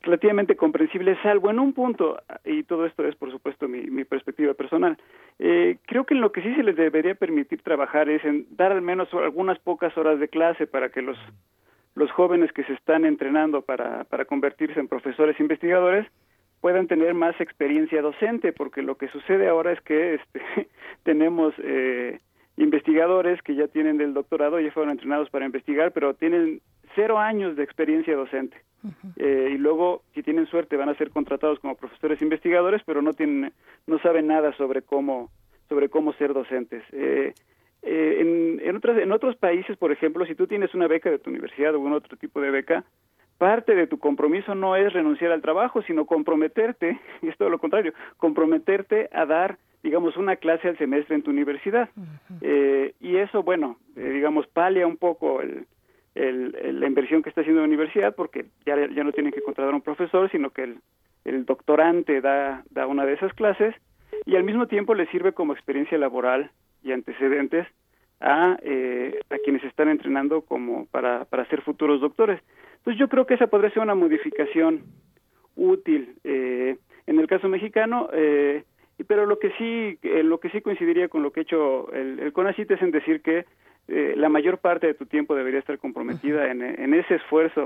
relativamente 0.02 0.56
comprensible, 0.56 1.16
salvo 1.22 1.50
en 1.50 1.58
un 1.58 1.72
punto, 1.72 2.20
y 2.44 2.62
todo 2.64 2.84
esto 2.84 3.06
es 3.06 3.16
por 3.16 3.30
supuesto 3.30 3.66
mi, 3.66 3.82
mi 3.86 4.04
perspectiva 4.04 4.52
personal, 4.52 4.98
eh, 5.38 5.78
creo 5.86 6.04
que 6.04 6.14
en 6.14 6.20
lo 6.20 6.30
que 6.30 6.42
sí 6.42 6.54
se 6.54 6.62
les 6.62 6.76
debería 6.76 7.14
permitir 7.14 7.62
trabajar 7.62 8.10
es 8.10 8.22
en 8.24 8.46
dar 8.50 8.72
al 8.72 8.82
menos 8.82 9.12
algunas 9.14 9.58
pocas 9.58 9.96
horas 9.96 10.20
de 10.20 10.28
clase 10.28 10.66
para 10.66 10.90
que 10.90 11.00
los, 11.00 11.16
los 11.94 12.10
jóvenes 12.12 12.52
que 12.52 12.64
se 12.64 12.74
están 12.74 13.06
entrenando 13.06 13.62
para, 13.62 14.04
para 14.04 14.26
convertirse 14.26 14.78
en 14.78 14.88
profesores 14.88 15.40
investigadores 15.40 16.06
puedan 16.64 16.86
tener 16.86 17.12
más 17.12 17.38
experiencia 17.42 18.00
docente, 18.00 18.54
porque 18.54 18.80
lo 18.80 18.94
que 18.96 19.08
sucede 19.08 19.48
ahora 19.48 19.72
es 19.72 19.82
que 19.82 20.14
este, 20.14 20.40
tenemos 21.02 21.52
eh, 21.58 22.20
investigadores 22.56 23.42
que 23.42 23.54
ya 23.54 23.68
tienen 23.68 23.98
del 23.98 24.14
doctorado, 24.14 24.58
ya 24.58 24.70
fueron 24.70 24.92
entrenados 24.92 25.28
para 25.28 25.44
investigar, 25.44 25.92
pero 25.92 26.14
tienen 26.14 26.62
cero 26.94 27.18
años 27.18 27.54
de 27.54 27.64
experiencia 27.64 28.16
docente. 28.16 28.56
Eh, 29.16 29.50
y 29.52 29.58
luego, 29.58 30.04
si 30.14 30.22
tienen 30.22 30.46
suerte, 30.46 30.78
van 30.78 30.88
a 30.88 30.94
ser 30.94 31.10
contratados 31.10 31.58
como 31.58 31.76
profesores 31.76 32.22
investigadores, 32.22 32.80
pero 32.86 33.02
no 33.02 33.12
tienen, 33.12 33.52
no 33.86 33.98
saben 33.98 34.28
nada 34.28 34.56
sobre 34.56 34.80
cómo, 34.80 35.28
sobre 35.68 35.90
cómo 35.90 36.14
ser 36.14 36.32
docentes. 36.32 36.82
Eh, 36.92 37.34
eh, 37.82 38.16
en, 38.20 38.66
en, 38.66 38.76
otras, 38.76 38.96
en 39.02 39.12
otros 39.12 39.36
países, 39.36 39.76
por 39.76 39.92
ejemplo, 39.92 40.24
si 40.24 40.34
tú 40.34 40.46
tienes 40.46 40.72
una 40.72 40.88
beca 40.88 41.10
de 41.10 41.18
tu 41.18 41.28
universidad 41.28 41.74
o 41.74 41.80
un 41.80 41.92
otro 41.92 42.16
tipo 42.16 42.40
de 42.40 42.50
beca, 42.50 42.84
parte 43.38 43.74
de 43.74 43.86
tu 43.86 43.98
compromiso 43.98 44.54
no 44.54 44.76
es 44.76 44.92
renunciar 44.92 45.32
al 45.32 45.42
trabajo, 45.42 45.82
sino 45.82 46.06
comprometerte, 46.06 46.98
y 47.22 47.28
es 47.28 47.36
todo 47.36 47.50
lo 47.50 47.58
contrario, 47.58 47.92
comprometerte 48.16 49.08
a 49.12 49.26
dar, 49.26 49.58
digamos, 49.82 50.16
una 50.16 50.36
clase 50.36 50.68
al 50.68 50.78
semestre 50.78 51.14
en 51.14 51.22
tu 51.22 51.30
universidad. 51.30 51.88
y 53.00 53.16
eso, 53.16 53.42
bueno, 53.42 53.78
digamos, 53.94 54.46
palia 54.46 54.86
un 54.86 54.96
poco 54.96 55.40
el, 55.40 55.66
el, 56.14 56.80
la 56.80 56.86
inversión 56.86 57.22
que 57.22 57.28
está 57.28 57.40
haciendo 57.40 57.60
la 57.60 57.68
universidad, 57.68 58.14
porque 58.14 58.46
ya, 58.64 58.76
ya 58.76 59.04
no 59.04 59.12
tienen 59.12 59.32
que 59.32 59.42
contratar 59.42 59.72
a 59.72 59.76
un 59.76 59.82
profesor, 59.82 60.30
sino 60.30 60.50
que 60.50 60.62
el, 60.62 60.78
el 61.24 61.44
doctorante 61.44 62.20
da, 62.20 62.64
da 62.70 62.86
una 62.86 63.04
de 63.04 63.14
esas 63.14 63.32
clases 63.34 63.74
y 64.26 64.36
al 64.36 64.44
mismo 64.44 64.66
tiempo 64.66 64.94
le 64.94 65.06
sirve 65.06 65.32
como 65.32 65.52
experiencia 65.52 65.98
laboral 65.98 66.50
y 66.82 66.92
antecedentes 66.92 67.66
a, 68.20 68.56
eh, 68.62 69.20
a 69.30 69.36
quienes 69.38 69.64
están 69.64 69.88
entrenando 69.88 70.42
como 70.42 70.86
para, 70.86 71.24
para 71.24 71.46
ser 71.46 71.62
futuros 71.62 72.00
doctores. 72.00 72.40
Entonces 72.84 73.00
yo 73.00 73.08
creo 73.08 73.24
que 73.24 73.32
esa 73.32 73.46
podría 73.46 73.70
ser 73.70 73.82
una 73.82 73.94
modificación 73.94 74.82
útil 75.56 76.16
eh, 76.22 76.76
en 77.06 77.18
el 77.18 77.26
caso 77.26 77.48
mexicano, 77.48 78.10
eh, 78.12 78.62
pero 79.06 79.24
lo 79.24 79.38
que 79.38 79.52
sí 79.52 79.98
eh, 80.02 80.22
lo 80.22 80.38
que 80.38 80.50
sí 80.50 80.60
coincidiría 80.60 81.08
con 81.08 81.22
lo 81.22 81.32
que 81.32 81.40
ha 81.40 81.42
hecho 81.44 81.90
el, 81.94 82.20
el 82.20 82.34
CONACIT 82.34 82.70
es 82.72 82.82
en 82.82 82.90
decir 82.90 83.22
que 83.22 83.46
eh, 83.88 84.12
la 84.18 84.28
mayor 84.28 84.58
parte 84.58 84.86
de 84.86 84.92
tu 84.92 85.06
tiempo 85.06 85.34
debería 85.34 85.60
estar 85.60 85.78
comprometida 85.78 86.50
en, 86.50 86.60
en, 86.60 86.92
ese 86.92 87.14
esfuerzo 87.14 87.64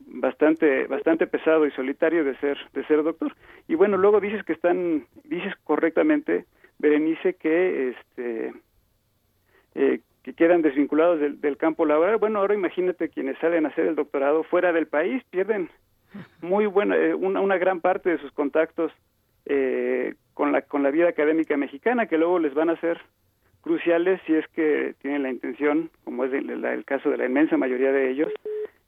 bastante 0.00 0.86
bastante 0.86 1.26
pesado 1.26 1.66
y 1.66 1.70
solitario 1.72 2.24
de 2.24 2.34
ser 2.38 2.56
de 2.72 2.86
ser 2.86 3.02
doctor. 3.02 3.36
Y 3.68 3.74
bueno 3.74 3.98
luego 3.98 4.18
dices 4.18 4.44
que 4.44 4.54
están 4.54 5.04
dices 5.24 5.52
correctamente 5.64 6.46
Berenice 6.78 7.34
que 7.34 7.90
este 7.90 8.54
eh, 9.74 10.00
que 10.24 10.34
quedan 10.34 10.62
desvinculados 10.62 11.20
del, 11.20 11.40
del, 11.40 11.56
campo 11.56 11.86
laboral 11.86 12.16
bueno 12.16 12.40
ahora 12.40 12.54
imagínate 12.54 13.08
quienes 13.08 13.38
salen 13.38 13.66
a 13.66 13.68
hacer 13.68 13.86
el 13.86 13.94
doctorado 13.94 14.42
fuera 14.42 14.72
del 14.72 14.88
país 14.88 15.22
pierden 15.30 15.70
muy 16.40 16.66
buena 16.66 16.96
eh, 16.96 17.14
una, 17.14 17.40
una 17.40 17.58
gran 17.58 17.80
parte 17.80 18.10
de 18.10 18.18
sus 18.18 18.32
contactos 18.32 18.90
eh, 19.46 20.14
con 20.32 20.50
la 20.50 20.62
con 20.62 20.82
la 20.82 20.90
vida 20.90 21.08
académica 21.08 21.56
mexicana 21.56 22.06
que 22.06 22.18
luego 22.18 22.40
les 22.40 22.54
van 22.54 22.70
a 22.70 22.72
hacer 22.72 23.00
cruciales 23.64 24.20
si 24.26 24.34
es 24.34 24.46
que 24.48 24.94
tienen 25.00 25.22
la 25.22 25.30
intención, 25.30 25.90
como 26.04 26.26
es 26.26 26.32
el, 26.34 26.84
caso 26.84 27.08
de 27.08 27.16
la 27.16 27.24
inmensa 27.24 27.56
mayoría 27.56 27.92
de 27.92 28.10
ellos, 28.10 28.30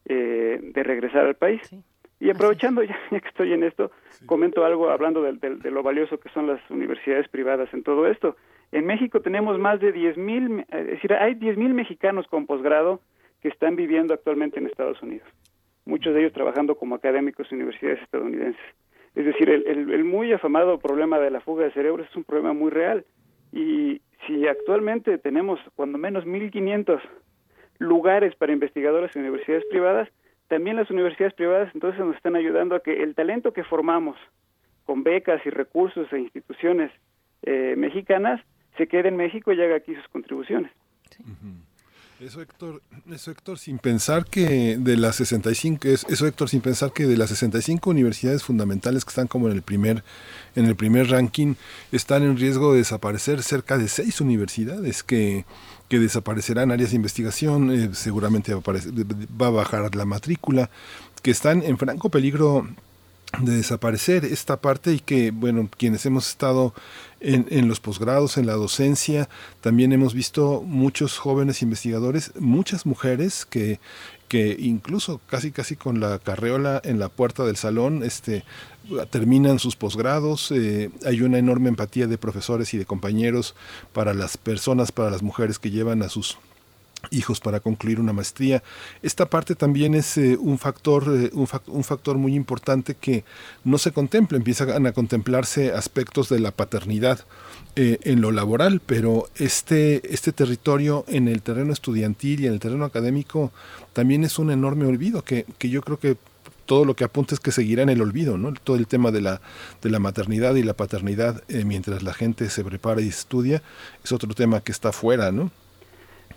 eh, 0.04 0.60
de 0.62 0.82
regresar 0.82 1.24
al 1.24 1.34
país. 1.34 1.62
Y 2.20 2.30
aprovechando, 2.30 2.82
ya, 2.84 2.96
que 3.10 3.28
estoy 3.28 3.54
en 3.54 3.64
esto, 3.64 3.90
comento 4.26 4.64
algo 4.66 4.90
hablando 4.90 5.22
de, 5.22 5.70
lo 5.70 5.82
valioso 5.82 6.20
que 6.20 6.28
son 6.28 6.46
las 6.46 6.60
universidades 6.70 7.26
privadas 7.28 7.72
en 7.72 7.82
todo 7.82 8.06
esto. 8.06 8.36
En 8.72 8.86
México 8.86 9.20
tenemos 9.20 9.58
más 9.58 9.80
de 9.80 9.92
10 9.92 10.16
mil, 10.16 10.66
es 10.68 10.86
decir, 10.86 11.12
hay 11.12 11.34
10 11.34 11.56
mil 11.56 11.72
mexicanos 11.74 12.26
con 12.26 12.46
posgrado 12.46 13.00
que 13.40 13.48
están 13.48 13.76
viviendo 13.76 14.12
actualmente 14.12 14.58
en 14.58 14.66
Estados 14.66 15.00
Unidos, 15.02 15.28
muchos 15.84 16.14
de 16.14 16.20
ellos 16.20 16.32
trabajando 16.32 16.76
como 16.76 16.94
académicos 16.94 17.50
en 17.50 17.58
universidades 17.58 18.02
estadounidenses. 18.02 18.60
Es 19.14 19.24
decir, 19.24 19.48
el, 19.48 19.90
el 19.90 20.04
muy 20.04 20.32
afamado 20.32 20.78
problema 20.78 21.18
de 21.18 21.30
la 21.30 21.40
fuga 21.40 21.64
de 21.64 21.72
cerebros 21.72 22.06
es 22.10 22.16
un 22.16 22.24
problema 22.24 22.52
muy 22.52 22.70
real 22.70 23.04
y 23.52 24.02
si 24.26 24.46
actualmente 24.46 25.18
tenemos 25.18 25.60
cuando 25.74 25.98
menos 25.98 26.24
1.500 26.26 27.00
lugares 27.78 28.34
para 28.34 28.52
investigadores 28.52 29.14
en 29.14 29.22
universidades 29.22 29.64
privadas, 29.70 30.08
también 30.48 30.76
las 30.76 30.90
universidades 30.90 31.34
privadas 31.34 31.70
entonces 31.74 32.00
nos 32.00 32.16
están 32.16 32.36
ayudando 32.36 32.74
a 32.74 32.80
que 32.80 33.02
el 33.02 33.14
talento 33.14 33.52
que 33.52 33.64
formamos 33.64 34.16
con 34.84 35.02
becas 35.02 35.44
y 35.44 35.50
recursos 35.50 36.12
e 36.12 36.18
instituciones 36.18 36.90
eh, 37.42 37.74
mexicanas 37.76 38.40
se 38.76 38.86
quede 38.86 39.08
en 39.08 39.16
México 39.16 39.52
y 39.52 39.60
haga 39.60 39.76
aquí 39.76 39.94
sus 39.94 40.08
contribuciones. 40.08 40.70
Eso 42.18 42.40
Héctor, 42.40 42.80
eso 43.12 43.30
Héctor 43.30 43.58
sin 43.58 43.78
pensar 43.78 44.24
que 44.24 44.78
de 44.78 44.96
las 44.96 45.16
65 45.16 45.86
eso 45.86 46.26
Héctor 46.26 46.48
sin 46.48 46.62
pensar 46.62 46.92
que 46.92 47.06
de 47.06 47.16
las 47.18 47.28
65 47.28 47.90
universidades 47.90 48.42
fundamentales 48.42 49.04
que 49.04 49.10
están 49.10 49.26
como 49.26 49.48
en 49.48 49.54
el 49.54 49.60
primer 49.60 50.02
en 50.54 50.64
el 50.64 50.76
primer 50.76 51.10
ranking 51.10 51.56
están 51.92 52.22
en 52.22 52.38
riesgo 52.38 52.72
de 52.72 52.78
desaparecer 52.78 53.42
cerca 53.42 53.76
de 53.76 53.88
seis 53.88 54.22
universidades 54.22 55.02
que 55.02 55.44
que 55.88 55.98
desaparecerán 55.98 56.72
áreas 56.72 56.90
de 56.90 56.96
investigación, 56.96 57.70
eh, 57.70 57.90
seguramente 57.92 58.54
va 58.54 58.60
a, 58.60 59.40
va 59.40 59.46
a 59.46 59.50
bajar 59.50 59.94
la 59.94 60.04
matrícula, 60.04 60.70
que 61.22 61.30
están 61.30 61.62
en 61.62 61.78
franco 61.78 62.08
peligro 62.10 62.66
de 63.40 63.56
desaparecer 63.56 64.24
esta 64.24 64.60
parte 64.60 64.92
y 64.92 65.00
que, 65.00 65.30
bueno, 65.30 65.68
quienes 65.76 66.06
hemos 66.06 66.28
estado 66.28 66.74
en, 67.20 67.46
en 67.50 67.68
los 67.68 67.80
posgrados, 67.80 68.38
en 68.38 68.46
la 68.46 68.54
docencia. 68.54 69.28
También 69.60 69.92
hemos 69.92 70.14
visto 70.14 70.62
muchos 70.62 71.18
jóvenes 71.18 71.62
investigadores, 71.62 72.32
muchas 72.38 72.86
mujeres 72.86 73.44
que 73.44 73.80
que 74.28 74.56
incluso 74.58 75.20
casi 75.28 75.52
casi 75.52 75.76
con 75.76 76.00
la 76.00 76.18
carreola 76.18 76.80
en 76.84 76.98
la 76.98 77.08
puerta 77.08 77.44
del 77.44 77.56
salón 77.56 78.02
este 78.02 78.44
terminan 79.10 79.58
sus 79.58 79.76
posgrados 79.76 80.50
eh, 80.50 80.90
hay 81.04 81.22
una 81.22 81.38
enorme 81.38 81.68
empatía 81.68 82.06
de 82.06 82.18
profesores 82.18 82.74
y 82.74 82.78
de 82.78 82.86
compañeros 82.86 83.54
para 83.92 84.14
las 84.14 84.36
personas 84.36 84.90
para 84.92 85.10
las 85.10 85.22
mujeres 85.22 85.58
que 85.58 85.70
llevan 85.70 86.02
a 86.02 86.08
sus 86.08 86.38
hijos 87.10 87.40
para 87.40 87.60
concluir 87.60 88.00
una 88.00 88.12
maestría. 88.12 88.62
Esta 89.02 89.26
parte 89.26 89.54
también 89.54 89.94
es 89.94 90.16
eh, 90.16 90.36
un, 90.38 90.58
factor, 90.58 91.04
eh, 91.08 91.30
un, 91.32 91.48
un, 91.66 91.84
factor 91.84 92.16
muy 92.18 92.34
importante 92.34 92.94
que 92.94 93.24
no 93.64 93.78
se 93.78 93.92
contempla, 93.92 94.36
empiezan 94.36 94.86
a 94.86 94.92
contemplarse 94.92 95.72
aspectos 95.72 96.28
de 96.28 96.40
la 96.40 96.50
paternidad 96.50 97.20
eh, 97.76 97.98
en 98.02 98.20
lo 98.20 98.32
laboral, 98.32 98.80
pero 98.84 99.28
este, 99.36 100.12
este 100.12 100.32
territorio 100.32 101.04
en 101.08 101.28
el 101.28 101.42
terreno 101.42 101.72
estudiantil 101.72 102.40
y 102.40 102.46
en 102.46 102.54
el 102.54 102.60
terreno 102.60 102.84
académico 102.84 103.52
también 103.92 104.24
es 104.24 104.38
un 104.38 104.50
enorme 104.50 104.86
olvido 104.86 105.22
que, 105.22 105.46
que 105.58 105.68
yo 105.68 105.82
creo 105.82 105.98
que 105.98 106.16
todo 106.64 106.84
lo 106.84 106.96
que 106.96 107.04
apunta 107.04 107.34
es 107.34 107.40
que 107.40 107.52
seguirá 107.52 107.82
en 107.82 107.90
el 107.90 108.02
olvido, 108.02 108.38
¿no? 108.38 108.52
Todo 108.52 108.76
el 108.76 108.88
tema 108.88 109.12
de 109.12 109.20
la, 109.20 109.40
de 109.82 109.90
la 109.90 110.00
maternidad 110.00 110.56
y 110.56 110.64
la 110.64 110.74
paternidad 110.74 111.44
mientras 111.48 112.02
la 112.02 112.12
gente 112.12 112.50
se 112.50 112.64
prepara 112.64 113.00
y 113.00 113.08
estudia 113.08 113.62
es 114.02 114.10
otro 114.10 114.34
tema 114.34 114.60
que 114.60 114.72
está 114.72 114.90
fuera, 114.90 115.30
¿no? 115.30 115.52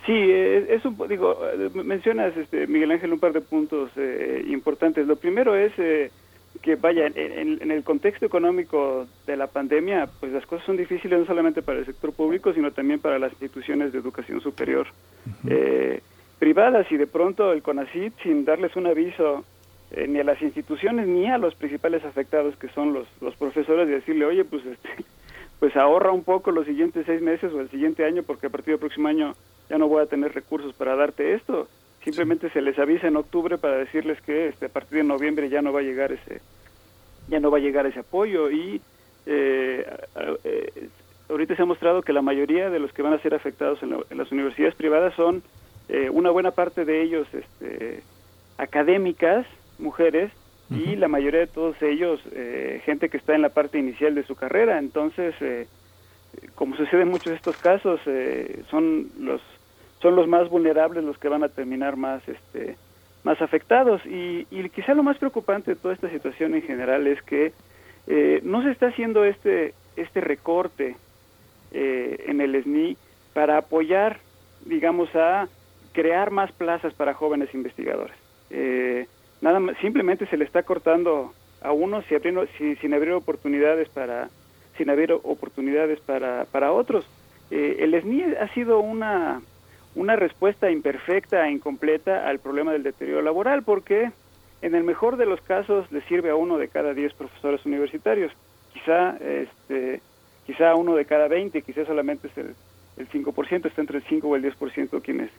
Sí, 0.09 0.31
es, 0.31 0.83
un, 0.85 0.97
digo, 1.07 1.37
mencionas, 1.71 2.35
este, 2.35 2.65
Miguel 2.65 2.89
Ángel, 2.89 3.13
un 3.13 3.19
par 3.19 3.31
de 3.31 3.41
puntos 3.41 3.91
eh, 3.95 4.43
importantes. 4.47 5.05
Lo 5.05 5.17
primero 5.17 5.55
es 5.55 5.71
eh, 5.77 6.09
que, 6.63 6.77
vaya, 6.77 7.05
en, 7.05 7.69
el 7.69 7.83
contexto 7.83 8.25
económico 8.25 9.05
de 9.27 9.37
la 9.37 9.45
pandemia, 9.45 10.09
pues 10.19 10.31
las 10.31 10.47
cosas 10.47 10.65
son 10.65 10.77
difíciles 10.77 11.19
no 11.19 11.27
solamente 11.27 11.61
para 11.61 11.77
el 11.77 11.85
sector 11.85 12.11
público, 12.11 12.51
sino 12.53 12.71
también 12.71 12.99
para 12.99 13.19
las 13.19 13.33
instituciones 13.33 13.93
de 13.93 13.99
educación 13.99 14.41
superior 14.41 14.87
eh, 15.47 16.01
privadas 16.39 16.91
y 16.91 16.97
de 16.97 17.05
pronto 17.05 17.53
el 17.53 17.61
CONACIT, 17.61 18.13
sin 18.23 18.45
darles 18.45 18.75
un 18.75 18.87
aviso 18.87 19.45
ni 20.07 20.19
a 20.19 20.23
las 20.23 20.41
instituciones 20.41 21.07
ni 21.07 21.27
a 21.27 21.37
los 21.37 21.53
principales 21.53 22.03
afectados, 22.03 22.55
que 22.55 22.69
son 22.69 22.93
los, 22.93 23.07
los 23.21 23.35
profesores, 23.35 23.87
de 23.87 23.93
decirle, 23.93 24.25
oye, 24.25 24.43
pues, 24.43 24.65
este, 24.65 24.89
pues 25.59 25.75
ahorra 25.75 26.11
un 26.11 26.23
poco 26.23 26.49
los 26.49 26.65
siguientes 26.65 27.05
seis 27.05 27.21
meses 27.21 27.53
o 27.53 27.61
el 27.61 27.69
siguiente 27.69 28.05
año, 28.05 28.23
porque 28.23 28.47
a 28.47 28.49
partir 28.49 28.71
del 28.71 28.79
próximo 28.79 29.07
año 29.07 29.35
ya 29.69 29.77
no 29.77 29.87
voy 29.87 30.01
a 30.01 30.07
tener 30.07 30.33
recursos 30.33 30.73
para 30.73 30.95
darte 30.95 31.33
esto. 31.33 31.67
Simplemente 32.03 32.49
se 32.49 32.61
les 32.61 32.79
avisa 32.79 33.07
en 33.07 33.17
octubre 33.17 33.57
para 33.57 33.77
decirles 33.77 34.21
que 34.21 34.47
este, 34.47 34.67
a 34.67 34.69
partir 34.69 34.99
de 34.99 35.03
noviembre 35.03 35.49
ya 35.49 35.61
no 35.61 35.73
va 35.73 35.81
a 35.81 35.83
llegar 35.83 36.11
ese 36.11 36.41
ya 37.27 37.39
no 37.39 37.51
va 37.51 37.59
a 37.59 37.61
llegar 37.61 37.85
ese 37.85 37.99
apoyo 37.99 38.49
y 38.49 38.81
eh, 39.25 39.85
eh, 40.43 40.89
ahorita 41.29 41.55
se 41.55 41.61
ha 41.61 41.65
mostrado 41.65 42.01
que 42.01 42.13
la 42.13 42.21
mayoría 42.21 42.69
de 42.69 42.79
los 42.79 42.91
que 42.91 43.01
van 43.01 43.13
a 43.13 43.21
ser 43.21 43.35
afectados 43.35 43.81
en, 43.83 43.91
las 44.17 44.31
universidades 44.31 44.75
privadas 44.75 45.13
son 45.15 45.43
eh, 45.87 46.09
una 46.09 46.31
buena 46.31 46.51
parte 46.51 46.85
de 46.85 47.03
ellos 47.03 47.27
este, 47.33 48.01
académicas, 48.57 49.45
mujeres, 49.77 50.31
y 50.71 50.95
la 50.95 51.07
mayoría 51.07 51.39
de 51.39 51.47
todos 51.47 51.81
ellos 51.81 52.21
gente 52.85 53.09
que 53.09 53.17
está 53.17 53.33
en 53.33 53.41
la 53.41 53.49
parte 53.49 53.79
inicial 53.79 54.13
de 54.13 54.21
su 54.21 54.35
carrera. 54.35 54.77
Entonces, 54.77 55.33
como 56.53 56.75
sucede 56.75 57.01
en 57.01 57.07
muchos 57.07 57.31
de 57.31 57.37
estos 57.37 57.57
casos, 57.57 57.99
son 58.69 59.09
los 59.19 59.41
son 60.01 60.15
los 60.15 60.27
más 60.27 60.49
vulnerables 60.49 61.03
los 61.03 61.17
que 61.17 61.29
van 61.29 61.43
a 61.43 61.49
terminar 61.49 61.95
más 61.95 62.27
este 62.27 62.77
más 63.23 63.41
afectados. 63.41 64.05
Y, 64.05 64.47
y 64.49 64.69
quizá 64.69 64.93
lo 64.93 65.03
más 65.03 65.17
preocupante 65.17 65.71
de 65.71 65.77
toda 65.79 65.93
esta 65.93 66.09
situación 66.09 66.55
en 66.55 66.61
general 66.61 67.05
es 67.07 67.21
que 67.23 67.51
eh, 68.07 68.39
no 68.43 68.63
se 68.63 68.71
está 68.71 68.87
haciendo 68.87 69.23
este 69.25 69.73
este 69.95 70.21
recorte 70.21 70.95
eh, 71.71 72.25
en 72.27 72.41
el 72.41 72.61
SNI 72.63 72.97
para 73.33 73.57
apoyar 73.57 74.19
digamos 74.65 75.13
a 75.15 75.47
crear 75.93 76.31
más 76.31 76.51
plazas 76.51 76.93
para 76.93 77.13
jóvenes 77.13 77.53
investigadores. 77.53 78.15
Eh, 78.49 79.07
nada 79.41 79.59
más 79.59 79.77
simplemente 79.77 80.25
se 80.27 80.37
le 80.37 80.45
está 80.45 80.63
cortando 80.63 81.33
a 81.61 81.71
unos 81.71 82.05
si 82.05 82.15
abriendo, 82.15 82.45
si, 82.57 82.75
sin 82.77 82.93
abrir 82.93 83.13
oportunidades 83.13 83.89
para 83.89 84.29
sin 84.77 84.89
abrir 84.89 85.11
oportunidades 85.11 85.99
para 85.99 86.45
para 86.45 86.71
otros. 86.71 87.05
El 87.51 87.99
SNI 87.99 88.35
ha 88.39 88.47
sido 88.53 88.79
una 88.79 89.41
una 89.99 90.15
respuesta 90.15 90.71
imperfecta 90.71 91.45
e 91.45 91.51
incompleta 91.51 92.25
al 92.25 92.39
problema 92.39 92.71
del 92.71 92.83
deterioro 92.83 93.21
laboral, 93.21 93.63
porque 93.63 94.11
en 94.61 94.73
el 94.73 94.85
mejor 94.85 95.17
de 95.17 95.25
los 95.25 95.41
casos 95.41 95.91
le 95.91 95.99
sirve 96.03 96.29
a 96.29 96.37
uno 96.37 96.57
de 96.57 96.69
cada 96.69 96.93
diez 96.93 97.13
profesores 97.13 97.65
universitarios, 97.65 98.31
quizá 98.71 99.17
este, 99.17 99.99
quizá 100.45 100.73
uno 100.75 100.95
de 100.95 101.03
cada 101.03 101.27
veinte, 101.27 101.61
quizá 101.63 101.85
solamente 101.85 102.29
es 102.29 102.37
el, 102.37 102.55
el 102.95 103.09
5%, 103.09 103.65
está 103.65 103.81
entre 103.81 103.97
el 103.97 104.03
5 104.05 104.25
o 104.25 104.35
el 104.37 104.43
10% 104.43 105.01
quienes 105.01 105.31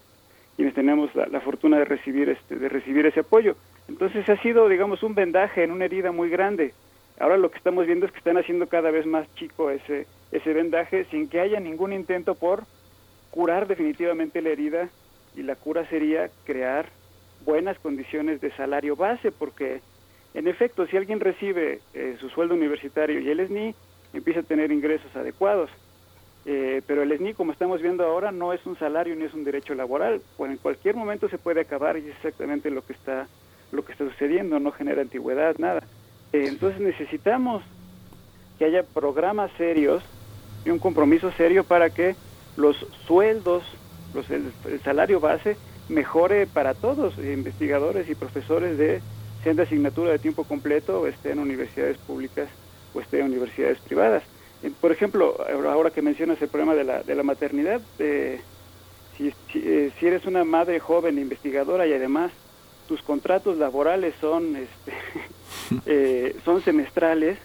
quienes 0.55 0.75
tenemos 0.75 1.09
la, 1.15 1.39
fortuna 1.39 1.79
de 1.79 1.85
recibir 1.85 2.29
este 2.29 2.55
de 2.55 2.69
recibir 2.69 3.07
ese 3.07 3.21
apoyo. 3.21 3.55
Entonces 3.87 4.29
ha 4.29 4.37
sido, 4.43 4.69
digamos, 4.69 5.01
un 5.01 5.15
vendaje 5.15 5.63
en 5.63 5.71
una 5.71 5.85
herida 5.85 6.11
muy 6.11 6.29
grande. 6.29 6.73
Ahora 7.19 7.37
lo 7.37 7.49
que 7.49 7.57
estamos 7.57 7.87
viendo 7.87 8.05
es 8.05 8.11
que 8.11 8.19
están 8.19 8.37
haciendo 8.37 8.67
cada 8.67 8.91
vez 8.91 9.07
más 9.07 9.25
chico 9.33 9.71
ese 9.71 10.05
ese 10.31 10.53
vendaje 10.53 11.05
sin 11.05 11.27
que 11.27 11.39
haya 11.39 11.59
ningún 11.59 11.93
intento 11.93 12.35
por 12.35 12.63
curar 13.31 13.67
definitivamente 13.67 14.41
la 14.41 14.49
herida 14.49 14.89
y 15.35 15.43
la 15.43 15.55
cura 15.55 15.87
sería 15.89 16.29
crear 16.45 16.89
buenas 17.45 17.79
condiciones 17.79 18.41
de 18.41 18.51
salario 18.51 18.95
base, 18.95 19.31
porque 19.31 19.81
en 20.33 20.47
efecto, 20.47 20.85
si 20.87 20.97
alguien 20.97 21.19
recibe 21.19 21.79
eh, 21.93 22.15
su 22.19 22.29
sueldo 22.29 22.53
universitario 22.53 23.19
y 23.19 23.29
el 23.29 23.45
SNI, 23.47 23.75
empieza 24.13 24.41
a 24.41 24.43
tener 24.43 24.71
ingresos 24.71 25.13
adecuados. 25.15 25.69
Eh, 26.45 26.81
pero 26.87 27.03
el 27.03 27.15
SNI, 27.15 27.33
como 27.33 27.51
estamos 27.51 27.81
viendo 27.81 28.03
ahora, 28.05 28.31
no 28.31 28.53
es 28.53 28.65
un 28.65 28.77
salario 28.77 29.15
ni 29.15 29.25
es 29.25 29.33
un 29.33 29.43
derecho 29.43 29.75
laboral, 29.75 30.21
pues 30.37 30.51
en 30.51 30.57
cualquier 30.57 30.95
momento 30.95 31.29
se 31.29 31.37
puede 31.37 31.61
acabar 31.61 31.97
y 31.97 32.09
es 32.09 32.15
exactamente 32.15 32.69
lo 32.71 32.83
que 32.85 32.93
está, 32.93 33.27
lo 33.71 33.83
que 33.83 33.91
está 33.91 34.05
sucediendo, 34.09 34.59
no 34.59 34.71
genera 34.71 35.01
antigüedad, 35.01 35.55
nada. 35.57 35.83
Eh, 36.33 36.45
entonces 36.47 36.79
necesitamos 36.79 37.63
que 38.57 38.65
haya 38.65 38.83
programas 38.83 39.51
serios 39.57 40.03
y 40.65 40.69
un 40.69 40.79
compromiso 40.79 41.31
serio 41.33 41.63
para 41.63 41.89
que 41.89 42.15
los 42.57 42.85
sueldos, 43.07 43.63
los, 44.13 44.29
el, 44.29 44.51
salario 44.83 45.19
base 45.19 45.57
mejore 45.89 46.47
para 46.47 46.73
todos, 46.73 47.17
investigadores 47.17 48.09
y 48.09 48.15
profesores 48.15 48.77
de 48.77 49.01
sean 49.43 49.55
de 49.55 49.63
asignatura 49.63 50.11
de 50.11 50.19
tiempo 50.19 50.43
completo 50.43 51.01
o 51.01 51.07
estén 51.07 51.33
en 51.33 51.39
universidades 51.39 51.97
públicas 51.97 52.47
o 52.93 53.01
estén 53.01 53.21
en 53.21 53.27
universidades 53.27 53.79
privadas. 53.79 54.23
Por 54.79 54.91
ejemplo, 54.91 55.37
ahora 55.67 55.89
que 55.89 56.03
mencionas 56.03 56.39
el 56.41 56.47
problema 56.47 56.75
de 56.75 56.83
la, 56.83 57.01
de 57.01 57.15
la 57.15 57.23
maternidad, 57.23 57.81
eh, 57.97 58.39
si, 59.17 59.33
si, 59.51 60.05
eres 60.05 60.25
una 60.25 60.43
madre 60.43 60.79
joven 60.79 61.17
investigadora 61.17 61.87
y 61.87 61.93
además 61.93 62.31
tus 62.87 63.01
contratos 63.01 63.57
laborales 63.57 64.13
son, 64.21 64.55
este, 64.55 64.93
eh, 65.87 66.35
son 66.45 66.61
semestrales, 66.61 67.39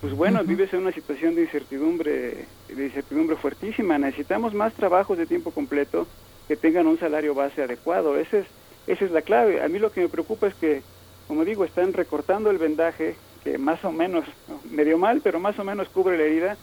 pues 0.00 0.14
bueno, 0.14 0.42
vives 0.44 0.72
en 0.72 0.80
una 0.80 0.92
situación 0.92 1.34
de 1.34 1.42
incertidumbre, 1.42 2.46
de 2.68 2.84
incertidumbre 2.86 3.36
fuertísima. 3.36 3.98
Necesitamos 3.98 4.54
más 4.54 4.72
trabajos 4.74 5.18
de 5.18 5.26
tiempo 5.26 5.50
completo 5.50 6.06
que 6.48 6.56
tengan 6.56 6.86
un 6.86 6.98
salario 6.98 7.34
base 7.34 7.62
adecuado. 7.62 8.16
Ese 8.16 8.40
es, 8.40 8.46
esa 8.86 9.04
es 9.04 9.10
la 9.10 9.22
clave. 9.22 9.62
A 9.62 9.68
mí 9.68 9.78
lo 9.78 9.92
que 9.92 10.02
me 10.02 10.08
preocupa 10.08 10.48
es 10.48 10.54
que, 10.54 10.82
como 11.28 11.44
digo, 11.44 11.64
están 11.64 11.92
recortando 11.92 12.50
el 12.50 12.58
vendaje, 12.58 13.16
que 13.44 13.58
más 13.58 13.84
o 13.84 13.92
menos, 13.92 14.24
medio 14.70 14.98
mal, 14.98 15.20
pero 15.22 15.40
más 15.40 15.58
o 15.58 15.64
menos 15.64 15.88
cubre 15.88 16.18
la 16.18 16.24
herida, 16.24 16.56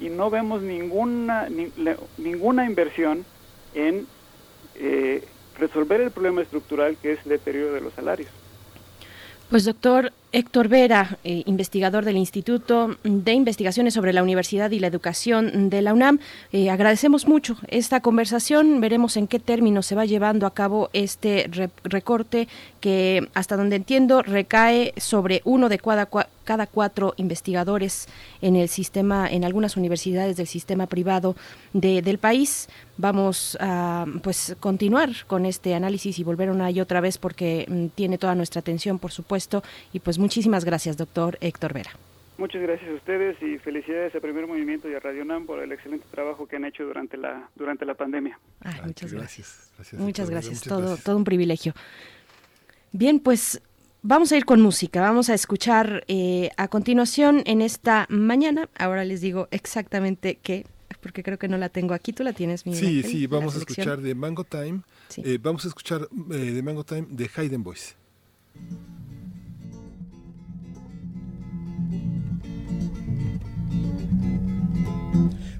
y 0.00 0.08
no 0.08 0.28
vemos 0.30 0.62
ninguna, 0.62 1.48
ninguna 2.18 2.66
inversión 2.66 3.24
en 3.74 4.06
eh, 4.74 5.26
resolver 5.58 6.00
el 6.00 6.10
problema 6.10 6.42
estructural 6.42 6.96
que 7.00 7.12
es 7.12 7.20
el 7.24 7.30
deterioro 7.30 7.74
de 7.74 7.80
los 7.80 7.94
salarios. 7.94 8.30
Pues 9.50 9.64
doctor 9.64 10.12
Héctor 10.34 10.66
Vera, 10.66 11.16
eh, 11.22 11.44
investigador 11.46 12.04
del 12.04 12.16
Instituto 12.16 12.96
de 13.04 13.32
Investigaciones 13.34 13.94
sobre 13.94 14.12
la 14.12 14.20
Universidad 14.20 14.72
y 14.72 14.80
la 14.80 14.88
Educación 14.88 15.70
de 15.70 15.80
la 15.80 15.94
UNAM, 15.94 16.18
eh, 16.52 16.70
agradecemos 16.70 17.28
mucho 17.28 17.56
esta 17.68 18.00
conversación. 18.00 18.80
Veremos 18.80 19.16
en 19.16 19.28
qué 19.28 19.38
términos 19.38 19.86
se 19.86 19.94
va 19.94 20.06
llevando 20.06 20.48
a 20.48 20.52
cabo 20.52 20.90
este 20.92 21.48
recorte 21.84 22.48
que, 22.80 23.28
hasta 23.34 23.56
donde 23.56 23.76
entiendo, 23.76 24.22
recae 24.22 24.92
sobre 24.96 25.40
uno 25.44 25.68
de 25.68 25.78
cada, 25.78 26.08
cada 26.42 26.66
cuatro 26.66 27.14
investigadores 27.16 28.08
en 28.42 28.56
el 28.56 28.68
sistema, 28.68 29.28
en 29.30 29.44
algunas 29.44 29.76
universidades 29.76 30.36
del 30.36 30.48
sistema 30.48 30.88
privado 30.88 31.36
del 31.72 32.18
país. 32.18 32.68
Vamos 32.96 33.56
a 33.60 34.06
pues 34.22 34.54
continuar 34.60 35.10
con 35.26 35.46
este 35.46 35.74
análisis 35.74 36.18
y 36.18 36.24
volver 36.24 36.50
una 36.50 36.70
y 36.70 36.80
otra 36.80 37.00
vez 37.00 37.18
porque 37.18 37.66
mm, 37.68 37.86
tiene 37.96 38.18
toda 38.18 38.36
nuestra 38.36 38.60
atención, 38.60 39.00
por 39.00 39.10
supuesto, 39.10 39.64
y 39.92 39.98
pues 39.98 40.18
muchísimas 40.24 40.64
gracias, 40.64 40.96
doctor 40.96 41.36
Héctor 41.40 41.72
Vera. 41.74 41.90
Muchas 42.36 42.62
gracias 42.62 42.90
a 42.90 42.94
ustedes 42.94 43.40
y 43.42 43.58
felicidades 43.58 44.14
a 44.14 44.20
Primer 44.20 44.46
Movimiento 44.46 44.88
y 44.88 44.94
a 44.94 45.00
Radio 45.00 45.24
NAM 45.24 45.46
por 45.46 45.60
el 45.60 45.70
excelente 45.70 46.06
trabajo 46.10 46.48
que 46.48 46.56
han 46.56 46.64
hecho 46.64 46.84
durante 46.84 47.16
la 47.16 47.48
durante 47.54 47.84
la 47.84 47.94
pandemia. 47.94 48.38
muchas 48.84 49.12
gracias. 49.12 49.72
muchas 49.92 50.30
gracias, 50.30 50.62
todo 50.62 50.96
todo 50.96 51.16
un 51.16 51.24
privilegio. 51.24 51.74
Bien, 52.92 53.20
pues 53.20 53.60
Vamos 54.06 54.32
a 54.32 54.36
ir 54.36 54.44
con 54.44 54.60
música, 54.60 55.00
vamos 55.00 55.30
a 55.30 55.34
escuchar 55.34 56.04
eh, 56.08 56.50
a 56.58 56.68
continuación 56.68 57.42
en 57.46 57.62
esta 57.62 58.06
mañana, 58.10 58.68
ahora 58.76 59.02
les 59.02 59.22
digo 59.22 59.48
exactamente 59.50 60.38
qué, 60.42 60.66
porque 61.00 61.22
creo 61.22 61.38
que 61.38 61.48
no 61.48 61.56
la 61.56 61.70
tengo 61.70 61.94
aquí, 61.94 62.12
tú 62.12 62.22
la 62.22 62.34
tienes, 62.34 62.66
Miguel 62.66 62.84
Sí, 62.84 63.02
sí, 63.02 63.26
vamos 63.26 63.54
a 63.54 63.60
escuchar 63.60 64.02
de 64.02 64.14
Mango 64.14 64.44
Time, 64.44 64.82
eh, 65.16 65.38
vamos 65.40 65.64
a 65.64 65.68
escuchar 65.68 66.06
eh, 66.32 66.34
de 66.36 66.62
Mango 66.62 66.84
Time 66.84 67.06
de 67.08 67.30
Hayden 67.34 67.62
Boys. 67.62 67.96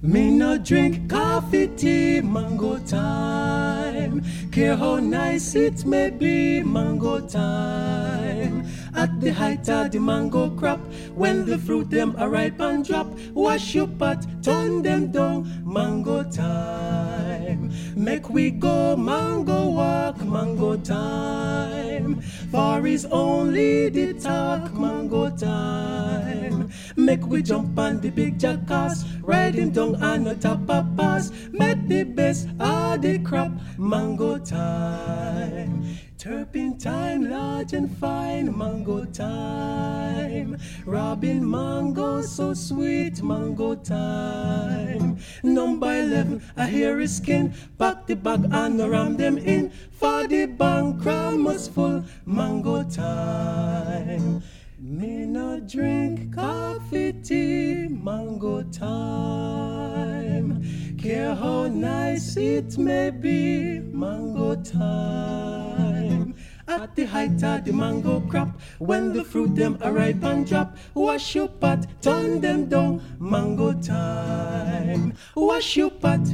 Me 0.04 0.30
no 0.30 0.58
drink 0.58 1.08
coffee, 1.08 1.66
tea, 1.66 2.20
mango 2.20 2.76
time. 2.80 4.22
Care 4.52 4.76
how 4.76 4.96
nice 4.96 5.54
it 5.54 5.86
may 5.86 6.10
be, 6.10 6.62
mango 6.62 7.26
time. 7.26 8.66
At 8.94 9.18
the 9.22 9.32
height 9.32 9.66
of 9.70 9.92
the 9.92 9.98
mango 9.98 10.50
crop, 10.50 10.80
when 11.14 11.46
the 11.46 11.56
fruit 11.56 11.88
them 11.88 12.16
are 12.18 12.28
ripe 12.28 12.60
and 12.60 12.84
drop, 12.84 13.06
wash 13.32 13.74
your 13.74 13.88
pot, 13.88 14.26
turn 14.42 14.82
them 14.82 15.10
down, 15.10 15.62
mango 15.64 16.22
time. 16.22 17.72
Make 17.96 18.28
we 18.28 18.50
go 18.50 18.96
mango 18.98 19.70
walk, 19.70 20.22
mango 20.22 20.76
time. 20.76 22.20
For 22.50 22.86
is 22.86 23.06
only 23.06 23.88
the 23.88 24.12
talk, 24.12 24.74
mango 24.74 25.30
time. 25.30 26.70
Make 26.96 27.26
we 27.26 27.42
jump 27.42 27.78
on 27.78 28.00
the 28.00 28.10
big 28.10 28.38
jackass, 28.38 29.04
ride 29.22 29.54
him 29.54 29.70
down 29.70 29.93
on 29.96 30.24
the 30.24 30.34
top 30.34 30.68
of 30.68 30.96
pass. 30.96 31.30
Make 31.52 31.88
the 31.88 32.04
best 32.04 32.48
of 32.60 33.02
the 33.02 33.18
crop, 33.20 33.52
mango 33.78 34.38
time. 34.38 35.98
Turpentine, 36.18 37.28
large 37.30 37.74
and 37.74 37.90
fine, 37.98 38.56
mango 38.56 39.04
time. 39.04 40.56
Robin 40.86 41.50
mango, 41.50 42.22
so 42.22 42.54
sweet, 42.54 43.22
mango 43.22 43.74
time. 43.74 45.18
Number 45.42 45.94
11, 45.94 46.42
I 46.56 46.66
hear 46.66 46.98
his 46.98 47.16
skin. 47.16 47.52
Pack 47.78 48.06
the 48.06 48.16
bag 48.16 48.48
and 48.50 48.78
ram 48.78 49.16
them 49.18 49.36
in. 49.36 49.70
For 49.92 50.26
the 50.26 50.46
bank, 50.46 51.04
must 51.04 51.72
full, 51.72 52.04
mango 52.24 52.84
time. 52.84 54.42
Me 54.86 55.24
no 55.24 55.60
drink 55.60 56.34
coffee, 56.34 57.14
tea, 57.14 57.88
mango 57.88 58.62
time. 58.64 60.62
Care 60.98 61.34
how 61.34 61.68
nice 61.68 62.36
it 62.36 62.76
may 62.76 63.08
be, 63.08 63.78
mango 63.78 64.56
time. 64.56 66.34
At 66.68 66.94
the 66.96 67.06
height 67.06 67.42
of 67.42 67.64
the 67.64 67.72
mango 67.72 68.20
crop, 68.28 68.60
when 68.76 69.14
the 69.14 69.24
fruit 69.24 69.54
them 69.54 69.78
arrive 69.80 70.22
and 70.22 70.46
drop, 70.46 70.76
wash 70.92 71.34
your 71.34 71.48
pot, 71.48 71.86
turn 72.02 72.42
them 72.42 72.66
down, 72.66 73.00
mango 73.18 73.72
time. 73.72 75.14
Wash 75.34 75.78
your 75.78 75.92
pot, 75.92 76.26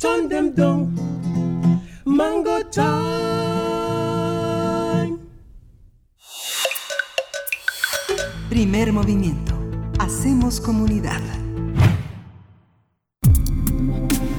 turn 0.00 0.28
them 0.28 0.50
down, 0.56 0.92
mango 2.04 2.64
time. 2.64 3.31
Primer 8.52 8.92
movimiento. 8.92 9.58
Hacemos 9.98 10.60
comunidad. 10.60 11.22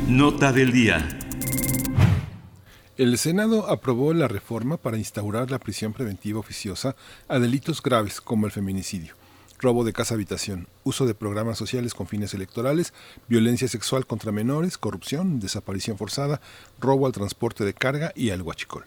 Nota 0.08 0.52
del 0.52 0.72
día. 0.72 1.10
El 2.96 3.18
Senado 3.18 3.68
aprobó 3.72 4.14
la 4.14 4.28
reforma 4.28 4.78
para 4.78 5.00
instaurar 5.00 5.50
la 5.50 5.58
prisión 5.58 5.94
preventiva 5.94 6.40
oficiosa 6.40 6.96
a 7.28 7.40
delitos 7.40 7.82
graves 7.82 8.22
como 8.22 8.46
el 8.46 8.52
feminicidio, 8.52 9.16
robo 9.58 9.84
de 9.84 9.94
casa 9.94 10.14
habitación, 10.14 10.68
uso 10.84 11.08
de 11.08 11.16
programas 11.16 11.58
sociales 11.58 11.96
con 11.96 12.06
fines 12.06 12.36
electorales, 12.36 12.94
violencia 13.28 13.68
sexual 13.68 14.06
contra 14.06 14.32
menores, 14.32 14.78
corrupción, 14.78 15.40
desaparición 15.40 15.98
forzada, 15.98 16.40
robo 16.80 17.08
al 17.08 17.14
transporte 17.14 17.66
de 17.66 17.74
carga 17.74 18.12
y 18.16 18.30
al 18.30 18.44
huachicol. 18.44 18.86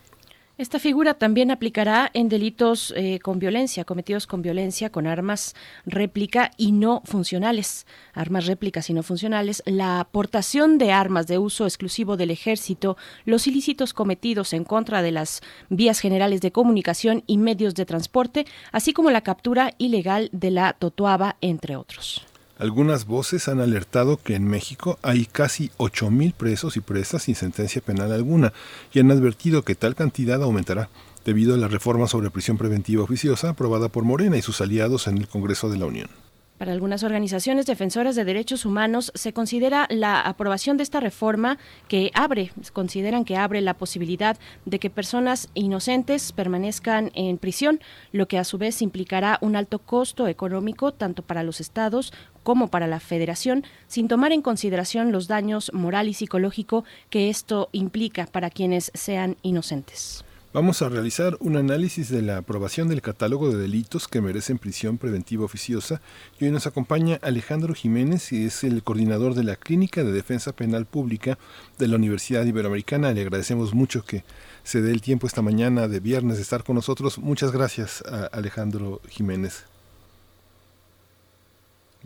Esta 0.59 0.79
figura 0.79 1.13
también 1.13 1.51
aplicará 1.51 2.11
en 2.15 2.31
delitos 2.31 2.95
eh, 2.97 3.19
con 3.19 3.39
violencia, 3.39 3.85
cometidos 3.85 4.27
con 4.27 4.41
violencia, 4.41 4.89
con 4.89 5.07
armas 5.07 5.55
réplica 5.85 6.51
y 6.57 6.73
no 6.73 7.03
funcionales, 7.05 7.87
armas 8.15 8.47
réplicas 8.47 8.89
y 8.89 8.95
no 8.95 9.03
funcionales, 9.03 9.63
la 9.67 10.01
aportación 10.01 10.79
de 10.79 10.93
armas 10.93 11.27
de 11.27 11.37
uso 11.37 11.67
exclusivo 11.67 12.17
del 12.17 12.31
ejército, 12.31 12.97
los 13.27 13.47
ilícitos 13.47 13.93
cometidos 13.93 14.55
en 14.55 14.65
contra 14.65 15.03
de 15.03 15.13
las 15.13 15.43
vías 15.69 16.01
generales 16.01 16.41
de 16.41 16.53
comunicación 16.53 17.23
y 17.27 17.37
medios 17.37 17.75
de 17.75 17.85
transporte, 17.85 18.47
así 18.73 18.95
como 18.95 19.11
la 19.11 19.21
captura 19.21 19.75
ilegal 19.77 20.31
de 20.33 20.53
la 20.53 20.73
totuaba, 20.73 21.37
entre 21.43 21.77
otros. 21.77 22.25
Algunas 22.59 23.05
voces 23.05 23.49
han 23.49 23.61
alertado 23.61 24.17
que 24.17 24.35
en 24.35 24.49
México 24.49 24.99
hay 25.03 25.27
casi 25.27 25.71
8.000 25.77 26.33
presos 26.33 26.79
y 26.79 26.81
presas 26.81 27.25
sin 27.25 27.35
sentencia 27.35 27.83
penal 27.83 28.13
alguna 28.13 28.55
y 28.95 29.01
han 29.01 29.11
advertido 29.11 29.63
que 29.63 29.75
tal 29.75 29.95
cantidad 29.95 30.43
aumentará 30.43 30.89
debido 31.27 31.55
a 31.55 31.59
la 31.59 31.69
reforma 31.69 32.07
sobre 32.09 32.31
prisión 32.31 32.57
preventiva 32.57 33.03
oficiosa 33.03 33.51
aprobada 33.51 33.89
por 33.89 34.05
Morena 34.05 34.39
y 34.39 34.43
sus 34.43 34.63
aliados 34.63 35.07
en 35.07 35.19
el 35.19 35.29
Congreso 35.29 35.69
de 35.69 35.77
la 35.77 35.85
Unión. 35.85 36.09
Para 36.57 36.73
algunas 36.73 37.03
organizaciones 37.03 37.67
defensoras 37.67 38.17
de 38.17 38.25
derechos 38.25 38.65
humanos 38.65 39.13
se 39.15 39.35
considera 39.35 39.87
la 39.91 40.23
aprobación 40.23 40.79
de 40.79 40.85
esta 40.85 41.01
reforma 41.01 41.59
que 41.87 42.11
abre, 42.15 42.51
consideran 42.73 43.27
que 43.27 43.37
abre 43.37 43.61
la 43.61 43.75
posibilidad 43.75 44.39
de 44.65 44.79
que 44.79 44.89
personas 44.89 45.51
inocentes 45.53 46.33
permanezcan 46.33 47.11
en 47.15 47.37
prisión, 47.37 47.81
lo 48.13 48.27
que 48.27 48.39
a 48.39 48.45
su 48.45 48.57
vez 48.57 48.81
implicará 48.81 49.37
un 49.43 49.55
alto 49.55 49.81
costo 49.81 50.29
económico 50.29 50.95
tanto 50.95 51.23
para 51.23 51.43
los 51.43 51.61
estados 51.61 52.15
como 52.47 52.69
para 52.69 52.87
la 52.87 53.01
federación, 53.01 53.65
sin 53.89 54.07
tomar 54.07 54.31
en 54.31 54.41
consideración 54.41 55.11
los 55.11 55.27
daños 55.27 55.73
moral 55.75 56.09
y 56.09 56.15
psicológico 56.15 56.85
que 57.11 57.29
esto 57.29 57.69
implica 57.73 58.27
para 58.27 58.51
quienes 58.51 58.93
sean 58.95 59.37
inocentes. 59.43 60.25
Vamos 60.53 60.81
a 60.81 60.89
realizar 60.89 61.37
un 61.41 61.57
análisis 61.57 62.09
de 62.09 62.23
la 62.23 62.37
aprobación 62.37 62.87
del 62.87 63.03
catálogo 63.03 63.51
de 63.51 63.59
delitos 63.59 64.07
que 64.07 64.21
merecen 64.21 64.59
prisión 64.59 64.97
preventiva 64.97 65.45
oficiosa 65.45 66.01
y 66.39 66.45
hoy 66.45 66.53
nos 66.53 66.69
acompaña 66.69 67.19
Alejandro 67.21 67.75
Jiménez 67.75 68.33
y 68.33 68.45
es 68.45 68.63
el 68.63 68.85
coordinador 68.85 69.35
de 69.35 69.43
la 69.43 69.57
Clínica 69.57 70.05
de 70.05 70.13
Defensa 70.13 70.53
Penal 70.53 70.87
Pública 70.87 71.39
de 71.79 71.89
la 71.89 71.97
Universidad 71.97 72.47
Iberoamericana. 72.47 73.13
Le 73.13 73.23
agradecemos 73.23 73.75
mucho 73.75 74.05
que 74.05 74.23
se 74.63 74.83
dé 74.83 74.93
el 74.93 75.01
tiempo 75.01 75.27
esta 75.27 75.43
mañana 75.43 75.89
de 75.89 75.99
viernes 75.99 76.37
de 76.37 76.45
estar 76.45 76.63
con 76.63 76.77
nosotros. 76.77 77.19
Muchas 77.19 77.51
gracias 77.51 78.05
Alejandro 78.31 79.01
Jiménez. 79.09 79.65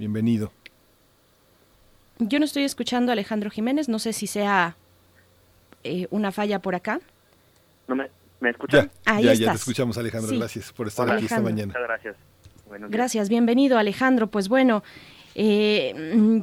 Bienvenido. 0.01 0.51
Yo 2.21 2.39
no 2.39 2.47
estoy 2.47 2.63
escuchando 2.65 3.13
a 3.13 3.13
Alejandro 3.13 3.51
Jiménez, 3.51 3.87
no 3.91 3.99
sé 3.99 4.15
si 4.15 4.27
sea 4.27 4.75
eh, 5.85 6.07
una 6.11 6.33
falla 6.33 6.59
por 6.61 6.75
acá. 6.75 7.01
No 7.87 7.97
me, 7.97 8.09
¿Me 8.41 8.49
escuchan? 8.49 8.91
Ya, 9.05 9.21
ya, 9.21 9.35
ya, 9.35 9.51
te 9.51 9.57
escuchamos, 9.59 9.99
Alejandro. 9.99 10.35
Gracias 10.39 10.73
por 10.73 10.87
estar 10.87 11.11
aquí 11.11 11.27
esta 11.27 11.43
mañana. 11.43 11.67
Muchas 11.67 11.83
gracias. 11.83 12.17
gracias, 12.89 13.29
bienvenido, 13.29 13.77
Alejandro. 13.77 14.29
Pues 14.29 14.49
bueno, 14.49 14.83
eh, 15.35 16.43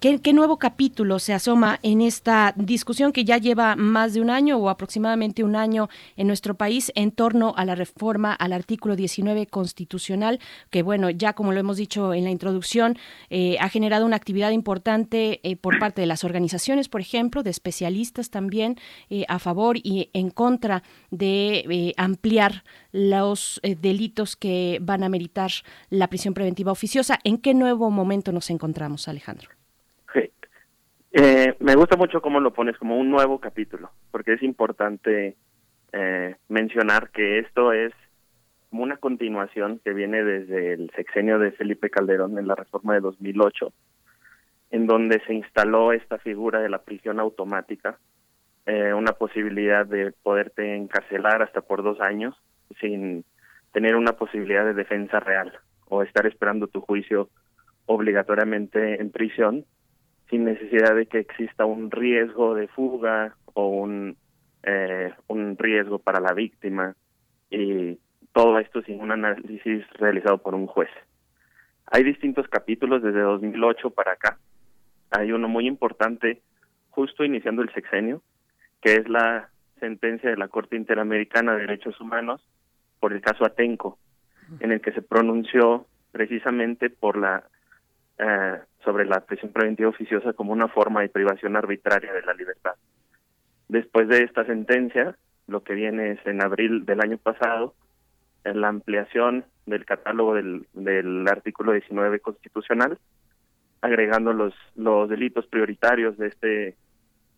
¿qué, 0.00 0.32
nuevo 0.32 0.58
capítulo 0.58 1.18
se 1.18 1.32
asoma 1.32 1.78
en 1.82 2.00
esta 2.00 2.54
discusión 2.56 3.12
que 3.12 3.24
ya 3.24 3.38
lleva 3.38 3.76
más 3.76 4.14
de 4.14 4.20
un 4.20 4.30
año 4.30 4.56
o 4.58 4.68
aproximadamente 4.68 5.44
un 5.44 5.56
año 5.56 5.88
en 6.16 6.26
nuestro 6.26 6.54
país 6.54 6.92
en 6.94 7.12
torno 7.12 7.54
a 7.56 7.64
la 7.64 7.74
reforma 7.74 8.32
al 8.32 8.52
artículo 8.52 8.96
19 8.96 9.46
constitucional, 9.46 10.40
que 10.70 10.82
bueno, 10.82 11.10
ya 11.10 11.32
como 11.32 11.52
lo 11.52 11.60
hemos 11.60 11.76
dicho 11.76 12.14
en 12.14 12.24
la 12.24 12.30
introducción, 12.30 12.98
eh, 13.28 13.56
ha 13.60 13.68
generado 13.68 14.06
una 14.06 14.16
actividad 14.16 14.50
importante 14.50 15.40
eh, 15.42 15.56
por 15.56 15.78
parte 15.78 16.00
de 16.00 16.06
las 16.06 16.24
organizaciones, 16.24 16.88
por 16.88 17.00
ejemplo, 17.00 17.42
de 17.42 17.50
especialistas 17.50 18.30
también 18.30 18.76
a 19.28 19.38
favor 19.38 19.76
y 19.76 20.10
en 20.12 20.30
contra 20.30 20.82
de 21.10 21.94
ampliar 21.96 22.64
los 22.92 23.60
delitos 23.80 24.36
que 24.36 24.78
van 24.80 25.04
a 25.04 25.08
meritar 25.08 25.50
la 25.90 26.08
prisión 26.08 26.34
preventiva 26.34 26.72
oficiosa. 26.72 27.18
¿En 27.24 27.38
qué 27.38 27.54
nuevo 27.54 27.90
momento 27.90 28.32
nos 28.32 28.50
encontramos, 28.50 29.08
Alejandro? 29.08 29.59
Eh, 31.12 31.56
me 31.58 31.74
gusta 31.74 31.96
mucho 31.96 32.22
cómo 32.22 32.38
lo 32.40 32.52
pones 32.52 32.78
como 32.78 32.96
un 32.96 33.10
nuevo 33.10 33.40
capítulo, 33.40 33.90
porque 34.12 34.34
es 34.34 34.42
importante 34.42 35.36
eh, 35.92 36.36
mencionar 36.48 37.10
que 37.10 37.40
esto 37.40 37.72
es 37.72 37.92
una 38.70 38.96
continuación 38.96 39.80
que 39.82 39.92
viene 39.92 40.22
desde 40.22 40.74
el 40.74 40.90
sexenio 40.94 41.40
de 41.40 41.50
Felipe 41.50 41.90
Calderón 41.90 42.38
en 42.38 42.46
la 42.46 42.54
reforma 42.54 42.94
de 42.94 43.00
2008, 43.00 43.72
en 44.70 44.86
donde 44.86 45.20
se 45.26 45.34
instaló 45.34 45.92
esta 45.92 46.18
figura 46.18 46.60
de 46.60 46.68
la 46.68 46.82
prisión 46.82 47.18
automática, 47.18 47.98
eh, 48.66 48.94
una 48.94 49.12
posibilidad 49.12 49.84
de 49.86 50.12
poderte 50.22 50.76
encarcelar 50.76 51.42
hasta 51.42 51.60
por 51.60 51.82
dos 51.82 52.00
años 52.00 52.36
sin 52.80 53.24
tener 53.72 53.96
una 53.96 54.12
posibilidad 54.12 54.64
de 54.64 54.74
defensa 54.74 55.18
real 55.18 55.58
o 55.86 56.02
estar 56.02 56.24
esperando 56.26 56.68
tu 56.68 56.80
juicio 56.80 57.28
obligatoriamente 57.86 59.00
en 59.00 59.10
prisión 59.10 59.64
sin 60.30 60.44
necesidad 60.44 60.94
de 60.94 61.06
que 61.06 61.18
exista 61.18 61.64
un 61.64 61.90
riesgo 61.90 62.54
de 62.54 62.68
fuga 62.68 63.36
o 63.52 63.66
un, 63.66 64.16
eh, 64.62 65.12
un 65.26 65.58
riesgo 65.58 65.98
para 65.98 66.20
la 66.20 66.32
víctima 66.32 66.94
y 67.50 67.98
todo 68.32 68.58
esto 68.60 68.80
sin 68.82 69.00
un 69.00 69.10
análisis 69.10 69.84
realizado 69.94 70.38
por 70.38 70.54
un 70.54 70.66
juez. 70.66 70.88
Hay 71.86 72.04
distintos 72.04 72.46
capítulos 72.48 73.02
desde 73.02 73.20
2008 73.20 73.90
para 73.90 74.12
acá. 74.12 74.38
Hay 75.10 75.32
uno 75.32 75.48
muy 75.48 75.66
importante 75.66 76.40
justo 76.90 77.24
iniciando 77.24 77.62
el 77.62 77.72
sexenio, 77.72 78.22
que 78.80 78.94
es 78.94 79.08
la 79.08 79.50
sentencia 79.80 80.30
de 80.30 80.36
la 80.36 80.48
Corte 80.48 80.76
Interamericana 80.76 81.54
de 81.54 81.62
Derechos 81.62 82.00
Humanos 82.00 82.46
por 83.00 83.12
el 83.12 83.20
caso 83.20 83.44
Atenco, 83.44 83.98
en 84.60 84.70
el 84.70 84.80
que 84.80 84.92
se 84.92 85.02
pronunció 85.02 85.86
precisamente 86.12 86.90
por 86.90 87.16
la 87.16 87.44
eh, 88.22 88.58
sobre 88.84 89.06
la 89.06 89.20
prisión 89.20 89.50
preventiva 89.50 89.88
oficiosa 89.88 90.34
como 90.34 90.52
una 90.52 90.68
forma 90.68 91.00
de 91.00 91.08
privación 91.08 91.56
arbitraria 91.56 92.12
de 92.12 92.22
la 92.22 92.34
libertad. 92.34 92.74
Después 93.68 94.08
de 94.08 94.24
esta 94.24 94.44
sentencia, 94.44 95.16
lo 95.46 95.62
que 95.62 95.74
viene 95.74 96.12
es 96.12 96.26
en 96.26 96.42
abril 96.42 96.84
del 96.84 97.00
año 97.00 97.16
pasado, 97.16 97.74
la 98.44 98.68
ampliación 98.68 99.44
del 99.64 99.84
catálogo 99.84 100.34
del, 100.34 100.66
del 100.74 101.26
artículo 101.28 101.72
19 101.72 102.20
constitucional, 102.20 102.98
agregando 103.80 104.32
los, 104.32 104.54
los 104.76 105.08
delitos 105.08 105.46
prioritarios 105.46 106.18
de 106.18 106.28
este, 106.28 106.76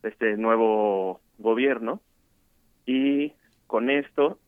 de 0.02 0.08
este 0.08 0.36
nuevo 0.36 1.20
gobierno. 1.38 2.00
Y 2.86 3.34
con 3.66 3.88
esto, 3.90 4.38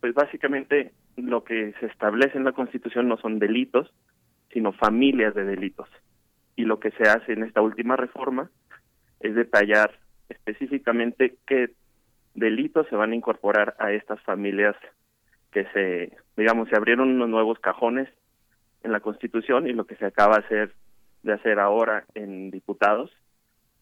pues 0.00 0.14
básicamente 0.14 0.92
lo 1.16 1.44
que 1.44 1.72
se 1.78 1.86
establece 1.86 2.36
en 2.36 2.44
la 2.44 2.52
Constitución 2.52 3.08
no 3.08 3.16
son 3.18 3.38
delitos, 3.38 3.92
sino 4.54 4.72
familias 4.72 5.34
de 5.34 5.44
delitos. 5.44 5.88
Y 6.56 6.64
lo 6.64 6.80
que 6.80 6.92
se 6.92 7.02
hace 7.02 7.32
en 7.32 7.42
esta 7.42 7.60
última 7.60 7.96
reforma 7.96 8.50
es 9.20 9.34
detallar 9.34 9.98
específicamente 10.28 11.36
qué 11.46 11.72
delitos 12.34 12.86
se 12.88 12.96
van 12.96 13.12
a 13.12 13.16
incorporar 13.16 13.74
a 13.78 13.92
estas 13.92 14.22
familias 14.22 14.76
que 15.50 15.66
se, 15.72 16.16
digamos, 16.36 16.68
se 16.68 16.76
abrieron 16.76 17.10
unos 17.10 17.28
nuevos 17.28 17.58
cajones 17.58 18.08
en 18.82 18.92
la 18.92 19.00
Constitución 19.00 19.66
y 19.66 19.72
lo 19.72 19.86
que 19.86 19.96
se 19.96 20.06
acaba 20.06 20.36
hacer, 20.36 20.72
de 21.22 21.32
hacer 21.32 21.58
ahora 21.58 22.04
en 22.14 22.50
diputados 22.50 23.10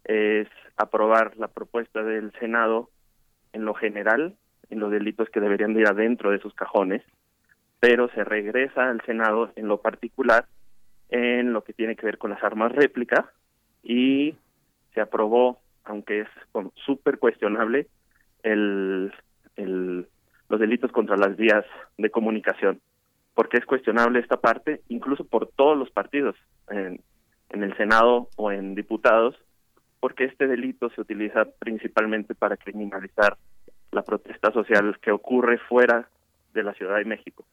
es 0.04 0.48
aprobar 0.76 1.36
la 1.36 1.48
propuesta 1.48 2.02
del 2.02 2.32
Senado 2.40 2.90
en 3.52 3.64
lo 3.64 3.74
general, 3.74 4.36
en 4.70 4.80
los 4.80 4.90
delitos 4.90 5.28
que 5.28 5.40
deberían 5.40 5.74
de 5.74 5.82
ir 5.82 5.88
adentro 5.88 6.30
de 6.30 6.38
esos 6.38 6.54
cajones, 6.54 7.02
pero 7.78 8.08
se 8.10 8.24
regresa 8.24 8.88
al 8.88 9.00
Senado 9.02 9.52
en 9.56 9.68
lo 9.68 9.80
particular 9.80 10.46
en 11.12 11.52
lo 11.52 11.62
que 11.62 11.74
tiene 11.74 11.94
que 11.94 12.06
ver 12.06 12.16
con 12.16 12.30
las 12.30 12.42
armas 12.42 12.72
réplica 12.72 13.30
y 13.82 14.34
se 14.94 15.00
aprobó, 15.00 15.60
aunque 15.84 16.20
es 16.20 16.28
súper 16.86 17.18
cuestionable, 17.18 17.86
el, 18.42 19.12
el, 19.56 20.08
los 20.48 20.58
delitos 20.58 20.90
contra 20.90 21.16
las 21.16 21.36
vías 21.36 21.64
de 21.98 22.10
comunicación. 22.10 22.80
porque 23.34 23.58
es 23.58 23.66
cuestionable 23.66 24.20
esta 24.20 24.38
parte? 24.38 24.82
Incluso 24.88 25.24
por 25.24 25.48
todos 25.48 25.76
los 25.76 25.90
partidos, 25.90 26.36
en, 26.68 27.00
en 27.50 27.62
el 27.62 27.76
Senado 27.76 28.28
o 28.36 28.50
en 28.52 28.74
diputados, 28.74 29.36
porque 30.00 30.24
este 30.24 30.46
delito 30.46 30.90
se 30.90 31.00
utiliza 31.00 31.44
principalmente 31.58 32.34
para 32.34 32.56
criminalizar 32.56 33.36
la 33.90 34.02
protesta 34.02 34.50
social 34.52 34.98
que 35.00 35.12
ocurre 35.12 35.58
fuera 35.58 36.08
de 36.54 36.62
la 36.62 36.74
Ciudad 36.74 36.96
de 36.96 37.04
México. 37.04 37.44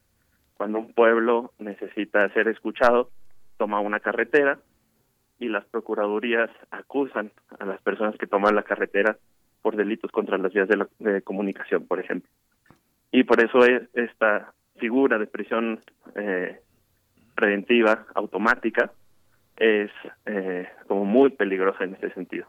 Cuando 0.57 0.79
un 0.79 0.93
pueblo 0.93 1.51
necesita 1.59 2.27
ser 2.29 2.47
escuchado, 2.47 3.09
toma 3.59 3.79
una 3.81 3.99
carretera 3.99 4.57
y 5.37 5.49
las 5.49 5.65
procuradurías 5.65 6.49
acusan 6.71 7.31
a 7.59 7.65
las 7.65 7.79
personas 7.81 8.15
que 8.17 8.25
toman 8.25 8.55
la 8.55 8.63
carretera 8.63 9.17
por 9.61 9.75
delitos 9.75 10.11
contra 10.11 10.37
las 10.37 10.53
vías 10.53 10.67
de, 10.67 11.21
comunicación, 11.21 11.85
por 11.85 11.99
ejemplo. 11.99 12.29
Y 13.11 13.23
por 13.25 13.43
eso 13.43 13.59
es 13.65 13.83
esta 13.93 14.53
figura 14.77 15.19
de 15.19 15.27
prisión 15.27 15.81
eh, 16.15 16.61
preventiva 17.35 18.07
automática 18.15 18.91
es 19.57 19.91
eh, 20.25 20.67
como 20.87 21.03
muy 21.03 21.31
peligrosa 21.31 21.83
en 21.83 21.95
ese 21.95 22.11
sentido. 22.13 22.47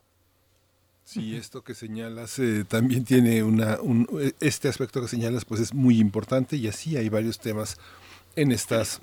Sí, 1.02 1.36
esto 1.36 1.64
que 1.64 1.74
señalas 1.74 2.38
eh, 2.38 2.64
también 2.68 3.04
tiene 3.04 3.42
una, 3.42 3.80
un, 3.80 4.06
este 4.38 4.68
aspecto 4.68 5.00
que 5.00 5.08
señalas 5.08 5.44
pues 5.44 5.60
es 5.60 5.74
muy 5.74 5.98
importante 5.98 6.54
y 6.54 6.68
así 6.68 6.96
hay 6.96 7.08
varios 7.08 7.40
temas 7.40 7.80
en 8.36 8.52
estas 8.52 9.00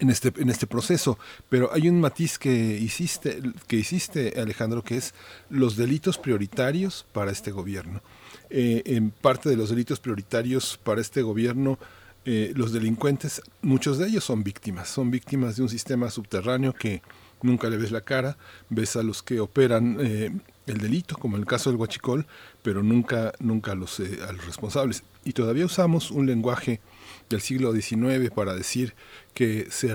en 0.00 0.10
este, 0.10 0.32
en 0.36 0.50
este 0.50 0.66
proceso. 0.66 1.18
Pero 1.48 1.72
hay 1.72 1.88
un 1.88 2.00
matiz 2.00 2.38
que 2.38 2.50
hiciste, 2.50 3.40
que 3.66 3.76
hiciste, 3.76 4.40
Alejandro, 4.40 4.82
que 4.82 4.96
es 4.96 5.14
los 5.50 5.76
delitos 5.76 6.18
prioritarios 6.18 7.06
para 7.12 7.30
este 7.30 7.50
gobierno. 7.50 8.02
Eh, 8.50 8.82
en 8.86 9.10
parte 9.10 9.48
de 9.48 9.56
los 9.56 9.70
delitos 9.70 10.00
prioritarios 10.00 10.78
para 10.82 11.00
este 11.00 11.22
gobierno, 11.22 11.78
eh, 12.24 12.52
los 12.54 12.72
delincuentes, 12.72 13.42
muchos 13.62 13.98
de 13.98 14.08
ellos 14.08 14.24
son 14.24 14.42
víctimas, 14.42 14.88
son 14.88 15.10
víctimas 15.10 15.56
de 15.56 15.62
un 15.62 15.68
sistema 15.68 16.10
subterráneo 16.10 16.74
que 16.74 17.02
nunca 17.42 17.70
le 17.70 17.76
ves 17.76 17.90
la 17.90 18.00
cara, 18.00 18.36
ves 18.68 18.96
a 18.96 19.02
los 19.02 19.22
que 19.22 19.40
operan 19.40 19.96
eh, 20.00 20.30
el 20.66 20.78
delito, 20.78 21.16
como 21.16 21.36
en 21.36 21.42
el 21.42 21.48
caso 21.48 21.70
del 21.70 21.78
huachicol, 21.78 22.26
pero 22.62 22.82
nunca, 22.82 23.32
nunca 23.38 23.74
los, 23.74 24.00
a 24.00 24.32
los 24.32 24.44
responsables. 24.44 25.04
Y 25.24 25.32
todavía 25.32 25.64
usamos 25.64 26.10
un 26.10 26.26
lenguaje 26.26 26.80
del 27.28 27.40
siglo 27.40 27.72
XIX 27.72 28.30
para 28.30 28.54
decir 28.54 28.94
que 29.38 29.70
se 29.70 29.92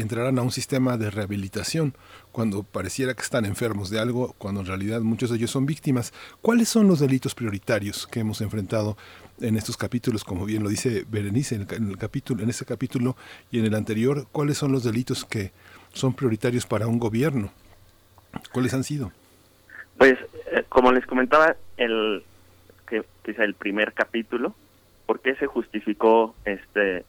entrarán 0.00 0.38
a 0.38 0.42
un 0.42 0.52
sistema 0.52 0.96
de 0.96 1.10
rehabilitación 1.10 1.92
cuando 2.30 2.62
pareciera 2.62 3.14
que 3.14 3.22
están 3.22 3.44
enfermos 3.44 3.90
de 3.90 3.98
algo, 3.98 4.36
cuando 4.38 4.60
en 4.60 4.66
realidad 4.68 5.00
muchos 5.00 5.28
de 5.28 5.38
ellos 5.38 5.50
son 5.50 5.66
víctimas. 5.66 6.14
¿Cuáles 6.40 6.68
son 6.68 6.86
los 6.86 7.00
delitos 7.00 7.34
prioritarios 7.34 8.06
que 8.06 8.20
hemos 8.20 8.40
enfrentado 8.42 8.96
en 9.40 9.56
estos 9.56 9.76
capítulos, 9.76 10.22
como 10.22 10.44
bien 10.44 10.62
lo 10.62 10.68
dice 10.68 11.04
Berenice 11.08 11.56
en 11.56 11.62
el, 11.62 11.98
capítulo, 11.98 12.44
en 12.44 12.50
este 12.50 12.64
capítulo 12.64 13.16
y 13.50 13.58
en 13.58 13.64
el 13.64 13.74
anterior? 13.74 14.28
¿Cuáles 14.30 14.56
son 14.56 14.70
los 14.70 14.84
delitos 14.84 15.24
que 15.24 15.50
son 15.92 16.14
prioritarios 16.14 16.64
para 16.64 16.86
un 16.86 17.00
gobierno? 17.00 17.50
¿Cuáles 18.52 18.72
han 18.72 18.84
sido? 18.84 19.10
Pues, 19.98 20.14
eh, 20.52 20.62
como 20.68 20.92
les 20.92 21.04
comentaba, 21.06 21.56
el 21.76 22.22
que 22.88 23.04
quizá 23.24 23.42
el 23.42 23.54
primer 23.54 23.94
capítulo 23.94 24.54
¿por 25.06 25.18
qué 25.18 25.34
se 25.34 25.46
justificó 25.46 26.36
este 26.44 27.04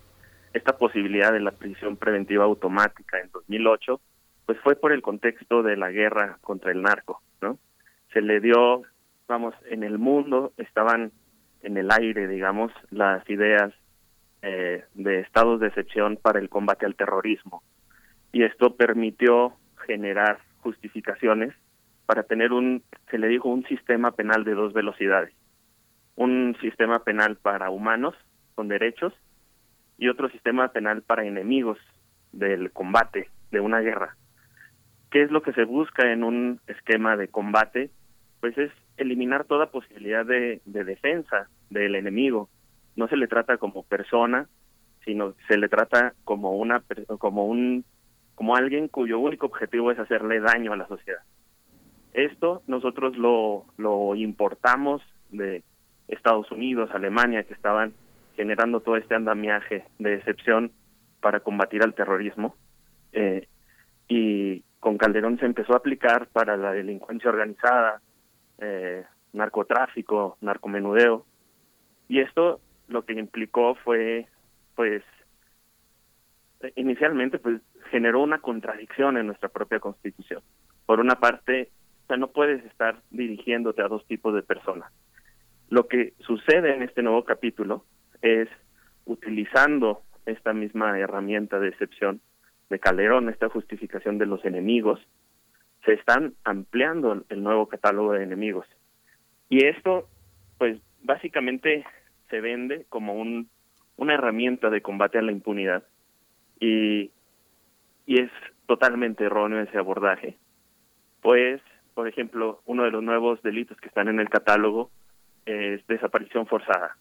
esta 0.53 0.77
posibilidad 0.77 1.31
de 1.31 1.39
la 1.39 1.51
prisión 1.51 1.97
preventiva 1.97 2.45
automática 2.45 3.19
en 3.19 3.31
2008? 3.31 3.99
Pues 4.45 4.59
fue 4.61 4.75
por 4.75 4.91
el 4.91 5.01
contexto 5.01 5.63
de 5.63 5.77
la 5.77 5.91
guerra 5.91 6.37
contra 6.41 6.71
el 6.71 6.81
narco, 6.81 7.21
¿no? 7.41 7.57
Se 8.13 8.21
le 8.21 8.39
dio, 8.39 8.83
vamos, 9.27 9.53
en 9.69 9.83
el 9.83 9.97
mundo 9.97 10.53
estaban 10.57 11.11
en 11.61 11.77
el 11.77 11.91
aire, 11.91 12.27
digamos, 12.27 12.71
las 12.89 13.27
ideas 13.29 13.73
eh, 14.41 14.85
de 14.93 15.19
estados 15.19 15.59
de 15.59 15.67
excepción 15.67 16.17
para 16.21 16.39
el 16.39 16.49
combate 16.49 16.85
al 16.85 16.95
terrorismo. 16.95 17.63
Y 18.31 18.43
esto 18.43 18.75
permitió 18.75 19.53
generar 19.85 20.39
justificaciones 20.61 21.53
para 22.05 22.23
tener 22.23 22.53
un, 22.53 22.83
se 23.11 23.17
le 23.17 23.27
dijo, 23.27 23.49
un 23.49 23.65
sistema 23.65 24.11
penal 24.11 24.43
de 24.45 24.53
dos 24.53 24.73
velocidades 24.73 25.33
un 26.17 26.57
sistema 26.61 27.03
penal 27.03 27.37
para 27.37 27.69
humanos 27.69 28.15
con 28.55 28.67
derechos 28.67 29.13
y 29.97 30.09
otro 30.09 30.29
sistema 30.29 30.69
penal 30.69 31.01
para 31.01 31.25
enemigos 31.25 31.77
del 32.31 32.71
combate, 32.71 33.29
de 33.51 33.59
una 33.59 33.79
guerra. 33.79 34.15
¿Qué 35.09 35.23
es 35.23 35.31
lo 35.31 35.41
que 35.41 35.53
se 35.53 35.63
busca 35.63 36.11
en 36.11 36.23
un 36.23 36.59
esquema 36.67 37.15
de 37.15 37.29
combate? 37.29 37.89
Pues 38.39 38.57
es 38.57 38.71
eliminar 38.97 39.45
toda 39.45 39.71
posibilidad 39.71 40.25
de, 40.25 40.61
de 40.65 40.83
defensa 40.83 41.49
del 41.69 41.95
enemigo. 41.95 42.49
No 42.95 43.07
se 43.07 43.17
le 43.17 43.27
trata 43.27 43.57
como 43.57 43.83
persona, 43.83 44.47
sino 45.05 45.33
se 45.47 45.57
le 45.57 45.69
trata 45.69 46.13
como 46.23 46.57
una 46.57 46.83
como 47.19 47.45
un 47.45 47.85
como 48.35 48.55
alguien 48.55 48.87
cuyo 48.87 49.17
único 49.19 49.47
objetivo 49.47 49.91
es 49.91 49.97
hacerle 49.97 50.39
daño 50.39 50.73
a 50.73 50.77
la 50.77 50.87
sociedad. 50.87 51.21
Esto 52.13 52.61
nosotros 52.67 53.17
lo 53.17 54.15
importamos 54.15 55.01
de 55.31 55.63
Estados 56.07 56.51
Unidos, 56.51 56.89
Alemania, 56.93 57.43
que 57.43 57.53
estaban 57.53 57.93
generando 58.37 58.79
todo 58.81 58.95
este 58.95 59.15
andamiaje 59.15 59.85
de 59.97 60.13
excepción 60.13 60.71
para 61.19 61.41
combatir 61.41 61.83
al 61.83 61.95
terrorismo. 61.95 62.55
Eh, 63.11 63.47
y 64.07 64.61
con 64.79 64.97
Calderón 64.97 65.39
se 65.39 65.45
empezó 65.45 65.73
a 65.73 65.77
aplicar 65.77 66.27
para 66.27 66.55
la 66.55 66.71
delincuencia 66.71 67.31
organizada, 67.31 67.99
eh, 68.59 69.03
narcotráfico, 69.33 70.37
narcomenudeo. 70.39 71.25
Y 72.07 72.19
esto 72.19 72.61
lo 72.87 73.03
que 73.03 73.13
implicó 73.13 73.75
fue, 73.75 74.27
pues, 74.75 75.03
inicialmente, 76.75 77.39
pues, 77.39 77.59
generó 77.89 78.21
una 78.21 78.39
contradicción 78.39 79.17
en 79.17 79.25
nuestra 79.25 79.49
propia 79.49 79.79
constitución. 79.79 80.41
Por 80.85 80.99
una 80.99 81.15
parte, 81.15 81.71
o 82.03 82.07
sea, 82.07 82.17
no 82.17 82.27
puedes 82.27 82.63
estar 82.65 83.01
dirigiéndote 83.09 83.81
a 83.81 83.87
dos 83.87 84.05
tipos 84.05 84.33
de 84.35 84.43
personas. 84.43 84.91
Lo 85.69 85.87
que 85.87 86.13
sucede 86.19 86.75
en 86.75 86.83
este 86.83 87.01
nuevo 87.01 87.25
capítulo 87.25 87.83
es 88.21 88.49
utilizando 89.05 90.01
esta 90.25 90.53
misma 90.53 90.99
herramienta 90.99 91.59
de 91.59 91.69
excepción 91.69 92.21
de 92.69 92.79
Calderón, 92.79 93.29
esta 93.29 93.49
justificación 93.49 94.17
de 94.17 94.25
los 94.25 94.43
enemigos, 94.43 94.99
se 95.85 95.93
están 95.93 96.33
ampliando 96.43 97.23
el 97.29 97.43
nuevo 97.43 97.67
catálogo 97.67 98.13
de 98.13 98.23
enemigos. 98.23 98.67
Y 99.49 99.65
esto, 99.65 100.09
pues 100.57 100.79
básicamente 101.03 101.85
se 102.29 102.41
vende 102.41 102.85
como 102.89 103.13
un, 103.13 103.49
una 103.95 104.15
herramienta 104.15 104.69
de 104.69 104.81
combate 104.81 105.17
a 105.17 105.21
la 105.21 105.31
impunidad. 105.31 105.83
Y, 106.59 107.11
y 108.05 108.21
es 108.21 108.31
totalmente 108.65 109.23
erróneo 109.23 109.61
ese 109.61 109.77
abordaje. 109.77 110.37
Pues, 111.21 111.61
por 111.93 112.07
ejemplo, 112.07 112.61
uno 112.65 112.83
de 112.83 112.91
los 112.91 113.01
nuevos 113.01 113.41
delitos 113.41 113.77
que 113.77 113.87
están 113.87 114.09
en 114.09 114.19
el 114.19 114.29
catálogo 114.29 114.91
es 115.45 115.85
desaparición 115.87 116.47
forzada. 116.47 116.97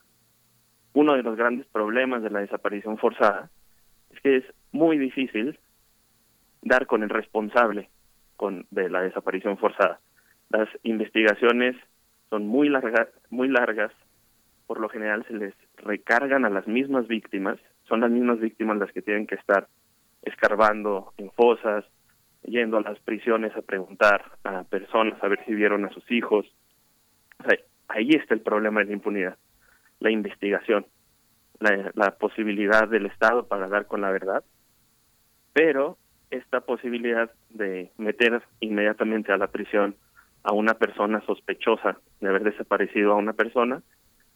Uno 0.96 1.14
de 1.14 1.22
los 1.22 1.36
grandes 1.36 1.66
problemas 1.66 2.22
de 2.22 2.30
la 2.30 2.40
desaparición 2.40 2.96
forzada 2.96 3.50
es 4.14 4.20
que 4.20 4.36
es 4.36 4.44
muy 4.72 4.96
difícil 4.96 5.58
dar 6.62 6.86
con 6.86 7.02
el 7.02 7.10
responsable 7.10 7.90
con, 8.36 8.64
de 8.70 8.88
la 8.88 9.02
desaparición 9.02 9.58
forzada. 9.58 10.00
Las 10.48 10.70
investigaciones 10.84 11.76
son 12.30 12.46
muy 12.46 12.70
largas, 12.70 13.08
muy 13.28 13.48
largas, 13.48 13.92
por 14.66 14.80
lo 14.80 14.88
general 14.88 15.22
se 15.28 15.34
les 15.34 15.52
recargan 15.76 16.46
a 16.46 16.48
las 16.48 16.66
mismas 16.66 17.06
víctimas, 17.08 17.58
son 17.86 18.00
las 18.00 18.10
mismas 18.10 18.40
víctimas 18.40 18.78
las 18.78 18.90
que 18.90 19.02
tienen 19.02 19.26
que 19.26 19.34
estar 19.34 19.68
escarbando 20.22 21.12
en 21.18 21.30
fosas, 21.32 21.84
yendo 22.42 22.78
a 22.78 22.80
las 22.80 22.98
prisiones 23.00 23.54
a 23.54 23.60
preguntar 23.60 24.24
a 24.44 24.64
personas 24.64 25.22
a 25.22 25.28
ver 25.28 25.44
si 25.44 25.54
vieron 25.54 25.84
a 25.84 25.90
sus 25.90 26.10
hijos. 26.10 26.46
ahí 27.88 28.08
está 28.12 28.32
el 28.32 28.40
problema 28.40 28.80
de 28.80 28.86
la 28.86 28.92
impunidad, 28.94 29.36
la 30.00 30.10
investigación, 30.10 30.86
la, 31.60 32.10
posibilidad 32.18 32.88
del 32.88 33.06
Estado 33.06 33.46
para 33.46 33.68
dar 33.68 33.86
con 33.86 34.00
la 34.00 34.10
verdad, 34.10 34.44
pero 35.52 35.96
esta 36.30 36.60
posibilidad 36.60 37.30
de 37.50 37.90
meter 37.96 38.42
inmediatamente 38.60 39.32
a 39.32 39.38
la 39.38 39.46
prisión 39.46 39.96
a 40.42 40.52
una 40.52 40.74
persona 40.74 41.22
sospechosa 41.26 41.98
de 42.20 42.28
haber 42.28 42.44
desaparecido 42.44 43.12
a 43.12 43.16
una 43.16 43.32
persona, 43.32 43.82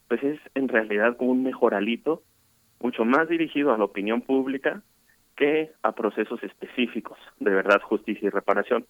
pues 0.09 0.23
es 0.23 0.41
en 0.55 0.69
realidad 0.69 1.17
un 1.21 1.43
mejoralito 1.43 2.23
mucho 2.81 3.05
más 3.05 3.29
dirigido 3.29 3.73
a 3.73 3.79
la 3.79 3.85
opinión 3.85 4.23
pública 4.23 4.83
que 5.37 5.73
a 5.83 5.93
procesos 5.93 6.43
específicos 6.43 7.19
de 7.39 7.51
verdad, 7.51 7.81
justicia 7.83 8.27
y 8.27 8.31
reparación. 8.31 8.87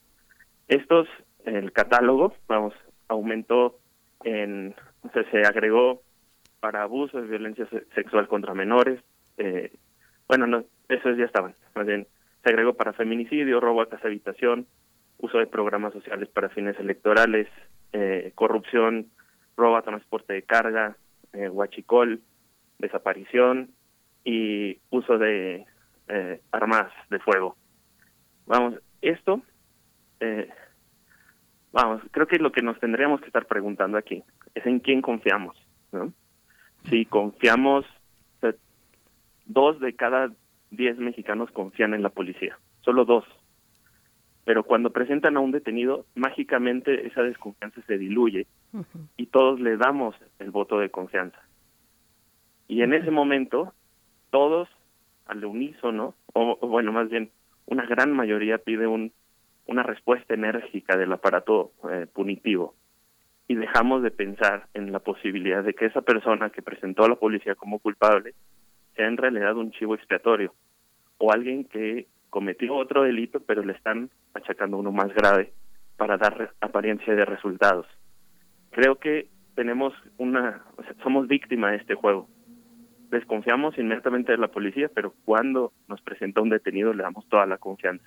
Estos, 0.69 1.09
el 1.45 1.73
catálogo, 1.73 2.35
vamos, 2.49 2.75
aumentó 3.09 3.79
en, 4.25 4.75
se 5.31 5.43
agregó 5.47 6.03
para 6.61 6.83
abuso 6.83 7.21
de 7.21 7.27
violencia 7.29 7.67
sexual 7.95 8.29
contra 8.29 8.55
menores, 8.55 9.01
eh, 9.39 9.73
bueno, 10.29 10.47
no, 10.47 10.65
esos 10.89 11.17
ya 11.17 11.25
estaban, 11.25 11.55
más 11.75 11.87
bien, 11.87 12.07
se 12.43 12.51
agregó 12.51 12.75
para 12.75 12.93
feminicidio, 12.93 13.61
robo 13.61 13.83
a 13.83 13.89
casa 13.89 14.07
habitación, 14.07 14.67
uso 15.19 15.39
de 15.39 15.47
programas 15.47 15.93
sociales 15.93 16.29
para 16.29 16.49
fines 16.51 16.79
electorales, 16.79 17.49
eh, 17.93 18.33
corrupción, 18.35 19.09
robo 19.57 19.77
a 19.77 19.83
transporte 19.83 20.33
de 20.33 20.43
carga, 20.43 20.97
eh, 21.33 21.49
huachicol, 21.49 22.21
desaparición 22.79 23.71
y 24.25 24.79
uso 24.91 25.19
de 25.19 25.67
eh, 26.09 26.41
armas 26.51 26.93
de 27.11 27.19
fuego. 27.21 27.57
Vamos, 28.47 28.75
esto, 29.03 29.43
eh, 30.21 30.49
vamos, 31.73 32.03
creo 32.11 32.27
que 32.27 32.39
lo 32.39 32.53
que 32.53 32.63
nos 32.63 32.79
tendríamos 32.81 33.21
que 33.21 33.27
estar 33.27 33.47
preguntando 33.47 33.99
aquí 33.99 34.23
es 34.55 34.67
en 34.67 34.81
quién 34.81 35.03
confiamos, 35.03 35.57
¿no? 35.93 36.13
Si 36.89 37.05
confiamos, 37.05 37.85
dos 39.47 39.81
de 39.81 39.95
cada 39.95 40.31
diez 40.71 40.97
mexicanos 40.99 41.51
confían 41.51 41.95
en 41.95 42.03
la 42.03 42.11
policía, 42.11 42.59
solo 42.83 43.05
dos. 43.05 43.25
Pero 44.45 44.65
cuando 44.65 44.91
presentan 44.91 45.37
a 45.37 45.41
un 45.41 45.51
detenido, 45.51 46.07
mágicamente 46.15 47.07
esa 47.07 47.23
desconfianza 47.23 47.83
se 47.87 47.99
diluye 47.99 48.47
y 49.17 49.27
todos 49.27 49.61
le 49.61 49.77
damos 49.77 50.15
el 50.39 50.51
voto 50.51 50.79
de 50.79 50.91
confianza. 50.91 51.39
Y 52.67 52.83
en 52.83 52.95
ese 52.95 53.11
momento, 53.11 53.75
todos 54.31 54.69
al 55.27 55.45
unísono, 55.45 56.15
o, 56.33 56.59
o, 56.61 56.69
bueno, 56.69 56.93
más 56.93 57.09
bien, 57.11 57.31
una 57.67 57.85
gran 57.87 58.13
mayoría 58.13 58.59
pide 58.59 58.87
un, 58.87 59.13
una 59.67 59.83
respuesta 59.83 60.35
enérgica 60.35 60.97
del 60.97 61.13
aparato 61.13 61.73
eh, 61.91 62.07
punitivo. 62.13 62.75
Y 63.51 63.57
dejamos 63.57 64.05
de 64.05 64.13
pensar 64.13 64.69
en 64.75 64.93
la 64.93 65.01
posibilidad 65.01 65.65
de 65.65 65.75
que 65.75 65.87
esa 65.87 66.03
persona 66.03 66.51
que 66.51 66.63
presentó 66.63 67.05
a 67.05 67.09
la 67.09 67.17
policía 67.17 67.57
como 67.57 67.81
culpable 67.81 68.35
sea 68.95 69.09
en 69.09 69.17
realidad 69.17 69.57
un 69.57 69.73
chivo 69.73 69.97
expiatorio 69.97 70.55
o 71.19 71.33
alguien 71.33 71.65
que 71.65 72.07
cometió 72.29 72.77
otro 72.77 73.03
delito 73.03 73.41
pero 73.41 73.65
le 73.65 73.73
están 73.73 74.11
achacando 74.35 74.77
uno 74.77 74.93
más 74.93 75.13
grave 75.13 75.53
para 75.97 76.17
dar 76.17 76.55
apariencia 76.61 77.13
de 77.13 77.25
resultados. 77.25 77.87
Creo 78.71 79.01
que 79.01 79.27
tenemos 79.57 79.95
una, 80.17 80.63
o 80.77 80.85
sea, 80.85 80.95
somos 81.03 81.27
víctima 81.27 81.73
de 81.73 81.79
este 81.79 81.97
juego 81.97 82.29
desconfiamos 83.11 83.77
inmediatamente 83.77 84.31
de 84.31 84.39
la 84.39 84.49
policía, 84.49 84.89
pero 84.95 85.13
cuando 85.25 85.73
nos 85.89 86.01
presenta 86.03 86.41
un 86.41 86.51
detenido 86.51 86.95
le 86.95 87.03
damos 87.03 87.29
toda 87.29 87.47
la 87.47 87.59
confianza. 87.59 88.07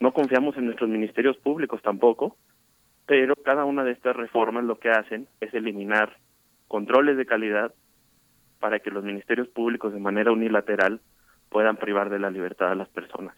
No 0.00 0.12
confiamos 0.12 0.56
en 0.56 0.64
nuestros 0.64 0.88
ministerios 0.88 1.36
públicos 1.36 1.82
tampoco, 1.82 2.36
pero 3.12 3.36
cada 3.36 3.66
una 3.66 3.84
de 3.84 3.92
estas 3.92 4.16
reformas 4.16 4.64
lo 4.64 4.78
que 4.78 4.88
hacen 4.88 5.28
es 5.42 5.52
eliminar 5.52 6.16
controles 6.66 7.18
de 7.18 7.26
calidad 7.26 7.74
para 8.58 8.78
que 8.78 8.90
los 8.90 9.04
ministerios 9.04 9.48
públicos 9.48 9.92
de 9.92 10.00
manera 10.00 10.32
unilateral 10.32 10.98
puedan 11.50 11.76
privar 11.76 12.08
de 12.08 12.18
la 12.18 12.30
libertad 12.30 12.70
a 12.70 12.74
las 12.74 12.88
personas. 12.88 13.36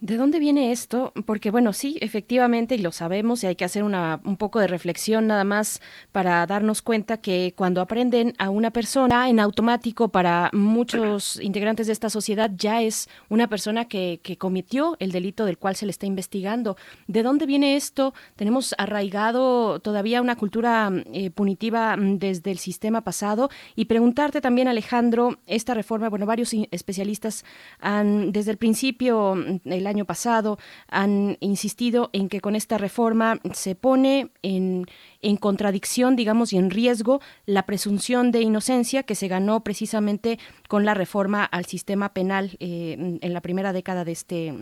¿De 0.00 0.16
dónde 0.16 0.38
viene 0.38 0.70
esto? 0.70 1.12
Porque 1.26 1.50
bueno, 1.50 1.72
sí, 1.72 1.98
efectivamente, 2.00 2.76
y 2.76 2.78
lo 2.78 2.92
sabemos, 2.92 3.42
y 3.42 3.48
hay 3.48 3.56
que 3.56 3.64
hacer 3.64 3.82
una, 3.82 4.20
un 4.24 4.36
poco 4.36 4.60
de 4.60 4.68
reflexión 4.68 5.26
nada 5.26 5.42
más 5.42 5.82
para 6.12 6.46
darnos 6.46 6.82
cuenta 6.82 7.16
que 7.16 7.52
cuando 7.56 7.80
aprenden 7.80 8.32
a 8.38 8.48
una 8.50 8.70
persona 8.70 9.28
en 9.28 9.40
automático 9.40 10.10
para 10.10 10.50
muchos 10.52 11.40
integrantes 11.42 11.88
de 11.88 11.94
esta 11.94 12.10
sociedad 12.10 12.48
ya 12.56 12.80
es 12.80 13.08
una 13.28 13.48
persona 13.48 13.86
que, 13.86 14.20
cometió 14.38 14.96
el 15.00 15.10
delito 15.10 15.44
del 15.46 15.58
cual 15.58 15.74
se 15.74 15.84
le 15.84 15.90
está 15.90 16.06
investigando. 16.06 16.76
¿De 17.08 17.24
dónde 17.24 17.46
viene 17.46 17.74
esto? 17.74 18.14
Tenemos 18.36 18.76
arraigado 18.78 19.80
todavía 19.80 20.22
una 20.22 20.36
cultura 20.36 20.92
eh, 21.12 21.30
punitiva 21.30 21.96
mm, 21.96 22.18
desde 22.18 22.52
el 22.52 22.58
sistema 22.58 23.00
pasado 23.00 23.50
y 23.74 23.86
preguntarte 23.86 24.40
también, 24.40 24.68
Alejandro, 24.68 25.38
esta 25.46 25.74
reforma, 25.74 26.08
bueno, 26.08 26.24
varios 26.24 26.52
especialistas 26.70 27.44
han 27.80 28.30
desde 28.30 28.52
el 28.52 28.58
principio, 28.58 29.34
mm, 29.34 29.72
el 29.72 29.87
año 29.88 30.04
pasado 30.04 30.58
han 30.88 31.36
insistido 31.40 32.10
en 32.12 32.28
que 32.28 32.40
con 32.40 32.54
esta 32.54 32.78
reforma 32.78 33.38
se 33.52 33.74
pone 33.74 34.30
en, 34.42 34.86
en 35.22 35.36
contradicción, 35.36 36.16
digamos, 36.16 36.52
y 36.52 36.58
en 36.58 36.70
riesgo 36.70 37.20
la 37.46 37.64
presunción 37.64 38.30
de 38.30 38.40
inocencia 38.40 39.02
que 39.02 39.14
se 39.14 39.28
ganó 39.28 39.64
precisamente 39.64 40.38
con 40.68 40.84
la 40.84 40.94
reforma 40.94 41.44
al 41.44 41.64
sistema 41.64 42.12
penal 42.12 42.50
eh, 42.60 43.18
en 43.20 43.32
la 43.32 43.40
primera 43.40 43.72
década 43.72 44.04
de 44.04 44.12
este, 44.12 44.52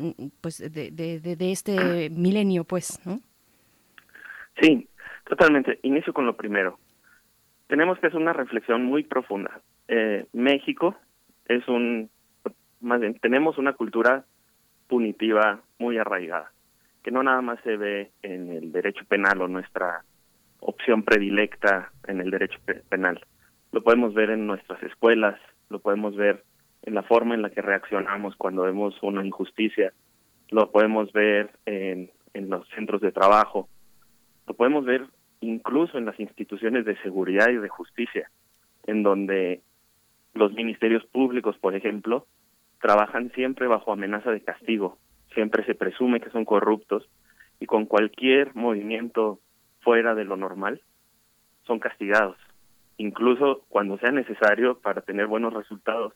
pues, 0.41 0.59
de, 0.59 0.91
de, 0.91 1.53
este 1.53 2.11
milenio, 2.11 2.65
pues, 2.65 3.01
¿no? 3.07 3.21
Sí, 4.61 4.89
totalmente. 5.29 5.79
Inicio 5.83 6.13
con 6.13 6.27
lo 6.27 6.37
primero. 6.37 6.79
Tenemos 7.67 7.99
que 7.99 8.07
hacer 8.07 8.21
una 8.21 8.33
reflexión 8.33 8.85
muy 8.85 9.03
profunda. 9.03 9.61
Eh, 9.89 10.27
México 10.33 10.97
es 11.47 11.67
un, 11.69 12.11
más 12.81 13.01
bien, 13.01 13.19
tenemos 13.19 13.59
una 13.59 13.75
cultura 13.75 14.25
punitiva 14.89 15.61
muy 15.79 15.99
arraigada, 15.99 16.53
que 17.03 17.11
no 17.11 17.23
nada 17.23 17.41
más 17.43 17.61
se 17.63 17.77
ve 17.77 18.11
en 18.23 18.51
el 18.51 18.73
derecho 18.73 19.05
penal 19.07 19.41
o 19.43 19.49
nuestra 19.49 20.05
opción 20.61 21.03
predilecta 21.03 21.93
en 22.07 22.21
el 22.21 22.31
derecho 22.31 22.59
penal. 22.89 23.21
Lo 23.73 23.83
podemos 23.83 24.15
ver 24.15 24.31
en 24.31 24.47
nuestras 24.47 24.83
escuelas, 24.83 25.39
lo 25.69 25.81
podemos 25.81 26.17
ver 26.17 26.45
en 26.83 26.95
la 26.95 27.03
forma 27.03 27.35
en 27.35 27.43
la 27.43 27.51
que 27.51 27.63
reaccionamos 27.63 28.37
cuando 28.37 28.63
vemos 28.63 28.95
una 29.03 29.25
injusticia, 29.25 29.93
lo 30.51 30.71
podemos 30.71 31.13
ver 31.13 31.51
en, 31.67 32.11
en 32.35 32.49
los 32.49 32.69
centros 32.69 33.01
de 33.01 33.13
trabajo, 33.13 33.69
lo 34.47 34.55
podemos 34.55 34.85
ver 34.85 35.07
incluso 35.41 35.99
en 35.99 36.07
las 36.07 36.19
instituciones 36.21 36.85
de 36.85 36.97
seguridad 37.03 37.49
y 37.51 37.57
de 37.57 37.69
justicia, 37.69 38.31
en 38.87 39.03
donde 39.03 39.61
los 40.35 40.53
ministerios 40.53 41.05
públicos, 41.07 41.57
por 41.59 41.75
ejemplo, 41.75 42.27
trabajan 42.81 43.31
siempre 43.33 43.67
bajo 43.67 43.93
amenaza 43.93 44.31
de 44.31 44.43
castigo, 44.43 44.99
siempre 45.35 45.65
se 45.65 45.75
presume 45.75 46.21
que 46.21 46.31
son 46.31 46.45
corruptos 46.45 47.09
y 47.61 47.67
con 47.67 47.87
cualquier 47.87 48.55
movimiento 48.55 49.41
fuera 49.81 50.15
de 50.15 50.25
lo 50.25 50.37
normal 50.37 50.81
son 51.67 51.79
castigados, 51.79 52.37
incluso 52.97 53.65
cuando 53.69 53.99
sea 53.99 54.13
necesario 54.13 54.79
para 54.79 55.01
tener 55.01 55.27
buenos 55.27 55.53
resultados, 55.53 56.13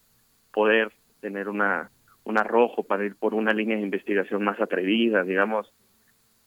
poder 0.52 0.92
tener 1.20 1.48
una 1.48 1.90
un 2.24 2.38
arrojo 2.38 2.84
para 2.84 3.04
ir 3.04 3.16
por 3.16 3.34
una 3.34 3.52
línea 3.52 3.76
de 3.76 3.82
investigación 3.82 4.44
más 4.44 4.60
atrevida, 4.60 5.22
digamos, 5.24 5.72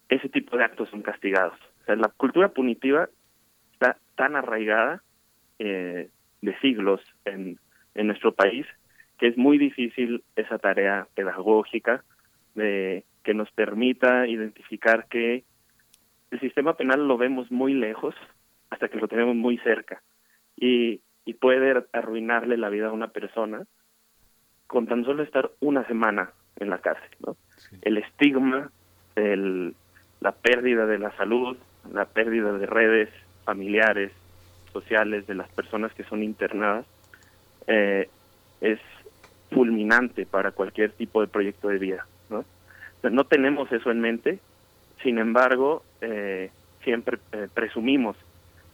ese 0.09 0.29
tipo 0.29 0.55
de 0.55 0.63
actos 0.63 0.89
son 0.89 1.01
castigados. 1.01 1.59
O 1.81 1.85
sea, 1.85 1.95
la 1.95 2.09
cultura 2.09 2.49
punitiva 2.49 3.09
está 3.73 3.97
tan 4.15 4.35
arraigada 4.35 5.01
eh, 5.59 6.09
de 6.41 6.59
siglos 6.59 7.01
en, 7.25 7.59
en 7.95 8.07
nuestro 8.07 8.33
país 8.33 8.65
que 9.17 9.27
es 9.27 9.37
muy 9.37 9.57
difícil 9.57 10.23
esa 10.35 10.57
tarea 10.59 11.07
pedagógica 11.15 12.03
de 12.55 13.03
que 13.23 13.33
nos 13.33 13.51
permita 13.51 14.27
identificar 14.27 15.07
que 15.07 15.43
el 16.31 16.39
sistema 16.39 16.75
penal 16.75 17.07
lo 17.07 17.17
vemos 17.17 17.51
muy 17.51 17.73
lejos 17.73 18.15
hasta 18.69 18.89
que 18.89 18.97
lo 18.97 19.07
tenemos 19.07 19.35
muy 19.35 19.57
cerca 19.59 20.01
y, 20.57 21.01
y 21.25 21.33
puede 21.35 21.83
arruinarle 21.93 22.57
la 22.57 22.69
vida 22.69 22.87
a 22.87 22.91
una 22.91 23.09
persona 23.09 23.65
con 24.67 24.87
tan 24.87 25.05
solo 25.05 25.23
estar 25.23 25.51
una 25.59 25.85
semana 25.87 26.31
en 26.57 26.69
la 26.69 26.79
cárcel. 26.79 27.09
¿no? 27.25 27.37
El 27.81 27.97
estigma, 27.97 28.71
el, 29.15 29.75
la 30.19 30.31
pérdida 30.31 30.85
de 30.85 30.97
la 30.97 31.15
salud, 31.15 31.57
la 31.91 32.05
pérdida 32.05 32.53
de 32.53 32.65
redes 32.65 33.09
familiares, 33.45 34.11
sociales 34.71 35.27
de 35.27 35.35
las 35.35 35.49
personas 35.49 35.93
que 35.93 36.03
son 36.03 36.23
internadas, 36.23 36.85
eh, 37.67 38.09
es 38.61 38.79
fulminante 39.53 40.25
para 40.25 40.51
cualquier 40.51 40.91
tipo 40.91 41.21
de 41.21 41.27
proyecto 41.27 41.69
de 41.69 41.77
vida. 41.77 42.07
no 43.03 43.25
tenemos 43.25 43.71
eso 43.71 43.91
en 43.91 43.99
mente, 43.99 44.39
sin 45.01 45.17
embargo, 45.17 45.83
eh, 46.01 46.49
siempre 46.83 47.19
eh, 47.33 47.47
presumimos 47.53 48.15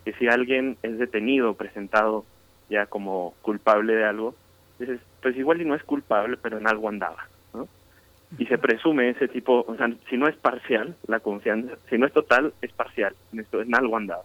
que 0.06 0.14
si 0.14 0.27
alguien 0.27 0.77
es 0.84 0.99
detenido, 0.99 1.56
presentado 1.56 2.26
ya 2.69 2.85
como 2.85 3.34
culpable 3.41 3.95
de 3.95 4.06
algo, 4.06 4.35
dices, 4.77 4.99
pues 5.22 5.35
igual 5.35 5.61
y 5.61 5.65
no 5.65 5.76
es 5.76 5.84
culpable, 5.84 6.38
pero 6.38 6.60
en 6.60 6.68
algo 6.68 6.88
andaba, 6.88 7.27
¿no? 7.53 7.68
Y 8.38 8.45
se 8.45 8.60
presume 8.60 9.10
ese 9.10 9.27
tipo, 9.27 9.65
o 9.68 9.76
sea, 9.76 9.89
si 10.10 10.18
no 10.18 10.27
es 10.27 10.35
parcial, 10.35 10.95
la 11.07 11.19
confianza, 11.19 11.76
si 11.89 11.97
no 11.97 12.06
es 12.06 12.14
total, 12.14 12.53
es 12.61 12.72
parcial, 12.72 13.15
en, 13.34 13.39
esto, 13.39 13.61
en 13.61 13.76
algo 13.76 13.97
andaba. 13.97 14.23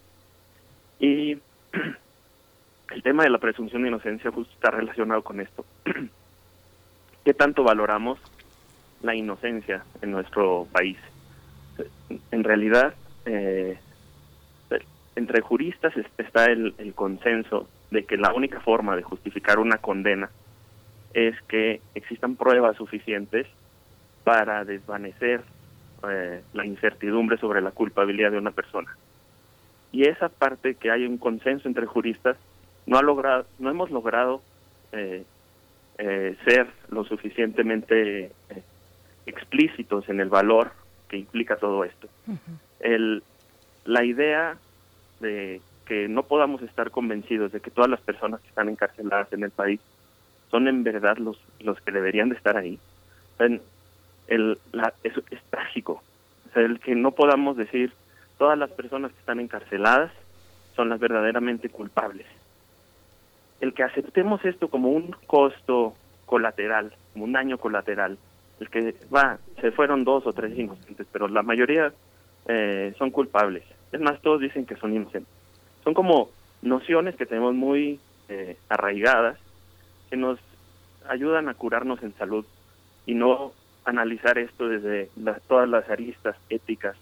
Y 1.01 1.39
el 2.91 3.03
tema 3.03 3.25
de 3.25 3.31
la 3.31 3.39
presunción 3.39 3.83
de 3.83 3.89
inocencia 3.89 4.31
justo 4.31 4.53
está 4.55 4.71
relacionado 4.71 5.23
con 5.23 5.41
esto. 5.41 5.65
¿Qué 7.25 7.33
tanto 7.33 7.65
valoramos 7.65 8.19
la 9.03 9.15
inocencia 9.15 9.83
en 10.03 10.11
nuestro 10.11 10.67
país? 10.71 10.99
En 12.31 12.45
realidad, 12.45 12.95
eh, 13.25 13.79
entre 15.17 15.41
juristas 15.41 15.95
está 16.19 16.47
el, 16.47 16.75
consenso 16.95 17.69
de 17.91 18.05
que 18.05 18.19
la 18.19 18.35
única 18.35 18.61
forma 18.61 18.95
de 18.95 19.03
justificar 19.03 19.59
una 19.59 19.79
condena 19.79 20.29
es 21.15 21.41
que 21.49 21.81
existan 21.95 22.37
pruebas 22.37 22.77
suficientes 22.77 23.47
para 24.25 24.65
desvanecer 24.65 25.43
eh, 26.11 26.43
la 26.53 26.67
incertidumbre 26.67 27.39
sobre 27.39 27.63
la 27.63 27.71
culpabilidad 27.71 28.33
de 28.33 28.39
una 28.39 28.51
persona. 28.51 28.95
Y 29.93 30.09
esa 30.09 30.29
parte 30.29 30.75
que 30.75 30.91
hay 30.91 31.07
un 31.07 31.19
consenso 31.19 31.69
entre 31.69 31.87
juristas 31.87 32.37
no 32.85 32.99
ha 32.99 33.03
logrado, 33.03 33.47
no 33.59 33.71
hemos 33.71 33.91
logrado 33.91 34.43
eh, 34.93 35.25
eh, 35.99 36.37
ser 36.45 36.67
lo 36.89 37.05
suficientemente 37.05 38.33
explícitos 39.27 40.09
en 40.09 40.21
el 40.21 40.29
valor 40.29 40.73
que 41.09 41.19
implica 41.19 41.57
todo 41.57 41.85
esto. 41.85 42.09
el, 42.81 43.23
la 43.85 44.05
idea 44.05 44.57
de 45.21 45.61
que 45.87 46.09
no 46.09 46.23
podamos 46.25 46.63
estar 46.63 46.91
convencidos 46.91 47.53
de 47.53 47.61
que 47.61 47.71
todas 47.71 47.91
las 47.91 48.01
personas 48.01 48.41
que 48.41 48.49
están 48.49 48.69
encarceladas 48.69 49.33
en 49.33 49.45
el 49.45 49.51
país 49.51 49.81
son 50.51 50.69
en 50.69 50.83
verdad 50.83 51.19
los, 51.19 51.39
los 51.61 51.81
que 51.81 51.93
deberían 51.93 52.29
de 52.29 52.37
estar 52.37 52.57
ahí. 52.57 52.79
El, 53.39 54.59
la, 54.73 54.95
es, 55.03 55.13
es 55.31 55.43
trágico. 55.51 56.03
O 56.49 56.55
sea, 56.55 56.63
el 56.63 56.81
que 56.81 56.95
no 56.95 57.13
podamos 57.13 57.57
decir 57.57 57.93
todas 58.39 58.59
las 58.59 58.71
personas 58.71 59.13
que 59.13 59.19
están 59.19 59.41
encarceladas 59.41 60.13
son 60.75 60.89
las 60.89 61.01
verdaderamente 61.01 61.69
culpables. 61.69 62.27
El 63.65 63.73
que 63.73 63.83
aceptemos 63.83 64.45
esto 64.45 64.69
como 64.69 64.91
un 64.91 65.17
costo 65.27 65.95
colateral, 66.27 66.93
como 67.15 67.25
un 67.25 67.33
daño 67.33 67.57
colateral, 67.57 68.19
el 68.61 68.69
que 68.69 68.95
va, 69.09 69.39
se 69.59 69.71
fueron 69.73 70.05
dos 70.05 70.27
o 70.27 70.35
tres 70.35 70.59
inocentes, 70.59 71.07
pero 71.11 71.29
la 71.29 71.43
mayoría 71.43 71.91
eh, 72.47 72.93
son 72.99 73.11
culpables. 73.11 73.63
Es 73.91 74.03
más, 74.03 74.21
todos 74.21 74.43
dicen 74.43 74.67
que 74.67 74.77
son 74.77 74.95
inocentes. 74.95 75.33
Son 75.83 75.95
como 75.95 76.29
nociones 76.61 77.17
que 77.17 77.25
tenemos 77.25 77.55
muy 77.55 78.01
eh, 78.29 78.59
arraigadas 78.69 79.39
que 80.11 80.19
nos 80.19 80.39
ayudan 81.09 81.49
a 81.49 81.55
curarnos 81.55 82.03
en 82.03 82.15
salud 82.19 82.45
y 83.07 83.15
no 83.15 83.53
analizar 83.87 84.37
esto 84.37 84.69
desde 84.69 85.09
todas 85.49 85.71
las 85.71 85.89
aristas 85.89 86.37
éticas 86.51 86.99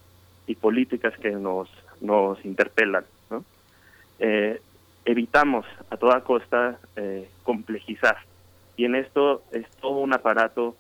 y 0.47 0.55
políticas 0.55 1.13
que 1.19 1.33
nos, 1.33 1.69
nos 2.01 2.45
interpelan. 2.45 3.05
Eh, 4.21 4.61
evitamos 5.05 5.67
a 5.91 5.97
toda 5.97 6.23
costa 6.23 6.79
eh, 6.97 7.29
complejizar 7.43 8.17
y 8.77 8.85
en 8.85 8.95
esto 8.95 9.43
es 9.53 9.69
todo 9.81 9.99
un 9.99 10.13
aparato 10.15 10.77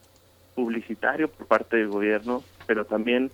publicitario 0.55 1.29
por 1.29 1.47
parte 1.47 1.77
del 1.77 1.89
gobierno, 1.89 2.43
pero 2.67 2.85
también 2.85 3.31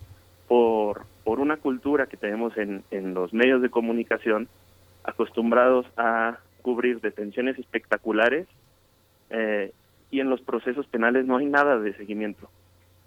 por, 0.47 1.05
por 1.25 1.41
una 1.41 1.57
cultura 1.57 2.07
que 2.07 2.17
tenemos 2.17 2.57
en, 2.57 2.83
en 2.91 3.15
los 3.15 3.33
medios 3.33 3.63
de 3.63 3.71
comunicación 3.71 4.49
acostumbrados 5.05 5.87
a 5.97 6.39
cubrir 6.63 7.01
detenciones 7.01 7.59
espectaculares 7.59 8.47
eh, 9.31 9.73
y 10.11 10.21
en 10.21 10.31
los 10.31 10.41
procesos 10.41 10.87
penales 10.87 11.27
no 11.27 11.37
hay 11.37 11.47
nada 11.47 11.79
de 11.79 11.95
seguimiento, 11.95 12.51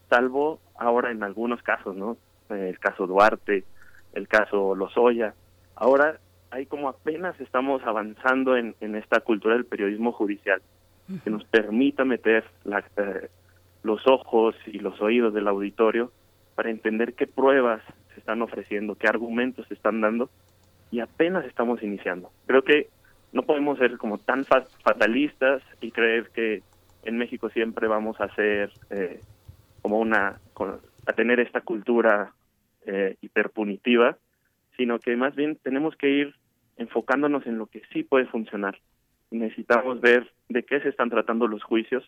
salvo 0.09 0.59
ahora 0.77 1.11
en 1.11 1.23
algunos 1.23 1.61
casos, 1.63 1.95
¿no? 1.95 2.17
El 2.49 2.79
caso 2.79 3.07
Duarte, 3.07 3.63
el 4.13 4.27
caso 4.27 4.75
Lozoya. 4.75 5.33
Ahora 5.75 6.19
hay 6.51 6.65
como 6.65 6.89
apenas 6.89 7.39
estamos 7.39 7.81
avanzando 7.83 8.57
en, 8.57 8.75
en 8.81 8.95
esta 8.95 9.21
cultura 9.21 9.55
del 9.55 9.65
periodismo 9.65 10.11
judicial 10.11 10.61
que 11.23 11.29
nos 11.29 11.43
permita 11.45 12.05
meter 12.05 12.43
la, 12.63 12.79
eh, 12.97 13.29
los 13.83 14.05
ojos 14.07 14.55
y 14.65 14.79
los 14.79 15.01
oídos 15.01 15.33
del 15.33 15.47
auditorio 15.47 16.11
para 16.55 16.69
entender 16.69 17.13
qué 17.15 17.27
pruebas 17.27 17.81
se 18.13 18.19
están 18.19 18.41
ofreciendo, 18.41 18.95
qué 18.95 19.07
argumentos 19.07 19.67
se 19.67 19.73
están 19.73 20.01
dando 20.01 20.29
y 20.89 20.99
apenas 20.99 21.45
estamos 21.45 21.81
iniciando. 21.83 22.31
Creo 22.45 22.63
que 22.63 22.89
no 23.31 23.43
podemos 23.43 23.77
ser 23.79 23.97
como 23.97 24.17
tan 24.17 24.45
fatalistas 24.45 25.61
y 25.79 25.91
creer 25.91 26.29
que 26.33 26.63
en 27.03 27.17
México 27.17 27.49
siempre 27.49 27.87
vamos 27.87 28.19
a 28.21 28.33
ser 28.35 28.71
eh, 28.89 29.19
como 29.81 29.99
una 29.99 30.39
a 31.07 31.13
tener 31.13 31.39
esta 31.39 31.61
cultura 31.61 32.33
eh, 32.85 33.15
hiperpunitiva, 33.21 34.17
sino 34.77 34.99
que 34.99 35.15
más 35.15 35.35
bien 35.35 35.57
tenemos 35.63 35.95
que 35.95 36.09
ir 36.09 36.35
enfocándonos 36.77 37.45
en 37.45 37.57
lo 37.57 37.67
que 37.67 37.81
sí 37.93 38.03
puede 38.03 38.25
funcionar. 38.25 38.77
Necesitamos 39.29 40.01
ver 40.01 40.31
de 40.49 40.63
qué 40.63 40.81
se 40.81 40.89
están 40.89 41.09
tratando 41.09 41.47
los 41.47 41.63
juicios, 41.63 42.03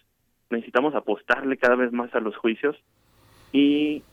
necesitamos 0.49 0.93
apostarle 0.95 1.57
cada 1.57 1.75
vez 1.75 1.91
más 1.91 2.13
a 2.15 2.19
los 2.19 2.35
juicios 2.35 2.75
y, 3.51 4.03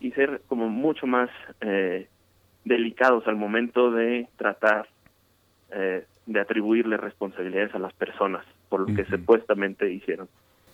y 0.00 0.10
ser 0.12 0.42
como 0.46 0.68
mucho 0.68 1.06
más 1.06 1.30
eh, 1.60 2.08
delicados 2.64 3.26
al 3.26 3.36
momento 3.36 3.90
de 3.90 4.28
tratar 4.36 4.88
eh, 5.70 6.06
de 6.26 6.40
atribuirle 6.40 6.96
responsabilidades 6.96 7.74
a 7.74 7.78
las 7.78 7.92
personas 7.94 8.44
por 8.68 8.88
lo 8.88 8.94
que 8.94 9.04
supuestamente 9.06 9.90
hicieron. 9.90 10.28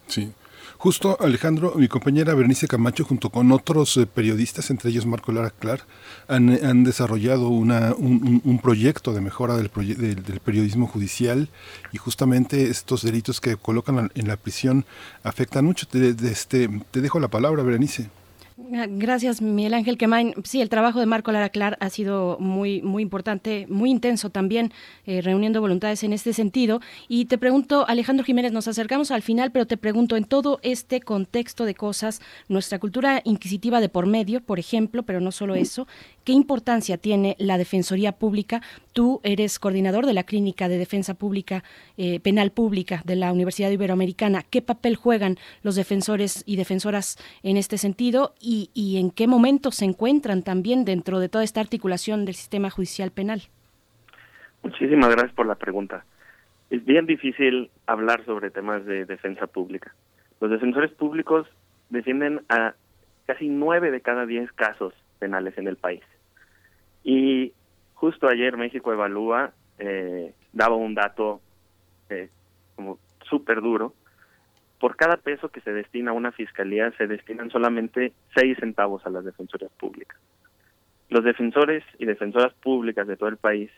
Sí. 0.06 0.32
Justo 0.78 1.16
Alejandro, 1.20 1.74
mi 1.77 1.89
compañera 1.89 2.35
Bernice 2.35 2.69
Camacho, 2.69 3.05
junto 3.05 3.31
con 3.31 3.53
otros 3.53 3.97
eh, 3.97 4.07
periodistas, 4.07 4.70
entre 4.70 4.91
ellos 4.91 5.07
Marco 5.07 5.32
Lara 5.32 5.51
Clar, 5.51 5.82
han, 6.28 6.85
desarrollado 6.85 7.49
una, 7.49 7.95
un, 7.95 8.61
proyecto 8.62 9.12
de 9.12 9.20
mejora 9.20 9.57
del, 9.57 9.70
del, 9.73 10.41
periodismo 10.41 10.86
judicial 10.86 11.49
y 11.93 11.99
justamente 11.99 12.70
estos 12.70 13.03
delitos 13.03 13.41
que 13.41 13.57
colocan 13.57 14.11
en 14.15 14.28
la 14.28 14.36
prisión 14.36 14.85
afectan 15.23 15.65
mucho. 15.65 15.86
este, 15.93 16.69
te 16.91 17.01
dejo 17.01 17.20
la 17.20 17.28
palabra, 17.28 17.62
Berenice. 17.62 18.11
Gracias, 18.56 19.43
Miguel 19.43 19.74
Ángel 19.74 19.98
Quemain. 19.98 20.32
Sí, 20.44 20.60
el 20.60 20.68
trabajo 20.68 21.01
de 21.01 21.06
Marco 21.06 21.32
Lara 21.32 21.48
Clar 21.48 21.76
ha 21.81 21.90
sido 21.90 22.36
muy, 22.39 22.82
muy 22.82 23.02
importante, 23.02 23.66
muy 23.68 23.90
intenso 23.90 24.31
también, 24.31 24.72
eh, 25.06 25.22
reuniendo 25.22 25.60
voluntades 25.60 26.05
en 26.05 26.12
este 26.12 26.32
sentido. 26.32 26.81
Y 27.09 27.24
te 27.24 27.36
pregunto, 27.36 27.85
Alejandro 27.89 28.24
Jiménez, 28.24 28.52
nos 28.52 28.68
acercamos 28.68 29.10
al 29.10 29.22
final, 29.22 29.51
pero 29.51 29.66
te 29.66 29.76
pregunto, 29.76 30.16
en 30.16 30.24
todo 30.24 30.60
este 30.62 31.01
contexto 31.01 31.64
de 31.64 31.74
cosas, 31.74 32.20
nuestra 32.47 32.78
cultura 32.78 33.22
inquisitiva 33.24 33.81
de 33.81 33.89
por 33.89 34.06
medio, 34.06 34.40
por 34.40 34.60
ejemplo, 34.60 35.02
pero 35.02 35.20
no 35.20 35.32
solo 35.32 35.56
eso, 35.56 35.89
¿qué 36.22 36.32
importancia 36.32 36.97
tiene 36.97 37.35
la 37.40 37.59
Defensoría 37.59 38.12
Pública? 38.12 38.62
Tú 38.93 39.20
eres 39.24 39.59
coordinador 39.59 40.06
de 40.06 40.12
la 40.12 40.22
Clínica 40.22 40.68
de 40.68 40.78
Defensa 40.78 41.14
Pública, 41.14 41.64
eh, 41.97 42.20
Penal 42.20 42.52
Pública 42.52 43.02
de 43.05 43.16
la 43.16 43.32
Universidad 43.32 43.72
Iberoamericana. 43.72 44.44
¿Qué 44.48 44.62
papel 44.62 44.94
juegan 44.94 45.39
los 45.62 45.74
defensores 45.74 46.44
y 46.47 46.55
defensoras 46.55 47.18
en 47.43 47.56
este 47.56 47.78
sentido? 47.78 48.32
Y, 48.45 48.99
en 48.99 49.11
qué 49.11 49.27
momento 49.27 49.71
se 49.71 49.85
encuentran 49.85 50.43
también 50.43 50.85
dentro 50.85 51.19
de 51.19 51.29
toda 51.29 51.45
esta 51.45 51.61
articulación 51.61 52.25
del 52.25 52.35
sistema 52.35 52.71
judicial 52.71 53.11
penal. 53.11 53.43
Muchísimas 54.62 55.11
gracias 55.11 55.33
por 55.33 55.47
la 55.47 55.55
pregunta. 55.55 56.05
Es 56.71 56.85
bien 56.85 57.07
difícil 57.07 57.71
hablar 57.87 58.25
sobre 58.25 58.51
temas 58.51 58.85
de 58.85 59.05
defensa 59.05 59.47
pública. 59.47 59.95
Los 60.41 60.51
defensores 60.51 60.93
públicos 60.93 61.47
defienden 61.91 62.43
a 62.49 62.75
casi 63.27 63.49
nueve 63.49 63.91
de 63.91 64.01
cada 64.01 64.27
diez 64.27 64.51
casos 64.53 64.93
penales 65.19 65.57
en 65.59 65.69
el 65.69 65.77
país. 65.77 66.03
Y 67.03 67.53
justo 67.95 68.29
ayer 68.29 68.57
México 68.57 68.93
Evalúa 68.93 69.53
eh, 69.79 70.35
daba 70.53 70.77
un 70.77 70.95
dato 70.95 71.41
eh, 72.09 72.29
como 72.77 72.99
súper 73.29 73.61
duro, 73.61 73.95
por 74.85 74.97
cada 74.97 75.16
peso 75.16 75.48
que 75.48 75.62
se 75.62 75.73
destina 75.73 76.11
a 76.11 76.12
una 76.12 76.31
fiscalía 76.31 76.93
se 76.98 77.06
destinan 77.06 77.48
solamente 77.48 78.12
seis 78.35 78.59
centavos 78.61 79.06
a 79.06 79.09
las 79.09 79.24
defensorías 79.24 79.73
públicas. 79.73 80.20
Los 81.09 81.24
defensores 81.24 81.82
y 81.98 82.05
defensoras 82.05 82.52
públicas 82.52 83.06
de 83.06 83.16
todo 83.16 83.31
el 83.31 83.39
país 83.39 83.70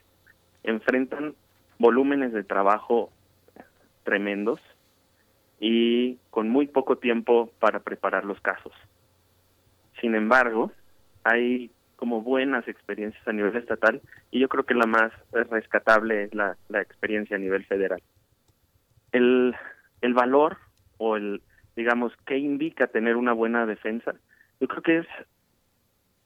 enfrentan 0.65 1.37
volúmenes 1.79 2.33
de 2.33 2.43
trabajo 2.43 3.13
tremendos 4.03 4.59
y 5.61 6.17
con 6.31 6.49
muy 6.49 6.67
poco 6.67 6.99
tiempo 6.99 7.53
para 7.61 7.79
preparar 7.85 8.25
los 8.25 8.41
casos. 8.41 8.73
Sin 10.01 10.17
embargo, 10.17 10.73
hay 11.23 11.71
como 11.95 12.21
buenas 12.23 12.67
experiencias 12.67 13.29
a 13.29 13.33
nivel 13.33 13.55
estatal 13.55 14.01
y 14.33 14.41
yo 14.41 14.49
creo 14.49 14.65
que 14.65 14.75
la 14.75 14.87
más 14.87 15.13
rescatable 15.31 16.25
es 16.25 16.35
la, 16.35 16.57
la 16.69 16.83
experiencia 16.83 17.37
a 17.37 17.39
nivel 17.39 17.65
federal. 17.65 18.03
El, 19.13 19.55
el 20.01 20.13
valor 20.13 20.66
o 20.99 21.17
el, 21.17 21.43
digamos, 21.75 22.13
qué 22.27 22.39
indica 22.39 22.87
tener 22.87 23.17
una 23.17 23.33
buena 23.33 23.67
defensa, 23.67 24.15
yo 24.61 24.69
creo 24.69 24.83
que 24.83 24.99
es, 24.99 25.07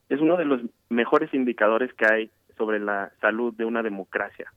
es 0.09 0.21
uno 0.21 0.37
de 0.37 0.45
los 0.45 0.61
mejores 0.89 1.33
indicadores 1.35 1.93
que 1.95 2.07
hay 2.07 2.31
sobre 2.57 2.79
la 2.79 3.11
salud 3.21 3.55
de 3.55 3.65
una 3.65 3.83
democracia, 3.83 4.53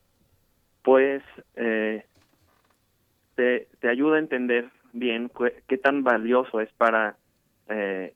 pues 0.83 1.23
eh, 1.55 2.05
te, 3.35 3.67
te 3.79 3.89
ayuda 3.89 4.17
a 4.17 4.19
entender 4.19 4.69
bien 4.93 5.31
qué, 5.67 5.77
tan 5.77 6.03
valioso 6.03 6.61
es 6.61 6.71
para 6.73 7.17
eh, 7.67 8.13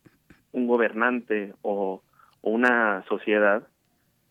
un 0.51 0.67
gobernante 0.67 1.53
o, 1.61 2.01
una 2.43 3.03
sociedad 3.09 3.67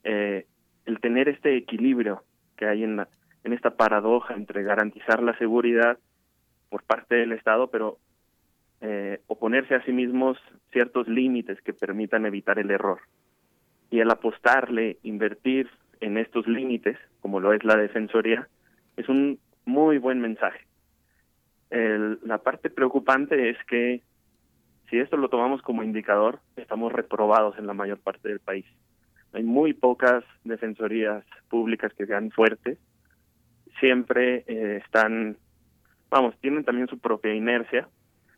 eh, 0.05 0.47
el 0.87 1.01
tener 1.01 1.29
este 1.29 1.57
equilibrio 1.57 2.23
que 2.57 2.67
hay 2.67 2.83
en, 2.83 2.97
la, 2.97 3.09
en 3.45 3.53
esta 3.53 3.77
paradoja 3.77 4.33
entre 4.35 4.63
garantizar 4.63 5.23
la 5.23 5.37
seguridad 5.37 5.99
por 6.69 6.83
parte 6.83 7.15
del 7.17 7.33
Estado, 7.33 7.69
pero 7.71 7.99
eh, 8.81 9.21
oponerse 9.27 9.75
a 9.75 9.85
sí 9.85 9.93
mismos 9.93 10.39
ciertos 10.73 11.09
límites 11.09 11.61
que 11.63 11.73
permitan 11.73 12.27
evitar 12.27 12.59
el 12.59 12.71
error. 12.71 13.01
Y 13.91 14.01
el 14.01 14.11
apostarle, 14.11 14.99
invertir 15.03 15.69
en 16.01 16.19
estos 16.19 16.47
límites, 16.47 16.99
como 17.21 17.41
lo 17.41 17.53
es 17.53 17.65
la 17.65 17.77
Defensoría, 17.77 18.49
es 18.97 19.09
un 19.09 19.39
muy 19.65 19.99
buen 19.99 20.21
mensaje. 20.21 20.67
la 21.71 22.39
parte 22.39 22.71
preocupante 22.71 23.51
es 23.51 23.57
que 23.69 24.03
si 24.89 24.99
esto 24.99 25.17
lo 25.17 25.29
tomamos 25.29 25.63
como 25.63 25.83
indicador, 25.83 26.41
estamos 26.57 26.93
reprobados 26.93 27.59
en 27.59 27.67
la 27.67 27.75
mayor 27.75 27.99
parte 27.99 28.29
del 28.29 28.41
país. 28.41 28.67
Hay 29.33 29.43
muy 29.43 29.75
pocas 29.75 30.25
defensorías 30.45 31.25
públicas 31.49 31.93
que 31.95 32.07
sean 32.07 32.31
fuertes. 32.31 32.79
Siempre 33.81 34.45
eh, 34.47 34.81
están, 34.85 35.37
vamos, 36.11 36.35
tienen 36.41 36.65
también 36.65 36.89
su 36.89 36.99
propia 36.99 37.35
inercia. 37.35 37.89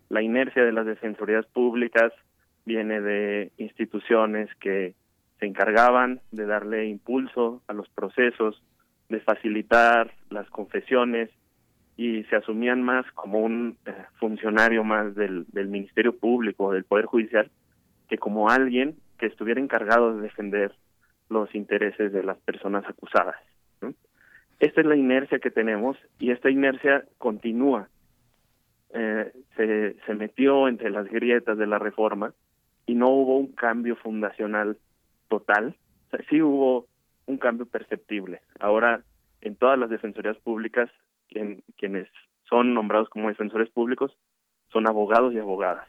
La 0.08 0.22
inercia 0.22 0.64
de 0.64 0.72
las 0.72 0.86
defensorías 0.86 1.46
públicas 1.46 2.12
viene 2.64 3.00
de 3.00 3.52
instituciones 3.56 4.48
que 4.56 4.94
se 5.38 5.46
encargaban 5.46 6.20
de 6.32 6.46
darle 6.46 6.86
impulso 6.86 7.62
a 7.66 7.72
los 7.72 7.88
procesos, 7.90 8.62
de 9.08 9.20
facilitar 9.20 10.12
las 10.30 10.48
confesiones 10.50 11.30
y 11.96 12.24
se 12.24 12.36
asumían 12.36 12.82
más 12.82 13.10
como 13.12 13.40
un 13.40 13.76
eh, 13.86 13.92
funcionario 14.18 14.84
más 14.84 15.14
del, 15.14 15.46
del 15.48 15.68
Ministerio 15.68 16.16
Público, 16.16 16.72
del 16.72 16.84
Poder 16.84 17.06
Judicial, 17.06 17.50
que 18.08 18.18
como 18.18 18.50
alguien 18.50 18.96
que 19.18 19.26
estuviera 19.26 19.60
encargado 19.60 20.14
de 20.14 20.22
defender 20.22 20.74
los 21.28 21.54
intereses 21.54 22.12
de 22.12 22.22
las 22.22 22.38
personas 22.38 22.84
acusadas. 22.86 23.36
Esta 24.60 24.80
es 24.80 24.86
la 24.86 24.96
inercia 24.96 25.38
que 25.38 25.50
tenemos 25.50 25.96
y 26.18 26.30
esta 26.30 26.50
inercia 26.50 27.04
continúa. 27.18 27.88
Eh, 28.90 29.32
se, 29.56 30.14
metió 30.14 30.66
entre 30.66 30.90
las 30.90 31.06
grietas 31.08 31.58
de 31.58 31.66
la 31.66 31.78
reforma 31.78 32.32
y 32.86 32.94
no 32.94 33.08
hubo 33.08 33.36
un 33.36 33.52
cambio 33.52 33.96
fundacional 33.96 34.78
total. 35.28 35.76
Sí 36.28 36.42
hubo 36.42 36.86
un 37.26 37.38
cambio 37.38 37.66
perceptible. 37.66 38.40
Ahora, 38.58 39.02
en 39.42 39.54
todas 39.54 39.78
las 39.78 39.90
defensorías 39.90 40.38
públicas, 40.38 40.90
quien, 41.28 41.62
quienes 41.76 42.08
son 42.48 42.74
nombrados 42.74 43.08
como 43.10 43.28
defensores 43.28 43.68
públicos 43.70 44.16
son 44.72 44.88
abogados 44.88 45.34
y 45.34 45.38
abogadas. 45.38 45.86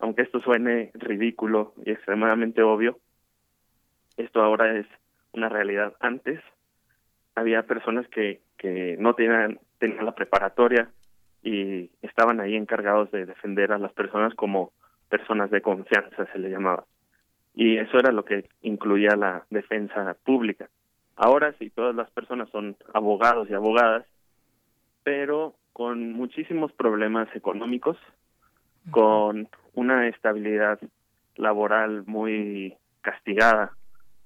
Aunque 0.00 0.22
esto 0.22 0.40
suene 0.40 0.90
ridículo 0.94 1.72
y 1.84 1.92
extremadamente 1.92 2.62
obvio, 2.62 2.98
esto 4.18 4.42
ahora 4.42 4.78
es 4.78 4.86
una 5.32 5.48
realidad. 5.48 5.94
Antes 6.00 6.40
había 7.36 7.62
personas 7.62 8.08
que, 8.08 8.40
que 8.56 8.96
no 8.98 9.14
tenían, 9.14 9.60
tenían 9.78 10.06
la 10.06 10.14
preparatoria 10.14 10.88
y 11.42 11.90
estaban 12.02 12.40
ahí 12.40 12.56
encargados 12.56 13.10
de 13.12 13.26
defender 13.26 13.70
a 13.70 13.78
las 13.78 13.92
personas 13.92 14.34
como 14.34 14.72
personas 15.08 15.50
de 15.50 15.60
confianza, 15.60 16.26
se 16.32 16.38
le 16.38 16.50
llamaba. 16.50 16.84
Y 17.54 17.76
eso 17.76 17.98
era 17.98 18.10
lo 18.10 18.24
que 18.24 18.48
incluía 18.62 19.14
la 19.16 19.44
defensa 19.50 20.16
pública. 20.24 20.68
Ahora 21.14 21.54
sí, 21.58 21.70
todas 21.70 21.94
las 21.94 22.10
personas 22.10 22.48
son 22.50 22.76
abogados 22.92 23.48
y 23.48 23.54
abogadas, 23.54 24.04
pero 25.04 25.54
con 25.72 26.12
muchísimos 26.12 26.72
problemas 26.72 27.28
económicos, 27.36 27.98
con 28.90 29.48
una 29.74 30.08
estabilidad 30.08 30.80
laboral 31.36 32.02
muy 32.06 32.74
castigada 33.02 33.72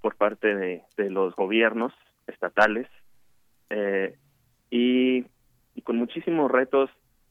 por 0.01 0.16
parte 0.16 0.55
de, 0.55 0.82
de 0.97 1.11
los 1.11 1.35
gobiernos 1.35 1.93
estatales 2.27 2.87
eh, 3.70 4.16
y, 4.70 5.24
con 5.84 5.97
muchísimos 5.97 6.51
retos 6.51 6.90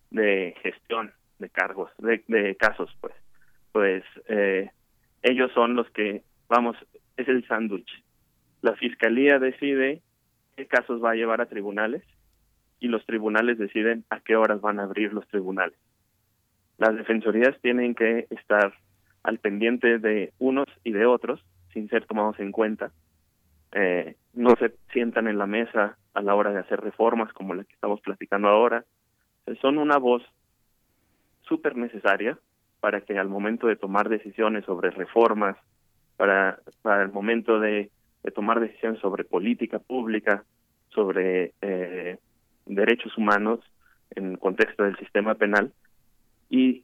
de 0.10 0.56
gestión 0.64 1.14
de 1.38 1.50
cargos, 1.50 1.92
de, 2.00 2.24
de 2.28 2.56
casos, 2.56 2.90
pues. 3.00 3.14
Pues 3.72 4.04
eh, 4.28 4.72
ellos 5.22 5.52
son 5.54 5.76
los 5.76 5.90
que, 5.92 6.24
vamos, 6.48 6.76
es 7.18 7.28
el 7.28 7.48
sándwich. 7.48 7.90
La 8.62 8.76
fiscalía 8.76 9.40
decide 9.40 10.02
qué 10.58 10.66
casos 10.66 11.04
va 11.04 11.12
a 11.12 11.16
llevar 11.16 11.42
a 11.42 11.46
tribunales 11.46 12.04
y 12.80 12.88
los 12.88 13.06
tribunales 13.06 13.58
deciden 13.58 14.06
a 14.10 14.20
qué 14.22 14.36
horas 14.36 14.62
van 14.62 14.80
a 14.80 14.84
abrir 14.84 15.14
los 15.14 15.28
tribunales. 15.28 15.78
Las 16.78 16.96
defensorías 16.96 17.60
tienen 17.62 17.94
que 17.94 18.28
estar 18.30 18.74
al 19.24 19.38
pendiente 19.40 20.00
de 20.00 20.34
unos 20.40 20.68
y 20.84 20.94
de 20.94 21.06
otros 21.06 21.44
sin 21.74 21.90
ser 21.90 22.06
tomados 22.06 22.40
en 22.40 22.52
cuenta. 22.52 22.92
Eh, 23.74 24.16
no 24.34 24.56
se 24.56 24.74
sientan 24.92 25.28
en 25.28 25.38
la 25.38 25.46
mesa 25.46 25.98
a 26.20 26.22
la 26.22 26.36
hora 26.36 26.52
de 26.52 26.60
hacer 26.60 26.82
reformas 26.82 27.32
como 27.32 27.56
la 27.56 27.64
que 27.64 27.74
estamos 27.74 28.02
platicando 28.02 28.50
ahora. 28.50 28.84
Son 29.62 29.78
una 29.78 29.98
voz 29.98 30.22
súper 31.44 31.78
necesaria 31.78 32.38
para 32.82 33.02
que 33.02 33.18
al 33.18 33.30
momento 33.30 33.68
de 33.68 33.78
tomar 33.78 34.10
decisiones 34.10 34.66
sobre 34.66 34.92
reformas, 34.92 35.56
para, 36.18 36.60
para 36.82 37.04
el 37.04 37.12
momento 37.12 37.62
de, 37.62 37.90
tomar 38.36 38.60
decisiones 38.60 39.00
sobre 39.00 39.24
política 39.24 39.80
pública, 39.80 40.44
sobre 40.90 41.54
eh, 41.62 42.18
derechos 42.66 43.18
humanos 43.18 43.62
en 44.12 44.32
el 44.32 44.40
contexto 44.40 44.84
del 44.84 44.98
sistema 44.98 45.36
penal, 45.36 45.72
y 46.50 46.84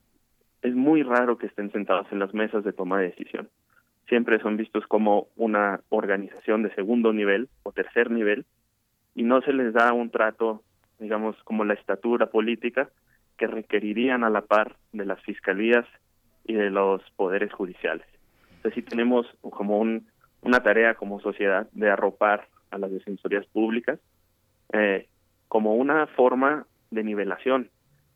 es 0.62 0.74
muy 0.74 1.04
raro 1.04 1.38
que 1.38 1.48
estén 1.48 1.72
sentados 1.74 2.08
en 2.12 2.20
las 2.20 2.34
mesas 2.34 2.64
de 2.64 2.72
toma 2.72 3.00
de 3.00 3.10
decisión 3.10 3.50
siempre 4.08 4.40
son 4.40 4.58
vistos 4.58 4.86
como 4.88 5.28
una 5.36 5.82
organización 5.90 6.64
de 6.64 6.74
segundo 6.76 7.12
nivel 7.12 7.50
o 7.64 7.72
tercer 7.72 8.12
nivel 8.12 8.46
y 9.16 9.24
no 9.24 9.42
se 9.42 9.54
les 9.54 9.74
da 9.74 9.94
un 9.94 10.12
trato, 10.12 10.62
digamos, 11.00 11.36
como 11.44 11.64
la 11.64 11.74
estatura 11.74 12.28
política 12.28 12.90
que 13.38 13.48
requerirían 13.48 14.24
a 14.24 14.30
la 14.30 14.42
par 14.42 14.76
de 14.92 15.06
las 15.06 15.22
fiscalías 15.22 15.86
y 16.44 16.54
de 16.54 16.70
los 16.70 17.02
poderes 17.16 17.52
judiciales. 17.54 18.06
Entonces 18.58 18.76
sí 18.76 18.82
tenemos 18.82 19.26
como 19.42 19.80
un, 19.80 20.08
una 20.42 20.62
tarea 20.62 20.96
como 20.96 21.20
sociedad 21.22 21.68
de 21.72 21.90
arropar 21.90 22.48
a 22.72 22.78
las 22.78 22.92
defensorías 22.92 23.46
públicas 23.48 24.00
eh, 24.74 25.08
como 25.48 25.76
una 25.76 26.08
forma 26.08 26.66
de 26.92 27.04
nivelación 27.04 27.70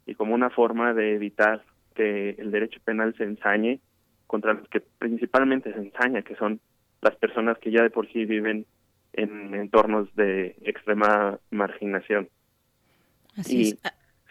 y 0.05 0.15
como 0.15 0.35
una 0.35 0.49
forma 0.49 0.93
de 0.93 1.15
evitar 1.15 1.63
que 1.95 2.31
el 2.31 2.51
derecho 2.51 2.79
penal 2.83 3.15
se 3.17 3.23
ensañe 3.23 3.79
contra 4.27 4.53
los 4.53 4.67
que 4.69 4.81
principalmente 4.81 5.73
se 5.73 5.79
ensaña, 5.79 6.21
que 6.21 6.35
son 6.35 6.59
las 7.01 7.15
personas 7.15 7.57
que 7.59 7.71
ya 7.71 7.81
de 7.81 7.89
por 7.89 8.07
sí 8.11 8.25
viven 8.25 8.65
en 9.13 9.53
entornos 9.53 10.13
de 10.15 10.55
extrema 10.61 11.39
marginación. 11.49 12.29
Así 13.37 13.61
y 13.61 13.79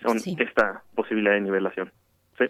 son 0.03 0.19
esta 0.39 0.83
posibilidad 0.95 1.35
de 1.35 1.41
nivelación. 1.41 1.93
¿sí? 2.39 2.45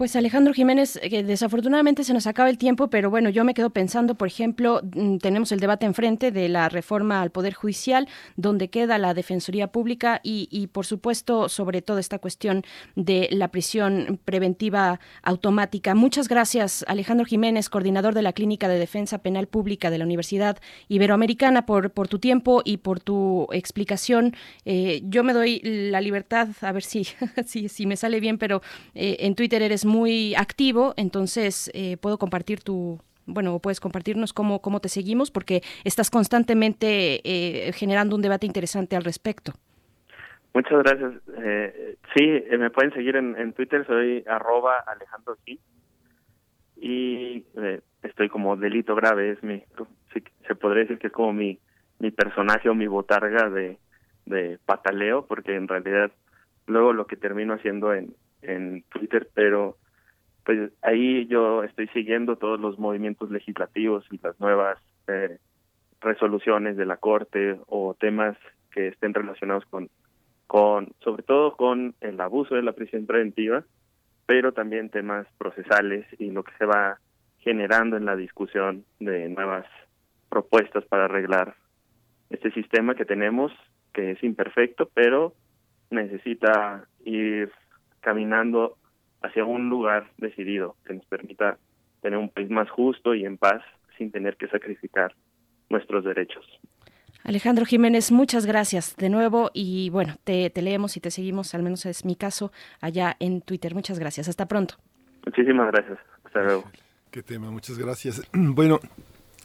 Pues 0.00 0.16
Alejandro 0.16 0.54
Jiménez, 0.54 0.98
que 1.10 1.22
desafortunadamente 1.22 2.04
se 2.04 2.14
nos 2.14 2.26
acaba 2.26 2.48
el 2.48 2.56
tiempo, 2.56 2.88
pero 2.88 3.10
bueno, 3.10 3.28
yo 3.28 3.44
me 3.44 3.52
quedo 3.52 3.68
pensando, 3.68 4.14
por 4.14 4.28
ejemplo, 4.28 4.80
mm, 4.82 5.18
tenemos 5.18 5.52
el 5.52 5.60
debate 5.60 5.84
enfrente 5.84 6.32
de 6.32 6.48
la 6.48 6.70
reforma 6.70 7.20
al 7.20 7.28
Poder 7.28 7.52
Judicial, 7.52 8.08
donde 8.34 8.70
queda 8.70 8.96
la 8.96 9.12
Defensoría 9.12 9.66
Pública 9.66 10.22
y, 10.24 10.48
y 10.50 10.68
por 10.68 10.86
supuesto, 10.86 11.50
sobre 11.50 11.82
todo 11.82 11.98
esta 11.98 12.18
cuestión 12.18 12.64
de 12.96 13.28
la 13.30 13.48
prisión 13.48 14.18
preventiva 14.24 15.00
automática. 15.22 15.94
Muchas 15.94 16.28
gracias, 16.28 16.82
Alejandro 16.88 17.26
Jiménez, 17.26 17.68
coordinador 17.68 18.14
de 18.14 18.22
la 18.22 18.32
Clínica 18.32 18.68
de 18.68 18.78
Defensa 18.78 19.18
Penal 19.18 19.48
Pública 19.48 19.90
de 19.90 19.98
la 19.98 20.06
Universidad 20.06 20.56
Iberoamericana, 20.88 21.66
por, 21.66 21.90
por 21.90 22.08
tu 22.08 22.18
tiempo 22.18 22.62
y 22.64 22.78
por 22.78 23.00
tu 23.00 23.48
explicación. 23.52 24.34
Eh, 24.64 25.02
yo 25.04 25.24
me 25.24 25.34
doy 25.34 25.60
la 25.62 26.00
libertad, 26.00 26.48
a 26.62 26.72
ver 26.72 26.84
si, 26.84 27.06
si, 27.44 27.68
si 27.68 27.84
me 27.84 27.98
sale 27.98 28.18
bien, 28.18 28.38
pero 28.38 28.62
eh, 28.94 29.18
en 29.20 29.34
Twitter 29.34 29.60
eres 29.60 29.84
muy 29.90 30.34
activo, 30.36 30.94
entonces 30.96 31.70
eh, 31.74 31.96
puedo 31.98 32.16
compartir 32.16 32.60
tu, 32.62 32.98
bueno, 33.26 33.58
puedes 33.58 33.80
compartirnos 33.80 34.32
cómo, 34.32 34.60
cómo 34.60 34.80
te 34.80 34.88
seguimos, 34.88 35.30
porque 35.30 35.62
estás 35.84 36.10
constantemente 36.10 37.20
eh, 37.24 37.72
generando 37.72 38.16
un 38.16 38.22
debate 38.22 38.46
interesante 38.46 38.96
al 38.96 39.04
respecto. 39.04 39.52
Muchas 40.52 40.82
gracias. 40.82 41.12
Eh, 41.38 41.96
sí, 42.14 42.24
eh, 42.24 42.58
me 42.58 42.70
pueden 42.70 42.92
seguir 42.92 43.16
en, 43.16 43.36
en 43.36 43.52
Twitter, 43.52 43.86
soy 43.86 44.24
arroba 44.26 44.78
Alejandro 44.86 45.36
y 46.82 47.44
estoy 48.02 48.30
como 48.30 48.56
delito 48.56 48.94
grave, 48.94 49.32
es 49.32 49.42
mi, 49.42 49.62
se 50.46 50.54
podría 50.54 50.84
decir 50.84 50.98
que 50.98 51.08
es 51.08 51.12
como 51.12 51.32
mi, 51.32 51.58
mi 51.98 52.10
personaje 52.10 52.70
o 52.70 52.74
mi 52.74 52.86
botarga 52.86 53.50
de, 53.50 53.76
de 54.24 54.58
pataleo, 54.64 55.26
porque 55.26 55.54
en 55.54 55.68
realidad 55.68 56.10
luego 56.66 56.94
lo 56.94 57.06
que 57.06 57.16
termino 57.16 57.52
haciendo 57.52 57.92
en, 57.92 58.14
en 58.42 58.82
Twitter, 58.90 59.28
pero 59.34 59.76
pues 60.44 60.72
ahí 60.82 61.26
yo 61.26 61.62
estoy 61.62 61.88
siguiendo 61.88 62.36
todos 62.36 62.58
los 62.58 62.78
movimientos 62.78 63.30
legislativos 63.30 64.04
y 64.10 64.18
las 64.22 64.38
nuevas 64.40 64.78
eh, 65.06 65.38
resoluciones 66.00 66.76
de 66.76 66.86
la 66.86 66.96
Corte 66.96 67.58
o 67.66 67.94
temas 67.94 68.36
que 68.72 68.88
estén 68.88 69.14
relacionados 69.14 69.64
con, 69.66 69.90
con, 70.46 70.92
sobre 71.00 71.22
todo 71.22 71.56
con 71.56 71.94
el 72.00 72.20
abuso 72.20 72.54
de 72.54 72.62
la 72.62 72.72
prisión 72.72 73.06
preventiva, 73.06 73.64
pero 74.26 74.52
también 74.52 74.90
temas 74.90 75.26
procesales 75.38 76.06
y 76.18 76.30
lo 76.30 76.42
que 76.42 76.52
se 76.58 76.64
va 76.64 76.98
generando 77.40 77.96
en 77.96 78.04
la 78.04 78.16
discusión 78.16 78.84
de 78.98 79.28
nuevas 79.28 79.66
propuestas 80.28 80.84
para 80.84 81.06
arreglar 81.06 81.56
este 82.30 82.50
sistema 82.52 82.94
que 82.94 83.04
tenemos, 83.04 83.52
que 83.92 84.12
es 84.12 84.22
imperfecto, 84.22 84.88
pero 84.94 85.34
necesita 85.90 86.86
ir 87.04 87.50
caminando 88.00 88.76
hacia 89.22 89.44
un 89.44 89.68
lugar 89.68 90.10
decidido 90.18 90.76
que 90.86 90.94
nos 90.94 91.04
permita 91.06 91.58
tener 92.00 92.18
un 92.18 92.30
país 92.30 92.50
más 92.50 92.70
justo 92.70 93.14
y 93.14 93.24
en 93.24 93.36
paz 93.36 93.62
sin 93.98 94.10
tener 94.10 94.36
que 94.36 94.48
sacrificar 94.48 95.14
nuestros 95.68 96.04
derechos. 96.04 96.44
Alejandro 97.22 97.66
Jiménez, 97.66 98.12
muchas 98.12 98.46
gracias 98.46 98.96
de 98.96 99.10
nuevo 99.10 99.50
y 99.52 99.90
bueno, 99.90 100.14
te, 100.24 100.48
te, 100.48 100.62
leemos 100.62 100.96
y 100.96 101.00
te 101.00 101.10
seguimos, 101.10 101.54
al 101.54 101.62
menos 101.62 101.84
es 101.84 102.04
mi 102.04 102.16
caso, 102.16 102.50
allá 102.80 103.16
en 103.20 103.42
Twitter. 103.42 103.74
Muchas 103.74 103.98
gracias, 103.98 104.28
hasta 104.28 104.46
pronto. 104.46 104.76
Muchísimas 105.26 105.70
gracias, 105.70 105.98
hasta 106.24 106.42
luego. 106.42 106.64
Qué 107.10 107.22
tema, 107.22 107.50
muchas 107.50 107.78
gracias. 107.78 108.22
Bueno, 108.32 108.80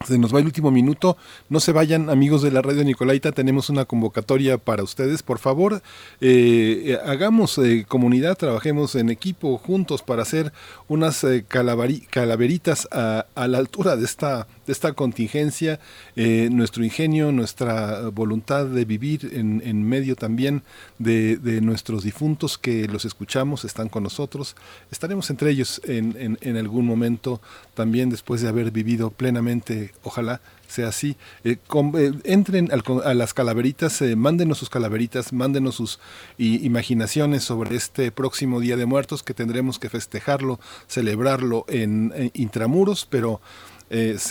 se 0.03 0.17
nos 0.17 0.35
va 0.35 0.39
el 0.39 0.45
último 0.45 0.71
minuto. 0.71 1.17
No 1.49 1.59
se 1.59 1.71
vayan, 1.71 2.09
amigos 2.09 2.41
de 2.41 2.51
la 2.51 2.61
radio 2.61 2.83
Nicolaita. 2.83 3.31
Tenemos 3.31 3.69
una 3.69 3.85
convocatoria 3.85 4.57
para 4.57 4.83
ustedes. 4.83 5.23
Por 5.23 5.39
favor, 5.39 5.81
eh, 6.21 6.83
eh, 6.85 6.99
hagamos 7.05 7.57
eh, 7.57 7.85
comunidad, 7.87 8.37
trabajemos 8.37 8.95
en 8.95 9.09
equipo 9.09 9.57
juntos 9.57 10.01
para 10.01 10.23
hacer 10.23 10.51
unas 10.87 11.25
calaveritas 11.47 12.87
a, 12.91 13.25
la 13.35 13.57
altura 13.57 13.95
de 13.95 14.05
esta, 14.05 14.47
de 14.67 14.73
esta 14.73 14.93
contingencia. 14.93 15.79
nuestro 16.15 16.83
ingenio, 16.83 17.31
nuestra 17.31 18.09
voluntad 18.09 18.65
de 18.65 18.85
vivir 18.85 19.31
en, 19.33 19.83
medio 19.83 20.15
también 20.15 20.63
de, 20.99 21.39
nuestros 21.61 22.03
difuntos 22.03 22.57
que 22.57 22.87
los 22.87 23.05
escuchamos, 23.05 23.65
están 23.65 23.89
con 23.89 24.03
nosotros. 24.03 24.55
Estaremos 24.91 25.29
entre 25.29 25.51
ellos 25.51 25.81
en, 25.85 26.37
en 26.41 26.57
algún 26.57 26.85
momento 26.85 27.41
también 27.73 28.09
después 28.09 28.41
de 28.41 28.49
haber 28.49 28.71
vivido 28.71 29.09
plenamente 29.11 29.84
ojalá 30.03 30.41
sea 30.67 30.89
así. 30.89 31.15
Eh, 31.43 31.57
eh, 31.97 32.11
entren 32.23 32.69
a 32.71 33.13
las 33.13 33.33
calaveritas, 33.33 34.01
eh, 34.01 34.15
mándenos 34.15 34.57
sus 34.57 34.69
calaveritas, 34.69 35.33
mándenos 35.33 35.75
sus 35.75 35.99
imaginaciones 36.37 37.43
sobre 37.43 37.75
este 37.75 38.11
próximo 38.11 38.59
Día 38.59 38.77
de 38.77 38.85
Muertos 38.85 39.23
que 39.23 39.33
tendremos 39.33 39.79
que 39.79 39.89
festejarlo, 39.89 40.59
celebrarlo 40.87 41.65
en, 41.67 42.31
intramuros, 42.33 43.07
pero 43.09 43.41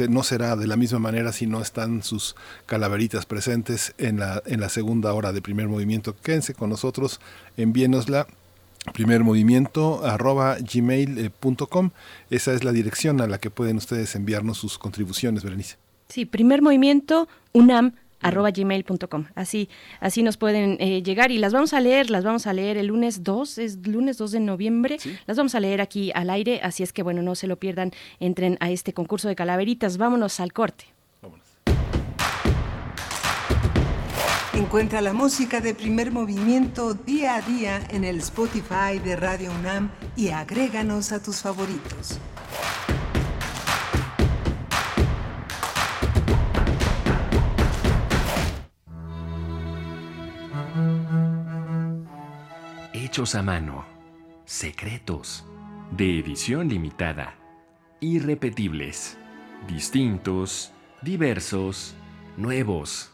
no 0.09 0.23
será 0.25 0.57
de 0.57 0.67
la 0.67 0.77
misma 0.77 0.99
manera 0.99 1.33
si 1.33 1.47
no 1.47 1.63
están 1.63 2.03
sus 2.03 2.35
calaveritas 2.67 3.25
presentes 3.25 3.95
en 3.99 4.19
la, 4.19 4.43
en 4.47 4.61
la 4.61 4.69
segunda 4.69 5.13
hora 5.15 5.33
de 5.33 5.41
primer 5.41 5.69
movimiento. 5.69 6.15
Quédense 6.17 6.55
con 6.55 6.71
nosotros, 6.71 7.21
envíenosla 7.57 8.27
primer 8.93 9.25
movimiento 9.25 10.05
arroba 10.05 10.57
gmail.com. 10.61 11.91
Esa 12.31 12.53
es 12.53 12.65
la 12.65 12.73
dirección 12.73 13.21
a 13.21 13.27
la 13.27 13.39
que 13.39 13.51
pueden 13.51 13.77
ustedes 13.77 14.15
enviarnos 14.15 14.59
sus 14.59 14.79
contribuciones, 14.79 15.43
Berenice. 15.43 15.77
Sí, 16.09 16.27
primer 16.27 16.63
movimiento 16.63 17.29
unam 17.53 17.93
arroba 18.21 18.51
gmail.com. 18.51 19.27
Así, 19.35 19.69
así 20.01 20.23
nos 20.23 20.37
pueden 20.37 20.77
eh, 20.81 21.03
llegar 21.03 21.31
y 21.31 21.39
las 21.39 21.53
vamos 21.53 21.75
a 21.75 21.81
leer, 21.81 22.11
las 22.11 22.25
vamos 22.25 22.47
a 22.47 22.53
leer 22.53 22.79
el 22.79 22.87
lunes 22.87 23.23
2, 23.23 23.59
es 23.59 23.87
lunes 23.87 24.17
2 24.17 24.33
de 24.33 24.41
noviembre, 24.41 24.99
las 25.27 25.37
vamos 25.37 25.55
a 25.55 25.61
leer 25.61 25.81
aquí 25.81 26.11
al 26.15 26.31
aire, 26.31 26.61
así 26.63 26.83
es 26.83 26.93
que 26.93 27.03
bueno, 27.03 27.21
no 27.21 27.35
se 27.35 27.47
lo 27.47 27.57
pierdan, 27.57 27.93
entren 28.21 28.57
a 28.61 28.71
este 28.71 28.95
concurso 28.95 29.29
de 29.29 29.37
calaveritas, 29.37 29.99
vámonos 29.99 30.41
al 30.41 30.53
corte. 30.53 30.87
Encuentra 34.57 35.01
la 35.01 35.13
música 35.13 35.61
de 35.61 35.75
primer 35.75 36.13
movimiento 36.13 36.95
día 36.95 37.35
a 37.35 37.41
día 37.41 37.85
en 37.91 38.05
el 38.05 38.19
Spotify 38.19 39.01
de 39.03 39.17
Radio 39.17 39.51
UNAM 39.51 39.91
y 40.15 40.29
agréganos 40.29 41.11
a 41.11 41.21
tus 41.21 41.43
favoritos. 41.43 42.21
Hechos 52.93 53.35
a 53.35 53.43
mano, 53.43 53.85
secretos, 54.45 55.45
de 55.91 56.21
edición 56.21 56.69
limitada, 56.69 57.35
irrepetibles, 57.99 59.19
distintos, 59.67 60.73
diversos, 61.03 61.97
nuevos 62.37 63.14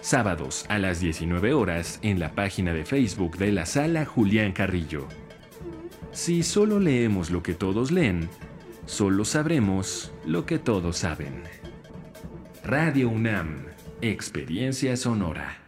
sábados 0.00 0.64
a 0.68 0.78
las 0.78 1.00
19 1.00 1.52
horas 1.52 1.98
en 2.02 2.18
la 2.18 2.32
página 2.32 2.72
de 2.72 2.84
Facebook 2.84 3.36
de 3.36 3.52
la 3.52 3.66
sala 3.66 4.04
Julián 4.04 4.52
Carrillo. 4.52 5.06
Si 6.12 6.42
solo 6.42 6.80
leemos 6.80 7.30
lo 7.30 7.42
que 7.42 7.54
todos 7.54 7.90
leen, 7.90 8.28
solo 8.86 9.24
sabremos 9.24 10.12
lo 10.24 10.46
que 10.46 10.58
todos 10.58 10.98
saben. 10.98 11.42
Radio 12.64 13.08
UNAM, 13.08 13.66
Experiencia 14.00 14.96
Sonora. 14.96 15.67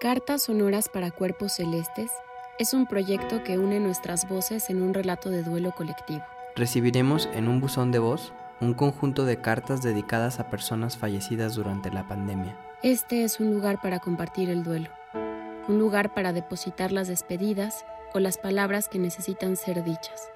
Cartas 0.00 0.42
Sonoras 0.42 0.88
para 0.88 1.10
Cuerpos 1.10 1.54
Celestes 1.54 2.10
es 2.58 2.72
un 2.74 2.86
proyecto 2.86 3.42
que 3.42 3.58
une 3.58 3.80
nuestras 3.80 4.28
voces 4.28 4.68
en 4.68 4.82
un 4.82 4.92
relato 4.92 5.30
de 5.30 5.42
duelo 5.42 5.72
colectivo. 5.72 6.22
Recibiremos 6.56 7.26
en 7.32 7.48
un 7.48 7.58
buzón 7.60 7.90
de 7.90 8.00
voz 8.00 8.34
un 8.60 8.74
conjunto 8.74 9.24
de 9.24 9.40
cartas 9.40 9.82
dedicadas 9.82 10.38
a 10.40 10.50
personas 10.50 10.98
fallecidas 10.98 11.54
durante 11.54 11.90
la 11.90 12.06
pandemia. 12.06 12.54
Este 12.82 13.24
es 13.24 13.40
un 13.40 13.54
lugar 13.54 13.80
para 13.80 13.98
compartir 13.98 14.50
el 14.50 14.62
duelo, 14.62 14.90
un 15.68 15.78
lugar 15.78 16.12
para 16.12 16.34
depositar 16.34 16.92
las 16.92 17.08
despedidas 17.08 17.86
o 18.12 18.20
las 18.20 18.36
palabras 18.36 18.88
que 18.88 18.98
necesitan 18.98 19.56
ser 19.56 19.82
dichas. 19.84 20.28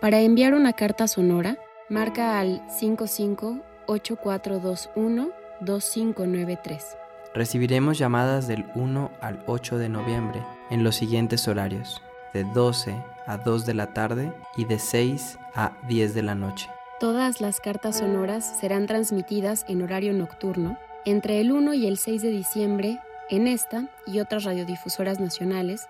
Para 0.00 0.20
enviar 0.20 0.52
una 0.54 0.74
carta 0.74 1.08
sonora, 1.08 1.56
marca 1.88 2.38
al 2.38 2.62
558421 2.68 5.30
2593. 5.60 6.98
Recibiremos 7.34 7.98
llamadas 7.98 8.46
del 8.46 8.64
1 8.76 9.10
al 9.20 9.42
8 9.46 9.78
de 9.78 9.88
noviembre 9.88 10.40
en 10.70 10.84
los 10.84 10.94
siguientes 10.94 11.48
horarios, 11.48 12.00
de 12.32 12.44
12 12.44 12.94
a 13.26 13.38
2 13.38 13.66
de 13.66 13.74
la 13.74 13.92
tarde 13.92 14.32
y 14.56 14.66
de 14.66 14.78
6 14.78 15.38
a 15.52 15.72
10 15.88 16.14
de 16.14 16.22
la 16.22 16.36
noche. 16.36 16.70
Todas 17.00 17.40
las 17.40 17.58
cartas 17.58 17.98
sonoras 17.98 18.60
serán 18.60 18.86
transmitidas 18.86 19.64
en 19.68 19.82
horario 19.82 20.12
nocturno 20.12 20.78
entre 21.04 21.40
el 21.40 21.50
1 21.50 21.74
y 21.74 21.88
el 21.88 21.98
6 21.98 22.22
de 22.22 22.30
diciembre 22.30 23.00
en 23.28 23.48
esta 23.48 23.88
y 24.06 24.20
otras 24.20 24.44
radiodifusoras 24.44 25.18
nacionales 25.18 25.88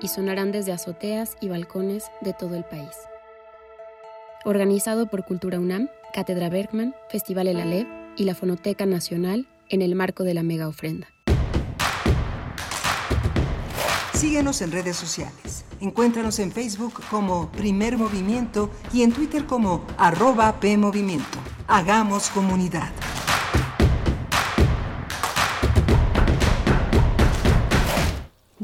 y 0.00 0.06
sonarán 0.06 0.52
desde 0.52 0.70
azoteas 0.70 1.36
y 1.40 1.48
balcones 1.48 2.04
de 2.20 2.34
todo 2.34 2.54
el 2.54 2.62
país. 2.62 2.96
Organizado 4.44 5.06
por 5.06 5.24
Cultura 5.24 5.58
UNAM, 5.58 5.88
Cátedra 6.12 6.50
Bergman, 6.50 6.94
Festival 7.08 7.48
El 7.48 7.60
Alep 7.60 7.88
y 8.16 8.24
la 8.24 8.36
Fonoteca 8.36 8.86
Nacional 8.86 9.48
en 9.68 9.82
el 9.82 9.94
marco 9.94 10.24
de 10.24 10.34
la 10.34 10.42
mega 10.42 10.68
ofrenda. 10.68 11.08
Síguenos 14.14 14.62
en 14.62 14.72
redes 14.72 14.96
sociales. 14.96 15.64
Encuéntranos 15.80 16.38
en 16.38 16.50
Facebook 16.50 16.94
como 17.10 17.50
Primer 17.52 17.98
Movimiento 17.98 18.70
y 18.92 19.02
en 19.02 19.12
Twitter 19.12 19.44
como 19.44 19.84
arroba 19.98 20.60
PMovimiento. 20.60 21.38
Hagamos 21.66 22.30
comunidad. 22.30 22.90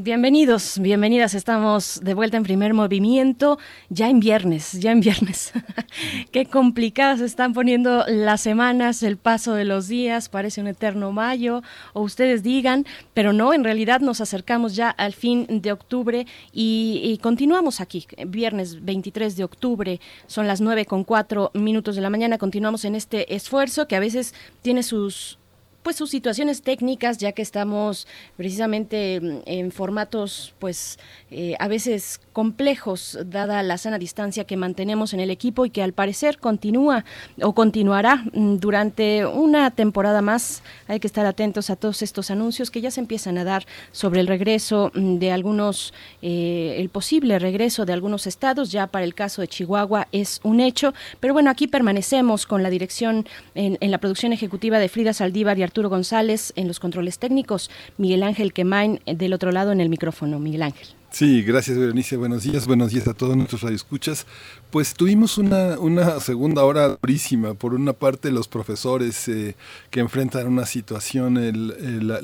Bienvenidos, 0.03 0.79
bienvenidas. 0.79 1.35
Estamos 1.35 1.99
de 2.01 2.15
vuelta 2.15 2.35
en 2.35 2.41
primer 2.41 2.73
movimiento, 2.73 3.59
ya 3.89 4.09
en 4.09 4.19
viernes, 4.19 4.71
ya 4.71 4.91
en 4.91 4.99
viernes. 4.99 5.53
Qué 6.31 6.47
complicadas 6.47 7.21
están 7.21 7.53
poniendo 7.53 8.03
las 8.07 8.41
semanas, 8.41 9.03
el 9.03 9.17
paso 9.17 9.53
de 9.53 9.63
los 9.63 9.87
días, 9.87 10.27
parece 10.27 10.59
un 10.59 10.65
eterno 10.65 11.11
mayo, 11.11 11.61
o 11.93 12.01
ustedes 12.01 12.41
digan, 12.41 12.87
pero 13.13 13.31
no, 13.31 13.53
en 13.53 13.63
realidad 13.63 13.99
nos 13.99 14.21
acercamos 14.21 14.75
ya 14.75 14.89
al 14.89 15.13
fin 15.13 15.45
de 15.47 15.71
octubre 15.71 16.25
y, 16.51 17.19
continuamos 17.21 17.79
aquí, 17.79 18.07
viernes 18.25 18.83
23 18.83 19.35
de 19.35 19.43
octubre, 19.43 19.99
son 20.25 20.47
las 20.47 20.61
9 20.61 20.87
con 20.87 21.03
4 21.03 21.51
minutos 21.53 21.95
de 21.95 22.01
la 22.01 22.09
mañana, 22.09 22.39
continuamos 22.39 22.85
en 22.85 22.95
este 22.95 23.35
esfuerzo 23.35 23.87
que 23.87 23.97
a 23.97 23.99
veces 23.99 24.33
tiene 24.63 24.81
sus 24.81 25.37
pues 25.83 25.95
sus 25.95 26.09
situaciones 26.09 26.61
técnicas, 26.61 27.17
ya 27.17 27.31
que 27.31 27.41
estamos 27.41 28.07
precisamente 28.37 29.19
mm, 29.19 29.37
en 29.45 29.71
formatos 29.71 30.53
pues 30.59 30.99
eh, 31.29 31.55
a 31.59 31.67
veces 31.67 32.19
complejos, 32.33 33.17
dada 33.25 33.61
la 33.63 33.77
sana 33.77 33.97
distancia 33.97 34.45
que 34.45 34.57
mantenemos 34.57 35.13
en 35.13 35.19
el 35.19 35.29
equipo 35.29 35.65
y 35.65 35.69
que 35.69 35.83
al 35.83 35.93
parecer 35.93 36.37
continúa 36.37 37.05
o 37.41 37.53
continuará 37.53 38.23
mm, 38.33 38.57
durante 38.57 39.25
una 39.25 39.71
temporada 39.71 40.21
más. 40.21 40.63
Hay 40.87 40.99
que 40.99 41.07
estar 41.07 41.25
atentos 41.25 41.69
a 41.69 41.75
todos 41.75 42.01
estos 42.01 42.31
anuncios 42.31 42.71
que 42.71 42.81
ya 42.81 42.91
se 42.91 43.01
empiezan 43.01 43.37
a 43.37 43.43
dar 43.43 43.65
sobre 43.91 44.19
el 44.19 44.27
regreso 44.27 44.91
mm, 44.93 45.17
de 45.17 45.31
algunos, 45.31 45.93
eh, 46.21 46.75
el 46.77 46.89
posible 46.89 47.39
regreso 47.39 47.85
de 47.85 47.93
algunos 47.93 48.27
estados. 48.27 48.71
Ya 48.71 48.87
para 48.87 49.05
el 49.05 49.15
caso 49.15 49.41
de 49.41 49.47
Chihuahua 49.47 50.07
es 50.11 50.39
un 50.43 50.59
hecho, 50.59 50.93
pero 51.19 51.33
bueno, 51.33 51.49
aquí 51.49 51.67
permanecemos 51.67 52.45
con 52.45 52.63
la 52.63 52.69
dirección 52.69 53.25
en, 53.55 53.77
la 53.91 53.97
producción 53.97 54.33
ejecutiva 54.33 54.79
de 54.79 54.89
Frida 54.89 55.13
Saldívar 55.13 55.57
y 55.57 55.63
Arturo 55.71 55.87
González 55.87 56.51
en 56.57 56.67
los 56.67 56.81
controles 56.81 57.17
técnicos, 57.17 57.71
Miguel 57.97 58.23
Ángel 58.23 58.51
Quemain 58.51 58.99
eh, 59.05 59.15
del 59.15 59.31
otro 59.31 59.53
lado 59.53 59.71
en 59.71 59.79
el 59.79 59.87
micrófono. 59.87 60.37
Miguel 60.37 60.63
Ángel. 60.63 60.85
Sí, 61.11 61.43
gracias 61.43 61.77
Berenice. 61.77 62.17
Buenos 62.17 62.43
días, 62.43 62.67
buenos 62.67 62.91
días 62.91 63.07
a 63.07 63.13
todos 63.13 63.37
nuestros 63.37 63.61
radioescuchas. 63.61 64.27
Pues 64.69 64.93
tuvimos 64.93 65.37
una, 65.37 65.79
una 65.79 66.19
segunda 66.19 66.65
hora 66.65 66.97
durísima. 67.01 67.53
Por 67.53 67.73
una 67.73 67.93
parte, 67.93 68.31
los 68.31 68.49
profesores 68.49 69.29
eh, 69.29 69.55
que 69.89 70.01
enfrentan 70.01 70.45
una 70.45 70.65
situación 70.65 71.39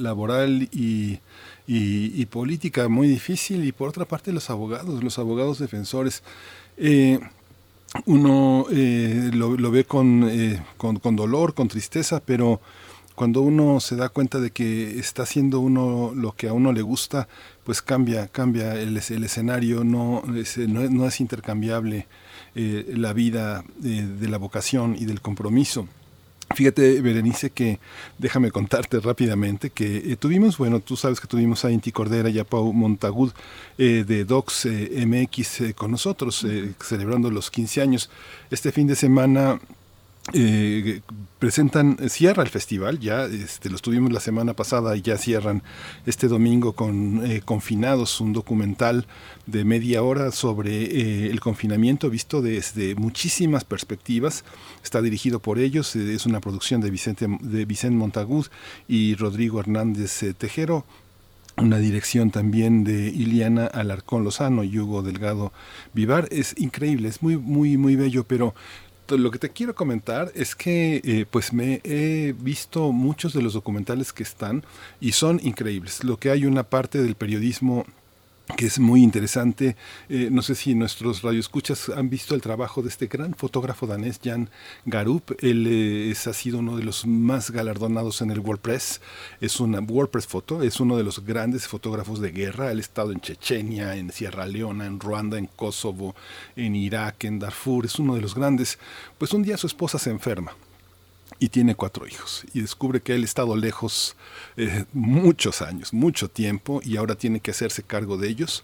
laboral 0.03 0.67
y, 0.73 1.19
y, 1.67 2.25
política 2.25 2.89
muy 2.89 3.07
difícil, 3.07 3.63
y 3.63 3.71
por 3.71 3.87
otra 3.87 4.03
parte, 4.03 4.33
los 4.33 4.49
abogados, 4.49 5.01
los 5.01 5.17
abogados 5.19 5.59
defensores. 5.59 6.21
Eh, 6.75 7.17
uno 8.05 8.65
eh, 8.71 9.31
lo, 9.33 9.55
lo, 9.55 9.71
ve 9.71 9.85
con, 9.85 10.29
con, 10.75 10.97
con 10.99 11.15
dolor, 11.15 11.53
con 11.53 11.69
tristeza, 11.69 12.21
pero 12.25 12.59
cuando 13.17 13.41
uno 13.41 13.79
se 13.79 13.95
da 13.95 14.09
cuenta 14.09 14.39
de 14.39 14.51
que 14.51 14.99
está 14.99 15.23
haciendo 15.23 15.59
uno 15.59 16.11
lo 16.13 16.33
que 16.33 16.49
a 16.49 16.53
uno 16.53 16.71
le 16.71 16.83
gusta, 16.83 17.27
pues 17.63 17.81
cambia, 17.81 18.27
cambia 18.27 18.79
el, 18.79 18.95
el 18.95 19.23
escenario, 19.23 19.83
no 19.83 20.21
es, 20.35 20.59
no, 20.59 21.07
es 21.07 21.19
intercambiable 21.19 22.05
eh, 22.53 22.93
la 22.95 23.13
vida 23.13 23.63
eh, 23.83 24.07
de 24.19 24.29
la 24.29 24.37
vocación 24.37 24.95
y 24.95 25.05
del 25.05 25.19
compromiso. 25.19 25.87
Fíjate, 26.53 27.01
Berenice, 27.01 27.49
que 27.49 27.79
déjame 28.19 28.51
contarte 28.51 28.99
rápidamente 28.99 29.71
que 29.71 29.97
eh, 29.97 30.15
tuvimos, 30.15 30.59
bueno, 30.59 30.79
tú 30.79 30.95
sabes 30.95 31.19
que 31.19 31.25
tuvimos 31.25 31.65
a 31.65 31.71
Inti 31.71 31.91
Cordera 31.91 32.29
y 32.29 32.37
a 32.37 32.43
Pau 32.43 32.71
Montagud 32.71 33.31
de 33.79 34.25
Docs 34.25 34.67
MX 35.07 35.73
con 35.75 35.89
nosotros, 35.89 36.45
celebrando 36.79 37.31
los 37.31 37.49
15 37.49 37.81
años. 37.81 38.11
Este 38.51 38.71
fin 38.71 38.85
de 38.85 38.95
semana 38.95 39.59
eh, 40.33 41.01
presentan, 41.39 41.97
cierra 42.09 42.43
el 42.43 42.49
festival, 42.49 42.99
ya 42.99 43.25
este, 43.25 43.69
lo 43.69 43.77
tuvimos 43.77 44.11
la 44.11 44.19
semana 44.19 44.53
pasada 44.53 44.95
y 44.97 45.01
ya 45.01 45.17
cierran 45.17 45.61
este 46.05 46.27
domingo 46.27 46.73
con 46.73 47.25
eh, 47.25 47.41
Confinados, 47.45 48.19
un 48.19 48.33
documental 48.33 49.05
de 49.45 49.63
media 49.63 50.03
hora 50.03 50.31
sobre 50.31 50.83
eh, 50.83 51.29
el 51.29 51.39
confinamiento 51.39 52.09
visto 52.09 52.41
desde 52.41 52.95
muchísimas 52.95 53.63
perspectivas. 53.63 54.43
Está 54.83 55.01
dirigido 55.01 55.39
por 55.39 55.59
ellos, 55.59 55.95
eh, 55.95 56.13
es 56.13 56.25
una 56.25 56.41
producción 56.41 56.81
de 56.81 56.89
Vicente, 56.89 57.27
de 57.39 57.65
Vicente 57.65 57.97
Montagud 57.97 58.47
y 58.87 59.15
Rodrigo 59.15 59.59
Hernández 59.59 60.25
Tejero 60.37 60.85
una 61.59 61.79
dirección 61.79 62.29
también 62.29 62.83
de 62.83 63.07
Iliana 63.07 63.65
Alarcón 63.65 64.23
Lozano 64.23 64.63
y 64.63 64.77
Hugo 64.77 65.01
Delgado 65.01 65.51
Vivar. 65.91 66.27
Es 66.29 66.53
increíble, 66.57 67.07
es 67.07 67.23
muy, 67.23 67.35
muy, 67.35 67.77
muy 67.77 67.95
bello, 67.95 68.25
pero 68.25 68.53
lo 69.15 69.31
que 69.31 69.39
te 69.39 69.51
quiero 69.51 69.75
comentar 69.75 70.31
es 70.35 70.55
que 70.55 71.01
eh, 71.03 71.25
pues 71.29 71.53
me 71.53 71.79
he 71.83 72.35
visto 72.37 72.91
muchos 72.91 73.33
de 73.33 73.41
los 73.41 73.53
documentales 73.53 74.11
que 74.11 74.23
están 74.23 74.63
y 74.99 75.13
son 75.13 75.39
increíbles. 75.43 76.03
Lo 76.03 76.17
que 76.17 76.31
hay 76.31 76.45
una 76.45 76.63
parte 76.63 77.01
del 77.01 77.15
periodismo 77.15 77.85
que 78.55 78.65
es 78.65 78.79
muy 78.79 79.03
interesante. 79.03 79.75
Eh, 80.09 80.29
no 80.31 80.41
sé 80.41 80.55
si 80.55 80.73
nuestros 80.73 81.21
radioescuchas 81.21 81.89
han 81.89 82.09
visto 82.09 82.33
el 82.35 82.41
trabajo 82.41 82.81
de 82.81 82.89
este 82.89 83.07
gran 83.07 83.33
fotógrafo 83.33 83.87
danés, 83.87 84.19
Jan 84.23 84.49
Garup. 84.85 85.31
Él 85.41 85.67
eh, 85.67 86.13
ha 86.25 86.33
sido 86.33 86.59
uno 86.59 86.77
de 86.77 86.83
los 86.83 87.05
más 87.05 87.51
galardonados 87.51 88.21
en 88.21 88.31
el 88.31 88.39
WordPress. 88.39 89.01
Es 89.41 89.59
una 89.59 89.79
WordPress 89.79 90.27
foto, 90.27 90.63
es 90.63 90.79
uno 90.79 90.97
de 90.97 91.03
los 91.03 91.25
grandes 91.25 91.67
fotógrafos 91.67 92.21
de 92.21 92.31
guerra. 92.31 92.71
Él 92.71 92.77
ha 92.77 92.81
estado 92.81 93.11
en 93.11 93.19
Chechenia, 93.19 93.95
en 93.95 94.11
Sierra 94.11 94.45
Leona, 94.45 94.85
en 94.85 94.99
Ruanda, 94.99 95.37
en 95.37 95.47
Kosovo, 95.47 96.15
en 96.55 96.75
Irak, 96.75 97.25
en 97.25 97.39
Darfur. 97.39 97.85
Es 97.85 97.99
uno 97.99 98.15
de 98.15 98.21
los 98.21 98.35
grandes. 98.35 98.79
Pues 99.17 99.33
un 99.33 99.43
día 99.43 99.57
su 99.57 99.67
esposa 99.67 99.99
se 99.99 100.09
enferma 100.09 100.53
y 101.39 101.49
tiene 101.49 101.75
cuatro 101.75 102.07
hijos 102.07 102.45
y 102.53 102.61
descubre 102.61 103.01
que 103.01 103.15
él 103.15 103.21
ha 103.21 103.25
estado 103.25 103.55
lejos 103.55 104.15
eh, 104.55 104.85
muchos 104.93 105.61
años, 105.61 105.93
mucho 105.93 106.29
tiempo 106.29 106.81
y 106.83 106.97
ahora 106.97 107.15
tiene 107.15 107.39
que 107.39 107.51
hacerse 107.51 107.83
cargo 107.83 108.17
de 108.17 108.29
ellos 108.29 108.63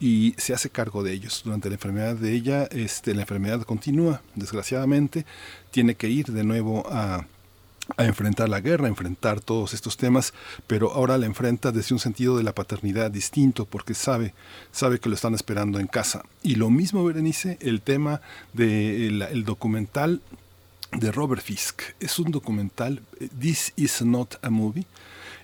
y 0.00 0.34
se 0.36 0.54
hace 0.54 0.70
cargo 0.70 1.02
de 1.02 1.12
ellos. 1.12 1.42
Durante 1.44 1.68
la 1.68 1.74
enfermedad 1.74 2.16
de 2.16 2.32
ella, 2.32 2.64
este, 2.70 3.14
la 3.14 3.22
enfermedad 3.22 3.62
continúa, 3.62 4.22
desgraciadamente, 4.34 5.26
tiene 5.70 5.94
que 5.94 6.08
ir 6.08 6.26
de 6.26 6.44
nuevo 6.44 6.84
a, 6.90 7.26
enfrentar 7.96 8.50
la 8.50 8.60
guerra, 8.60 8.84
a 8.84 8.90
enfrentar 8.90 9.40
todos 9.40 9.72
estos 9.72 9.96
temas, 9.96 10.34
pero 10.66 10.92
ahora 10.92 11.16
la 11.16 11.24
enfrenta 11.24 11.72
desde 11.72 11.94
un 11.94 11.98
sentido 11.98 12.36
de 12.36 12.42
la 12.42 12.54
paternidad 12.54 13.10
distinto, 13.10 13.64
porque 13.64 13.94
sabe, 13.94 14.34
sabe 14.72 15.00
que 15.00 15.08
lo 15.08 15.14
están 15.14 15.34
esperando 15.34 15.80
en 15.80 15.86
casa. 15.86 16.22
Y 16.42 16.56
lo 16.56 16.68
mismo, 16.68 17.02
Berenice, 17.02 17.56
el 17.62 17.80
tema 17.80 18.20
del 18.52 19.22
el 19.22 19.44
documental 19.46 20.20
de 20.92 21.12
Robert 21.12 21.42
Fisk. 21.42 21.82
Es 22.00 22.18
un 22.18 22.30
documental, 22.30 23.02
This 23.38 23.72
is 23.76 24.02
not 24.02 24.36
a 24.42 24.50
movie. 24.50 24.86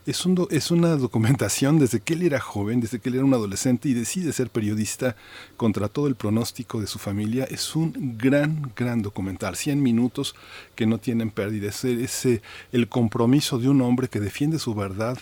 Es, 0.06 0.26
un 0.26 0.46
es 0.50 0.70
una 0.70 0.96
documentación 0.96 1.78
desde 1.78 2.00
que 2.00 2.12
él 2.12 2.22
era 2.22 2.38
joven, 2.38 2.80
desde 2.80 2.98
que 2.98 3.08
él 3.08 3.14
era 3.14 3.24
un 3.24 3.32
adolescente 3.32 3.88
y 3.88 3.94
decide 3.94 4.32
ser 4.32 4.50
periodista 4.50 5.16
contra 5.56 5.88
todo 5.88 6.08
el 6.08 6.14
pronóstico 6.14 6.80
de 6.80 6.86
su 6.86 6.98
familia. 6.98 7.44
Es 7.44 7.74
un 7.74 8.16
gran, 8.18 8.70
gran 8.76 9.00
documental. 9.00 9.56
100 9.56 9.82
minutos 9.82 10.34
que 10.74 10.86
no 10.86 10.98
tienen 10.98 11.30
pérdida. 11.30 11.68
Es, 11.68 12.28
el 12.72 12.88
compromiso 12.88 13.58
de 13.58 13.70
un 13.70 13.80
hombre 13.80 14.08
que 14.08 14.20
defiende 14.20 14.58
su 14.58 14.74
verdad 14.74 15.18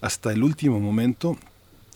hasta 0.00 0.32
el 0.32 0.42
último 0.42 0.80
momento 0.80 1.36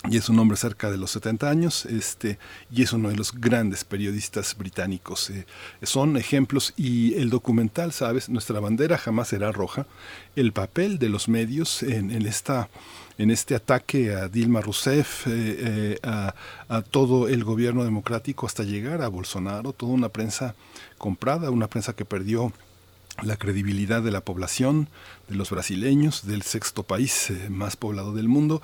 y 0.08 0.16
es 0.18 0.28
un 0.28 0.38
hombre 0.38 0.56
cerca 0.56 0.90
de 0.90 0.98
los 0.98 1.10
70 1.12 1.48
años, 1.48 1.86
este, 1.86 2.38
y 2.70 2.82
es 2.82 2.92
uno 2.92 3.08
de 3.08 3.16
los 3.16 3.32
grandes 3.32 3.84
periodistas 3.84 4.56
británicos. 4.56 5.30
Eh, 5.30 5.46
son 5.82 6.16
ejemplos 6.16 6.74
y 6.76 7.14
el 7.14 7.30
documental, 7.30 7.92
sabes, 7.92 8.28
nuestra 8.28 8.60
bandera 8.60 8.98
jamás 8.98 9.28
será 9.28 9.50
roja. 9.50 9.86
El 10.36 10.52
papel 10.52 10.98
de 10.98 11.08
los 11.08 11.28
medios 11.28 11.82
en, 11.82 12.10
esta 12.26 12.68
en 13.18 13.30
este 13.30 13.54
ataque 13.54 14.14
a 14.14 14.28
Dilma 14.28 14.60
Rousseff, 14.60 15.26
eh, 15.26 15.30
eh, 15.32 15.98
a, 16.02 16.34
a, 16.68 16.82
todo 16.82 17.28
el 17.28 17.44
gobierno 17.44 17.82
democrático 17.82 18.46
hasta 18.46 18.62
llegar 18.62 19.00
a 19.00 19.08
Bolsonaro, 19.08 19.72
toda 19.72 19.92
una 19.92 20.10
prensa 20.10 20.54
comprada, 20.98 21.50
una 21.50 21.66
prensa 21.68 21.94
que 21.94 22.04
perdió 22.04 22.52
la 23.22 23.36
credibilidad 23.36 24.02
de 24.02 24.10
la 24.10 24.20
población, 24.20 24.88
de 25.28 25.36
los 25.36 25.50
brasileños, 25.50 26.26
del 26.26 26.42
sexto 26.42 26.82
país 26.82 27.32
más 27.48 27.76
poblado 27.76 28.14
del 28.14 28.28
mundo, 28.28 28.60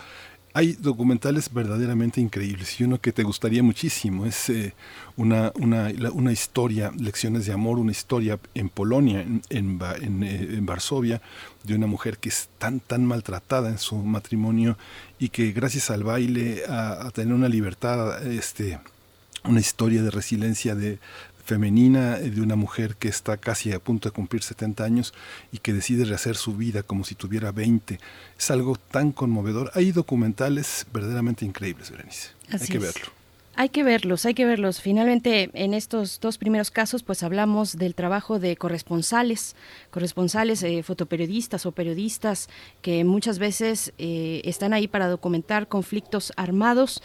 hay 0.54 0.74
documentales 0.74 1.52
verdaderamente 1.52 2.20
increíbles 2.20 2.78
y 2.80 2.84
uno 2.84 3.00
que 3.00 3.12
te 3.12 3.22
gustaría 3.22 3.62
muchísimo 3.62 4.26
es 4.26 4.50
eh, 4.50 4.74
una, 5.16 5.52
una, 5.54 5.90
una, 6.12 6.32
historia, 6.32 6.92
lecciones 6.98 7.46
de 7.46 7.52
amor, 7.52 7.78
una 7.78 7.92
historia 7.92 8.38
en 8.54 8.68
Polonia, 8.68 9.22
en, 9.22 9.42
en, 9.48 10.22
eh, 10.22 10.48
en, 10.52 10.66
Varsovia, 10.66 11.22
de 11.64 11.74
una 11.74 11.86
mujer 11.86 12.18
que 12.18 12.28
es 12.28 12.50
tan, 12.58 12.80
tan 12.80 13.06
maltratada 13.06 13.70
en 13.70 13.78
su 13.78 13.96
matrimonio 13.96 14.76
y 15.18 15.30
que 15.30 15.52
gracias 15.52 15.90
al 15.90 16.04
baile, 16.04 16.64
a, 16.68 17.06
a 17.06 17.10
tener 17.10 17.34
una 17.34 17.48
libertad, 17.48 18.26
este, 18.26 18.78
una 19.44 19.60
historia 19.60 20.02
de 20.02 20.10
resiliencia, 20.10 20.74
de, 20.74 20.98
femenina 21.44 22.18
de 22.18 22.40
una 22.40 22.56
mujer 22.56 22.96
que 22.96 23.08
está 23.08 23.36
casi 23.36 23.72
a 23.72 23.78
punto 23.78 24.08
de 24.08 24.14
cumplir 24.14 24.42
70 24.42 24.84
años 24.84 25.14
y 25.50 25.58
que 25.58 25.72
decide 25.72 26.04
rehacer 26.04 26.36
su 26.36 26.56
vida 26.56 26.82
como 26.82 27.04
si 27.04 27.14
tuviera 27.14 27.52
20. 27.52 27.98
Es 28.38 28.50
algo 28.50 28.76
tan 28.76 29.12
conmovedor. 29.12 29.70
Hay 29.74 29.92
documentales 29.92 30.86
verdaderamente 30.92 31.44
increíbles, 31.44 31.90
Berenice. 31.90 32.30
Hay 32.50 32.66
que 32.66 32.78
verlo. 32.78 33.22
Hay 33.54 33.68
que 33.68 33.82
verlos, 33.82 34.24
hay 34.24 34.32
que 34.32 34.46
verlos. 34.46 34.80
Finalmente, 34.80 35.50
en 35.52 35.74
estos 35.74 36.20
dos 36.20 36.38
primeros 36.38 36.70
casos, 36.70 37.02
pues 37.02 37.22
hablamos 37.22 37.76
del 37.76 37.94
trabajo 37.94 38.38
de 38.38 38.56
corresponsales, 38.56 39.56
corresponsales, 39.90 40.62
eh, 40.62 40.82
fotoperiodistas 40.82 41.66
o 41.66 41.72
periodistas 41.72 42.48
que 42.80 43.04
muchas 43.04 43.38
veces 43.38 43.92
eh, 43.98 44.40
están 44.44 44.72
ahí 44.72 44.88
para 44.88 45.06
documentar 45.08 45.68
conflictos 45.68 46.32
armados 46.36 47.02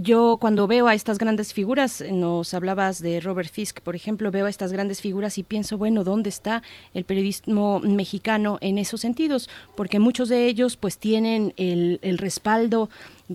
yo 0.00 0.38
cuando 0.40 0.66
veo 0.66 0.86
a 0.86 0.94
estas 0.94 1.18
grandes 1.18 1.52
figuras, 1.52 2.04
nos 2.10 2.54
hablabas 2.54 3.00
de 3.00 3.20
Robert 3.20 3.50
Fisk, 3.50 3.80
por 3.80 3.96
ejemplo, 3.96 4.30
veo 4.30 4.46
a 4.46 4.50
estas 4.50 4.72
grandes 4.72 5.00
figuras 5.00 5.38
y 5.38 5.42
pienso, 5.42 5.78
bueno, 5.78 6.04
¿dónde 6.04 6.28
está 6.28 6.62
el 6.94 7.04
periodismo 7.04 7.80
mexicano 7.80 8.58
en 8.60 8.78
esos 8.78 9.00
sentidos? 9.00 9.48
Porque 9.76 9.98
muchos 9.98 10.28
de 10.28 10.46
ellos 10.46 10.76
pues 10.76 10.98
tienen 10.98 11.52
el, 11.56 11.98
el 12.02 12.18
respaldo 12.18 12.88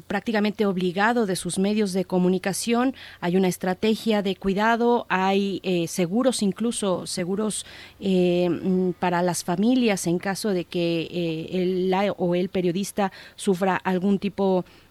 prácticamente 0.08 0.66
obligado 0.66 1.26
de 1.26 1.36
sus 1.36 1.60
medios 1.60 1.94
de 1.94 2.06
comunicación, 2.06 2.96
hay 3.22 3.38
una 3.38 3.48
estrategia 3.48 4.22
de 4.22 4.36
cuidado, 4.36 5.06
hay 5.10 5.60
eh, 5.64 5.88
seguros 5.88 6.42
incluso, 6.42 7.06
seguros 7.06 7.66
eh, 8.00 8.50
mm, 8.50 8.92
para 8.94 9.22
las 9.22 9.44
familias 9.44 10.08
en 10.08 10.18
caso 10.18 10.50
de 10.50 10.66
que 10.66 11.02
eh, 11.12 11.48
el 11.52 11.94
o 12.18 12.34
el 12.34 12.50
periodista 12.50 13.12
sufra 13.36 13.76
algún 13.76 14.18
tipo 14.18 14.66
de 14.66 14.83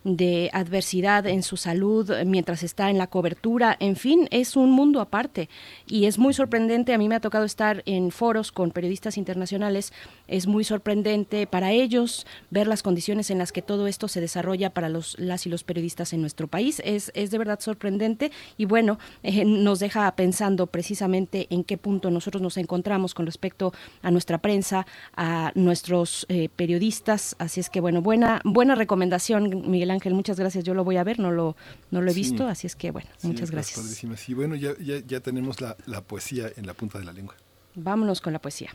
adversidad 0.53 1.27
en 1.27 1.43
su 1.43 1.57
salud 1.57 2.11
mientras 2.27 2.63
está 2.63 2.91
en 2.91 2.99
la 2.99 3.07
cobertura, 3.07 3.77
en 3.79 3.97
fin, 3.97 4.29
es 4.31 4.57
un 4.57 4.71
mundo 4.71 5.01
aparte 5.01 5.49
y 5.87 6.07
es 6.07 6.19
muy 6.19 6.35
sorprendente, 6.35 6.95
a 6.95 6.99
mí 6.99 7.09
me 7.09 7.15
ha 7.15 7.21
tocado 7.21 7.45
estar 7.45 7.83
en 7.87 8.11
foros 8.11 8.53
con 8.53 8.71
periodistas 8.71 9.17
internacionales, 9.17 9.93
es 10.29 10.47
muy 10.47 10.65
sorprendente 10.65 11.47
para 11.47 11.73
ellos 11.73 12.27
ver 12.51 12.67
las 12.67 12.83
condiciones 12.83 13.31
en 13.31 13.39
las 13.39 13.53
que 13.53 13.63
todo 13.63 13.87
esto 13.87 14.09
se 14.09 14.21
desarrolla 14.21 14.71
para 14.71 14.89
los, 14.89 15.19
las 15.19 15.47
y 15.47 15.51
los 15.51 15.65
periodistas 15.65 16.13
en 16.13 16.21
nuestro 16.21 16.49
país. 16.49 16.83
Es, 16.85 17.13
es 17.15 17.31
de 17.31 17.39
verdad 17.39 17.61
sorprendente 17.61 18.33
y 18.57 18.65
bueno, 18.65 18.99
eh, 19.23 19.45
nos 19.45 19.79
deja 19.79 20.11
pensando 20.17 20.67
precisamente 20.67 21.47
en 21.51 21.65
qué 21.65 21.77
punto 21.77 22.11
nosotros 22.11 22.43
nos 22.43 22.57
encontramos 22.57 23.15
con 23.15 23.27
respecto 23.27 23.73
a 24.03 24.11
nuestra 24.11 24.39
prensa, 24.39 24.87
a 25.17 25.53
nuestros 25.55 26.27
eh, 26.29 26.49
periodistas. 26.55 27.37
Así 27.39 27.61
es 27.61 27.71
que 27.71 27.81
bueno, 27.81 28.03
buena, 28.03 28.41
buena 28.45 28.75
recomendación, 28.75 29.71
Miguel 29.71 29.92
Ángel, 29.93 30.15
muchas 30.15 30.39
gracias. 30.39 30.65
Yo 30.65 30.75
lo 30.75 30.85
voy 30.85 30.97
a 30.97 31.05
ver, 31.05 31.19
no 31.19 31.31
lo, 31.31 31.57
no 31.91 32.01
lo 32.01 32.11
he 32.11 32.15
visto, 32.15 32.47
así 32.47 32.67
es 32.67 32.75
que 32.75 32.91
bueno, 32.91 33.09
muchas 33.23 33.51
gracias. 33.51 33.81
Sí, 34.17 34.35
bueno, 34.35 34.55
ya, 34.57 34.73
ya, 34.81 34.99
ya 35.07 35.21
tenemos 35.21 35.61
la, 35.61 35.77
la 35.87 36.03
poesía 36.03 36.51
en 36.57 36.67
la 36.67 36.75
punta 36.75 36.99
de 36.99 37.05
la 37.05 37.13
lengua. 37.13 37.37
Vámonos 37.75 38.21
con 38.21 38.33
la 38.33 38.41
poesía. 38.41 38.75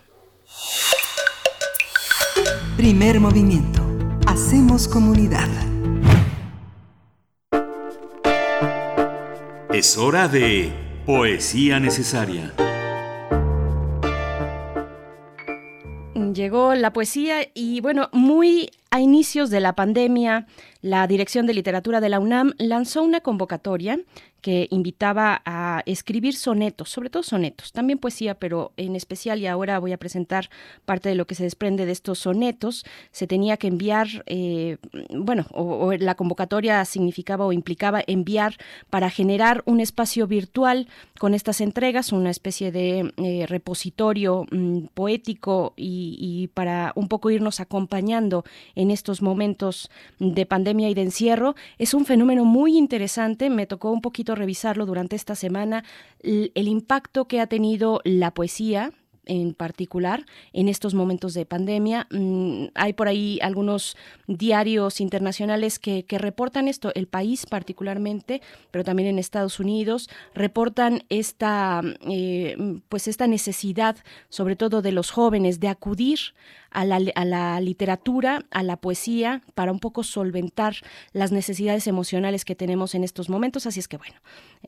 Primer 2.77 3.19
movimiento. 3.19 3.83
Hacemos 4.27 4.87
comunidad. 4.87 5.49
Es 9.73 9.97
hora 9.97 10.27
de 10.27 10.71
Poesía 11.05 11.79
Necesaria. 11.79 12.53
Llegó 16.37 16.75
la 16.75 16.93
poesía 16.93 17.49
y 17.55 17.81
bueno, 17.81 18.09
muy 18.11 18.69
a 18.91 18.99
inicios 19.01 19.49
de 19.49 19.59
la 19.59 19.73
pandemia, 19.73 20.45
la 20.81 21.07
Dirección 21.07 21.47
de 21.47 21.55
Literatura 21.55 21.99
de 21.99 22.09
la 22.09 22.19
UNAM 22.19 22.53
lanzó 22.59 23.01
una 23.01 23.21
convocatoria 23.21 23.99
que 24.41 24.67
invitaba 24.71 25.41
a 25.45 25.83
escribir 25.85 26.35
sonetos, 26.35 26.89
sobre 26.89 27.09
todo 27.09 27.23
sonetos, 27.23 27.71
también 27.71 27.99
poesía, 27.99 28.35
pero 28.35 28.71
en 28.77 28.95
especial, 28.95 29.39
y 29.39 29.47
ahora 29.47 29.79
voy 29.79 29.93
a 29.93 29.97
presentar 29.97 30.49
parte 30.85 31.09
de 31.09 31.15
lo 31.15 31.25
que 31.25 31.35
se 31.35 31.43
desprende 31.43 31.85
de 31.85 31.91
estos 31.91 32.19
sonetos, 32.19 32.85
se 33.11 33.27
tenía 33.27 33.57
que 33.57 33.67
enviar, 33.67 34.07
eh, 34.25 34.77
bueno, 35.09 35.47
o, 35.51 35.93
la 35.93 36.15
convocatoria 36.15 36.83
significaba 36.85 37.45
o 37.45 37.51
implicaba 37.51 38.03
enviar 38.05 38.55
para 38.89 39.09
generar 39.09 39.63
un 39.65 39.79
espacio 39.79 40.27
virtual 40.27 40.87
con 41.19 41.33
estas 41.33 41.61
entregas, 41.61 42.11
una 42.11 42.29
especie 42.29 42.71
de 42.71 43.11
eh, 43.17 43.45
repositorio 43.47 44.45
mm, 44.51 44.87
poético 44.93 45.73
y, 45.75 46.17
y 46.19 46.47
para 46.49 46.93
un 46.95 47.07
poco 47.07 47.31
irnos 47.31 47.59
acompañando 47.59 48.43
en 48.75 48.91
estos 48.91 49.21
momentos 49.21 49.89
de 50.19 50.45
pandemia 50.45 50.89
y 50.89 50.93
de 50.93 51.01
encierro. 51.01 51.55
Es 51.77 51.93
un 51.93 52.05
fenómeno 52.05 52.45
muy 52.45 52.77
interesante, 52.77 53.49
me 53.49 53.65
tocó 53.65 53.91
un 53.91 54.01
poquito 54.01 54.26
revisarlo 54.35 54.85
durante 54.85 55.15
esta 55.15 55.35
semana, 55.35 55.83
el, 56.19 56.67
impacto 56.67 57.27
que 57.27 57.39
ha 57.39 57.47
tenido 57.47 58.01
la 58.03 58.33
poesía 58.33 58.91
en 59.27 59.53
particular 59.53 60.25
en 60.53 60.69
estos 60.69 60.93
momentos 60.93 61.33
de 61.33 61.45
pandemia. 61.45 62.07
Mm, 62.11 62.65
hay 62.75 62.93
por 62.93 63.07
ahí 63.07 63.39
algunos 63.41 63.95
diarios 64.27 65.01
internacionales 65.01 65.79
que, 65.79 66.05
reportan 66.17 66.67
esto, 66.67 66.91
el 66.95 67.07
país 67.07 67.45
particularmente, 67.45 68.41
pero 68.71 68.83
también 68.83 69.09
en 69.09 69.19
Estados 69.19 69.59
Unidos, 69.59 70.09
reportan 70.33 71.03
esta, 71.09 71.81
eh, 72.09 72.79
pues 72.89 73.07
esta 73.07 73.27
necesidad, 73.27 73.97
sobre 74.29 74.55
todo 74.55 74.81
de 74.81 74.91
los 74.91 75.11
jóvenes, 75.11 75.59
de 75.59 75.67
acudir 75.67 76.19
a 76.71 76.85
la, 76.85 77.59
literatura, 77.59 78.45
a 78.51 78.63
la 78.63 78.77
poesía, 78.77 79.41
para 79.55 79.71
un 79.71 79.79
poco 79.79 80.03
solventar 80.03 80.75
las 81.13 81.31
necesidades 81.31 81.87
emocionales 81.87 82.45
que 82.45 82.55
tenemos 82.55 82.95
en 82.95 83.03
estos 83.03 83.29
momentos. 83.29 83.65
Así 83.65 83.79
es 83.79 83.87
que 83.87 83.97
bueno, 83.97 84.15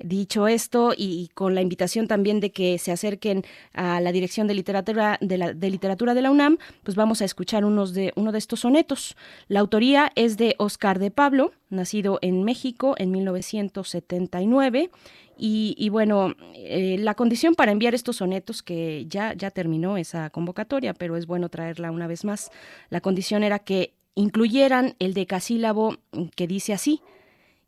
dicho 0.01 0.47
esto 0.47 0.93
y, 0.95 1.29
con 1.33 1.55
la 1.55 1.61
invitación 1.61 2.07
también 2.07 2.39
de 2.39 2.51
que 2.51 2.77
se 2.77 2.91
acerquen 2.91 3.43
a 3.73 4.01
la 4.01 4.11
Dirección 4.11 4.47
de 4.49 4.55
Literatura 4.55 5.17
de 5.21 5.37
la, 5.37 5.53
de 5.53 5.69
literatura 5.69 6.13
de 6.13 6.21
la 6.21 6.31
UNAM, 6.31 6.57
pues 6.83 6.95
vamos 6.97 7.21
a 7.21 7.25
escuchar 7.25 7.63
unos 7.63 7.93
de, 7.93 8.11
uno 8.15 8.31
de 8.31 8.39
estos 8.39 8.61
sonetos. 8.61 9.15
La 9.47 9.59
autoría 9.59 10.11
es 10.15 10.37
de 10.37 10.55
Oscar 10.57 10.97
de 10.97 11.11
Pablo, 11.11 11.51
nacido 11.69 12.17
en 12.21 12.43
México 12.43 12.95
en 12.97 13.11
1979 13.11 14.89
y, 15.37 15.87
bueno, 15.89 16.35
eh, 16.55 16.97
la 16.99 17.13
condición 17.13 17.55
para 17.55 17.71
enviar 17.71 17.95
estos 17.95 18.17
sonetos, 18.17 18.61
que 18.61 19.05
ya, 19.07 19.33
ya 19.33 19.51
terminó 19.51 19.95
esa 19.95 20.29
convocatoria, 20.31 20.93
pero 20.93 21.15
es 21.15 21.27
bueno 21.27 21.47
traerla 21.47 21.91
una 21.91 22.07
vez 22.07 22.25
más, 22.25 22.51
la 22.89 22.99
condición 22.99 23.43
era 23.43 23.59
que 23.59 23.93
incluyeran 24.15 24.95
el 24.99 25.13
decasílabo 25.13 25.95
que 26.35 26.47
dice 26.47 26.73
así, 26.73 27.01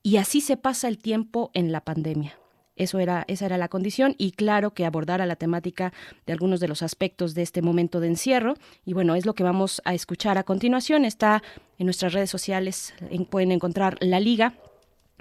y 0.04 0.18
así 0.18 0.42
se 0.42 0.58
pasa 0.58 0.90
el 0.90 0.98
tiempo 0.98 1.52
en 1.54 1.72
la 1.72 1.82
pandemia. 1.82 2.41
Eso 2.82 2.98
era, 2.98 3.26
esa 3.28 3.46
era 3.46 3.60
la 3.60 3.68
condición 3.68 4.16
y 4.18 4.32
claro 4.32 4.74
que 4.74 4.88
abordara 4.88 5.28
la 5.28 5.36
temática 5.36 5.94
de 6.26 6.34
algunos 6.34 6.60
de 6.60 6.68
los 6.68 6.82
aspectos 6.82 7.36
de 7.36 7.44
este 7.44 7.62
momento 7.62 8.00
de 8.00 8.08
encierro. 8.08 8.56
Y 8.86 8.94
bueno, 8.94 9.14
es 9.14 9.28
lo 9.28 9.36
que 9.36 9.44
vamos 9.44 9.84
a 9.86 9.94
escuchar 9.94 10.40
a 10.40 10.44
continuación. 10.44 11.06
Está 11.06 11.44
en 11.78 11.86
nuestras 11.86 12.14
redes 12.14 12.32
sociales, 12.32 12.96
pueden 13.30 13.52
encontrar 13.52 13.98
la 14.02 14.20
liga 14.20 14.56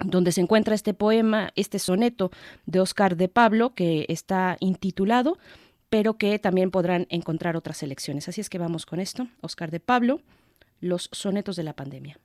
donde 0.03 0.31
se 0.31 0.41
encuentra 0.41 0.73
este 0.73 0.95
poema, 0.95 1.51
este 1.55 1.77
soneto 1.77 2.31
de 2.65 2.79
Oscar 2.79 3.15
de 3.15 3.27
Pablo, 3.27 3.75
que 3.75 4.07
está 4.09 4.57
intitulado, 4.59 5.37
pero 5.91 6.17
que 6.17 6.39
también 6.39 6.71
podrán 6.71 7.05
encontrar 7.11 7.55
otras 7.55 7.77
selecciones. 7.77 8.27
Así 8.27 8.41
es 8.41 8.49
que 8.49 8.57
vamos 8.57 8.87
con 8.87 8.99
esto. 8.99 9.27
Oscar 9.41 9.69
de 9.69 9.79
Pablo, 9.79 10.21
Los 10.79 11.09
sonetos 11.11 11.55
de 11.57 11.63
la 11.63 11.75
pandemia. 11.75 12.17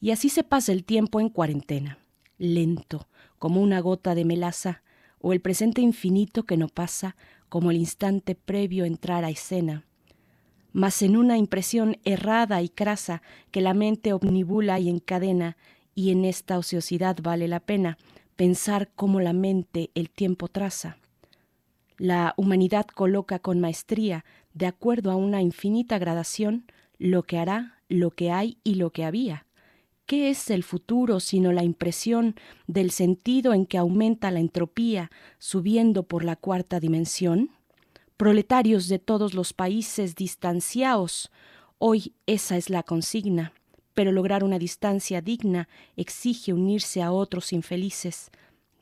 Y 0.00 0.12
así 0.12 0.28
se 0.28 0.44
pasa 0.44 0.70
el 0.70 0.84
tiempo 0.84 1.18
en 1.18 1.28
cuarentena, 1.28 1.98
lento, 2.38 3.08
como 3.38 3.60
una 3.60 3.80
gota 3.80 4.14
de 4.14 4.24
melaza, 4.24 4.82
o 5.20 5.32
el 5.32 5.40
presente 5.40 5.80
infinito 5.80 6.44
que 6.44 6.56
no 6.56 6.68
pasa, 6.68 7.16
como 7.48 7.70
el 7.70 7.76
instante 7.76 8.34
previo 8.34 8.84
entrar 8.84 9.24
a 9.24 9.30
escena, 9.30 9.84
mas 10.72 11.00
en 11.00 11.16
una 11.16 11.38
impresión 11.38 11.96
errada 12.04 12.60
y 12.60 12.68
crasa 12.68 13.22
que 13.50 13.62
la 13.62 13.72
mente 13.72 14.12
omnibula 14.12 14.78
y 14.78 14.90
encadena, 14.90 15.56
y 15.94 16.10
en 16.10 16.26
esta 16.26 16.58
ociosidad 16.58 17.16
vale 17.22 17.48
la 17.48 17.60
pena 17.60 17.96
pensar 18.36 18.90
cómo 18.94 19.20
la 19.20 19.32
mente 19.32 19.90
el 19.94 20.10
tiempo 20.10 20.48
traza. 20.48 20.98
La 21.96 22.34
humanidad 22.36 22.84
coloca 22.86 23.38
con 23.38 23.58
maestría, 23.58 24.26
de 24.52 24.66
acuerdo 24.66 25.10
a 25.10 25.16
una 25.16 25.40
infinita 25.40 25.98
gradación, 25.98 26.66
lo 26.98 27.22
que 27.22 27.38
hará, 27.38 27.78
lo 27.88 28.10
que 28.10 28.30
hay 28.30 28.58
y 28.62 28.74
lo 28.74 28.90
que 28.90 29.04
había. 29.04 29.45
¿Qué 30.06 30.30
es 30.30 30.50
el 30.50 30.62
futuro 30.62 31.20
sino 31.20 31.52
la 31.52 31.64
impresión 31.64 32.36
del 32.66 32.90
sentido 32.90 33.52
en 33.52 33.66
que 33.66 33.76
aumenta 33.76 34.30
la 34.30 34.40
entropía 34.40 35.10
subiendo 35.38 36.04
por 36.04 36.24
la 36.24 36.36
cuarta 36.36 36.80
dimensión? 36.80 37.50
proletarios 38.16 38.88
de 38.88 38.98
todos 38.98 39.34
los 39.34 39.52
países 39.52 40.14
distanciaos. 40.14 41.30
Hoy 41.78 42.14
esa 42.26 42.56
es 42.56 42.70
la 42.70 42.82
consigna, 42.82 43.52
pero 43.94 44.10
lograr 44.10 44.42
una 44.42 44.58
distancia 44.58 45.20
digna 45.20 45.68
exige 45.96 46.54
unirse 46.54 47.02
a 47.02 47.12
otros 47.12 47.52
infelices, 47.52 48.30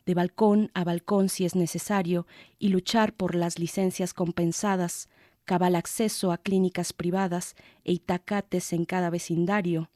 de 0.05 0.13
balcón 0.13 0.71
a 0.73 0.83
balcón 0.83 1.27
si 1.27 1.43
es 1.45 1.55
necesario, 1.55 2.27
y 2.59 2.69
luchar 2.69 3.13
por 3.13 3.35
las 3.35 3.59
licencias 3.59 4.13
compensadas, 4.13 5.09
cabal 5.43 5.75
acceso 5.75 6.31
a 6.31 6.37
clínicas 6.37 6.93
privadas 6.93 7.55
e 7.83 7.91
itacates 7.91 8.71
en 8.71 8.85
cada 8.85 9.09
vecindario, 9.09 9.89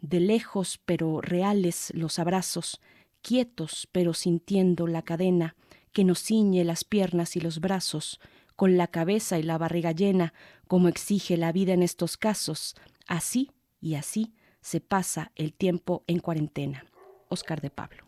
de 0.00 0.20
lejos 0.20 0.80
pero 0.84 1.20
reales 1.20 1.92
los 1.94 2.18
abrazos, 2.18 2.80
quietos 3.22 3.88
pero 3.92 4.14
sintiendo 4.14 4.86
la 4.86 5.02
cadena 5.02 5.56
que 5.92 6.04
nos 6.04 6.22
ciñe 6.22 6.64
las 6.64 6.84
piernas 6.84 7.36
y 7.36 7.40
los 7.40 7.60
brazos, 7.60 8.20
con 8.56 8.76
la 8.76 8.88
cabeza 8.88 9.38
y 9.38 9.42
la 9.42 9.58
barriga 9.58 9.92
llena, 9.92 10.34
como 10.66 10.88
exige 10.88 11.36
la 11.36 11.52
vida 11.52 11.72
en 11.72 11.82
estos 11.82 12.16
casos. 12.16 12.74
Así 13.06 13.50
y 13.80 13.94
así 13.94 14.34
se 14.60 14.80
pasa 14.80 15.32
el 15.36 15.52
tiempo 15.52 16.04
en 16.06 16.18
cuarentena. 16.18 16.84
Oscar 17.28 17.60
de 17.60 17.70
Pablo. 17.70 18.07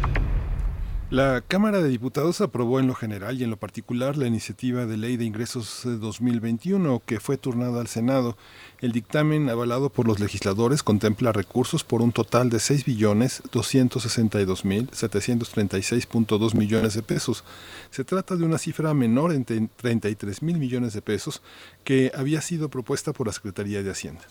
La 1.11 1.41
Cámara 1.45 1.81
de 1.81 1.89
Diputados 1.89 2.39
aprobó 2.39 2.79
en 2.79 2.87
lo 2.87 2.95
general 2.95 3.37
y 3.37 3.43
en 3.43 3.49
lo 3.49 3.57
particular 3.57 4.15
la 4.15 4.27
iniciativa 4.27 4.85
de 4.85 4.95
ley 4.95 5.17
de 5.17 5.25
ingresos 5.25 5.81
2021 5.83 7.01
que 7.05 7.19
fue 7.19 7.35
turnada 7.35 7.81
al 7.81 7.87
Senado. 7.87 8.37
El 8.79 8.93
dictamen 8.93 9.49
avalado 9.49 9.89
por 9.89 10.07
los 10.07 10.21
legisladores 10.21 10.83
contempla 10.83 11.33
recursos 11.33 11.83
por 11.83 12.01
un 12.01 12.13
total 12.13 12.49
de 12.49 12.61
6 12.61 12.85
billones 12.85 13.43
262 13.51 14.63
mil 14.63 14.89
736.2 14.89 16.55
millones 16.55 16.93
de 16.93 17.03
pesos. 17.03 17.43
Se 17.89 18.05
trata 18.05 18.37
de 18.37 18.45
una 18.45 18.57
cifra 18.57 18.93
menor 18.93 19.33
en 19.33 19.43
33 19.43 20.41
mil 20.41 20.59
millones 20.59 20.93
de 20.93 21.01
pesos 21.01 21.41
que 21.83 22.13
había 22.15 22.39
sido 22.39 22.69
propuesta 22.69 23.11
por 23.11 23.27
la 23.27 23.33
Secretaría 23.33 23.83
de 23.83 23.91
Hacienda. 23.91 24.21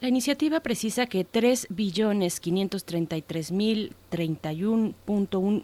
La 0.00 0.08
iniciativa 0.08 0.60
precisa 0.60 1.04
que 1.04 1.24
3 1.24 1.66
billones 1.68 2.40
mil 3.50 3.94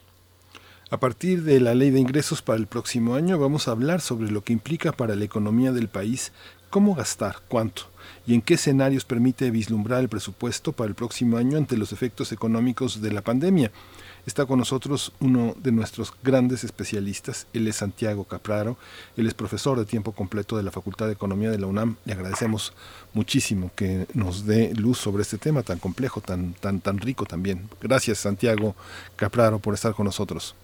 A 0.88 0.98
partir 0.98 1.42
de 1.42 1.60
la 1.60 1.74
ley 1.74 1.90
de 1.90 1.98
ingresos 1.98 2.42
para 2.42 2.58
el 2.58 2.68
próximo 2.68 3.14
año 3.14 3.38
vamos 3.38 3.66
a 3.66 3.72
hablar 3.72 4.00
sobre 4.00 4.30
lo 4.30 4.42
que 4.42 4.52
implica 4.52 4.92
para 4.92 5.16
la 5.16 5.24
economía 5.24 5.72
del 5.72 5.88
país, 5.88 6.32
cómo 6.70 6.94
gastar, 6.94 7.36
cuánto 7.48 7.90
y 8.26 8.34
en 8.34 8.42
qué 8.42 8.54
escenarios 8.54 9.04
permite 9.04 9.50
vislumbrar 9.50 10.00
el 10.00 10.08
presupuesto 10.08 10.72
para 10.72 10.88
el 10.88 10.94
próximo 10.94 11.36
año 11.36 11.56
ante 11.56 11.76
los 11.76 11.92
efectos 11.92 12.32
económicos 12.32 13.00
de 13.00 13.12
la 13.12 13.22
pandemia. 13.22 13.70
Está 14.26 14.44
con 14.44 14.58
nosotros 14.58 15.12
uno 15.20 15.54
de 15.56 15.70
nuestros 15.70 16.12
grandes 16.24 16.64
especialistas, 16.64 17.46
él 17.52 17.68
es 17.68 17.76
Santiago 17.76 18.24
Capraro, 18.24 18.76
él 19.16 19.28
es 19.28 19.34
profesor 19.34 19.78
de 19.78 19.84
tiempo 19.84 20.10
completo 20.10 20.56
de 20.56 20.64
la 20.64 20.72
Facultad 20.72 21.06
de 21.06 21.12
Economía 21.12 21.52
de 21.52 21.60
la 21.60 21.68
UNAM. 21.68 21.94
Le 22.04 22.14
agradecemos 22.14 22.74
muchísimo 23.14 23.70
que 23.76 24.06
nos 24.14 24.44
dé 24.44 24.74
luz 24.74 24.98
sobre 24.98 25.22
este 25.22 25.38
tema 25.38 25.62
tan 25.62 25.78
complejo, 25.78 26.20
tan, 26.20 26.54
tan, 26.54 26.80
tan 26.80 26.98
rico 26.98 27.24
también. 27.24 27.68
Gracias 27.80 28.18
Santiago 28.18 28.74
Capraro 29.14 29.60
por 29.60 29.74
estar 29.74 29.94
con 29.94 30.06
nosotros. 30.06 30.56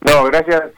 No, 0.00 0.24
gracias 0.24 0.72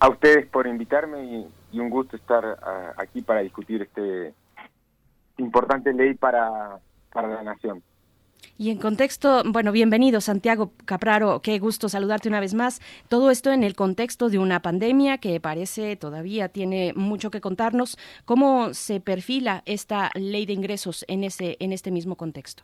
a 0.00 0.08
ustedes 0.08 0.46
por 0.46 0.66
invitarme 0.66 1.24
y, 1.24 1.46
un 1.78 1.90
gusto 1.90 2.16
estar 2.16 2.42
ah, 2.62 2.94
aquí 2.96 3.20
para 3.20 3.40
discutir 3.40 3.82
este 3.82 4.32
importante 5.38 5.92
ley 5.92 6.14
para, 6.14 6.78
para 7.12 7.28
la 7.28 7.42
nación. 7.42 7.82
Y 8.58 8.70
en 8.70 8.78
contexto, 8.78 9.42
bueno, 9.46 9.70
bienvenido 9.70 10.20
Santiago 10.20 10.72
Capraro, 10.86 11.40
qué 11.42 11.58
gusto 11.58 11.88
saludarte 11.88 12.28
una 12.28 12.40
vez 12.40 12.54
más. 12.54 12.80
Todo 13.08 13.30
esto 13.30 13.52
en 13.52 13.62
el 13.62 13.74
contexto 13.74 14.30
de 14.30 14.38
una 14.38 14.60
pandemia 14.60 15.18
que 15.18 15.38
parece 15.40 15.96
todavía 15.96 16.48
tiene 16.48 16.92
mucho 16.96 17.30
que 17.30 17.40
contarnos. 17.40 17.98
¿Cómo 18.24 18.72
se 18.72 19.00
perfila 19.00 19.62
esta 19.66 20.10
ley 20.14 20.46
de 20.46 20.54
ingresos 20.54 21.04
en, 21.08 21.24
ese, 21.24 21.56
en 21.60 21.72
este 21.72 21.90
mismo 21.90 22.16
contexto? 22.16 22.62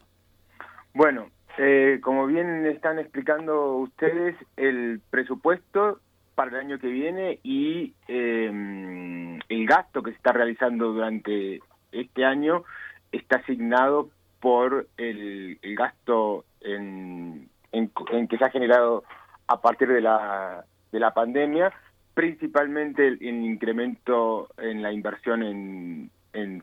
Bueno, 0.95 1.29
eh, 1.59 2.01
como 2.03 2.27
bien 2.27 2.65
están 2.67 2.99
explicando 2.99 3.77
ustedes, 3.77 4.37
el 4.57 5.01
presupuesto 5.11 6.01
para 6.35 6.53
el 6.53 6.57
año 6.57 6.79
que 6.79 6.89
viene 6.89 7.39
y 7.43 7.93
eh, 8.09 9.39
el 9.49 9.67
gasto 9.67 10.03
que 10.03 10.13
se 10.13 10.17
está 10.17 10.33
realizando 10.33 10.93
durante 10.93 11.61
este 11.93 12.25
año 12.25 12.65
está 13.13 13.37
asignado 13.37 14.11
por 14.41 14.89
el, 14.97 15.59
gasto 15.77 16.45
en, 16.61 17.49
en, 17.71 18.29
que 18.29 18.39
se 18.39 18.45
ha 18.45 18.51
generado 18.51 19.05
a 19.47 19.61
partir 19.61 19.89
de 19.89 20.01
la, 20.01 20.65
de 20.91 20.99
la 20.99 21.15
pandemia, 21.15 21.73
principalmente 22.15 23.07
el, 23.07 23.23
incremento 23.23 24.49
en 24.59 24.83
la 24.83 24.93
inversión 24.93 25.43
en, 25.43 26.11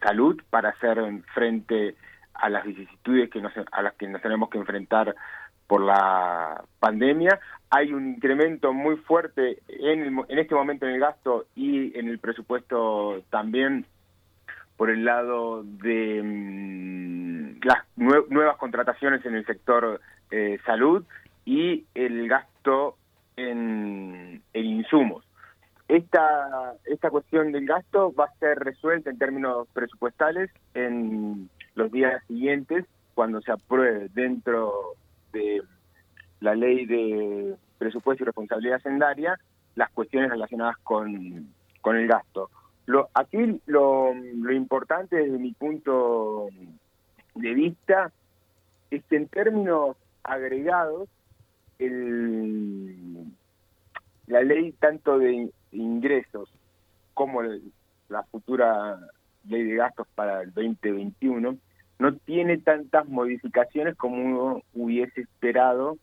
salud 0.02 0.42
para 0.50 0.70
hacer 0.70 1.00
frente 1.34 1.96
a 2.34 2.50
las 2.50 2.66
vicisitudes 2.66 3.30
que 3.30 3.42
a 3.72 3.82
las 3.82 3.94
que 3.94 4.08
nos 4.08 4.22
tenemos 4.22 4.50
que 4.50 4.58
enfrentar 4.58 5.16
por 5.68 5.82
la 5.82 6.64
pandemia. 6.80 7.40
Hay 7.70 7.94
un 7.94 8.16
incremento 8.16 8.74
muy 8.74 8.96
fuerte 8.98 9.60
en, 9.68 10.20
en 10.28 10.40
este 10.40 10.56
momento 10.56 10.88
en 10.88 10.94
el 10.94 11.00
gasto 11.00 11.46
y 11.56 11.98
en 11.98 12.08
el 12.08 12.18
presupuesto 12.18 13.22
también 13.30 13.86
por 14.80 14.90
el 14.90 15.04
lado 15.04 15.64
de 15.64 16.24
mm, 16.24 17.60
las 17.66 17.80
nuevas 17.98 18.56
contrataciones 18.56 19.26
en 19.26 19.36
el 19.36 19.46
sector 19.46 20.00
eh, 20.32 20.58
salud 20.66 21.04
y 21.44 21.84
el 21.94 22.30
gasto 22.30 22.96
en, 23.36 24.42
insumos. 24.54 25.26
Esta, 25.90 26.76
esta 26.86 27.10
cuestión 27.10 27.52
del 27.52 27.66
gasto 27.66 28.14
va 28.14 28.26
a 28.26 28.40
ser 28.40 28.58
resuelta 28.60 29.10
en 29.10 29.18
términos 29.18 29.68
presupuestales 29.74 30.50
en 30.74 31.50
los 31.76 31.92
días 31.92 32.24
siguientes 32.28 32.86
cuando 33.16 33.42
se 33.42 33.52
apruebe 33.52 34.08
dentro 34.14 34.94
de 35.34 35.62
la 36.40 36.56
ley 36.56 36.86
de 36.86 37.58
presupuesto 37.78 38.24
y 38.24 38.28
responsabilidad 38.28 38.78
hacendaria 38.78 39.38
las 39.76 39.90
cuestiones 39.90 40.30
relacionadas 40.30 40.78
con, 40.84 41.50
con 41.82 41.98
el 41.98 42.08
gasto. 42.08 42.50
Lo, 42.90 43.08
aquí 43.14 43.62
lo, 43.68 44.16
lo 44.16 44.52
importante 44.52 45.18
desde 45.18 45.38
mi 45.38 45.54
punto 45.54 46.48
de 47.36 47.54
vista 47.54 48.12
es 48.90 49.04
que 49.04 49.16
en 49.16 49.28
términos 49.28 49.96
agregados 50.24 51.08
el, 51.78 53.28
la 54.26 54.42
ley 54.42 54.72
tanto 54.72 55.20
de 55.20 55.52
ingresos 55.72 56.52
como 57.14 57.44
la 57.44 58.24
futura 58.24 59.00
ley 59.48 59.66
de 59.66 59.76
gastos 59.76 60.08
para 60.16 60.42
el 60.42 60.52
2021 60.52 61.58
no 62.00 62.16
tiene 62.16 62.58
tantas 62.58 63.08
modificaciones 63.08 63.98
como 63.98 64.16
uno 64.16 64.64
hubiese 64.74 65.22
esperado 65.22 66.00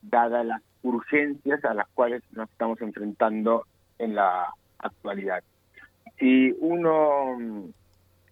dadas 0.00 0.46
las 0.46 0.62
urgencias 0.82 1.62
a 1.66 1.74
las 1.74 1.88
cuales 1.88 2.22
nos 2.32 2.48
estamos 2.48 2.80
enfrentando 2.80 3.66
en 3.98 4.14
la 4.14 4.46
actualidad 4.78 5.44
si 6.18 6.54
uno 6.58 7.36
mm, 7.38 7.64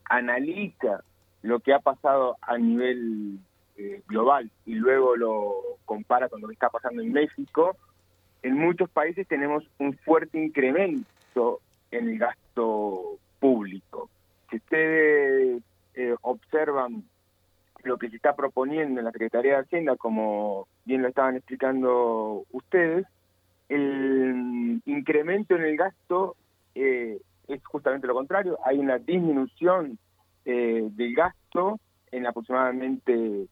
analiza 0.06 1.02
lo 1.42 1.60
que 1.60 1.74
ha 1.74 1.80
pasado 1.80 2.36
a 2.40 2.56
nivel 2.58 3.38
eh, 3.76 4.02
global 4.06 4.50
y 4.64 4.74
luego 4.74 5.16
lo 5.16 5.54
compara 5.84 6.28
con 6.28 6.40
lo 6.40 6.48
que 6.48 6.54
está 6.54 6.70
pasando 6.70 7.02
en 7.02 7.12
México, 7.12 7.76
en 8.42 8.54
muchos 8.54 8.88
países 8.90 9.26
tenemos 9.26 9.64
un 9.78 9.96
fuerte 9.98 10.38
incremento 10.38 11.60
en 11.90 12.08
el 12.08 12.18
gasto 12.18 13.18
público. 13.40 14.08
Si 14.50 14.56
ustedes 14.56 15.62
eh, 15.94 16.14
observan 16.22 17.04
lo 17.82 17.98
que 17.98 18.08
se 18.08 18.16
está 18.16 18.34
proponiendo 18.34 19.00
en 19.00 19.04
la 19.04 19.12
Secretaría 19.12 19.52
de 19.52 19.62
Hacienda, 19.62 19.96
como 19.96 20.66
bien 20.84 21.02
lo 21.02 21.08
estaban 21.08 21.36
explicando 21.36 22.44
ustedes, 22.52 23.06
el 23.68 24.34
mm, 24.34 24.80
incremento 24.86 25.56
en 25.56 25.62
el 25.62 25.76
gasto 25.76 26.36
eh, 26.74 27.20
es 27.48 27.64
justamente 27.64 28.06
lo 28.06 28.14
contrario, 28.14 28.58
hay 28.64 28.78
una 28.78 28.98
disminución 28.98 29.98
eh, 30.44 30.88
del 30.90 31.14
gasto 31.14 31.80
en 32.10 32.26
aproximadamente 32.26 33.46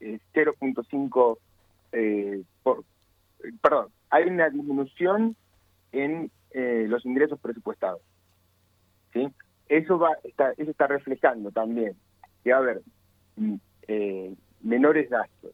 0.5 0.00 1.38
eh, 1.92 2.42
por 2.62 2.84
perdón 3.60 3.88
hay 4.10 4.24
una 4.24 4.48
disminución 4.50 5.36
en 5.92 6.30
los 6.54 7.04
ingresos 7.06 7.38
presupuestados 7.40 8.00
sí 9.12 9.28
eso 9.68 9.98
va 9.98 10.16
está 10.24 10.52
eso 10.56 10.70
está 10.70 10.86
reflejando 10.86 11.50
también 11.50 11.94
que 12.42 12.50
va 12.50 12.56
a 12.56 12.60
haber 12.60 12.82
mm, 13.36 13.56
menores 14.62 15.10
gastos. 15.10 15.52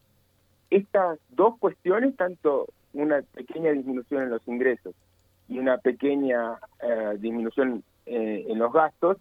Estas 0.71 1.19
dos 1.31 1.59
cuestiones 1.59 2.17
tanto 2.17 2.67
una 2.93 3.23
pequeña 3.23 3.73
disminución 3.73 4.25
en 4.25 4.31
los 4.31 4.47
ingresos 4.47 4.95
y 5.49 5.59
una 5.59 5.79
pequeña 5.79 6.59
eh, 6.83 7.17
disminución 7.19 7.83
eh, 8.07 8.45
en 8.49 8.59
los 8.59 8.73
gastos, 8.73 9.17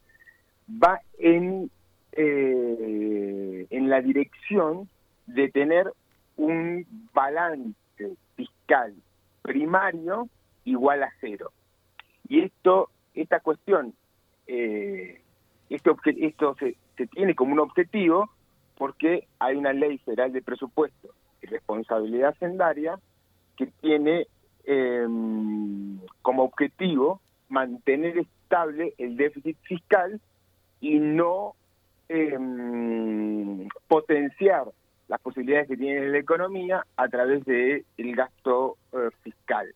va 0.69 1.01
en, 1.17 1.71
eh, 2.11 3.65
en 3.69 3.89
la 3.89 4.01
dirección 4.01 4.89
de 5.25 5.49
tener 5.49 5.91
un 6.35 6.85
balance 7.13 7.75
fiscal 8.35 8.93
primario 9.41 10.27
igual 10.65 11.03
a 11.03 11.13
cero. 11.21 11.51
Y 12.27 12.41
esto, 12.41 12.89
esta 13.13 13.39
cuestión, 13.39 13.93
este 14.45 15.21
esto 15.69 16.55
se, 16.59 16.75
se 16.97 17.07
tiene 17.07 17.35
como 17.35 17.53
un 17.53 17.59
objetivo 17.59 18.29
porque 18.77 19.27
hay 19.39 19.55
una 19.55 19.73
ley 19.73 19.97
federal 19.99 20.31
de 20.31 20.41
presupuesto 20.41 21.09
y 21.41 21.47
responsabilidad 21.47 22.35
sendaria 22.39 22.99
que 23.55 23.67
tiene 23.81 24.27
eh, 24.67 25.07
como 26.21 26.43
objetivo 26.43 27.21
mantener 27.49 28.17
estable 28.17 28.93
el 28.97 29.15
déficit 29.15 29.57
fiscal 29.61 30.19
y 30.81 30.99
no 30.99 31.55
em, 32.09 33.67
potenciar 33.87 34.65
las 35.07 35.21
posibilidades 35.21 35.69
que 35.69 35.77
tiene 35.77 36.09
la 36.09 36.17
economía 36.17 36.85
a 36.97 37.07
través 37.07 37.45
del 37.45 37.85
el 37.97 38.15
gasto 38.15 38.77
eh, 38.91 39.09
fiscal. 39.23 39.73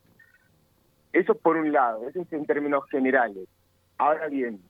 Eso 1.13 1.35
por 1.35 1.55
un 1.55 1.71
lado, 1.71 2.07
eso 2.07 2.21
es 2.21 2.33
en 2.33 2.45
términos 2.45 2.83
generales. 2.89 3.47
Ahora 3.97 4.27
bien, 4.27 4.61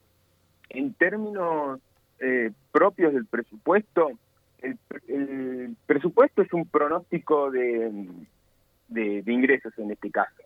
en 0.70 0.94
términos 0.94 1.80
eh, 2.20 2.52
propios 2.72 3.14
del 3.14 3.26
presupuesto, 3.26 4.12
el, 4.60 5.76
presupuesto 5.88 6.44
es 6.44 6.54
un 6.54 6.68
pronóstico 6.68 7.50
de, 7.50 7.92
de, 8.92 9.24
ingresos 9.26 9.74
en 9.78 9.92
este 9.92 10.12
caso. 10.12 10.44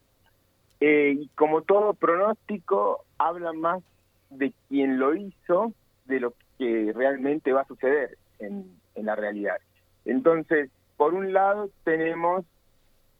Eh, 0.79 1.15
y 1.19 1.27
como 1.29 1.61
todo 1.61 1.93
pronóstico, 1.93 3.03
habla 3.17 3.53
más 3.53 3.81
de 4.29 4.53
quien 4.67 4.99
lo 4.99 5.15
hizo 5.15 5.73
de 6.05 6.19
lo 6.19 6.33
que 6.57 6.91
realmente 6.95 7.53
va 7.53 7.61
a 7.61 7.67
suceder 7.67 8.17
en, 8.39 8.79
la 8.95 9.15
realidad. 9.15 9.57
Entonces, 10.05 10.69
por 10.95 11.13
un 11.13 11.33
lado 11.33 11.69
tenemos 11.83 12.45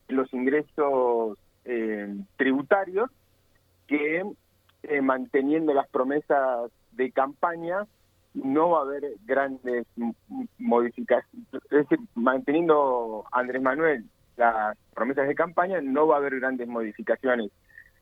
los 0.08 0.34
ingresos 0.34 1.38
eh, 1.66 2.16
tributarios 2.38 3.10
que 3.88 4.24
eh, 4.84 5.02
manteniendo 5.02 5.74
las 5.74 5.90
promesas 5.90 6.72
de 6.94 7.12
campaña 7.12 7.86
no 8.34 8.70
va 8.70 8.80
a 8.80 8.82
haber 8.84 9.04
grandes 9.26 9.86
modificaciones, 10.58 11.48
es 11.54 11.70
decir, 11.70 12.00
manteniendo 12.16 13.26
Andrés 13.32 13.62
Manuel 13.62 14.06
las 14.38 14.78
promesas 14.94 15.28
de 15.28 15.36
campaña, 15.36 15.82
no 15.82 16.08
va 16.08 16.16
a 16.16 16.18
haber 16.20 16.40
grandes 16.40 16.68
modificaciones 16.68 17.52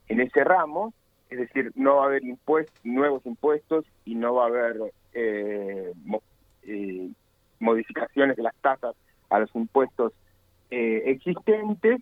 en 0.07 0.21
ese 0.21 0.43
ramo, 0.43 0.93
es 1.29 1.39
decir, 1.39 1.71
no 1.75 1.97
va 1.97 2.03
a 2.03 2.07
haber 2.07 2.23
impuestos, 2.23 2.79
nuevos 2.83 3.25
impuestos 3.25 3.85
y 4.05 4.15
no 4.15 4.35
va 4.35 4.43
a 4.43 4.47
haber 4.47 4.93
eh, 5.13 5.93
eh, 6.63 7.09
modificaciones 7.59 8.35
de 8.35 8.43
las 8.43 8.55
tasas 8.57 8.95
a 9.29 9.39
los 9.39 9.53
impuestos 9.55 10.13
eh, 10.69 11.03
existentes. 11.05 12.01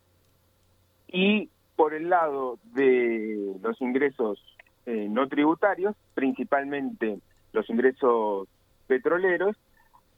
Y 1.07 1.49
por 1.75 1.93
el 1.93 2.09
lado 2.09 2.59
de 2.73 3.55
los 3.61 3.79
ingresos 3.81 4.43
no 4.85 5.27
tributarios, 5.29 5.95
principalmente 6.15 7.19
los 7.53 7.69
ingresos 7.69 8.47
petroleros, 8.87 9.55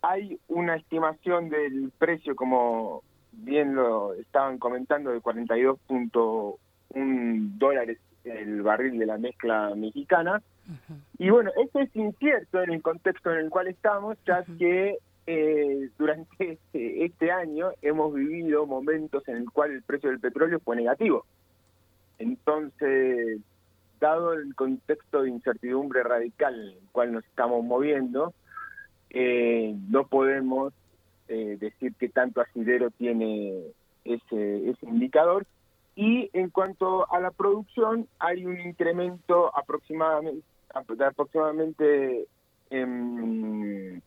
hay 0.02 0.40
una 0.48 0.76
estimación 0.76 1.50
del 1.50 1.92
precio 1.98 2.36
como 2.36 3.04
bien 3.34 3.76
lo 3.76 4.14
estaban 4.14 4.58
comentando, 4.58 5.12
de 5.12 5.22
42.1 5.22 6.58
dólares 7.58 8.00
el 8.24 8.62
barril 8.62 8.98
de 9.00 9.06
la 9.06 9.18
mezcla 9.18 9.74
mexicana. 9.76 10.42
Y 11.18 11.30
bueno, 11.30 11.52
esto 11.62 11.80
es 11.80 11.94
incierto 11.96 12.62
en 12.62 12.72
el 12.72 12.82
contexto 12.82 13.32
en 13.32 13.40
el 13.40 13.50
cual 13.50 13.68
estamos, 13.68 14.18
ya 14.26 14.46
que 14.58 14.98
eh, 15.28 15.90
durante 15.98 16.52
este, 16.54 17.06
este, 17.06 17.32
año 17.32 17.72
hemos 17.82 18.14
vivido 18.14 18.66
momentos 18.66 19.28
en 19.28 19.38
el 19.38 19.50
cual 19.52 19.72
el 19.72 19.82
precio 19.82 20.10
del 20.10 20.20
petróleo 20.20 20.60
fue 20.60 20.76
negativo. 20.76 21.26
Entonces, 22.20 23.40
dado 24.00 24.34
el 24.34 24.56
contexto 24.56 25.24
de 25.24 25.30
incertidumbre 25.30 26.04
radical 26.04 26.56
en 26.56 26.78
el 26.78 26.90
cual 26.92 27.14
nos 27.14 27.26
estamos 27.26 27.64
moviendo, 27.64 28.34
eh, 29.10 29.76
no 29.90 30.08
podemos 30.08 30.74
eh, 31.28 31.58
decir 31.60 31.94
que 31.96 32.10
tanto 32.10 32.42
asidero 32.42 32.90
tiene 32.92 33.64
ese, 34.06 34.70
ese 34.70 34.86
indicador. 34.86 35.46
Y 35.96 36.30
en 36.34 36.50
cuanto 36.50 37.12
a 37.14 37.20
la 37.20 37.32
producción, 37.32 38.08
hay 38.20 38.46
un 38.46 38.60
incremento 38.60 39.56
aproximadamente, 39.56 40.44
aproximadamente 40.74 42.28
en 42.72 44.02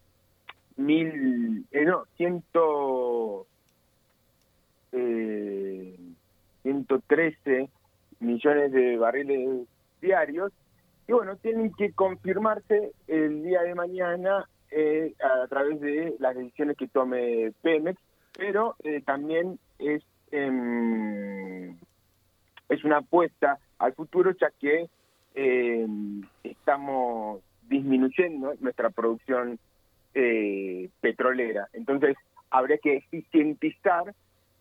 mil, 0.76 1.64
eh, 1.70 1.84
no, 1.84 2.04
ciento, 2.16 3.46
eh, 4.92 5.96
113 6.62 7.68
millones 8.20 8.72
de 8.72 8.96
barriles 8.96 9.68
diarios. 10.00 10.52
Y 11.08 11.12
bueno, 11.12 11.36
tienen 11.36 11.72
que 11.72 11.92
confirmarse 11.92 12.92
el 13.06 13.44
día 13.44 13.62
de 13.62 13.74
mañana 13.76 14.48
eh, 14.78 15.14
a 15.24 15.46
través 15.46 15.80
de 15.80 16.16
las 16.18 16.36
decisiones 16.36 16.76
que 16.76 16.86
tome 16.86 17.50
Pemex, 17.62 17.98
pero 18.36 18.76
eh, 18.84 19.00
también 19.00 19.58
es 19.78 20.02
em, 20.30 21.74
es 22.68 22.84
una 22.84 22.98
apuesta 22.98 23.58
al 23.78 23.94
futuro 23.94 24.32
ya 24.38 24.50
que 24.60 24.90
em, 25.34 26.20
estamos 26.44 27.40
disminuyendo 27.70 28.52
nuestra 28.60 28.90
producción 28.90 29.58
eh, 30.12 30.90
petrolera. 31.00 31.68
Entonces, 31.72 32.14
habría 32.50 32.76
que 32.76 32.96
eficientizar 32.96 34.14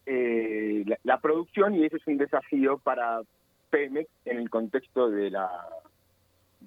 la, 0.06 0.98
la, 1.03 1.19
producción 1.19 1.76
y 1.76 1.84
ese 1.84 1.98
es 1.98 2.08
un 2.08 2.18
desafío 2.18 2.77
para 2.77 3.19
Pemex 3.69 4.10
en 4.24 4.38
el 4.38 4.50
contexto 4.50 5.10
de 5.10 5.32
la 5.32 5.50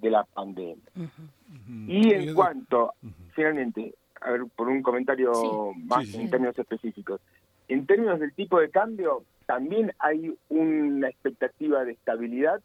de 0.01 0.09
la 0.09 0.23
pandemia. 0.23 0.77
Y 1.87 2.13
en 2.13 2.33
cuanto, 2.33 2.93
finalmente, 3.33 3.93
a 4.21 4.31
ver, 4.31 4.41
por 4.55 4.67
un 4.67 4.81
comentario 4.81 5.31
más 5.75 6.13
en 6.13 6.29
términos 6.29 6.57
específicos, 6.57 7.21
en 7.67 7.85
términos 7.85 8.19
del 8.19 8.33
tipo 8.33 8.59
de 8.59 8.69
cambio, 8.69 9.23
también 9.45 9.93
hay 9.99 10.33
una 10.49 11.09
expectativa 11.09 11.83
de 11.85 11.93
estabilidad 11.93 12.61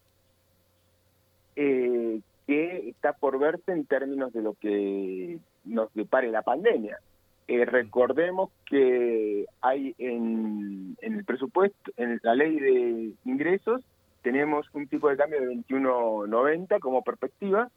eh, 1.56 2.20
que 2.46 2.88
está 2.88 3.12
por 3.12 3.38
verse 3.38 3.72
en 3.72 3.86
términos 3.86 4.32
de 4.32 4.42
lo 4.42 4.54
que 4.54 5.38
nos 5.64 5.92
depare 5.94 6.30
la 6.30 6.42
pandemia. 6.42 6.98
Eh, 7.46 7.64
recordemos 7.64 8.50
que 8.66 9.46
hay 9.60 9.94
en, 9.98 10.96
en 11.00 11.14
el 11.14 11.24
presupuesto, 11.24 11.92
en 11.96 12.20
la 12.22 12.34
ley 12.34 12.58
de 12.58 13.12
ingresos, 13.24 13.82
tenemos 14.24 14.66
un 14.72 14.88
tipo 14.88 15.10
de 15.10 15.18
cambio 15.18 15.38
de 15.38 15.48
21.90 15.48 16.80
como 16.80 17.02
perspectiva, 17.02 17.70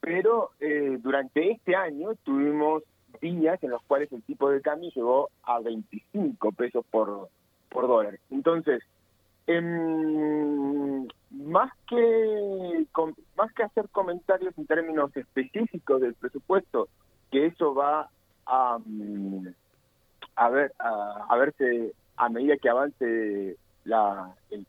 pero 0.00 0.50
eh, 0.58 0.98
durante 1.00 1.52
este 1.52 1.76
año 1.76 2.14
tuvimos 2.24 2.82
días 3.20 3.62
en 3.62 3.70
los 3.70 3.82
cuales 3.82 4.10
el 4.10 4.22
tipo 4.22 4.48
de 4.48 4.62
cambio 4.62 4.90
llegó 4.94 5.28
a 5.42 5.60
25 5.60 6.52
pesos 6.52 6.84
por, 6.90 7.28
por 7.68 7.86
dólar. 7.86 8.18
Entonces, 8.30 8.82
em, 9.46 11.06
más 11.30 11.70
que 11.86 12.86
más 13.36 13.52
que 13.52 13.62
hacer 13.62 13.86
comentarios 13.90 14.56
en 14.56 14.66
términos 14.66 15.14
específicos 15.14 16.00
del 16.00 16.14
presupuesto, 16.14 16.88
que 17.30 17.46
eso 17.46 17.74
va 17.74 18.08
a, 18.46 18.78
mm, 18.82 19.46
a 20.36 20.48
ver 20.48 20.72
a, 20.78 21.36
verse 21.36 21.92
a 22.16 22.30
medida 22.30 22.56
que 22.56 22.70
avance 22.70 23.56
la, 23.84 24.34
el, 24.50 24.66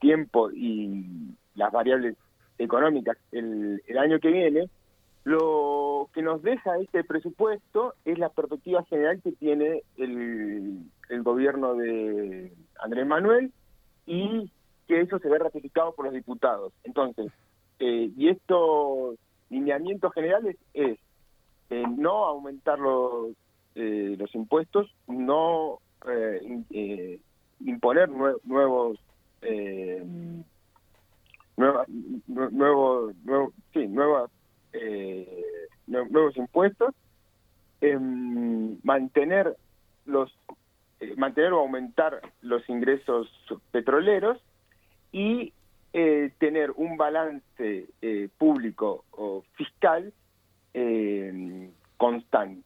tiempo 0.00 0.50
y 0.50 1.34
las 1.54 1.72
variables 1.72 2.16
económicas 2.58 3.16
el, 3.32 3.80
año 3.98 4.18
que 4.20 4.28
viene, 4.28 4.68
lo 5.24 6.08
que 6.12 6.22
nos 6.22 6.42
deja 6.42 6.78
este 6.78 7.04
presupuesto 7.04 7.94
es 8.04 8.18
la 8.18 8.28
perspectiva 8.30 8.84
general 8.84 9.20
que 9.22 9.32
tiene 9.32 9.82
el, 9.96 10.84
el 11.08 11.22
gobierno 11.22 11.74
de 11.74 12.52
Andrés 12.82 13.06
Manuel 13.06 13.52
y 14.06 14.50
que 14.88 15.00
eso 15.00 15.18
se 15.18 15.28
ve 15.28 15.38
ratificado 15.38 15.94
por 15.94 16.06
los 16.06 16.14
diputados. 16.14 16.72
Entonces, 16.84 17.32
eh, 17.78 18.10
y 18.16 18.28
esto 18.28 19.14
lineamientos 19.50 20.12
generales 20.14 20.56
es 20.74 20.98
eh, 21.70 21.84
no 21.96 22.24
aumentar 22.24 22.78
los, 22.78 23.30
eh, 23.74 24.16
los 24.18 24.34
impuestos, 24.34 24.92
no 25.06 25.78
eh, 26.08 27.20
imponer 27.60 28.08
nuevos 28.08 28.98
nuevas 31.56 31.88
nuevos 32.28 33.14
sí, 33.72 33.86
nuevas 33.86 34.30
nuevos 35.86 36.36
impuestos 36.36 36.94
em, 37.80 38.78
mantener 38.82 39.56
los 40.06 40.32
mantener 41.16 41.52
o 41.52 41.60
aumentar 41.60 42.20
los 42.42 42.68
ingresos 42.68 43.28
petroleros 43.70 44.38
y 45.12 45.52
eh, 45.92 46.30
tener 46.38 46.70
un 46.76 46.96
balance 46.96 47.88
eh, 48.00 48.28
público 48.38 49.04
o 49.10 49.42
fiscal 49.54 50.12
eh, 50.72 51.70
constante. 51.96 52.62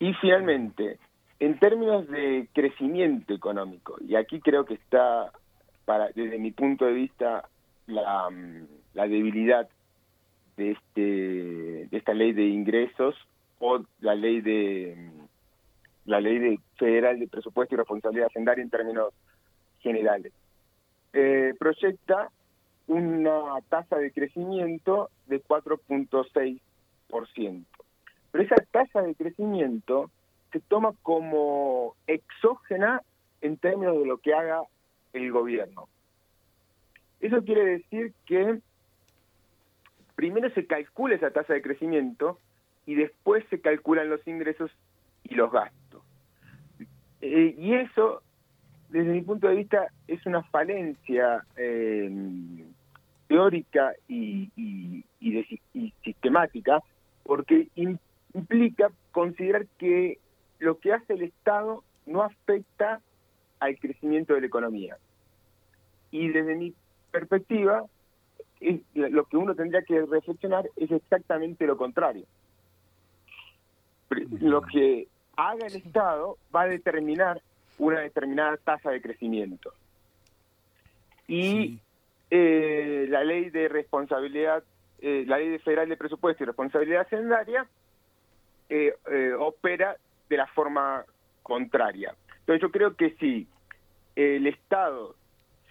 Y 0.00 0.12
finalmente, 0.14 0.98
en 1.38 1.58
términos 1.58 2.08
de 2.08 2.48
crecimiento 2.52 3.34
económico, 3.34 3.96
y 4.00 4.16
aquí 4.16 4.40
creo 4.40 4.64
que 4.64 4.74
está, 4.74 5.30
para, 5.84 6.08
desde 6.08 6.38
mi 6.38 6.50
punto 6.50 6.86
de 6.86 6.92
vista, 6.92 7.48
la, 7.86 8.28
la 8.94 9.08
debilidad 9.08 9.68
de, 10.56 10.72
este, 10.72 11.00
de 11.00 11.96
esta 11.96 12.14
ley 12.14 12.32
de 12.32 12.46
ingresos 12.46 13.14
o 13.58 13.80
la 14.00 14.14
ley 14.14 14.40
de 14.40 15.10
la 16.04 16.20
ley 16.20 16.38
de 16.38 16.60
federal 16.76 17.18
de 17.18 17.26
presupuesto 17.26 17.74
y 17.74 17.78
responsabilidad 17.78 18.28
hacendaria 18.28 18.62
en 18.62 18.70
términos 18.70 19.12
generales 19.80 20.32
eh, 21.12 21.52
proyecta 21.58 22.30
una 22.86 23.60
tasa 23.68 23.96
de 23.96 24.12
crecimiento 24.12 25.10
de 25.26 25.42
4.6%. 25.42 27.64
Pero 28.30 28.44
esa 28.44 28.56
tasa 28.70 29.02
de 29.02 29.14
crecimiento 29.14 30.10
se 30.56 30.60
toma 30.68 30.94
como 31.02 31.96
exógena 32.06 33.02
en 33.42 33.58
términos 33.58 33.98
de 33.98 34.06
lo 34.06 34.16
que 34.18 34.32
haga 34.32 34.62
el 35.12 35.30
gobierno. 35.30 35.86
Eso 37.20 37.44
quiere 37.44 37.64
decir 37.66 38.14
que 38.24 38.60
primero 40.14 40.48
se 40.50 40.66
calcula 40.66 41.14
esa 41.14 41.30
tasa 41.30 41.52
de 41.52 41.60
crecimiento 41.60 42.38
y 42.86 42.94
después 42.94 43.44
se 43.50 43.60
calculan 43.60 44.08
los 44.08 44.26
ingresos 44.26 44.70
y 45.24 45.34
los 45.34 45.52
gastos. 45.52 46.02
Eh, 47.20 47.54
y 47.58 47.74
eso 47.74 48.22
desde 48.88 49.12
mi 49.12 49.20
punto 49.20 49.48
de 49.48 49.56
vista, 49.56 49.88
es 50.08 50.24
una 50.24 50.42
falencia 50.44 51.44
eh, 51.56 52.64
teórica 53.28 53.92
y, 54.08 55.04
sistemática, 56.02 56.80
porque 57.24 57.68
implica 58.32 58.90
considerar 59.10 59.66
que 59.78 60.18
lo 60.58 60.78
que 60.78 60.92
hace 60.92 61.14
el 61.14 61.22
Estado 61.22 61.82
no 62.06 62.22
afecta 62.22 63.00
al 63.60 63.78
crecimiento 63.78 64.34
de 64.34 64.40
la 64.40 64.46
economía. 64.46 64.96
Y 66.10 66.28
desde 66.28 66.54
mi 66.54 66.74
perspectiva, 67.10 67.84
lo 68.94 69.24
que 69.24 69.36
uno 69.36 69.54
tendría 69.54 69.82
que 69.82 70.04
reflexionar 70.06 70.68
es 70.76 70.90
exactamente 70.90 71.66
lo 71.66 71.76
contrario. 71.76 72.26
Lo 74.40 74.62
que 74.62 75.08
haga 75.36 75.66
el 75.66 75.76
Estado 75.76 76.38
va 76.54 76.62
a 76.62 76.68
determinar 76.68 77.42
una 77.78 78.00
determinada 78.00 78.56
tasa 78.56 78.90
de 78.90 79.02
crecimiento. 79.02 79.72
Y 81.28 81.80
eh, 82.30 83.06
la 83.08 83.24
ley 83.24 83.50
de 83.50 83.68
responsabilidad, 83.68 84.62
eh, 85.00 85.24
la 85.26 85.38
ley 85.38 85.58
federal 85.58 85.88
de 85.88 85.96
presupuesto 85.96 86.42
y 86.42 86.46
responsabilidad 86.46 87.02
hacendaria 87.02 87.66
eh, 88.68 88.94
opera 89.38 89.96
de 90.28 90.36
la 90.36 90.46
forma 90.48 91.04
contraria. 91.42 92.14
Entonces 92.40 92.62
yo 92.62 92.70
creo 92.70 92.96
que 92.96 93.10
si 93.20 93.46
el 94.14 94.46
Estado 94.46 95.14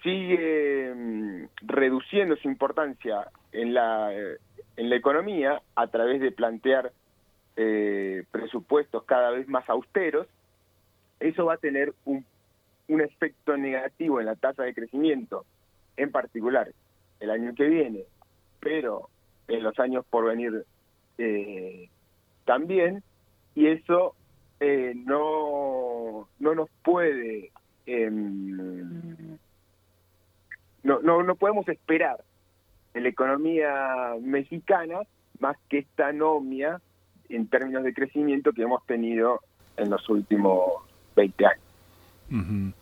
sigue 0.03 0.93
mm, 0.93 1.45
reduciendo 1.63 2.35
su 2.37 2.47
importancia 2.47 3.27
en 3.51 3.73
la, 3.73 4.13
en 4.13 4.89
la 4.89 4.95
economía 4.95 5.61
a 5.75 5.87
través 5.87 6.21
de 6.21 6.31
plantear 6.31 6.91
presupuestos 8.31 9.05
cada 9.05 9.31
vez 9.31 9.47
más 9.47 9.69
austeros, 9.69 10.27
eso 11.21 11.45
va 11.45 11.53
a 11.53 11.57
tener 11.57 11.93
un, 12.03 12.25
un 12.87 13.01
efecto 13.01 13.57
negativo 13.57 14.19
en 14.19 14.27
la 14.27 14.35
tasa 14.35 14.63
de 14.63 14.73
crecimiento, 14.73 15.45
en 15.97 16.11
particular 16.11 16.71
el 17.19 17.29
año 17.31 17.53
que 17.55 17.65
viene, 17.65 18.03
pero 18.59 19.09
en 19.47 19.63
los 19.63 19.79
años 19.79 20.05
por 20.09 20.25
venir 20.25 20.65
eh, 21.17 21.89
también, 22.45 23.03
y 23.55 23.67
eso 23.67 24.15
eh, 24.59 24.93
no, 24.95 26.27
no 26.39 26.55
nos 26.55 26.69
puede, 26.83 27.51
em, 27.85 29.37
no, 30.83 31.01
no, 31.01 31.23
no 31.23 31.35
podemos 31.35 31.67
esperar 31.67 32.23
en 32.93 33.03
la 33.03 33.09
economía 33.09 34.15
mexicana 34.21 34.99
más 35.39 35.57
que 35.69 35.79
esta 35.79 36.07
anomia 36.07 36.81
en 37.29 37.47
términos 37.47 37.83
de 37.83 37.93
crecimiento 37.93 38.53
que 38.53 38.63
hemos 38.63 38.85
tenido 38.85 39.41
en 39.77 39.89
los 39.89 40.07
últimos 40.09 40.61
20 41.15 41.45
años. 41.45 42.75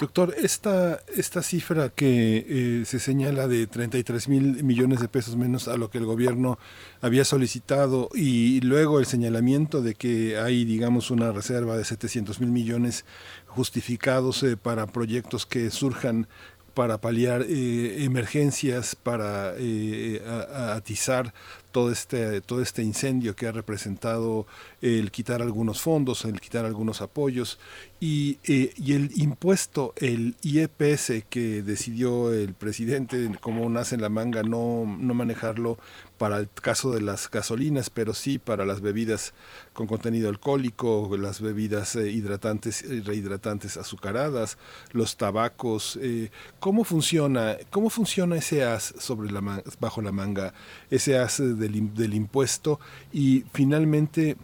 Doctor, 0.00 0.32
esta, 0.38 1.00
esta 1.16 1.42
cifra 1.42 1.88
que 1.88 2.46
eh, 2.48 2.84
se 2.84 3.00
señala 3.00 3.48
de 3.48 3.66
33 3.66 4.28
mil 4.28 4.62
millones 4.62 5.00
de 5.00 5.08
pesos 5.08 5.34
menos 5.34 5.66
a 5.66 5.76
lo 5.76 5.90
que 5.90 5.98
el 5.98 6.04
gobierno 6.04 6.56
había 7.00 7.24
solicitado 7.24 8.08
y 8.14 8.60
luego 8.60 9.00
el 9.00 9.06
señalamiento 9.06 9.82
de 9.82 9.96
que 9.96 10.38
hay, 10.38 10.64
digamos, 10.64 11.10
una 11.10 11.32
reserva 11.32 11.76
de 11.76 11.84
700 11.84 12.38
mil 12.38 12.52
millones 12.52 13.04
justificados 13.48 14.44
eh, 14.44 14.56
para 14.56 14.86
proyectos 14.86 15.46
que 15.46 15.68
surjan 15.70 16.28
para 16.74 17.00
paliar 17.00 17.42
eh, 17.42 18.04
emergencias, 18.04 18.94
para 18.94 19.54
atizar 20.76 21.34
todo 21.70 21.90
este, 21.90 22.40
todo 22.40 22.62
este 22.62 22.82
incendio 22.82 23.36
que 23.36 23.46
ha 23.46 23.52
representado 23.52 24.46
el 24.80 25.10
quitar 25.10 25.42
algunos 25.42 25.80
fondos, 25.80 26.24
el 26.24 26.40
quitar 26.40 26.64
algunos 26.64 27.02
apoyos 27.02 27.58
y, 28.00 28.38
eh, 28.44 28.72
y 28.76 28.94
el 28.94 29.10
impuesto, 29.16 29.92
el 29.96 30.36
IEPS 30.42 31.24
que 31.28 31.62
decidió 31.62 32.32
el 32.32 32.54
presidente, 32.54 33.30
como 33.40 33.68
nace 33.68 33.94
en 33.94 34.02
la 34.02 34.08
manga, 34.08 34.42
no, 34.42 34.84
no 34.98 35.14
manejarlo 35.14 35.78
para 36.18 36.38
el 36.38 36.50
caso 36.50 36.92
de 36.92 37.00
las 37.00 37.30
gasolinas, 37.30 37.90
pero 37.90 38.12
sí 38.12 38.38
para 38.38 38.66
las 38.66 38.80
bebidas 38.80 39.32
con 39.72 39.86
contenido 39.86 40.28
alcohólico, 40.28 41.16
las 41.16 41.40
bebidas 41.40 41.96
eh, 41.96 42.10
hidratantes 42.10 42.82
y 42.82 43.00
rehidratantes 43.00 43.76
azucaradas, 43.76 44.58
los 44.92 45.16
tabacos. 45.16 45.98
Eh, 46.02 46.30
¿Cómo 46.60 46.84
funciona? 46.84 47.56
¿Cómo 47.70 47.88
funciona 47.88 48.36
ese 48.36 48.64
as 48.64 48.94
sobre 48.98 49.30
la 49.30 49.62
bajo 49.78 50.02
la 50.02 50.12
manga, 50.12 50.52
ese 50.90 51.16
as 51.16 51.38
del, 51.38 51.94
del 51.94 52.14
impuesto? 52.14 52.80
Y 53.12 53.44
finalmente, 53.52 54.36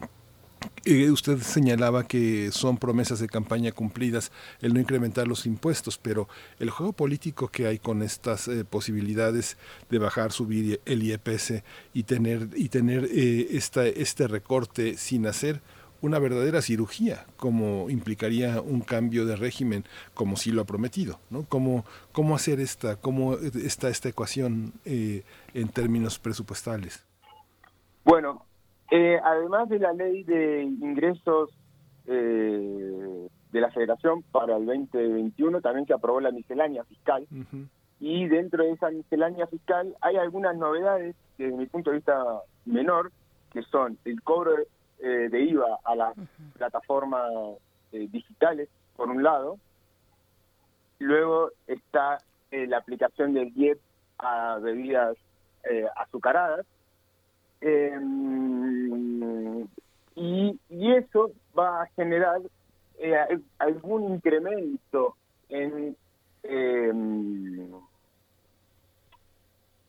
eh, 0.85 1.11
usted 1.11 1.39
señalaba 1.39 2.07
que 2.07 2.51
son 2.53 2.77
promesas 2.77 3.19
de 3.19 3.29
campaña 3.29 3.73
cumplidas 3.73 4.33
el 4.61 4.75
no 4.75 4.81
incrementar 4.81 5.27
los 5.27 5.47
impuestos, 5.47 5.99
pero 5.99 6.29
el 6.59 6.71
juego 6.71 6.93
político 6.93 7.49
que 7.49 7.67
hay 7.67 7.79
con 7.79 8.03
estas 8.03 8.49
eh, 8.49 8.65
posibilidades 8.65 9.57
de 9.91 9.99
bajar, 9.99 10.33
subir 10.33 10.81
el 10.85 11.03
IEPS 11.03 11.63
y 11.95 12.03
tener 12.03 12.49
y 12.55 12.69
tener 12.69 13.09
eh, 13.11 13.49
esta, 13.53 13.87
este 13.87 14.29
recorte 14.29 14.97
sin 14.97 15.27
hacer 15.27 15.61
una 16.03 16.19
verdadera 16.19 16.61
cirugía, 16.61 17.25
como 17.39 17.89
implicaría 17.89 18.61
un 18.61 18.83
cambio 18.83 19.25
de 19.25 19.37
régimen, 19.37 19.85
como 20.13 20.37
sí 20.37 20.51
lo 20.51 20.61
ha 20.61 20.67
prometido, 20.67 21.19
¿no? 21.31 21.45
¿Cómo, 21.45 21.87
cómo 22.13 22.37
hacer 22.37 22.61
esta, 22.61 22.97
cómo 22.97 23.39
está 23.39 23.89
esta 23.89 24.11
ecuación 24.11 24.75
en 24.85 25.69
términos 25.73 26.19
presupuestales? 26.19 27.03
Bueno, 28.05 28.45
eh, 28.91 29.19
además 29.23 29.69
de 29.69 29.79
la 29.79 29.93
ley 29.93 30.25
de 30.25 30.63
ingresos 30.63 31.51
eh, 32.07 33.29
de 33.51 33.61
la 33.61 33.71
Federación 33.71 34.23
para 34.31 34.57
el 34.57 34.67
2021, 34.67 35.61
también 35.61 35.87
se 35.87 35.95
aprobó 35.95 36.21
la 36.21 36.31
miscelánea 36.31 36.85
fiscal. 36.85 37.27
Y 38.01 38.27
dentro 38.27 38.65
de 38.65 38.73
esa 38.73 38.91
miscelánea 38.91 39.47
fiscal 39.47 39.97
hay 40.01 40.17
algunas 40.17 40.57
novedades, 40.57 41.17
desde 41.39 41.57
mi 41.57 41.67
punto 41.67 41.91
de 41.91 41.97
vista 41.97 42.43
menor, 42.67 43.13
que 43.53 43.63
son 43.63 43.99
el 44.05 44.21
cobro 44.23 44.57
eh, 44.99 45.29
de 45.31 45.41
IVA 45.41 45.79
a 45.85 45.95
las 45.95 46.15
plataformas 46.57 47.31
digitales, 47.93 48.69
por 48.97 49.09
un 49.09 49.23
lado. 49.23 49.59
Luego 50.99 51.51
está 51.67 52.19
la 52.51 52.79
aplicación 52.79 53.35
del 53.35 53.53
IEP 53.57 53.79
a 54.19 54.59
bebidas 54.61 55.17
azucaradas 55.97 56.67
eh, 57.67 57.99
y, 60.17 60.59
eso 60.71 61.33
va 61.59 61.83
a 61.83 61.87
generar 61.97 62.41
eh, 62.99 63.17
algún 63.59 64.15
incremento 64.15 65.17
en, 65.49 65.97
em, 66.43 67.69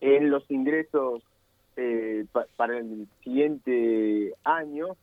en 0.00 0.30
los 0.30 0.50
ingresos 0.50 1.22
eh, 1.76 2.24
para 2.56 2.78
el 2.78 3.06
siguiente 3.22 4.32
año, 4.44 4.96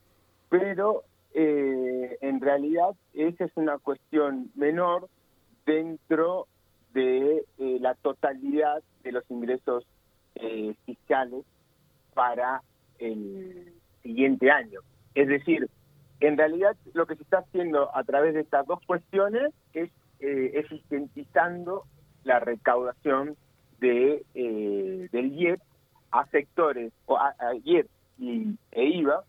pero 0.49 1.03
eh, 1.35 2.17
en 2.21 2.41
realidad 2.41 2.95
esa 3.13 3.45
es 3.45 3.51
una 3.55 3.77
cuestión 3.77 4.49
menor 4.55 5.07
dentro 5.67 6.47
de 6.93 7.45
eh, 7.59 7.77
la 7.79 7.93
totalidad 7.95 8.81
de 9.03 9.11
los 9.11 9.23
ingresos 9.29 9.85
fiscales 10.85 11.45
para 12.15 12.63
el 12.97 13.71
siguiente 14.01 14.49
año. 14.49 14.79
Es 15.15 15.27
decir, 15.27 15.69
en 16.19 16.37
realidad 16.37 16.75
lo 16.93 17.05
que 17.05 17.15
se 17.15 17.23
está 17.23 17.39
haciendo 17.39 17.95
a 17.95 18.03
través 18.03 18.33
de 18.33 18.41
estas 18.41 18.65
dos 18.65 18.79
cuestiones 18.85 19.53
es 19.73 19.89
eficientizando 20.19 21.83
la 22.23 22.39
recaudación 22.39 23.35
de 23.79 24.23
del 24.33 25.33
IEP 25.33 25.59
a 26.13 26.25
sectores, 26.27 26.93
o 27.07 27.17
a, 27.17 27.33
y, 27.63 27.79
e 28.71 28.83
IVA, 28.83 29.23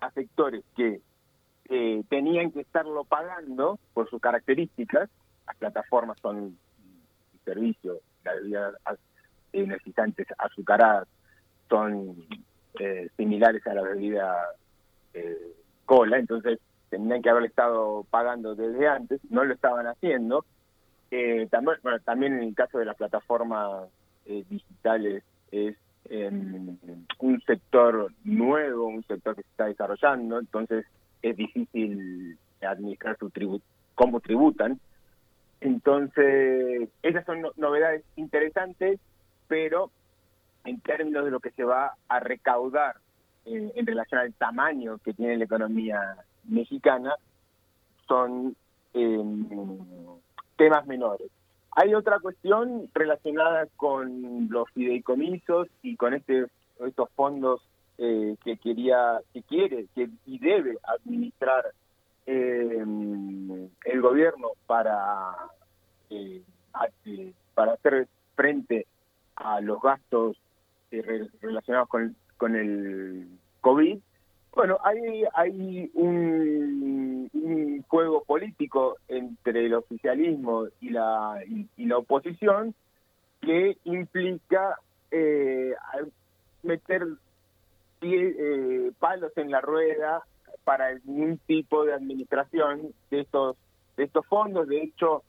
a 0.00 0.10
sectores 0.12 0.62
que 0.76 1.00
eh, 1.68 2.04
tenían 2.08 2.52
que 2.52 2.60
estarlo 2.60 3.04
pagando 3.04 3.78
por 3.92 4.08
sus 4.08 4.20
características, 4.20 5.10
las 5.46 5.56
plataformas 5.56 6.16
son 6.20 6.56
servicios, 7.44 7.98
las 8.24 8.36
bebidas 8.36 8.74
energizantes 9.52 10.28
azucaradas 10.38 11.08
son 11.68 12.16
eh, 12.78 13.08
similares 13.16 13.66
a 13.66 13.74
la 13.74 13.82
bebida 13.82 14.36
eh, 15.16 15.54
cola, 15.84 16.18
entonces 16.18 16.58
tenían 16.90 17.22
que 17.22 17.30
haber 17.30 17.44
estado 17.44 18.04
pagando 18.10 18.54
desde 18.54 18.86
antes, 18.88 19.20
no 19.30 19.44
lo 19.44 19.54
estaban 19.54 19.86
haciendo. 19.86 20.44
también, 21.50 21.78
bueno, 21.82 22.00
también 22.00 22.34
en 22.34 22.42
el 22.42 22.54
caso 22.54 22.78
de 22.78 22.84
las 22.84 22.96
plataformas 22.96 23.88
digitales 24.24 25.22
es 25.50 25.76
un 27.18 27.40
sector 27.46 28.12
nuevo, 28.24 28.86
un 28.86 29.04
sector 29.04 29.34
que 29.34 29.42
se 29.42 29.48
está 29.48 29.66
desarrollando, 29.66 30.38
entonces 30.38 30.84
es 31.22 31.36
difícil 31.36 32.38
administrar 32.60 33.16
su 33.18 33.30
tributo, 33.30 33.64
cómo 33.94 34.20
tributan. 34.20 34.80
Entonces, 35.60 36.88
esas 37.02 37.24
son 37.24 37.46
novedades 37.56 38.04
interesantes, 38.16 39.00
pero 39.48 39.90
en 40.64 40.80
términos 40.80 41.24
de 41.24 41.30
lo 41.30 41.40
que 41.40 41.50
se 41.52 41.64
va 41.64 41.94
a 42.08 42.20
recaudar 42.20 42.96
eh, 43.46 43.72
en 43.74 43.86
relación 43.86 44.20
al 44.20 44.34
tamaño 44.34 44.98
que 44.98 45.14
tiene 45.14 45.36
la 45.36 45.44
economía 45.44 46.16
mexicana, 46.44 47.14
son 48.06 48.56
em, 48.92 49.46
temas 50.56 50.86
menores. 50.86 51.30
Hay 51.72 51.94
otra 51.94 52.18
cuestión 52.20 52.88
relacionada 52.94 53.66
con 53.76 54.48
los 54.50 54.70
fideicomisos 54.70 55.68
y 55.82 55.96
con 55.96 56.14
este, 56.14 56.46
estos 56.80 57.10
fondos 57.10 57.60
eh, 57.98 58.36
que 58.44 58.56
quería, 58.56 59.20
que 59.32 59.42
quiere 59.42 59.86
que, 59.94 60.08
y 60.26 60.38
debe 60.38 60.78
administrar 60.82 61.64
eh, 62.26 62.84
el 63.84 64.00
gobierno 64.00 64.48
para, 64.66 65.34
eh, 66.10 66.42
para 67.54 67.72
hacer 67.74 68.08
frente 68.34 68.86
a 69.36 69.60
los 69.60 69.80
gastos 69.80 70.36
relacionados 70.90 71.88
con, 71.88 72.16
con 72.36 72.56
el 72.56 73.28
COVID 73.60 73.98
bueno, 74.56 74.78
hay, 74.82 75.24
hay 75.34 75.90
un, 75.92 77.30
juego 77.88 78.24
político 78.24 78.96
entre 79.06 79.66
el 79.66 79.74
oficialismo 79.74 80.66
y 80.80 80.88
la, 80.88 81.38
y, 81.46 81.84
la 81.84 81.98
oposición 81.98 82.74
que 83.42 83.76
implica 83.84 84.78
eh, 85.10 85.74
meter 86.62 87.06
eh, 88.00 88.92
palos 88.98 89.30
en 89.36 89.50
la 89.50 89.60
rueda 89.60 90.22
para 90.64 90.86
algún 90.86 91.38
tipo 91.46 91.84
de 91.84 91.92
administración 91.92 92.94
de 93.10 93.20
estos 93.20 93.56
de 93.98 94.04
estos 94.04 94.26
fondos. 94.26 94.68
De 94.68 94.82
hecho, 94.82 95.22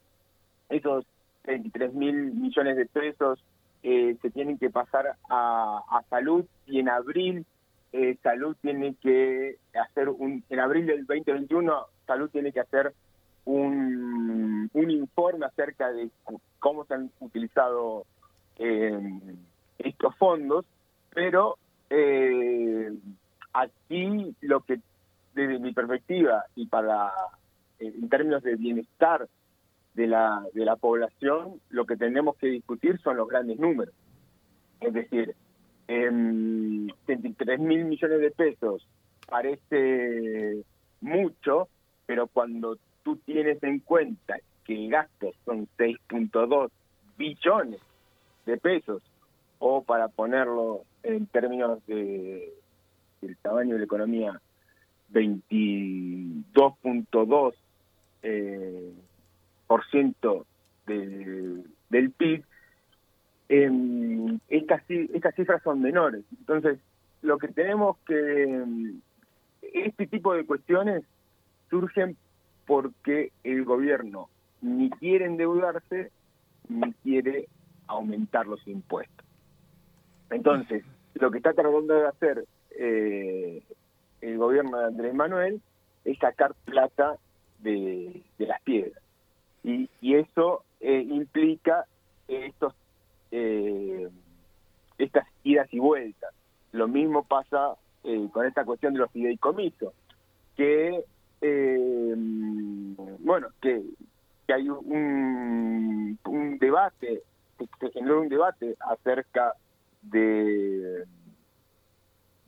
esos 0.70 1.06
23 1.44 1.94
mil 1.94 2.32
millones 2.34 2.78
de 2.78 2.86
pesos 2.86 3.44
eh, 3.84 4.18
se 4.22 4.30
tienen 4.32 4.58
que 4.58 4.70
pasar 4.70 5.16
a, 5.30 6.02
salud 6.10 6.46
y 6.66 6.80
en 6.80 6.90
abril 6.90 7.46
eh, 7.94 8.18
Salud 8.22 8.56
tiene 8.62 8.96
que 8.96 9.58
hacer 9.74 10.10
un, 10.10 10.44
en 10.50 10.60
abril 10.60 10.86
del 10.86 11.06
2021, 11.06 11.86
Salud 12.06 12.30
tiene 12.30 12.52
que 12.52 12.60
hacer 12.60 12.94
un, 13.46 14.70
un 14.74 14.92
informe 14.92 15.46
acerca 15.46 15.92
de 15.92 16.10
cómo 16.60 16.86
se 16.86 16.96
han 16.96 17.12
utilizado 17.20 18.06
eh, 18.58 19.00
estos 19.78 20.16
fondos, 20.18 20.66
pero 21.14 21.58
eh, 21.90 22.92
aquí 23.54 24.36
lo 24.42 24.62
que 24.62 24.80
desde 25.34 25.60
mi 25.60 25.72
perspectiva 25.72 26.46
y 26.56 26.66
para 26.66 27.14
en 27.80 28.10
términos 28.10 28.44
de 28.44 28.56
bienestar 28.56 29.28
de 29.98 30.08
la, 30.08 30.46
de 30.54 30.64
la 30.64 30.76
población, 30.76 31.60
lo 31.70 31.88
que 31.88 31.98
tenemos 31.98 32.38
que 32.38 32.46
discutir 32.48 33.02
son 33.02 33.18
los 33.18 33.28
grandes 33.28 33.58
números. 33.58 33.96
Es 34.80 34.94
decir, 34.94 35.34
eh, 35.88 36.10
23 36.12 37.60
mil 37.60 37.86
millones 37.86 38.22
de 38.22 38.30
pesos 38.30 38.88
parece 39.28 40.64
mucho, 41.02 41.68
pero 42.06 42.28
cuando 42.28 42.78
tú 43.02 43.16
tienes 43.18 43.64
en 43.64 43.80
cuenta 43.80 44.38
que 44.66 44.76
el 44.76 44.92
gasto 44.92 45.32
son 45.46 45.68
6.2 45.80 46.70
billones 47.18 47.82
de 48.46 48.58
pesos, 48.58 49.02
o 49.58 49.82
para 49.82 50.10
ponerlo 50.10 50.84
en 51.02 51.26
términos 51.26 51.84
de 51.88 52.54
del 53.22 53.36
tamaño 53.38 53.74
de 53.74 53.80
la 53.80 53.86
economía, 53.86 54.40
22.2 55.12 57.54
eh, 58.22 58.94
del, 60.86 61.66
del 61.90 62.12
PIB, 62.12 62.44
eh, 63.50 64.38
estas, 64.50 64.84
estas 64.90 65.36
cifras 65.36 65.62
son 65.64 65.82
menores. 65.82 66.24
Entonces, 66.40 66.80
lo 67.22 67.38
que 67.38 67.48
tenemos 67.48 67.98
que... 68.06 68.66
Este 69.62 70.08
tipo 70.08 70.34
de 70.34 70.46
cuestiones 70.46 71.04
surgen 71.70 72.16
porque 72.66 73.32
el 73.44 73.66
gobierno 73.66 74.30
ni 74.62 74.90
quiere 74.90 75.26
endeudarse 75.26 76.12
ni 76.70 76.94
quiere 77.04 77.48
aumentar 77.88 78.48
los 78.48 78.66
impuestos. 78.68 79.26
Entonces, 80.30 80.84
lo 81.16 81.32
que 81.32 81.38
está 81.38 81.54
tratando 81.54 81.94
de 81.94 82.08
hacer 82.08 82.46
eh, 82.72 83.64
el 84.22 84.38
gobierno 84.38 84.78
de 84.78 84.86
Andrés 84.86 85.14
Manuel 85.14 85.62
es 86.06 86.18
sacar 86.20 86.54
plata 86.66 87.16
de, 87.60 88.24
las 88.38 88.62
piedras. 88.62 89.02
Y, 89.68 89.90
y 90.00 90.16
eso 90.16 90.64
eh, 90.80 91.06
implica 91.10 91.86
estos 92.28 92.74
eh, 93.32 94.10
estas 94.98 95.28
idas 95.44 95.68
y 95.74 95.80
vueltas. 95.80 96.34
Lo 96.72 96.88
mismo 96.88 97.24
pasa 97.24 97.76
eh, 98.04 98.30
con 98.32 98.46
esta 98.46 98.64
cuestión 98.64 98.94
de 98.94 99.00
los 99.00 99.12
fideicomisos, 99.12 99.94
que, 100.56 101.04
eh, 101.42 102.14
bueno, 103.20 103.48
que, 103.62 103.84
hay 104.50 104.70
un, 104.70 106.18
un 106.24 106.58
debate, 106.58 107.22
se 107.80 107.92
generó 107.92 108.22
un 108.22 108.30
debate 108.30 108.78
acerca 108.80 109.54
de, 110.02 111.06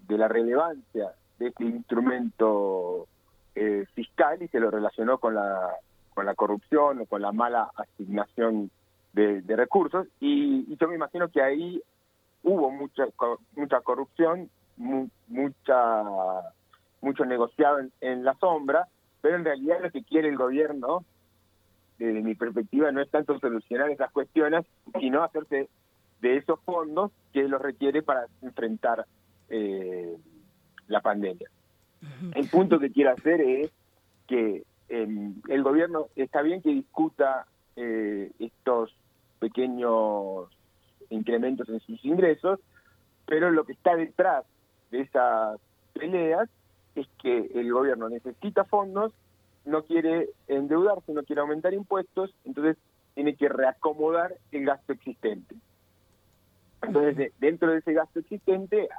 de 0.08 0.18
la 0.18 0.30
relevancia 0.30 1.12
de 1.38 1.48
este 1.48 1.66
instrumento 1.66 3.06
eh, 3.56 3.86
fiscal 3.94 4.42
y 4.42 4.48
se 4.48 4.62
lo 4.62 4.72
relacionó 4.72 5.18
con 5.18 5.36
la, 5.36 5.76
con 6.20 6.26
la 6.26 6.36
corrupción 6.36 7.00
o 7.00 7.06
con 7.06 7.22
la 7.22 7.32
mala 7.32 7.72
asignación 7.78 8.70
de, 9.14 9.42
recursos 9.56 10.06
y, 10.20 10.76
yo 10.76 10.90
me 10.90 10.96
imagino 10.96 11.30
que 11.30 11.42
ahí 11.42 11.82
hubo 12.44 12.70
mucha 12.72 13.06
mucha 13.56 13.80
corrupción, 13.80 14.50
mucha 14.76 16.04
mucho 17.00 17.24
negociado 17.24 17.80
en, 18.02 18.26
la 18.26 18.34
sombra, 18.34 18.86
pero 19.22 19.38
en 19.38 19.46
realidad 19.46 19.78
lo 19.82 19.92
que 19.92 20.04
quiere 20.04 20.28
el 20.28 20.36
gobierno, 20.36 21.06
desde 21.98 22.22
mi 22.22 22.36
perspectiva, 22.36 22.92
no 22.92 23.02
es 23.02 23.10
tanto 23.10 23.40
solucionar 23.40 23.90
esas 23.90 24.12
cuestiones, 24.12 24.66
sino 25.00 25.24
hacerse 25.24 25.70
de 26.20 26.36
esos 26.36 26.60
fondos 26.66 27.14
que 27.32 27.48
los 27.48 27.62
requiere 27.62 28.02
para 28.02 28.26
enfrentar 28.42 29.06
eh, 29.48 30.18
la 30.90 31.00
pandemia. 31.00 31.50
El 32.36 32.50
punto 32.50 32.78
que 32.78 32.92
quiero 32.92 33.12
hacer 33.12 33.40
es 33.40 33.72
que 34.28 34.64
em, 34.90 35.36
el 35.48 35.64
gobierno 35.64 36.08
está 36.16 36.42
bien 36.42 36.62
que 36.62 36.70
discuta 36.70 37.46
eh, 37.76 38.32
estos 38.40 38.96
pequeños 39.40 40.50
incrementos 41.10 41.70
en 41.70 41.80
sus 41.82 42.04
ingresos, 42.04 42.60
pero 43.26 43.52
lo 43.52 43.64
que 43.64 43.74
está 43.74 43.96
detrás 43.96 44.46
de 44.92 45.02
esas 45.02 45.60
peleas 45.94 46.50
es 46.96 47.08
que 47.22 47.52
el 47.54 47.72
gobierno 47.72 48.10
necesita 48.10 48.64
fondos, 48.66 49.14
no 49.66 49.84
quiere 49.84 50.30
endeudarse, 50.48 51.14
no 51.14 51.24
quiere 51.24 51.42
aumentar 51.42 51.74
impuestos, 51.74 52.34
entonces 52.46 52.78
tiene 53.14 53.36
que 53.36 53.50
reacomodar 53.50 54.36
el 54.52 54.66
gasto 54.66 54.94
existente. 54.94 55.56
Entonces, 56.82 57.34
dentro 57.40 57.72
de 57.72 57.80
ese 57.80 57.94
gasto 57.94 58.20
existente, 58.20 58.90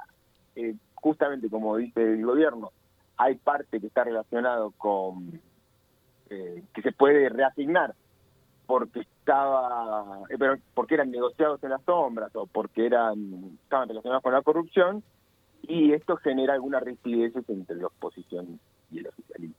eh, 0.55 0.75
justamente 0.95 1.49
como 1.49 1.77
dice 1.77 2.01
el 2.01 2.25
gobierno, 2.25 2.71
hay 3.17 3.35
parte 3.35 3.79
que 3.79 3.87
está 3.87 4.03
relacionado 4.03 4.71
con 4.77 5.39
que 6.73 6.81
se 6.81 6.91
puede 6.91 7.29
reasignar 7.29 7.93
porque 8.71 9.01
estaba 9.01 10.21
eh, 10.29 10.35
pero 10.39 10.57
porque 10.73 10.93
eran 10.95 11.11
negociados 11.11 11.61
en 11.63 11.71
las 11.71 11.81
sombras 11.83 12.33
o 12.35 12.45
porque 12.45 12.85
eran 12.85 13.57
estaban 13.63 13.89
relacionados 13.89 14.23
con 14.23 14.33
la 14.33 14.41
corrupción 14.41 15.03
y 15.63 15.91
esto 15.91 16.15
genera 16.15 16.53
alguna 16.53 16.79
rigidez 16.79 17.33
entre 17.49 17.75
la 17.75 17.87
oposición 17.87 18.59
y 18.89 18.99
el 18.99 19.07
oficialismo. 19.07 19.55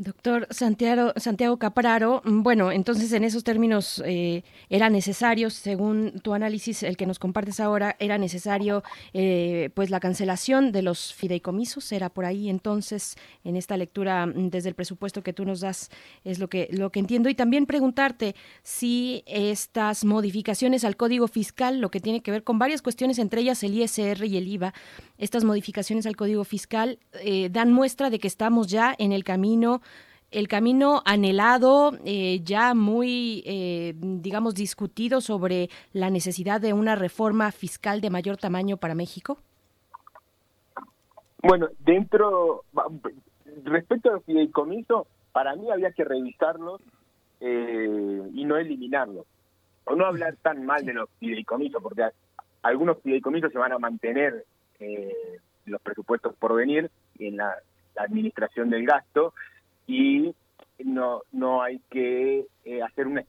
Doctor 0.00 0.46
Santiago, 0.48 1.12
Santiago 1.16 1.58
Capraro, 1.58 2.22
mm, 2.24 2.42
bueno, 2.42 2.72
entonces 2.72 3.12
en 3.12 3.22
esos 3.22 3.44
términos 3.44 4.02
eh, 4.06 4.44
era 4.70 4.88
necesario, 4.88 5.50
según 5.50 6.20
tu 6.22 6.32
análisis, 6.32 6.82
el 6.82 6.96
que 6.96 7.04
nos 7.04 7.18
compartes 7.18 7.60
ahora, 7.60 7.96
era 7.98 8.16
necesario 8.16 8.82
eh, 9.12 9.68
pues 9.74 9.90
la 9.90 10.00
cancelación 10.00 10.72
de 10.72 10.80
los 10.80 11.12
fideicomisos, 11.12 11.92
era 11.92 12.08
por 12.08 12.24
ahí 12.24 12.48
entonces 12.48 13.16
en 13.44 13.56
esta 13.56 13.76
lectura 13.76 14.24
mm, 14.24 14.48
desde 14.48 14.70
el 14.70 14.74
presupuesto 14.74 15.22
que 15.22 15.34
tú 15.34 15.44
nos 15.44 15.60
das 15.60 15.90
es 16.24 16.38
lo 16.38 16.48
que 16.48 16.70
lo 16.72 16.90
que 16.90 17.00
entiendo. 17.00 17.28
Y 17.28 17.34
también 17.34 17.66
preguntarte 17.66 18.34
si 18.62 19.22
estas 19.26 20.06
modificaciones 20.06 20.82
al 20.86 20.96
Código 20.96 21.28
Fiscal, 21.28 21.78
lo 21.78 21.90
que 21.90 22.00
tiene 22.00 22.22
que 22.22 22.30
ver 22.30 22.42
con 22.42 22.58
varias 22.58 22.80
cuestiones, 22.80 23.18
entre 23.18 23.42
ellas 23.42 23.62
el 23.64 23.74
ISR 23.74 24.24
y 24.24 24.38
el 24.38 24.48
IVA, 24.48 24.72
estas 25.20 25.44
modificaciones 25.44 26.06
al 26.06 26.16
Código 26.16 26.42
Fiscal 26.42 26.98
eh, 27.22 27.48
dan 27.50 27.72
muestra 27.72 28.10
de 28.10 28.18
que 28.18 28.26
estamos 28.26 28.66
ya 28.66 28.94
en 28.98 29.12
el 29.12 29.22
camino 29.22 29.80
el 30.30 30.46
camino 30.46 31.02
anhelado, 31.04 31.92
eh, 32.04 32.40
ya 32.44 32.74
muy, 32.74 33.42
eh, 33.46 33.94
digamos, 33.96 34.54
discutido 34.54 35.20
sobre 35.20 35.68
la 35.92 36.10
necesidad 36.10 36.60
de 36.60 36.72
una 36.72 36.94
reforma 36.94 37.50
fiscal 37.50 38.00
de 38.00 38.10
mayor 38.10 38.36
tamaño 38.36 38.76
para 38.76 38.94
México? 38.94 39.38
Bueno, 41.42 41.68
dentro, 41.80 42.64
respecto 43.64 44.10
a 44.10 44.12
los 44.14 44.24
fideicomisos, 44.24 45.06
para 45.32 45.56
mí 45.56 45.70
había 45.70 45.90
que 45.92 46.04
revisarlos 46.04 46.80
eh, 47.40 48.22
y 48.32 48.44
no 48.44 48.56
eliminarlos. 48.56 49.26
O 49.84 49.96
no 49.96 50.06
hablar 50.06 50.36
tan 50.42 50.64
mal 50.64 50.84
de 50.84 50.92
los 50.92 51.08
fideicomisos, 51.18 51.82
porque 51.82 52.04
algunos 52.62 52.98
fideicomisos 53.02 53.50
se 53.50 53.58
van 53.58 53.72
a 53.72 53.78
mantener 53.78 54.44
en 54.80 55.10
los 55.66 55.80
presupuestos 55.80 56.34
por 56.36 56.54
venir 56.54 56.90
en 57.18 57.36
la 57.36 57.56
administración 57.96 58.70
del 58.70 58.86
gasto 58.86 59.34
y 59.86 60.34
no, 60.84 61.22
no 61.32 61.62
hay 61.62 61.80
que 61.90 62.46
eh, 62.64 62.82
hacer 62.82 63.06
una, 63.06 63.24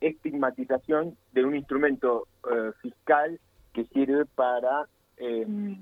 estigmatización 0.00 1.16
de 1.32 1.44
un 1.44 1.56
instrumento 1.56 2.26
eh, 2.50 2.72
fiscal 2.80 3.40
que 3.72 3.84
sirve 3.86 4.24
para 4.26 4.86
em, 5.16 5.80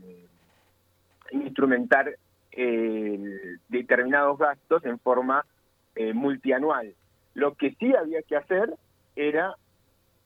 instrumentar 1.32 2.16
eh, 2.52 3.58
determinados 3.68 4.38
gastos 4.38 4.84
en 4.84 4.98
forma 4.98 5.44
multianual. 6.12 6.94
Lo 7.32 7.54
que 7.54 7.74
sí 7.78 7.94
había 7.94 8.20
que 8.20 8.36
hacer 8.36 8.74
era 9.14 9.56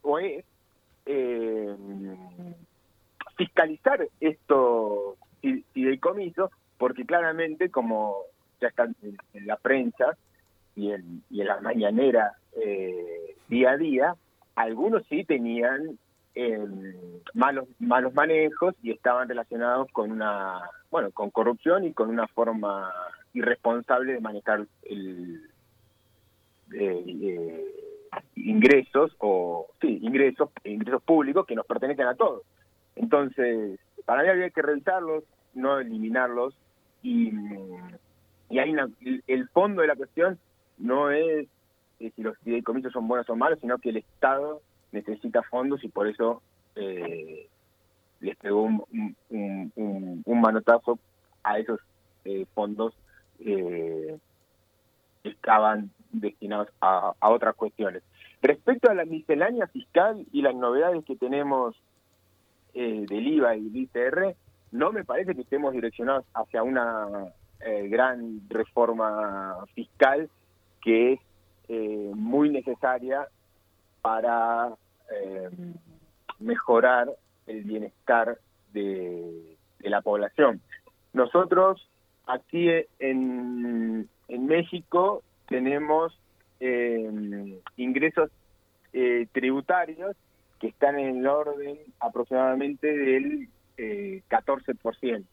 o 0.01 0.19
es 0.19 0.43
em, 1.05 2.17
fiscalizar 3.41 4.07
estos 4.19 5.17
fideicomisos, 5.73 6.51
porque 6.77 7.07
claramente, 7.07 7.71
como 7.71 8.17
ya 8.61 8.67
están 8.67 8.95
en, 9.01 9.47
la 9.47 9.55
prensa 9.55 10.15
y 10.75 10.91
en, 10.91 11.23
la 11.31 11.59
mañanera 11.59 12.33
eh, 12.55 13.35
día 13.47 13.71
a 13.71 13.77
día, 13.77 14.15
algunos 14.53 15.01
sí 15.09 15.23
tenían 15.23 15.97
em, 16.35 16.93
malos 17.33 17.67
malos 17.79 18.13
manejos 18.13 18.75
y 18.83 18.91
estaban 18.91 19.27
relacionados 19.27 19.87
con 19.91 20.11
una 20.11 20.61
bueno 20.91 21.09
con 21.11 21.31
corrupción 21.31 21.83
y 21.83 21.93
con 21.93 22.09
una 22.09 22.27
forma 22.27 22.93
irresponsable 23.33 24.13
de 24.13 24.21
manejar 24.21 24.67
el 24.83 25.49
eh, 26.73 27.65
ingresos 28.35 29.11
o 29.17 29.67
sí 29.81 29.99
ingresos 30.01 30.49
ingresos 30.63 31.01
públicos 31.03 31.45
que 31.45 31.55
nos 31.55 31.65
pertenecen 31.65 32.07
a 32.07 32.15
todos 32.15 32.43
entonces 33.01 33.79
para 34.05 34.23
mí 34.23 34.29
había 34.29 34.49
que 34.49 34.61
revisarlos 34.61 35.23
no 35.53 35.79
eliminarlos 35.79 36.55
y 37.03 37.31
y 38.49 38.59
hay 38.59 38.75
el 39.27 39.49
fondo 39.49 39.81
de 39.81 39.87
la 39.87 39.95
cuestión 39.95 40.37
no 40.77 41.11
es 41.11 41.47
eh, 42.01 42.11
si 42.15 42.23
los 42.23 42.35
fideicomisos 42.39 42.91
son 42.91 43.07
buenos 43.07 43.29
o 43.29 43.35
malos, 43.35 43.59
sino 43.59 43.77
que 43.77 43.89
el 43.89 43.97
Estado 43.97 44.61
necesita 44.91 45.43
fondos 45.43 45.83
y 45.83 45.87
por 45.87 46.07
eso 46.07 46.41
eh, 46.75 47.47
les 48.19 48.35
pegó 48.37 48.63
un, 48.63 49.15
un, 49.29 50.41
manotazo 50.41 50.97
a 51.43 51.59
esos 51.59 51.79
eh, 52.25 52.45
fondos 52.55 52.95
que 53.37 54.17
estaban 55.23 55.91
destinados 56.11 56.69
a, 56.81 57.13
a, 57.19 57.29
otras 57.29 57.55
cuestiones. 57.55 58.01
Respecto 58.41 58.89
a 58.89 58.95
la 58.95 59.05
miscelánea 59.05 59.67
fiscal 59.67 60.25
y 60.31 60.41
las 60.41 60.55
novedades 60.55 61.05
que 61.05 61.15
tenemos 61.15 61.75
del 62.73 63.27
IVA 63.27 63.55
y 63.55 63.69
del 63.69 63.77
ICR, 63.83 64.35
no 64.71 64.91
me 64.91 65.03
parece 65.03 65.35
que 65.35 65.41
estemos 65.41 65.73
direccionados 65.73 66.25
hacia 66.33 66.63
una 66.63 67.33
eh, 67.59 67.87
gran 67.89 68.41
reforma 68.49 69.65
fiscal 69.75 70.29
que 70.81 71.13
es 71.13 71.19
eh, 71.67 72.11
muy 72.15 72.49
necesaria 72.49 73.27
para 74.01 74.73
eh, 75.13 75.49
mejorar 76.39 77.11
el 77.45 77.63
bienestar 77.63 78.39
de, 78.73 79.57
la 79.79 80.01
población. 80.01 80.61
Nosotros 81.13 81.87
aquí 82.25 82.69
en, 82.99 84.07
en 84.27 84.45
México 84.45 85.23
tenemos 85.47 86.17
ingresos 87.77 88.29
tributarios 89.31 90.15
que 90.61 90.67
están 90.67 90.99
en 90.99 91.17
el 91.17 91.27
orden 91.27 91.79
aproximadamente 91.99 92.95
del 92.95 93.49
14%. 93.77 95.25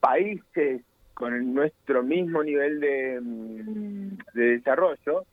Países 0.00 0.82
con 1.14 1.54
nuestro 1.54 2.02
mismo 2.02 2.42
nivel 2.42 2.80
de, 2.80 3.20
mm, 3.22 4.18
de 4.34 4.42
desarrollo, 4.56 5.24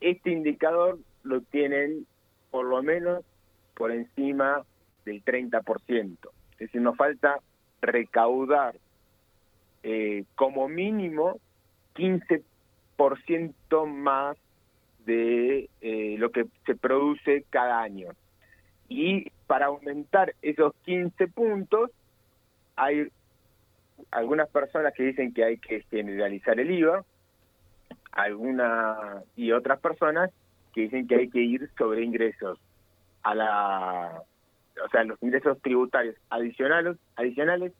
este 0.00 0.30
indicador 0.30 1.00
lo 1.24 1.40
tienen 1.40 2.06
por 2.52 2.66
lo 2.66 2.80
menos 2.80 3.24
por 3.74 3.90
encima 3.90 4.62
del 5.04 5.24
30%. 5.24 6.30
Es 6.52 6.58
decir, 6.58 6.80
nos 6.80 6.96
falta 6.96 7.40
recaudar 7.82 8.76
eh, 9.82 10.24
como 10.36 10.68
mínimo 10.68 11.40
15% 11.96 13.86
más 13.86 14.36
de 15.06 15.70
eh, 15.80 16.16
lo 16.18 16.30
que 16.30 16.46
se 16.66 16.74
produce 16.74 17.44
cada 17.48 17.80
año. 17.80 18.08
Y 18.88 19.30
para 19.46 19.66
aumentar 19.66 20.34
esos 20.42 20.74
15 20.84 21.28
puntos 21.28 21.90
hay 22.76 23.08
algunas 24.10 24.48
personas 24.50 24.92
que 24.94 25.04
dicen 25.04 25.32
que 25.32 25.44
hay 25.44 25.58
que 25.58 25.82
generalizar 25.90 26.60
el 26.60 26.70
IVA, 26.70 27.04
algunas 28.12 29.24
y 29.36 29.52
otras 29.52 29.80
personas 29.80 30.30
que 30.74 30.82
dicen 30.82 31.06
que 31.06 31.16
hay 31.16 31.28
que 31.30 31.40
ir 31.40 31.70
sobre 31.78 32.02
ingresos 32.02 32.58
a 33.22 33.34
la 33.34 34.22
o 34.84 34.88
sea, 34.90 35.04
los 35.04 35.22
ingresos 35.22 35.60
tributarios 35.62 36.16
adicionales 36.28 36.98
adicionales 37.16 37.72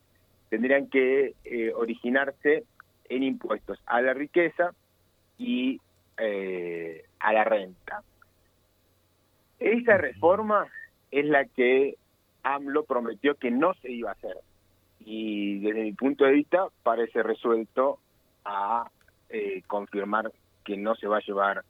tendrían 0.48 0.88
que 0.88 1.34
eh, 1.44 1.72
originarse 1.74 2.64
en 3.08 3.22
impuestos 3.22 3.78
a 3.86 4.00
la 4.00 4.14
riqueza 4.14 4.72
y 5.38 5.80
eh, 6.18 7.04
a 7.20 7.32
la 7.32 7.44
renta. 7.44 8.02
Esa 9.58 9.96
reforma 9.96 10.66
es 11.10 11.24
la 11.24 11.44
que 11.46 11.96
AMLO 12.42 12.84
prometió 12.84 13.34
que 13.36 13.50
no 13.50 13.74
se 13.74 13.90
iba 13.90 14.10
a 14.10 14.14
hacer 14.14 14.36
y 15.00 15.60
desde 15.60 15.82
mi 15.82 15.92
punto 15.92 16.24
de 16.24 16.32
vista 16.32 16.66
parece 16.82 17.22
resuelto 17.22 18.00
a 18.44 18.90
eh, 19.30 19.62
confirmar 19.66 20.32
que 20.64 20.76
no 20.76 20.96
se 20.96 21.06
va 21.06 21.18
a 21.18 21.26
llevar 21.26 21.64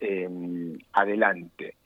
em, 0.00 0.78
adelante. 0.92 1.76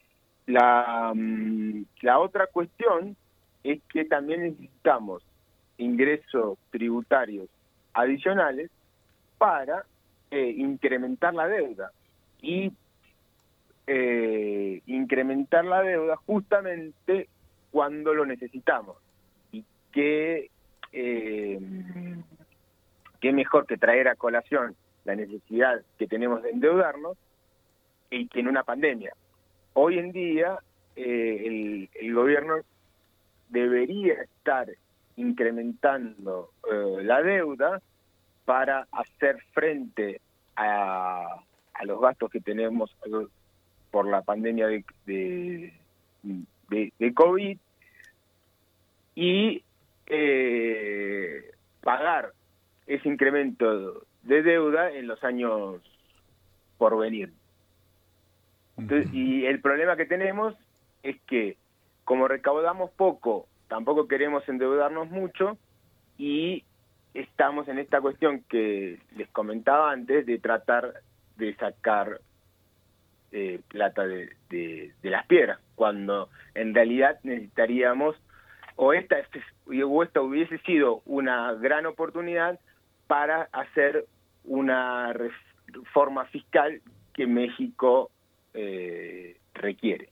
La, 0.46 1.12
mm, 1.14 1.84
la 2.00 2.18
otra 2.18 2.46
cuestión 2.46 3.16
es 3.62 3.82
que 3.92 4.06
también 4.06 4.42
necesitamos 4.42 5.22
ingresos 5.76 6.58
tributarios 6.70 7.48
adicionales 7.92 8.70
para 9.36 9.84
eh, 10.30 10.54
incrementar 10.56 11.34
la 11.34 11.46
deuda 11.46 11.90
y 12.40 12.72
eh, 13.86 14.82
incrementar 14.86 15.65
la 15.65 15.82
deuda 15.82 16.16
justamente 16.26 17.28
cuando 17.70 18.15
lo 18.15 18.26
necesitamos 18.26 18.97
y 19.52 19.65
que 19.92 20.50
eh, 20.92 21.60
qué 23.20 23.32
mejor 23.32 23.66
que 23.66 23.76
traer 23.76 24.08
a 24.08 24.16
colación 24.16 24.74
la 25.05 25.15
necesidad 25.15 25.82
que 25.98 26.06
tenemos 26.08 26.42
de 26.42 26.50
endeudarnos 26.50 27.16
y 28.10 28.26
que 28.28 28.40
en 28.40 28.48
una 28.48 28.65
pandemia. 28.65 29.12
Hoy 29.74 29.98
en 29.98 30.10
día 30.10 30.58
el, 30.97 31.89
gobierno 32.12 32.56
debería 33.50 34.15
estar 34.23 34.68
incrementando 35.16 36.50
la 37.02 37.23
deuda 37.23 37.81
para 38.44 38.89
hacer 38.90 39.39
frente 39.52 40.20
a, 40.56 41.40
a 41.74 41.84
los 41.84 42.00
gastos 42.00 42.31
que 42.31 42.40
tenemos 42.40 42.97
por 43.90 44.06
la 44.06 44.23
pandemia 44.23 44.66
de, 44.66 44.84
de, 45.06 45.73
de, 46.98 47.15
COVID 47.15 47.58
y 49.15 49.62
eh, 50.06 51.50
pagar 51.82 52.32
ese 52.86 53.08
incremento 53.08 54.06
de 54.23 54.42
deuda 54.42 54.90
en 54.90 55.06
los 55.06 55.23
años 55.24 55.81
por 56.78 56.98
venir. 56.98 57.32
y 59.12 59.47
el 59.47 59.60
problema 59.60 59.97
que 59.97 60.06
tenemos 60.06 60.55
es 61.02 61.16
que 61.23 61.56
como 62.05 62.28
recaudamos 62.28 62.90
poco, 62.92 63.48
tampoco 63.68 64.06
queremos 64.06 64.48
endeudarnos 64.48 65.10
mucho 65.10 65.58
y 66.18 66.65
estamos 67.15 67.66
en 67.68 67.78
esta 67.78 68.00
cuestión 68.00 68.44
que 68.48 69.00
les 69.16 69.28
comentaba 69.31 69.90
antes 69.90 70.24
de 70.26 70.39
tratar 70.39 71.00
de 71.36 71.55
sacar 71.56 72.20
eh, 73.39 73.60
plata 73.68 74.06
de, 74.06 74.31
de, 74.48 74.94
las 75.02 75.26
piedras, 75.26 75.58
cuando 75.74 76.31
en 76.55 76.74
realidad 76.74 77.18
necesitaríamos, 77.23 78.16
o 78.76 78.94
esta, 78.94 79.16
o 79.66 80.02
esta 80.02 80.23
hubiese 80.23 80.56
sido 80.60 81.02
una 81.05 81.52
gran 81.52 81.84
oportunidad 81.84 82.58
para 83.06 83.50
hacer 83.52 84.06
una 84.44 85.12
reforma 85.12 86.24
fiscal 86.24 86.81
que 87.12 87.26
México 87.26 88.10
eh, 88.55 89.36
requiere. 89.52 90.08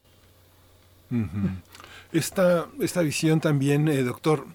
esta, 2.13 2.67
esta 2.79 3.01
visión 3.01 3.41
también, 3.41 3.87
eh, 3.87 4.03
doctor, 4.03 4.45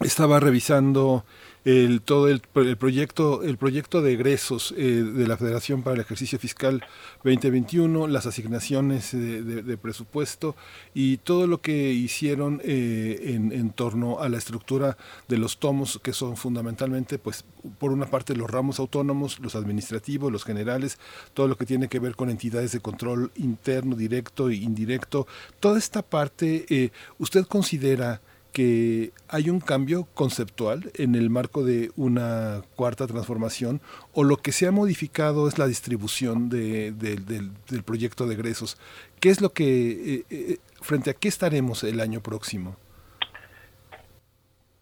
estaba 0.00 0.40
revisando 0.40 1.24
el, 1.64 2.00
todo 2.00 2.28
el, 2.28 2.40
proyecto 2.40 3.42
el 3.42 3.58
proyecto 3.58 4.00
de 4.00 4.14
egresos 4.14 4.74
eh, 4.76 5.02
de 5.02 5.26
la 5.26 5.36
Federación 5.36 5.82
para 5.82 5.94
el 5.94 6.00
Ejercicio 6.00 6.38
Fiscal 6.38 6.82
2021, 7.22 8.06
las 8.06 8.26
asignaciones 8.26 9.12
de, 9.12 9.76
presupuesto 9.76 10.56
y 10.94 11.18
todo 11.18 11.46
lo 11.46 11.60
que 11.60 11.92
hicieron 11.92 12.60
eh, 12.64 13.34
en, 13.34 13.52
en, 13.52 13.70
torno 13.70 14.20
a 14.20 14.28
la 14.28 14.38
estructura 14.38 14.96
de 15.28 15.38
los 15.38 15.58
tomos 15.58 16.00
que 16.02 16.12
son 16.12 16.36
fundamentalmente, 16.36 17.18
pues, 17.18 17.44
por 17.78 17.92
una 17.92 18.06
parte 18.06 18.34
los 18.34 18.50
ramos 18.50 18.78
autónomos, 18.78 19.38
los 19.40 19.54
administrativos, 19.54 20.32
los 20.32 20.44
generales, 20.44 20.98
todo 21.34 21.48
lo 21.48 21.56
que 21.56 21.66
tiene 21.66 21.88
que 21.88 21.98
ver 21.98 22.16
con 22.16 22.30
entidades 22.30 22.72
de 22.72 22.80
control 22.80 23.30
interno, 23.36 23.96
directo 23.96 24.48
e 24.48 24.56
indirecto, 24.56 25.26
toda 25.60 25.78
esta 25.78 26.02
parte, 26.02 26.64
eh, 26.68 26.90
¿usted 27.18 27.44
considera 27.46 28.20
que 28.52 29.12
hay 29.28 29.50
un 29.50 29.60
cambio 29.60 30.06
conceptual 30.14 30.90
en 30.94 31.14
el 31.14 31.30
marco 31.30 31.64
de 31.64 31.90
una 31.96 32.62
cuarta 32.76 33.06
transformación 33.06 33.80
o 34.12 34.24
lo 34.24 34.36
que 34.36 34.52
se 34.52 34.66
ha 34.66 34.72
modificado 34.72 35.48
es 35.48 35.58
la 35.58 35.66
distribución 35.66 36.48
de, 36.48 36.92
del 36.92 37.82
proyecto 37.84 38.26
de 38.26 38.34
egresos. 38.34 38.78
¿Qué 39.20 39.30
es 39.30 39.40
lo 39.40 39.50
que, 39.50 40.14
eh, 40.14 40.24
eh, 40.30 40.58
frente 40.80 41.10
a 41.10 41.14
qué 41.14 41.28
estaremos 41.28 41.84
el 41.84 42.00
año 42.00 42.20
próximo? 42.20 42.76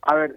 A 0.02 0.14
ver, 0.14 0.36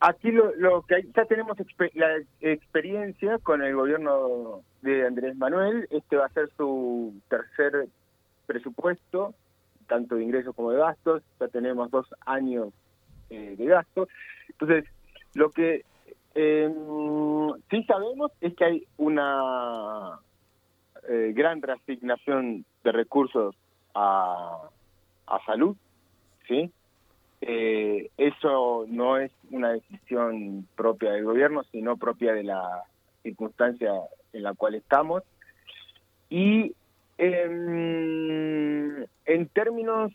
aquí 0.00 0.30
lo, 0.30 0.54
lo 0.56 0.82
que 0.82 1.06
ya 1.14 1.24
tenemos 1.24 1.56
la 1.94 2.16
experiencia 2.40 3.38
con 3.38 3.62
el 3.62 3.74
gobierno 3.74 4.62
de 4.82 5.06
Andrés 5.06 5.36
Manuel, 5.36 5.88
este 5.90 6.16
va 6.16 6.26
a 6.26 6.32
ser 6.32 6.50
su 6.56 7.14
tercer 7.28 7.88
presupuesto 8.46 9.34
tanto 9.88 10.14
de 10.14 10.24
ingresos 10.24 10.54
como 10.54 10.70
de 10.70 10.78
gastos, 10.78 11.22
ya 11.40 11.48
tenemos 11.48 11.90
dos 11.90 12.06
años 12.26 12.72
eh, 13.30 13.56
de 13.56 13.64
gastos. 13.66 14.08
Entonces, 14.48 14.84
lo 15.34 15.50
que 15.50 15.84
eh, 16.34 16.72
sí 17.70 17.82
sabemos 17.84 18.30
es 18.40 18.54
que 18.54 18.64
hay 18.64 18.86
una 18.96 20.20
eh, 21.08 21.32
gran 21.34 21.60
reasignación 21.62 22.64
de 22.84 22.92
recursos 22.92 23.56
a, 23.94 24.68
a 25.26 25.44
salud, 25.44 25.76
¿sí? 26.46 26.70
Eh, 27.40 28.10
eso 28.16 28.84
no 28.88 29.16
es 29.16 29.30
una 29.50 29.72
decisión 29.72 30.66
propia 30.76 31.12
del 31.12 31.24
gobierno, 31.24 31.62
sino 31.70 31.96
propia 31.96 32.32
de 32.32 32.44
la 32.44 32.82
circunstancia 33.22 33.92
en 34.32 34.42
la 34.42 34.54
cual 34.54 34.74
estamos. 34.74 35.22
Y 36.30 36.74
en, 37.18 39.06
en 39.26 39.48
términos 39.48 40.12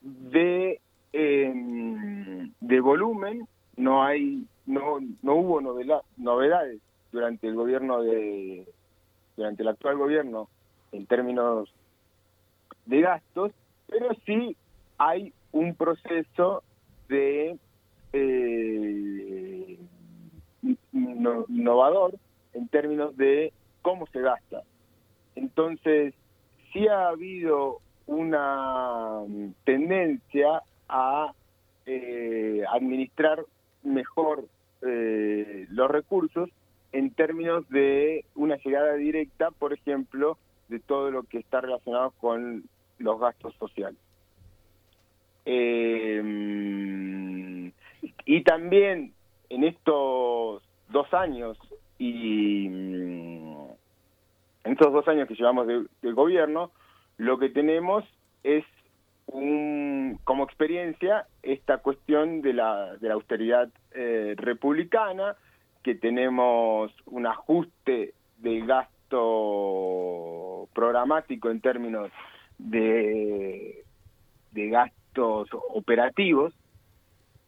de, 0.00 0.80
em, 1.12 2.52
de 2.60 2.80
volumen, 2.80 3.46
no 3.76 4.02
hay 4.02 4.46
no 4.66 4.98
no 5.22 5.34
hubo 5.34 5.60
novedades 5.60 6.80
durante 7.12 7.48
el 7.48 7.54
gobierno 7.54 8.02
de 8.02 8.66
durante 9.36 9.62
el 9.62 9.68
actual 9.68 9.96
gobierno 9.96 10.48
en 10.92 11.06
términos 11.06 11.72
de 12.86 13.00
gastos, 13.00 13.52
pero 13.88 14.08
sí 14.26 14.56
hay 14.98 15.32
un 15.52 15.74
proceso 15.74 16.62
de 17.08 17.58
eh, 18.12 19.78
innovador 20.92 22.14
en 22.52 22.68
términos 22.68 23.16
de 23.16 23.52
cómo 23.82 24.06
se 24.08 24.20
gasta. 24.20 24.62
Entonces, 25.34 26.14
sí 26.72 26.86
ha 26.88 27.08
habido 27.08 27.80
una 28.06 29.20
mm, 29.26 29.54
tendencia 29.64 30.62
a 30.88 31.32
eh, 31.86 32.62
administrar 32.70 33.44
mejor 33.82 34.44
eh, 34.82 35.66
los 35.70 35.90
recursos 35.90 36.50
en 36.92 37.10
términos 37.10 37.68
de 37.68 38.24
una 38.34 38.56
llegada 38.56 38.94
directa, 38.94 39.50
por 39.50 39.72
ejemplo, 39.72 40.38
de 40.68 40.80
todo 40.80 41.10
lo 41.10 41.22
que 41.22 41.38
está 41.38 41.60
relacionado 41.60 42.12
con 42.20 42.64
los 42.98 43.20
gastos 43.20 43.54
sociales. 43.56 43.98
Eh, 45.44 46.20
y 48.24 48.42
también 48.42 49.12
en 49.48 49.64
estos 49.64 50.62
dos 50.88 51.14
años 51.14 51.58
y 51.98 52.68
mm, 52.68 53.49
en 54.70 54.74
estos 54.74 54.92
dos 54.92 55.08
años 55.08 55.26
que 55.26 55.34
llevamos 55.34 55.66
de, 55.66 56.12
gobierno, 56.12 56.70
lo 57.16 57.40
que 57.40 57.48
tenemos 57.48 58.04
es 58.44 58.64
un, 59.26 60.20
como 60.22 60.44
experiencia 60.44 61.26
esta 61.42 61.78
cuestión 61.78 62.40
de 62.40 62.52
la, 62.52 62.94
de 62.98 63.08
la 63.08 63.14
austeridad 63.14 63.68
eh, 63.90 64.34
republicana, 64.36 65.34
que 65.82 65.96
tenemos 65.96 66.92
un 67.06 67.26
ajuste 67.26 68.14
del 68.38 68.64
gasto 68.64 70.68
programático 70.72 71.50
en 71.50 71.60
términos 71.60 72.12
de, 72.58 73.82
de 74.52 74.68
gastos 74.68 75.48
operativos 75.74 76.54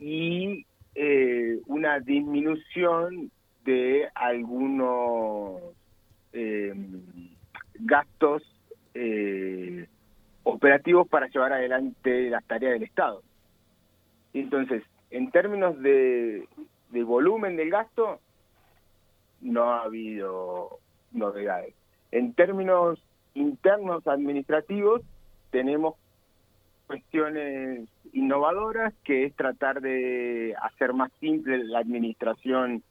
y 0.01 0.67
eh, 0.97 1.61
una 1.67 2.01
disminución 2.01 3.31
de 3.65 4.09
algunos 4.13 5.77
eh, 6.33 6.75
gastos 7.75 8.43
eh, 8.95 9.87
operativos 10.45 11.09
para 11.09 11.29
llevar 11.29 11.53
adelante 11.53 12.31
las 12.31 12.45
tareas 12.45 12.75
del 12.75 12.85
Estado. 12.85 13.23
Entonces, 14.33 14.83
en 15.11 15.31
términos 15.31 15.81
de, 15.81 16.49
de 16.91 17.03
volumen 17.03 17.57
del 17.57 17.71
gasto, 17.71 18.21
no 19.41 19.73
ha 19.73 19.83
habido 19.83 20.79
novedades. 21.13 21.75
En 22.11 22.35
términos 22.35 23.03
internos 23.35 24.07
administrativos, 24.07 25.03
tenemos 25.51 25.97
cuestiones 26.87 27.89
innovadoras, 28.13 28.93
que 29.05 29.25
es 29.25 29.35
tratar 29.35 29.81
de 29.81 30.55
hacer 30.63 30.93
más 30.93 31.11
simple 31.21 31.65
la 31.65 31.79
administración 31.79 32.83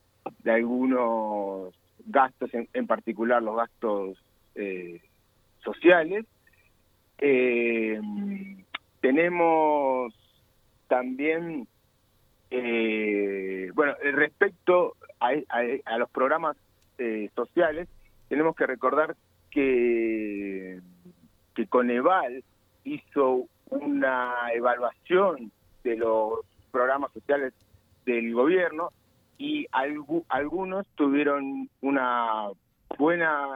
de 0.42 0.50
algunos 0.50 1.74
gastos, 2.06 2.50
en, 2.52 2.86
particular 2.86 3.42
los 3.42 3.56
gastos 3.56 4.18
eh, 4.54 5.00
sociales. 5.62 6.26
Eh, 7.18 8.00
tenemos 9.00 10.14
también, 10.88 11.66
eh, 12.50 13.70
bueno, 13.74 13.94
respecto 14.12 14.96
a, 15.20 15.98
los 15.98 16.10
programas 16.10 16.56
sociales, 17.34 17.88
tenemos 18.28 18.54
que 18.54 18.66
recordar 18.66 19.16
que, 19.50 20.80
que 21.54 21.66
Coneval 21.66 22.44
hizo 22.84 23.46
una 23.70 24.34
evaluación 24.54 25.50
de 25.82 25.96
los 25.96 26.40
programas 26.70 27.12
sociales 27.12 27.52
del 28.04 28.32
gobierno 28.34 28.90
y 29.38 29.66
algunos 29.70 30.86
tuvieron 30.94 31.68
una 31.80 32.48
buena 32.98 33.48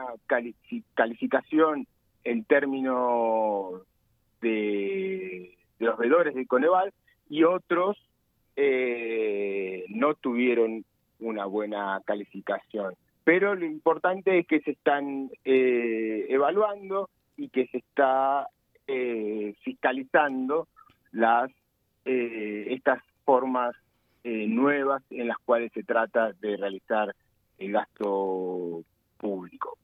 calificación 0.95 1.87
en 2.23 2.43
términos 2.43 3.81
de 4.41 5.57
los 5.79 5.97
veedores 5.97 6.35
de 6.35 6.45
Coneval 6.45 6.93
y 7.29 7.43
otros 7.43 7.97
eh, 8.55 9.85
no 9.89 10.15
tuvieron 10.15 10.83
una 11.19 11.45
buena 11.45 12.01
calificación. 12.05 12.95
Pero 13.23 13.55
lo 13.55 13.65
importante 13.65 14.39
es 14.39 14.47
que 14.47 14.61
se 14.61 14.71
están 14.71 15.29
eh, 15.45 16.25
evaluando 16.29 17.09
y 17.35 17.49
que 17.49 17.67
se 17.67 17.77
está 17.77 18.47
eh, 18.87 19.55
fiscalizando 19.63 20.67
las 21.11 21.51
estas 22.09 23.03
formas 23.25 23.75
nuevas 24.47 25.03
en 25.09 25.27
las 25.27 25.37
cuales 25.39 25.71
se 25.73 25.83
trata 25.83 26.33
de 26.33 26.57
realizar 26.57 27.15
el 27.57 27.71
gasto 27.71 28.83
público. 29.17 29.77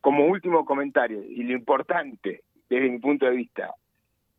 como 0.00 0.26
último 0.26 0.64
comentario, 0.64 1.22
y 1.24 1.42
lo 1.42 1.52
importante 1.54 2.42
desde 2.68 2.90
mi 2.90 2.98
punto 2.98 3.26
de 3.26 3.32
vista, 3.32 3.74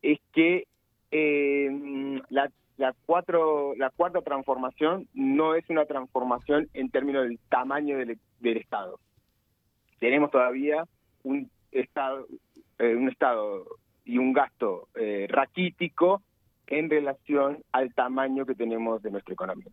es 0.01 0.19
que 0.31 0.67
eh, 1.11 2.21
la, 2.29 2.49
la, 2.77 2.93
cuatro, 3.05 3.73
la 3.75 3.89
cuarta 3.89 4.21
transformación 4.21 5.07
no 5.13 5.55
es 5.55 5.69
una 5.69 5.85
transformación 5.85 6.69
en 6.73 6.89
términos 6.89 7.23
del 7.23 7.39
tamaño 7.49 7.97
del, 7.97 8.17
del 8.39 8.57
Estado. 8.57 8.99
Tenemos 9.99 10.31
todavía 10.31 10.85
un 11.23 11.49
Estado, 11.71 12.27
eh, 12.77 12.95
un 12.95 13.09
Estado 13.09 13.65
y 14.05 14.17
un 14.17 14.33
gasto 14.33 14.87
eh, 14.95 15.27
raquítico 15.29 16.21
en 16.69 16.89
relación 16.89 17.63
al 17.71 17.93
tamaño 17.93 18.45
que 18.45 18.55
tenemos 18.55 19.01
de 19.01 19.11
nuestra 19.11 19.33
economía. 19.33 19.71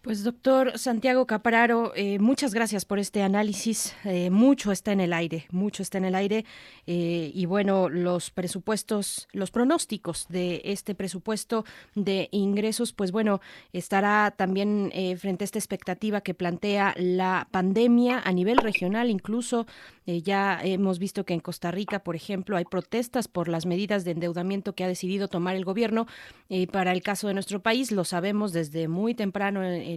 Pues 0.00 0.22
doctor 0.22 0.78
Santiago 0.78 1.26
Capraro, 1.26 1.92
eh, 1.96 2.20
muchas 2.20 2.54
gracias 2.54 2.84
por 2.84 3.00
este 3.00 3.24
análisis. 3.24 3.96
Eh, 4.04 4.30
mucho 4.30 4.70
está 4.70 4.92
en 4.92 5.00
el 5.00 5.12
aire, 5.12 5.46
mucho 5.50 5.82
está 5.82 5.98
en 5.98 6.04
el 6.04 6.14
aire. 6.14 6.44
Eh, 6.86 7.32
y 7.34 7.46
bueno, 7.46 7.88
los 7.88 8.30
presupuestos, 8.30 9.26
los 9.32 9.50
pronósticos 9.50 10.26
de 10.28 10.62
este 10.64 10.94
presupuesto 10.94 11.64
de 11.96 12.28
ingresos, 12.30 12.92
pues 12.92 13.10
bueno, 13.10 13.40
estará 13.72 14.32
también 14.36 14.92
frente 15.18 15.42
a 15.42 15.46
esta 15.46 15.58
expectativa 15.58 16.20
que 16.20 16.32
plantea 16.32 16.94
la 16.96 17.48
pandemia 17.50 18.20
a 18.24 18.32
nivel 18.32 18.58
regional, 18.58 19.10
incluso 19.10 19.66
ya 20.06 20.60
hemos 20.62 20.98
visto 20.98 21.24
que 21.24 21.34
en 21.34 21.40
Costa 21.40 21.70
Rica, 21.70 22.02
por 22.02 22.16
ejemplo, 22.16 22.56
hay 22.56 22.64
protestas 22.64 23.28
por 23.28 23.48
las 23.48 23.66
medidas 23.66 24.04
de 24.04 24.12
endeudamiento 24.12 24.74
que 24.74 24.84
ha 24.84 24.88
decidido 24.88 25.28
tomar 25.28 25.56
el 25.56 25.64
gobierno. 25.64 26.06
para 26.72 26.92
el 26.92 27.02
caso 27.02 27.28
de 27.28 27.34
nuestro 27.34 27.60
país, 27.60 27.92
lo 27.92 28.04
sabemos 28.04 28.52
desde 28.52 28.88
muy 28.88 29.14
temprano 29.14 29.62
en, 29.62 29.87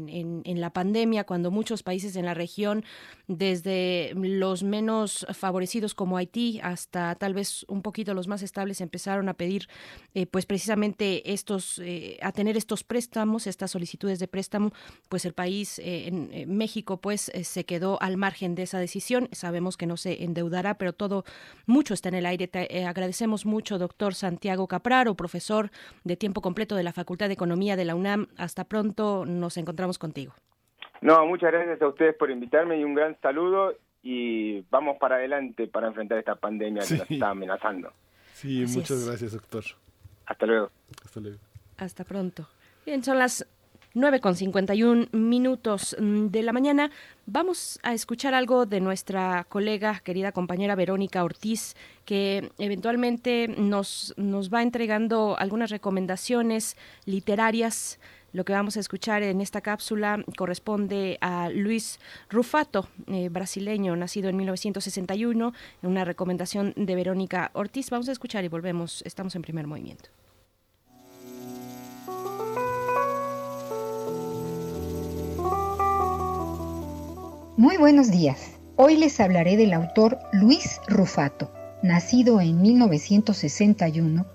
la 0.61 0.69
pandemia, 0.71 1.25
cuando 1.25 1.51
muchos 1.51 1.83
países 1.83 2.15
en 2.15 2.25
la 2.25 2.33
región, 2.33 2.83
desde 3.27 4.13
los 4.15 4.63
menos 4.63 5.25
favorecidos 5.33 5.93
como 5.95 6.17
Haití 6.17 6.59
hasta 6.63 7.15
tal 7.15 7.33
vez 7.33 7.65
un 7.67 7.81
poquito 7.81 8.13
los 8.13 8.27
más 8.27 8.41
estables, 8.41 8.81
empezaron 8.81 9.29
a 9.29 9.33
pedir, 9.33 9.67
eh, 10.13 10.25
pues 10.25 10.45
precisamente 10.45 11.33
estos, 11.33 11.79
eh, 11.79 12.17
a 12.21 12.31
tener 12.31 12.57
estos 12.57 12.83
préstamos, 12.83 13.47
estas 13.47 13.71
solicitudes 13.71 14.19
de 14.19 14.27
préstamo, 14.27 14.71
pues 15.09 15.25
el 15.25 15.33
país, 15.33 15.79
eh, 15.79 16.07
en 16.07 16.57
México, 16.57 16.97
pues 16.97 17.31
se 17.43 17.65
quedó 17.65 18.01
al 18.01 18.17
margen 18.17 18.55
de 18.55 18.63
esa 18.63 18.79
decisión. 18.79 19.29
Sabemos 19.31 19.77
que 19.77 19.87
no 19.87 19.97
se 19.97 20.23
endeudará, 20.23 20.77
pero 20.77 20.93
todo, 20.93 21.25
mucho 21.65 21.93
está 21.93 22.09
en 22.09 22.15
el 22.15 22.25
aire. 22.25 22.49
Agradecemos 22.85 23.45
mucho, 23.45 23.77
doctor 23.77 24.15
Santiago 24.15 24.67
Capraro, 24.67 25.15
profesor 25.15 25.71
de 26.03 26.15
tiempo 26.15 26.41
completo 26.41 26.75
de 26.75 26.83
la 26.83 26.93
Facultad 26.93 27.27
de 27.27 27.33
Economía 27.33 27.75
de 27.75 27.85
la 27.85 27.95
UNAM. 27.95 28.27
Hasta 28.37 28.65
pronto, 28.65 29.25
nos 29.25 29.57
encontramos 29.57 29.80
contigo. 29.97 30.33
No, 31.01 31.25
muchas 31.25 31.51
gracias 31.51 31.81
a 31.81 31.87
ustedes 31.87 32.15
por 32.15 32.29
invitarme 32.29 32.79
y 32.79 32.83
un 32.83 32.93
gran 32.93 33.19
saludo 33.21 33.75
y 34.03 34.61
vamos 34.69 34.97
para 34.99 35.15
adelante 35.15 35.67
para 35.67 35.87
enfrentar 35.87 36.17
esta 36.17 36.35
pandemia 36.35 36.83
que 36.87 36.95
nos 36.95 37.11
está 37.11 37.29
amenazando. 37.29 37.91
Sí, 38.33 38.65
muchas 38.67 39.05
gracias, 39.07 39.33
doctor. 39.33 39.63
Hasta 40.25 40.45
luego. 40.45 40.71
Hasta 41.03 41.19
luego. 41.19 41.37
Hasta 41.77 42.03
pronto. 42.03 42.47
Bien, 42.85 43.03
son 43.03 43.19
las 43.19 43.45
9 43.93 44.21
con 44.21 44.35
51 44.35 45.07
minutos 45.11 45.95
de 45.99 46.43
la 46.43 46.53
mañana. 46.53 46.91
Vamos 47.25 47.79
a 47.83 47.93
escuchar 47.93 48.33
algo 48.33 48.65
de 48.65 48.79
nuestra 48.79 49.45
colega, 49.49 49.99
querida 50.03 50.31
compañera 50.31 50.75
Verónica 50.75 51.23
Ortiz, 51.23 51.75
que 52.05 52.51
eventualmente 52.57 53.47
nos, 53.49 54.13
nos 54.17 54.51
va 54.51 54.63
entregando 54.63 55.35
algunas 55.37 55.71
recomendaciones 55.71 56.77
literarias 57.05 57.99
lo 58.33 58.45
que 58.45 58.53
vamos 58.53 58.77
a 58.77 58.79
escuchar 58.79 59.23
en 59.23 59.41
esta 59.41 59.61
cápsula 59.61 60.23
corresponde 60.37 61.17
a 61.21 61.49
Luis 61.49 61.99
Rufato, 62.29 62.87
eh, 63.07 63.29
brasileño, 63.29 63.95
nacido 63.95 64.29
en 64.29 64.37
1961, 64.37 65.53
en 65.83 65.89
una 65.89 66.05
recomendación 66.05 66.73
de 66.75 66.95
Verónica 66.95 67.51
Ortiz. 67.53 67.89
Vamos 67.89 68.09
a 68.09 68.11
escuchar 68.11 68.43
y 68.45 68.47
volvemos. 68.47 69.01
Estamos 69.05 69.35
en 69.35 69.41
primer 69.41 69.67
movimiento. 69.67 70.09
Muy 77.57 77.77
buenos 77.77 78.09
días. 78.09 78.51
Hoy 78.75 78.95
les 78.95 79.19
hablaré 79.19 79.57
del 79.57 79.73
autor 79.73 80.17
Luis 80.31 80.79
Rufato, 80.87 81.51
nacido 81.83 82.41
en 82.41 82.61
1961. 82.61 84.25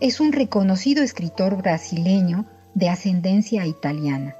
Es 0.00 0.20
un 0.20 0.32
reconocido 0.32 1.02
escritor 1.02 1.56
brasileño 1.56 2.46
de 2.74 2.88
ascendencia 2.88 3.66
italiana, 3.66 4.34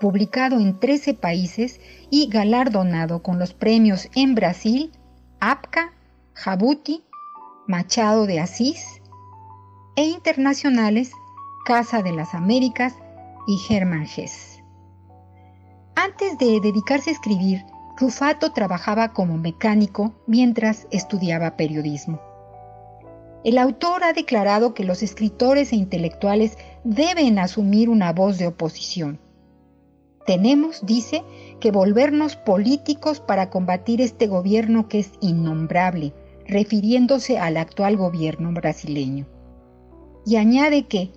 publicado 0.00 0.58
en 0.58 0.78
13 0.78 1.14
países 1.14 1.80
y 2.10 2.28
galardonado 2.28 3.22
con 3.22 3.38
los 3.38 3.54
premios 3.54 4.08
en 4.14 4.34
Brasil, 4.34 4.92
APCA, 5.40 5.92
Jabuti, 6.34 7.02
Machado 7.66 8.26
de 8.26 8.40
Asís 8.40 9.02
e 9.96 10.04
internacionales 10.04 11.12
Casa 11.66 12.02
de 12.02 12.12
las 12.12 12.34
Américas 12.34 12.94
y 13.46 13.58
Germán 13.58 14.04
Hess. 14.04 14.62
Antes 15.96 16.38
de 16.38 16.60
dedicarse 16.60 17.10
a 17.10 17.12
escribir, 17.12 17.62
Rufato 17.98 18.52
trabajaba 18.52 19.12
como 19.12 19.36
mecánico 19.36 20.14
mientras 20.26 20.86
estudiaba 20.92 21.56
periodismo. 21.56 22.20
El 23.44 23.58
autor 23.58 24.04
ha 24.04 24.12
declarado 24.12 24.72
que 24.72 24.84
los 24.84 25.02
escritores 25.02 25.72
e 25.72 25.76
intelectuales 25.76 26.56
deben 26.88 27.38
asumir 27.38 27.90
una 27.90 28.14
voz 28.14 28.38
de 28.38 28.46
oposición. 28.46 29.20
Tenemos, 30.24 30.86
dice, 30.86 31.22
que 31.60 31.70
volvernos 31.70 32.36
políticos 32.36 33.20
para 33.20 33.50
combatir 33.50 34.00
este 34.00 34.26
gobierno 34.26 34.88
que 34.88 35.00
es 35.00 35.12
innombrable, 35.20 36.14
refiriéndose 36.46 37.38
al 37.38 37.58
actual 37.58 37.98
gobierno 37.98 38.52
brasileño. 38.52 39.26
Y 40.24 40.36
añade 40.36 40.86
que, 40.86 41.12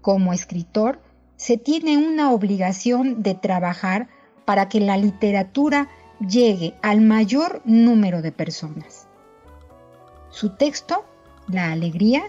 como 0.00 0.32
escritor, 0.32 1.02
se 1.36 1.58
tiene 1.58 1.98
una 1.98 2.32
obligación 2.32 3.22
de 3.22 3.34
trabajar 3.34 4.08
para 4.46 4.70
que 4.70 4.80
la 4.80 4.96
literatura 4.96 5.90
llegue 6.26 6.72
al 6.80 7.02
mayor 7.02 7.60
número 7.66 8.22
de 8.22 8.32
personas. 8.32 9.08
Su 10.30 10.56
texto, 10.56 11.04
La 11.48 11.70
Alegría, 11.70 12.22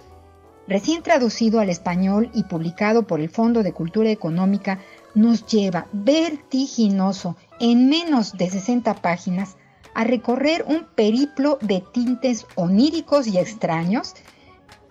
recién 0.67 1.03
traducido 1.03 1.59
al 1.59 1.69
español 1.69 2.29
y 2.33 2.43
publicado 2.43 3.03
por 3.03 3.19
el 3.19 3.29
Fondo 3.29 3.63
de 3.63 3.73
Cultura 3.73 4.09
Económica, 4.09 4.79
nos 5.13 5.45
lleva 5.45 5.87
vertiginoso 5.91 7.35
en 7.59 7.89
menos 7.89 8.33
de 8.33 8.49
60 8.49 8.95
páginas 8.95 9.57
a 9.93 10.03
recorrer 10.03 10.65
un 10.67 10.85
periplo 10.95 11.59
de 11.61 11.83
tintes 11.93 12.47
oníricos 12.55 13.27
y 13.27 13.37
extraños 13.37 14.15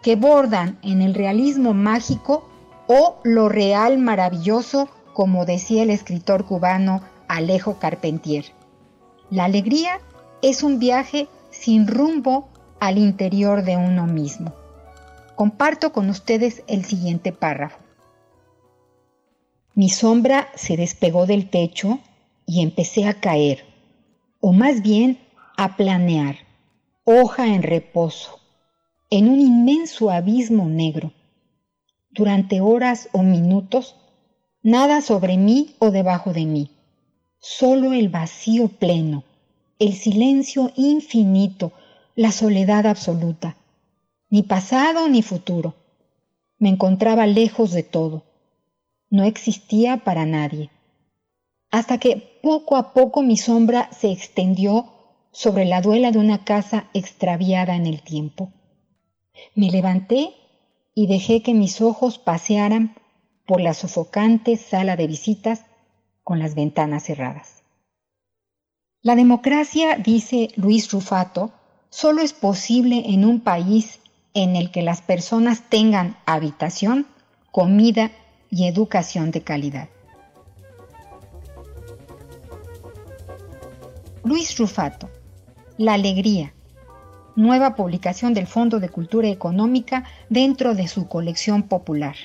que 0.03 0.17
bordan 0.17 0.79
en 0.83 1.03
el 1.03 1.15
realismo 1.15 1.75
mágico 1.75 2.49
o 2.87 3.19
lo 3.25 3.49
real 3.49 3.99
maravilloso, 3.99 4.89
como 5.13 5.45
decía 5.45 5.83
el 5.83 5.91
escritor 5.91 6.45
cubano 6.45 7.03
Alejo 7.29 7.79
Carpentier. 7.79 8.45
La 9.31 9.45
alegría 9.45 10.01
es 10.43 10.63
un 10.63 10.79
viaje 10.79 11.29
sin 11.51 11.87
rumbo 11.87 12.49
al 12.81 12.99
interior 12.99 13.65
de 13.65 13.77
uno 13.77 14.07
mismo 14.07 14.62
comparto 15.43 15.93
con 15.93 16.09
ustedes 16.09 16.63
el 16.69 16.85
siguiente 16.85 17.33
párrafo. 17.33 17.81
Mi 19.75 19.89
sombra 19.89 20.47
se 20.55 20.77
despegó 20.77 21.27
del 21.27 21.51
techo 21.51 21.99
y 22.47 22.63
empecé 22.63 23.09
a 23.09 23.15
caer, 23.15 23.65
o 24.39 24.53
más 24.53 24.83
bien 24.83 25.19
a 25.57 25.77
planear, 25.77 26.37
hoja 27.03 27.49
en 27.49 27.65
reposo, 27.65 28.39
en 29.11 29.29
un 29.29 29.41
inmenso 29.41 30.13
abismo 30.13 30.69
negro. 30.69 31.13
Durante 32.13 32.61
horas 32.61 33.09
o 33.11 33.25
minutos, 33.25 33.97
nada 34.63 35.01
sobre 35.01 35.39
mí 35.39 35.75
o 35.81 35.91
debajo 35.91 36.33
de 36.33 36.47
mí, 36.47 36.71
solo 37.41 37.93
el 37.93 38.11
vacío 38.11 38.69
pleno, 38.69 39.25
el 39.81 39.95
silencio 39.95 40.71
infinito, 40.77 41.73
la 42.15 42.31
soledad 42.31 42.87
absoluta 42.87 43.57
ni 44.33 44.43
pasado 44.43 45.11
ni 45.11 45.21
futuro. 45.21 45.75
Me 46.59 46.71
encontraba 46.71 47.27
lejos 47.27 47.71
de 47.73 47.83
todo. 47.83 48.25
No 49.11 49.25
existía 49.25 49.99
para 50.05 50.25
nadie. 50.25 50.71
Hasta 51.71 51.99
que 51.99 52.39
poco 52.43 52.77
a 52.77 52.95
poco 52.95 53.21
mi 53.21 53.37
sombra 53.37 53.91
se 53.93 54.11
extendió 54.11 54.89
sobre 55.33 55.67
la 55.67 55.83
duela 55.83 56.13
de 56.13 56.19
una 56.19 56.45
casa 56.45 56.89
extraviada 56.95 57.77
en 57.77 57.85
el 57.85 58.01
tiempo. 58.01 58.51
Me 59.55 59.71
levanté 59.71 60.31
y 60.95 61.09
dejé 61.09 61.43
que 61.43 61.53
mis 61.53 61.83
ojos 61.83 62.19
pasearan 62.19 62.97
por 63.47 63.61
la 63.61 63.75
sofocante 63.75 64.57
sala 64.57 64.97
de 64.97 65.09
visitas 65.09 65.67
con 66.25 66.39
las 66.39 66.55
ventanas 66.55 67.05
cerradas. 67.05 67.65
La 69.03 69.15
democracia, 69.15 69.97
dice 69.97 70.49
Luis 70.57 70.91
Rufato, 70.91 71.53
solo 71.91 72.23
es 72.23 72.33
posible 72.33 73.13
en 73.13 73.27
un 73.27 73.41
país 73.41 73.99
en 74.35 74.57
el 74.57 74.71
que 74.71 74.83
las 74.83 75.03
personas 75.03 75.63
tengan 75.69 76.17
habitación, 76.27 77.07
comida 77.51 78.11
y 78.51 78.67
educación 78.67 79.31
de 79.31 79.43
calidad. 79.43 79.89
Luis 84.25 84.57
Rufato, 84.59 85.11
La 85.79 85.95
Alegría, 85.95 86.55
nueva 87.37 87.75
publicación 87.75 88.35
del 88.35 88.47
Fondo 88.47 88.79
de 88.79 88.89
Cultura 88.89 89.29
Económica 89.29 90.05
dentro 90.29 90.75
de 90.75 90.89
su 90.89 91.09
colección 91.09 91.65
popular. 91.65 92.17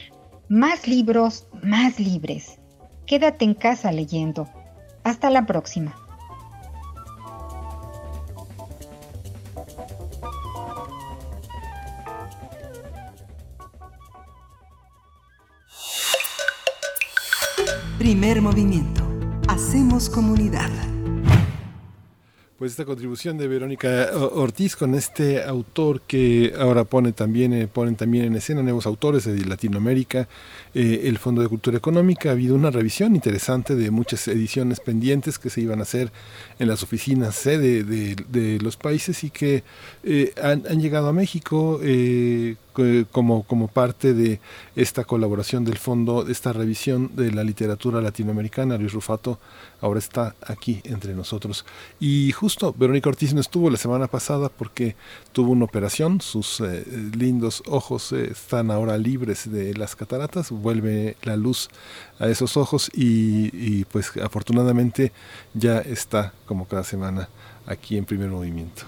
Más 0.49 0.87
libros, 0.87 1.47
más 1.63 1.99
libres. 1.99 2.59
Quédate 3.05 3.45
en 3.45 3.53
casa 3.53 3.91
leyendo. 3.91 4.47
Hasta 5.03 5.29
la 5.29 5.45
próxima. 5.45 6.06
Primer 18.07 18.41
movimiento. 18.41 19.05
Hacemos 19.49 20.09
comunidad. 20.09 20.69
Pues 22.57 22.71
esta 22.71 22.85
contribución 22.85 23.37
de 23.37 23.49
Verónica 23.49 24.11
Ortiz 24.31 24.77
con 24.77 24.95
este 24.95 25.43
autor 25.43 25.99
que 25.99 26.53
ahora 26.57 26.85
pone 26.85 27.11
también, 27.11 27.51
eh, 27.51 27.67
ponen 27.67 27.97
también 27.97 28.23
en 28.23 28.37
escena 28.37 28.63
nuevos 28.63 28.85
autores 28.85 29.25
de 29.25 29.43
Latinoamérica, 29.43 30.29
eh, 30.73 31.01
el 31.03 31.17
Fondo 31.17 31.41
de 31.41 31.49
Cultura 31.49 31.77
Económica. 31.77 32.29
Ha 32.29 32.31
habido 32.31 32.55
una 32.55 32.71
revisión 32.71 33.13
interesante 33.13 33.75
de 33.75 33.91
muchas 33.91 34.25
ediciones 34.29 34.79
pendientes 34.79 35.37
que 35.37 35.49
se 35.49 35.59
iban 35.59 35.79
a 35.79 35.83
hacer 35.83 36.09
en 36.59 36.69
las 36.69 36.83
oficinas 36.83 37.35
sede 37.35 37.83
de, 37.83 38.59
los 38.61 38.77
países 38.77 39.21
y 39.25 39.31
que 39.31 39.65
eh, 40.05 40.33
han, 40.41 40.63
han, 40.67 40.79
llegado 40.79 41.09
a 41.09 41.13
México 41.13 41.81
como, 43.11 43.43
como 43.43 43.67
parte 43.67 44.13
de 44.13 44.39
esta 44.75 45.03
colaboración 45.03 45.65
del 45.65 45.77
fondo, 45.77 46.23
de 46.23 46.31
esta 46.31 46.53
revisión 46.53 47.11
de 47.15 47.31
la 47.31 47.43
literatura 47.43 48.01
latinoamericana. 48.01 48.77
Luis 48.77 48.93
Rufato 48.93 49.39
ahora 49.81 49.99
está 49.99 50.35
aquí 50.45 50.81
entre 50.83 51.13
nosotros. 51.13 51.65
Y 51.99 52.31
justo 52.31 52.73
Verónica 52.77 53.09
Ortiz 53.09 53.33
no 53.33 53.41
estuvo 53.41 53.69
la 53.69 53.77
semana 53.77 54.07
pasada 54.07 54.49
porque 54.49 54.95
tuvo 55.31 55.51
una 55.51 55.65
operación, 55.65 56.21
sus 56.21 56.61
eh, 56.61 56.85
lindos 57.15 57.63
ojos 57.67 58.11
eh, 58.11 58.29
están 58.31 58.71
ahora 58.71 58.97
libres 58.97 59.51
de 59.51 59.73
las 59.75 59.95
cataratas, 59.95 60.51
vuelve 60.51 61.17
la 61.23 61.35
luz 61.35 61.69
a 62.19 62.27
esos 62.27 62.57
ojos 62.57 62.89
y, 62.93 63.49
y 63.53 63.85
pues 63.85 64.11
afortunadamente 64.17 65.11
ya 65.53 65.79
está 65.79 66.33
como 66.45 66.67
cada 66.67 66.83
semana 66.83 67.29
aquí 67.65 67.97
en 67.97 68.05
primer 68.05 68.29
movimiento. 68.29 68.83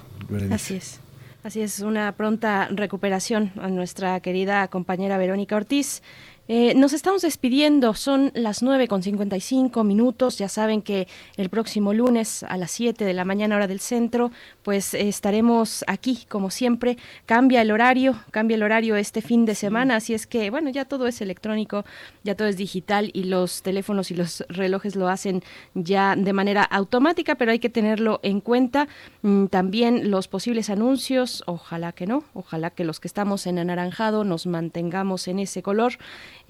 Así 0.51 0.75
es. 0.75 0.99
Así 1.41 1.61
es, 1.61 1.79
una 1.79 2.11
pronta 2.17 2.67
recuperación 2.69 3.53
a 3.61 3.69
nuestra 3.69 4.19
querida 4.19 4.67
compañera 4.67 5.17
Verónica 5.17 5.55
Ortiz. 5.55 6.03
Eh, 6.51 6.73
nos 6.73 6.93
estamos 6.93 7.21
despidiendo, 7.21 7.93
son 7.93 8.31
las 8.33 8.63
9 8.63 8.87
con 8.87 9.03
55 9.03 9.83
minutos. 9.83 10.39
Ya 10.39 10.49
saben 10.49 10.81
que 10.81 11.07
el 11.37 11.47
próximo 11.47 11.93
lunes 11.93 12.41
a 12.41 12.57
las 12.57 12.71
7 12.71 13.05
de 13.05 13.13
la 13.13 13.23
mañana, 13.23 13.55
hora 13.55 13.67
del 13.67 13.79
centro, 13.79 14.31
pues 14.63 14.95
estaremos 14.95 15.85
aquí, 15.85 16.25
como 16.27 16.49
siempre. 16.49 16.97
Cambia 17.27 17.61
el 17.61 17.69
horario, 17.69 18.15
cambia 18.31 18.55
el 18.55 18.63
horario 18.63 18.95
este 18.95 19.21
fin 19.21 19.45
de 19.45 19.53
semana, 19.53 19.97
así 19.97 20.15
es 20.15 20.25
que, 20.25 20.49
bueno, 20.49 20.71
ya 20.71 20.85
todo 20.85 21.05
es 21.05 21.21
electrónico, 21.21 21.85
ya 22.23 22.33
todo 22.33 22.47
es 22.47 22.57
digital 22.57 23.11
y 23.13 23.25
los 23.25 23.61
teléfonos 23.61 24.09
y 24.09 24.15
los 24.15 24.43
relojes 24.49 24.95
lo 24.95 25.07
hacen 25.07 25.43
ya 25.75 26.15
de 26.15 26.33
manera 26.33 26.63
automática, 26.63 27.35
pero 27.35 27.51
hay 27.51 27.59
que 27.59 27.69
tenerlo 27.69 28.21
en 28.23 28.41
cuenta. 28.41 28.87
Mm, 29.21 29.45
también 29.47 30.09
los 30.09 30.27
posibles 30.27 30.71
anuncios, 30.71 31.43
ojalá 31.45 31.91
que 31.91 32.07
no, 32.07 32.23
ojalá 32.33 32.71
que 32.71 32.85
los 32.85 32.99
que 32.99 33.07
estamos 33.07 33.45
en 33.45 33.59
anaranjado 33.59 34.23
nos 34.23 34.47
mantengamos 34.47 35.27
en 35.27 35.37
ese 35.37 35.61
color. 35.61 35.99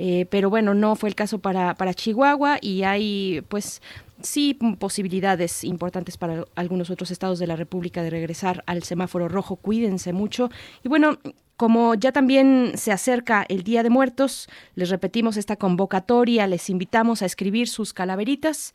Eh, 0.02 0.26
pero 0.30 0.50
bueno, 0.50 0.74
no 0.74 0.96
fue 0.96 1.10
el 1.10 1.16
caso 1.16 1.40
para, 1.40 1.76
para 1.76 1.94
Chihuahua 1.94 2.58
y 2.62 2.84
hay 2.84 3.42
pues 3.50 3.82
sí 4.22 4.58
posibilidades 4.80 5.66
importantes 5.66 6.18
para 6.18 6.46
algunos 6.56 6.90
otros 6.90 7.12
estados 7.12 7.38
de 7.38 7.48
la 7.48 7.58
República 7.58 8.02
de 8.02 8.10
regresar 8.10 8.64
al 8.66 8.84
semáforo 8.84 9.28
rojo. 9.28 9.58
Cuídense 9.58 10.14
mucho. 10.14 10.50
Y 10.84 10.90
bueno, 10.90 11.20
como 11.58 11.96
ya 11.96 12.14
también 12.14 12.72
se 12.76 12.94
acerca 12.94 13.46
el 13.50 13.64
Día 13.64 13.84
de 13.84 13.90
Muertos, 13.90 14.48
les 14.76 14.90
repetimos 14.90 15.36
esta 15.36 15.58
convocatoria, 15.58 16.48
les 16.48 16.70
invitamos 16.70 17.22
a 17.22 17.26
escribir 17.26 17.68
sus 17.68 17.92
calaveritas 17.92 18.74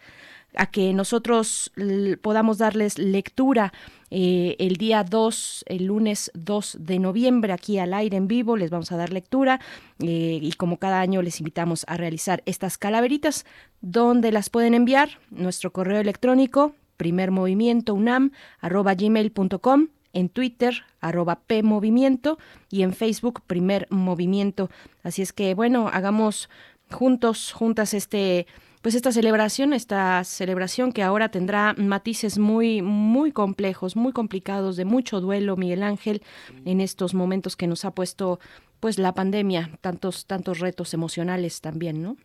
a 0.56 0.66
que 0.66 0.92
nosotros 0.92 1.72
podamos 2.22 2.58
darles 2.58 2.98
lectura 2.98 3.72
eh, 4.10 4.56
el 4.58 4.76
día 4.76 5.02
2, 5.02 5.64
el 5.66 5.86
lunes 5.86 6.30
2 6.34 6.76
de 6.80 7.00
noviembre, 7.00 7.52
aquí 7.52 7.78
al 7.78 7.94
aire 7.94 8.16
en 8.16 8.28
vivo, 8.28 8.56
les 8.56 8.70
vamos 8.70 8.92
a 8.92 8.96
dar 8.96 9.12
lectura 9.12 9.60
eh, 9.98 10.38
y 10.40 10.52
como 10.52 10.78
cada 10.78 11.00
año 11.00 11.20
les 11.20 11.40
invitamos 11.40 11.84
a 11.88 11.96
realizar 11.96 12.44
estas 12.46 12.78
calaveritas, 12.78 13.44
donde 13.80 14.30
las 14.30 14.50
pueden 14.50 14.74
enviar, 14.74 15.18
nuestro 15.30 15.72
correo 15.72 16.00
electrónico, 16.00 16.76
primermovimientounam.gmail.com 16.96 19.88
en 20.12 20.28
Twitter, 20.28 20.84
arroba 21.00 21.40
PMovimiento 21.40 22.38
y 22.70 22.82
en 22.82 22.92
Facebook, 22.92 23.42
Primer 23.46 23.88
Movimiento. 23.90 24.70
Así 25.02 25.22
es 25.22 25.32
que, 25.32 25.54
bueno, 25.54 25.88
hagamos 25.92 26.48
juntos, 26.90 27.52
juntas 27.52 27.94
este 27.94 28.46
pues 28.84 28.94
esta 28.94 29.12
celebración, 29.12 29.72
esta 29.72 30.22
celebración 30.24 30.92
que 30.92 31.02
ahora 31.02 31.30
tendrá 31.30 31.72
matices 31.78 32.36
muy, 32.36 32.82
muy 32.82 33.32
complejos, 33.32 33.96
muy 33.96 34.12
complicados, 34.12 34.76
de 34.76 34.84
mucho 34.84 35.22
duelo, 35.22 35.56
Miguel 35.56 35.82
Ángel, 35.82 36.22
en 36.66 36.82
estos 36.82 37.14
momentos 37.14 37.56
que 37.56 37.66
nos 37.66 37.86
ha 37.86 37.92
puesto 37.92 38.40
pues 38.80 38.98
la 38.98 39.14
pandemia, 39.14 39.70
tantos, 39.80 40.26
tantos 40.26 40.58
retos 40.58 40.92
emocionales 40.92 41.62
también, 41.62 42.02
¿no? 42.02 42.18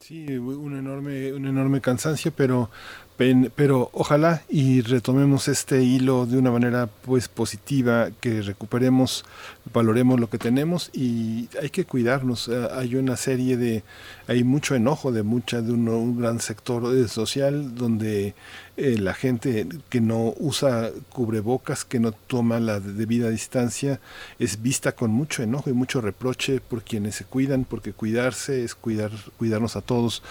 Sí, 0.00 0.38
un 0.38 0.78
enorme, 0.78 1.34
un 1.34 1.46
enorme 1.48 1.82
cansancio, 1.82 2.32
pero 2.34 2.70
pero 3.16 3.88
ojalá 3.94 4.42
y 4.48 4.82
retomemos 4.82 5.48
este 5.48 5.82
hilo 5.82 6.26
de 6.26 6.36
una 6.36 6.50
manera 6.50 6.86
pues 6.86 7.28
positiva, 7.28 8.10
que 8.20 8.42
recuperemos, 8.42 9.24
valoremos 9.72 10.20
lo 10.20 10.28
que 10.28 10.36
tenemos 10.36 10.90
y 10.92 11.48
hay 11.60 11.70
que 11.70 11.86
cuidarnos. 11.86 12.48
Eh, 12.48 12.68
hay 12.72 12.96
una 12.96 13.16
serie 13.16 13.56
de, 13.56 13.82
hay 14.28 14.44
mucho 14.44 14.74
enojo 14.74 15.12
de 15.12 15.22
mucha, 15.22 15.62
de 15.62 15.72
un, 15.72 16.20
gran 16.20 16.40
sector 16.40 16.94
eh, 16.94 17.08
social 17.08 17.74
donde 17.74 18.34
eh, 18.76 18.98
la 18.98 19.14
gente 19.14 19.66
que 19.88 20.02
no 20.02 20.34
usa 20.38 20.90
cubrebocas, 21.08 21.86
que 21.86 22.00
no 22.00 22.12
toma 22.12 22.60
la 22.60 22.80
debida 22.80 23.30
distancia, 23.30 23.98
es 24.38 24.60
vista 24.60 24.92
con 24.92 25.10
mucho 25.10 25.42
enojo 25.42 25.70
y 25.70 25.72
mucho 25.72 26.02
reproche 26.02 26.60
por 26.60 26.82
quienes 26.82 27.14
se 27.14 27.24
cuidan, 27.24 27.64
porque 27.64 27.94
cuidarse 27.94 28.62
es 28.62 28.74
cuidar, 28.74 29.10
cuidarnos 29.38 29.76
a 29.76 29.80
todos. 29.80 30.22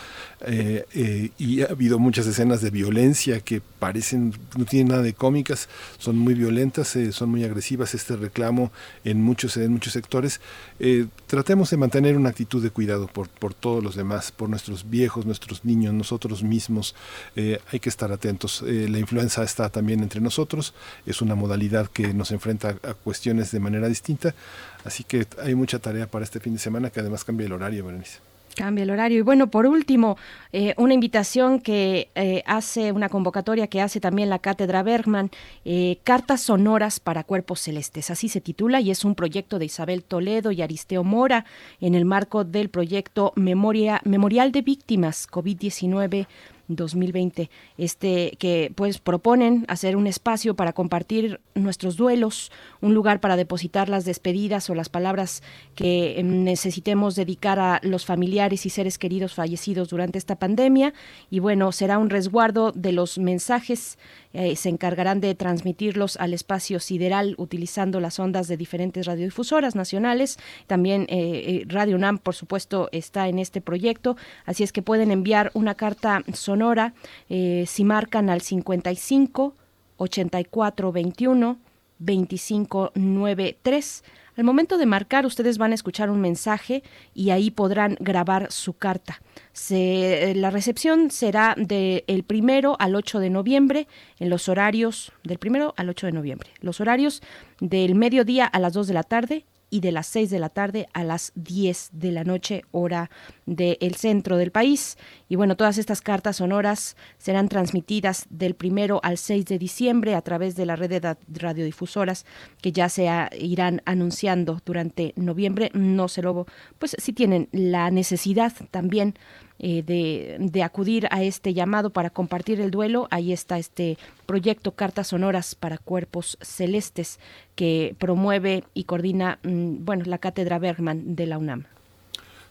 y 1.40 1.62
ha 1.62 1.66
habido 1.66 1.98
muchas 1.98 2.28
escenas 2.28 2.62
de 2.62 2.70
violencia 2.76 3.40
que 3.40 3.62
parecen, 3.80 4.34
no 4.58 4.66
tienen 4.66 4.90
nada 4.90 5.02
de 5.02 5.14
cómicas, 5.14 5.70
son 5.98 6.18
muy 6.18 6.34
violentas, 6.34 6.96
eh, 6.98 7.14
son 7.14 7.30
muy 7.30 7.44
agresivas 7.46 7.96
este 7.96 8.18
reclamo 8.18 8.72
en 9.06 9.22
muchos, 9.22 9.56
en 9.56 9.72
muchos 9.72 9.94
sectores. 9.94 10.42
Eh, 10.80 11.08
tratemos 11.26 11.70
de 11.70 11.78
mantener 11.78 12.18
una 12.18 12.30
actitud 12.30 12.62
de 12.62 12.72
cuidado 12.72 13.08
por, 13.08 13.30
por 13.30 13.54
todos 13.54 13.82
los 13.82 13.96
demás, 13.96 14.34
por 14.34 14.50
nuestros 14.50 14.90
viejos, 14.90 15.26
nuestros 15.26 15.64
niños, 15.64 15.94
nosotros 15.94 16.44
mismos. 16.44 16.96
Eh, 17.38 17.60
hay 17.72 17.80
que 17.80 17.90
estar 17.90 18.12
atentos. 18.12 18.62
la 18.66 19.00
influenza 19.00 19.42
está 19.44 19.70
también 19.70 20.02
entre 20.02 20.20
nosotros, 20.20 20.74
es 21.06 21.22
una 21.22 21.36
modalidad 21.36 21.88
que 21.88 22.14
nos 22.14 22.32
enfrenta 22.32 22.76
a 22.84 22.94
cuestiones 22.94 23.52
de 23.52 23.60
manera 23.60 23.88
distinta, 23.88 24.36
así 24.84 25.04
que 25.06 25.26
hay 25.42 25.56
mucha 25.56 25.80
tarea 25.80 26.08
para 26.08 26.26
este 26.26 26.40
fin 26.40 26.54
de 26.54 26.60
semana 26.60 26.90
que 26.90 27.00
además 27.00 27.24
cambia 27.24 27.48
el 27.48 27.54
horario, 27.54 27.86
Berenice. 27.86 28.35
Cambia 28.56 28.84
el 28.84 28.90
horario. 28.90 29.20
Y 29.20 29.22
bueno, 29.22 29.52
por 29.52 29.66
último, 29.66 30.18
eh, 30.54 30.74
una 30.78 30.94
invitación 30.94 31.60
que 31.60 32.10
eh, 32.16 32.42
hace, 32.46 32.94
una 32.94 33.10
convocatoria 33.10 33.68
que 33.68 33.82
hace 33.82 34.00
también 34.00 34.30
la 34.30 34.40
Cátedra 34.40 34.82
Bergman, 34.82 35.30
eh, 35.66 36.00
Cartas 36.04 36.42
Sonoras 36.42 37.02
para 37.02 37.26
Cuerpos 37.26 37.60
Celestes. 37.60 38.10
Así 38.12 38.30
se 38.30 38.40
titula 38.40 38.80
y 38.80 38.92
es 38.92 39.04
un 39.04 39.16
proyecto 39.16 39.60
de 39.60 39.66
Isabel 39.66 40.04
Toledo 40.04 40.52
y 40.52 40.62
Aristeo 40.62 41.04
Mora 41.04 41.46
en 41.82 41.96
el 41.96 42.06
marco 42.06 42.46
del 42.46 42.70
proyecto 42.70 43.34
Memoria, 43.36 44.00
Memorial 44.06 44.54
de 44.54 44.62
Víctimas 44.62 45.28
COVID-19 45.30 46.28
2020, 46.68 47.50
este 47.78 48.36
que 48.40 48.72
pues 48.76 49.00
proponen 49.00 49.66
hacer 49.68 49.96
un 49.96 50.08
espacio 50.08 50.56
para 50.56 50.74
compartir 50.74 51.40
nuestros 51.54 51.96
duelos, 51.96 52.52
un 52.82 52.94
lugar 52.94 53.20
para 53.20 53.36
depositar 53.36 53.90
las 53.90 54.06
despedidas 54.06 54.70
o 54.70 54.76
las 54.76 54.90
palabras 54.90 55.44
que 55.76 56.20
em, 56.20 56.44
necesitemos 56.44 57.16
dedicar 57.16 57.60
a 57.60 57.80
los 57.84 58.06
familiares 58.06 58.66
y 58.66 58.70
seres 58.70 58.98
queridos 58.98 59.34
fallecidos 59.34 59.90
durante 59.90 60.18
esta 60.18 60.36
pandemia. 60.38 60.94
Y 61.30 61.40
bueno, 61.40 61.72
será 61.72 61.98
un 61.98 62.10
resguardo 62.10 62.72
de 62.72 62.92
los 62.92 63.18
mensajes 63.18 63.98
eh, 64.36 64.56
se 64.58 64.68
encargarán 64.68 65.22
de 65.22 65.34
transmitirlos 65.34 66.18
al 66.18 66.34
espacio 66.34 66.82
sideral 66.82 67.36
utilizando 67.38 68.02
las 68.02 68.20
ondas 68.20 68.50
de 68.50 68.58
diferentes 68.58 69.06
radiodifusoras 69.06 69.76
nacionales. 69.76 70.38
También 70.68 71.04
eh, 71.04 71.08
eh, 71.10 71.66
Radio 71.68 71.96
UNAM, 71.96 72.18
por 72.18 72.36
supuesto, 72.36 72.90
está 72.92 73.30
en 73.30 73.40
este 73.40 73.62
proyecto, 73.62 74.18
así 74.46 74.64
es 74.64 74.74
que 74.74 74.82
pueden 74.82 75.12
enviar 75.12 75.52
una 75.54 75.76
carta 75.76 76.24
sonora 76.34 76.94
si 77.28 77.84
marcan 77.84 78.30
al 78.30 78.42
55 78.42 79.56
84 79.98 80.92
21 80.92 81.60
25 82.00 82.92
93 82.94 84.04
al 84.36 84.44
momento 84.44 84.78
de 84.78 84.86
marcar, 84.86 85.26
ustedes 85.26 85.58
van 85.58 85.72
a 85.72 85.76
escuchar 85.76 86.10
un 86.10 86.20
mensaje 86.20 86.84
y 87.14 87.30
ahí 87.30 87.52
podrán 87.52 87.98
grabar 88.00 88.52
su 88.52 88.74
carta. 88.74 89.22
Se, 89.54 90.34
la 90.36 90.50
recepción 90.50 91.10
será 91.10 91.56
del 91.58 92.24
primero 92.28 92.76
al 92.80 92.96
8 92.96 93.20
de 93.20 93.30
noviembre 93.30 93.88
en 94.20 94.30
los 94.30 94.50
horarios 94.50 95.14
del 95.24 95.40
primero 95.40 95.74
al 95.78 95.90
8 95.90 96.08
de 96.08 96.12
noviembre. 96.12 96.50
Los 96.60 96.82
horarios 96.82 97.22
del 97.62 97.96
mediodía 97.96 98.46
a 98.46 98.60
las 98.60 98.74
2 98.74 98.88
de 98.88 98.94
la 98.94 99.04
tarde 99.04 99.46
y 99.76 99.82
de 99.82 99.92
las 99.92 100.08
6 100.08 100.30
de 100.30 100.40
la 100.40 100.48
tarde 100.48 100.88
a 100.94 101.04
las 101.04 101.34
10 101.36 101.90
de 101.92 102.14
la 102.14 102.24
noche, 102.24 102.64
hora 102.72 103.10
del 103.46 103.96
centro 103.96 104.38
del 104.38 104.50
país. 104.50 104.98
Y 105.28 105.36
bueno, 105.36 105.58
todas 105.58 105.78
estas 105.78 106.00
cartas 106.02 106.38
sonoras 106.38 106.96
serán 107.18 107.50
transmitidas 107.50 108.26
del 108.30 108.56
primero 108.56 109.02
al 109.04 109.18
6 109.18 109.44
de 109.44 109.60
diciembre 109.60 110.16
a 110.16 110.22
través 110.22 110.56
de 110.56 110.66
la 110.66 110.78
red 110.78 111.02
de 111.02 111.18
radiodifusoras 111.28 112.26
que 112.62 112.72
ya 112.72 112.88
se 112.88 113.10
irán 113.38 113.82
anunciando 113.84 114.62
durante 114.66 115.12
noviembre. 115.18 115.72
No 115.74 116.08
se 116.08 116.22
lo, 116.22 116.46
pues 116.80 116.96
si 116.98 117.12
tienen 117.12 117.50
la 117.52 117.92
necesidad 117.92 118.54
también 118.72 119.16
eh, 119.60 119.84
de, 119.84 120.64
acudir 120.64 121.08
a 121.12 121.24
este 121.24 121.54
llamado 121.54 121.90
para 121.90 122.10
compartir 122.10 122.60
el 122.60 122.72
duelo, 122.72 123.08
ahí 123.12 123.32
está 123.32 123.58
este 123.58 123.98
proyecto 124.26 124.72
Cartas 124.72 125.08
Sonoras 125.08 125.56
para 125.56 125.78
Cuerpos 125.78 126.38
Celestes 126.42 127.20
que 127.56 127.96
promueve 127.98 128.64
y 128.74 128.84
coordina 128.84 129.40
mm, 129.44 129.86
bueno, 129.86 130.04
la 130.06 130.18
Cátedra 130.18 130.60
Bergman 130.60 131.16
de 131.16 131.26
la 131.26 131.38
UNAM. 131.38 131.66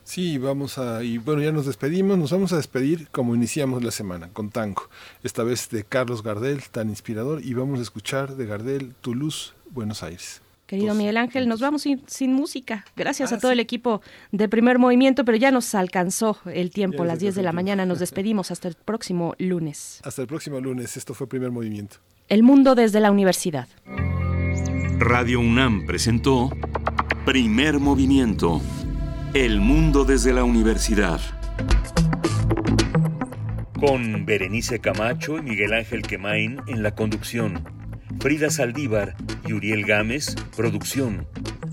Sí, 0.05 0.37
vamos 0.37 0.77
a, 0.77 1.03
y 1.03 1.17
bueno, 1.17 1.41
ya 1.41 1.51
nos 1.51 1.65
despedimos, 1.65 2.19
nos 2.19 2.31
vamos 2.31 2.53
a 2.53 2.57
despedir 2.57 3.09
como 3.09 3.35
iniciamos 3.35 3.83
la 3.83 3.91
semana, 3.91 4.29
con 4.29 4.51
tango, 4.51 4.89
esta 5.23 5.43
vez 5.43 5.71
de 5.71 5.85
Carlos 5.85 6.23
Gardel, 6.23 6.63
tan 6.71 6.91
inspirador, 6.91 7.43
y 7.43 7.55
vamos 7.55 7.79
a 7.79 7.83
escuchar 7.83 8.37
de 8.37 8.45
Gardel, 8.45 8.95
Toulouse, 9.01 9.55
Buenos 9.71 10.03
Aires. 10.03 10.44
Querido 10.67 10.95
Miguel 10.95 11.19
Ángel, 11.19 11.47
nos 11.47 11.61
vamos 11.61 11.87
sin, 12.07 12.33
música. 12.33 12.87
Gracias 12.97 13.33
a 13.33 13.37
ah, 13.37 13.39
todo 13.39 13.53
el 13.53 13.61
equipo 13.61 14.01
de 14.33 14.49
Primer 14.49 14.79
Movimiento, 14.79 15.25
pero 15.25 15.37
ya 15.37 15.51
nos 15.51 15.75
alcanzó 15.75 16.39
el 16.47 16.71
tiempo, 16.71 17.05
las 17.05 17.19
10 17.19 17.35
de 17.35 17.43
la 17.43 17.53
mañana. 17.53 17.85
Nos 17.85 17.99
despedimos 18.01 18.51
hasta 18.51 18.69
el 18.69 18.75
próximo 18.75 19.35
lunes. 19.39 20.01
Hasta 20.05 20.23
el 20.23 20.29
próximo 20.29 20.61
lunes. 20.61 20.97
Esto 20.97 21.13
fue 21.13 21.29
Primer 21.29 21.51
Movimiento. 21.51 21.97
El 22.29 22.43
mundo 22.43 22.75
desde 22.75 23.01
la 23.01 23.11
universidad. 23.11 23.69
Radio 24.99 25.41
UNAM 25.41 25.85
presentó 25.85 26.51
Primer 27.27 27.79
Movimiento. 27.79 28.63
El 29.35 29.61
mundo 29.61 30.07
desde 30.07 30.33
la 30.33 30.45
universidad. 30.45 31.21
Con 33.79 34.25
Berenice 34.25 34.79
Camacho 34.81 35.37
y 35.37 35.43
Miguel 35.43 35.75
Ángel 35.75 36.03
Quemain 36.03 36.63
en 36.69 36.83
la 36.83 36.95
conducción. 36.95 37.84
Frida 38.21 38.51
Saldívar 38.51 39.15
y 39.47 39.53
Uriel 39.53 39.85
Gámez, 39.85 40.35
producción. 40.57 41.27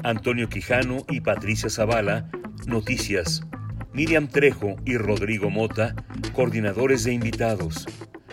Antonio 0.04 0.50
Quijano 0.50 1.06
y 1.10 1.22
Patricia 1.22 1.70
Zavala, 1.70 2.30
noticias. 2.68 3.44
Miriam 3.94 4.28
Trejo 4.28 4.76
y 4.86 4.98
Rodrigo 4.98 5.50
Mota, 5.50 5.96
coordinadores 6.34 7.04
de 7.04 7.14
invitados. 7.14 7.88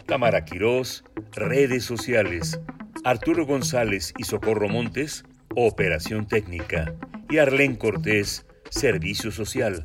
Tamara 0.07 0.45
Quirós, 0.45 1.05
redes 1.33 1.85
sociales. 1.85 2.61
Arturo 3.05 3.47
González 3.47 4.13
y 4.19 4.25
Socorro 4.25 4.69
Montes, 4.69 5.25
operación 5.55 6.27
técnica. 6.27 6.95
Y 7.31 7.39
Arlén 7.39 7.77
Cortés, 7.77 8.47
servicio 8.71 9.31
social. 9.31 9.81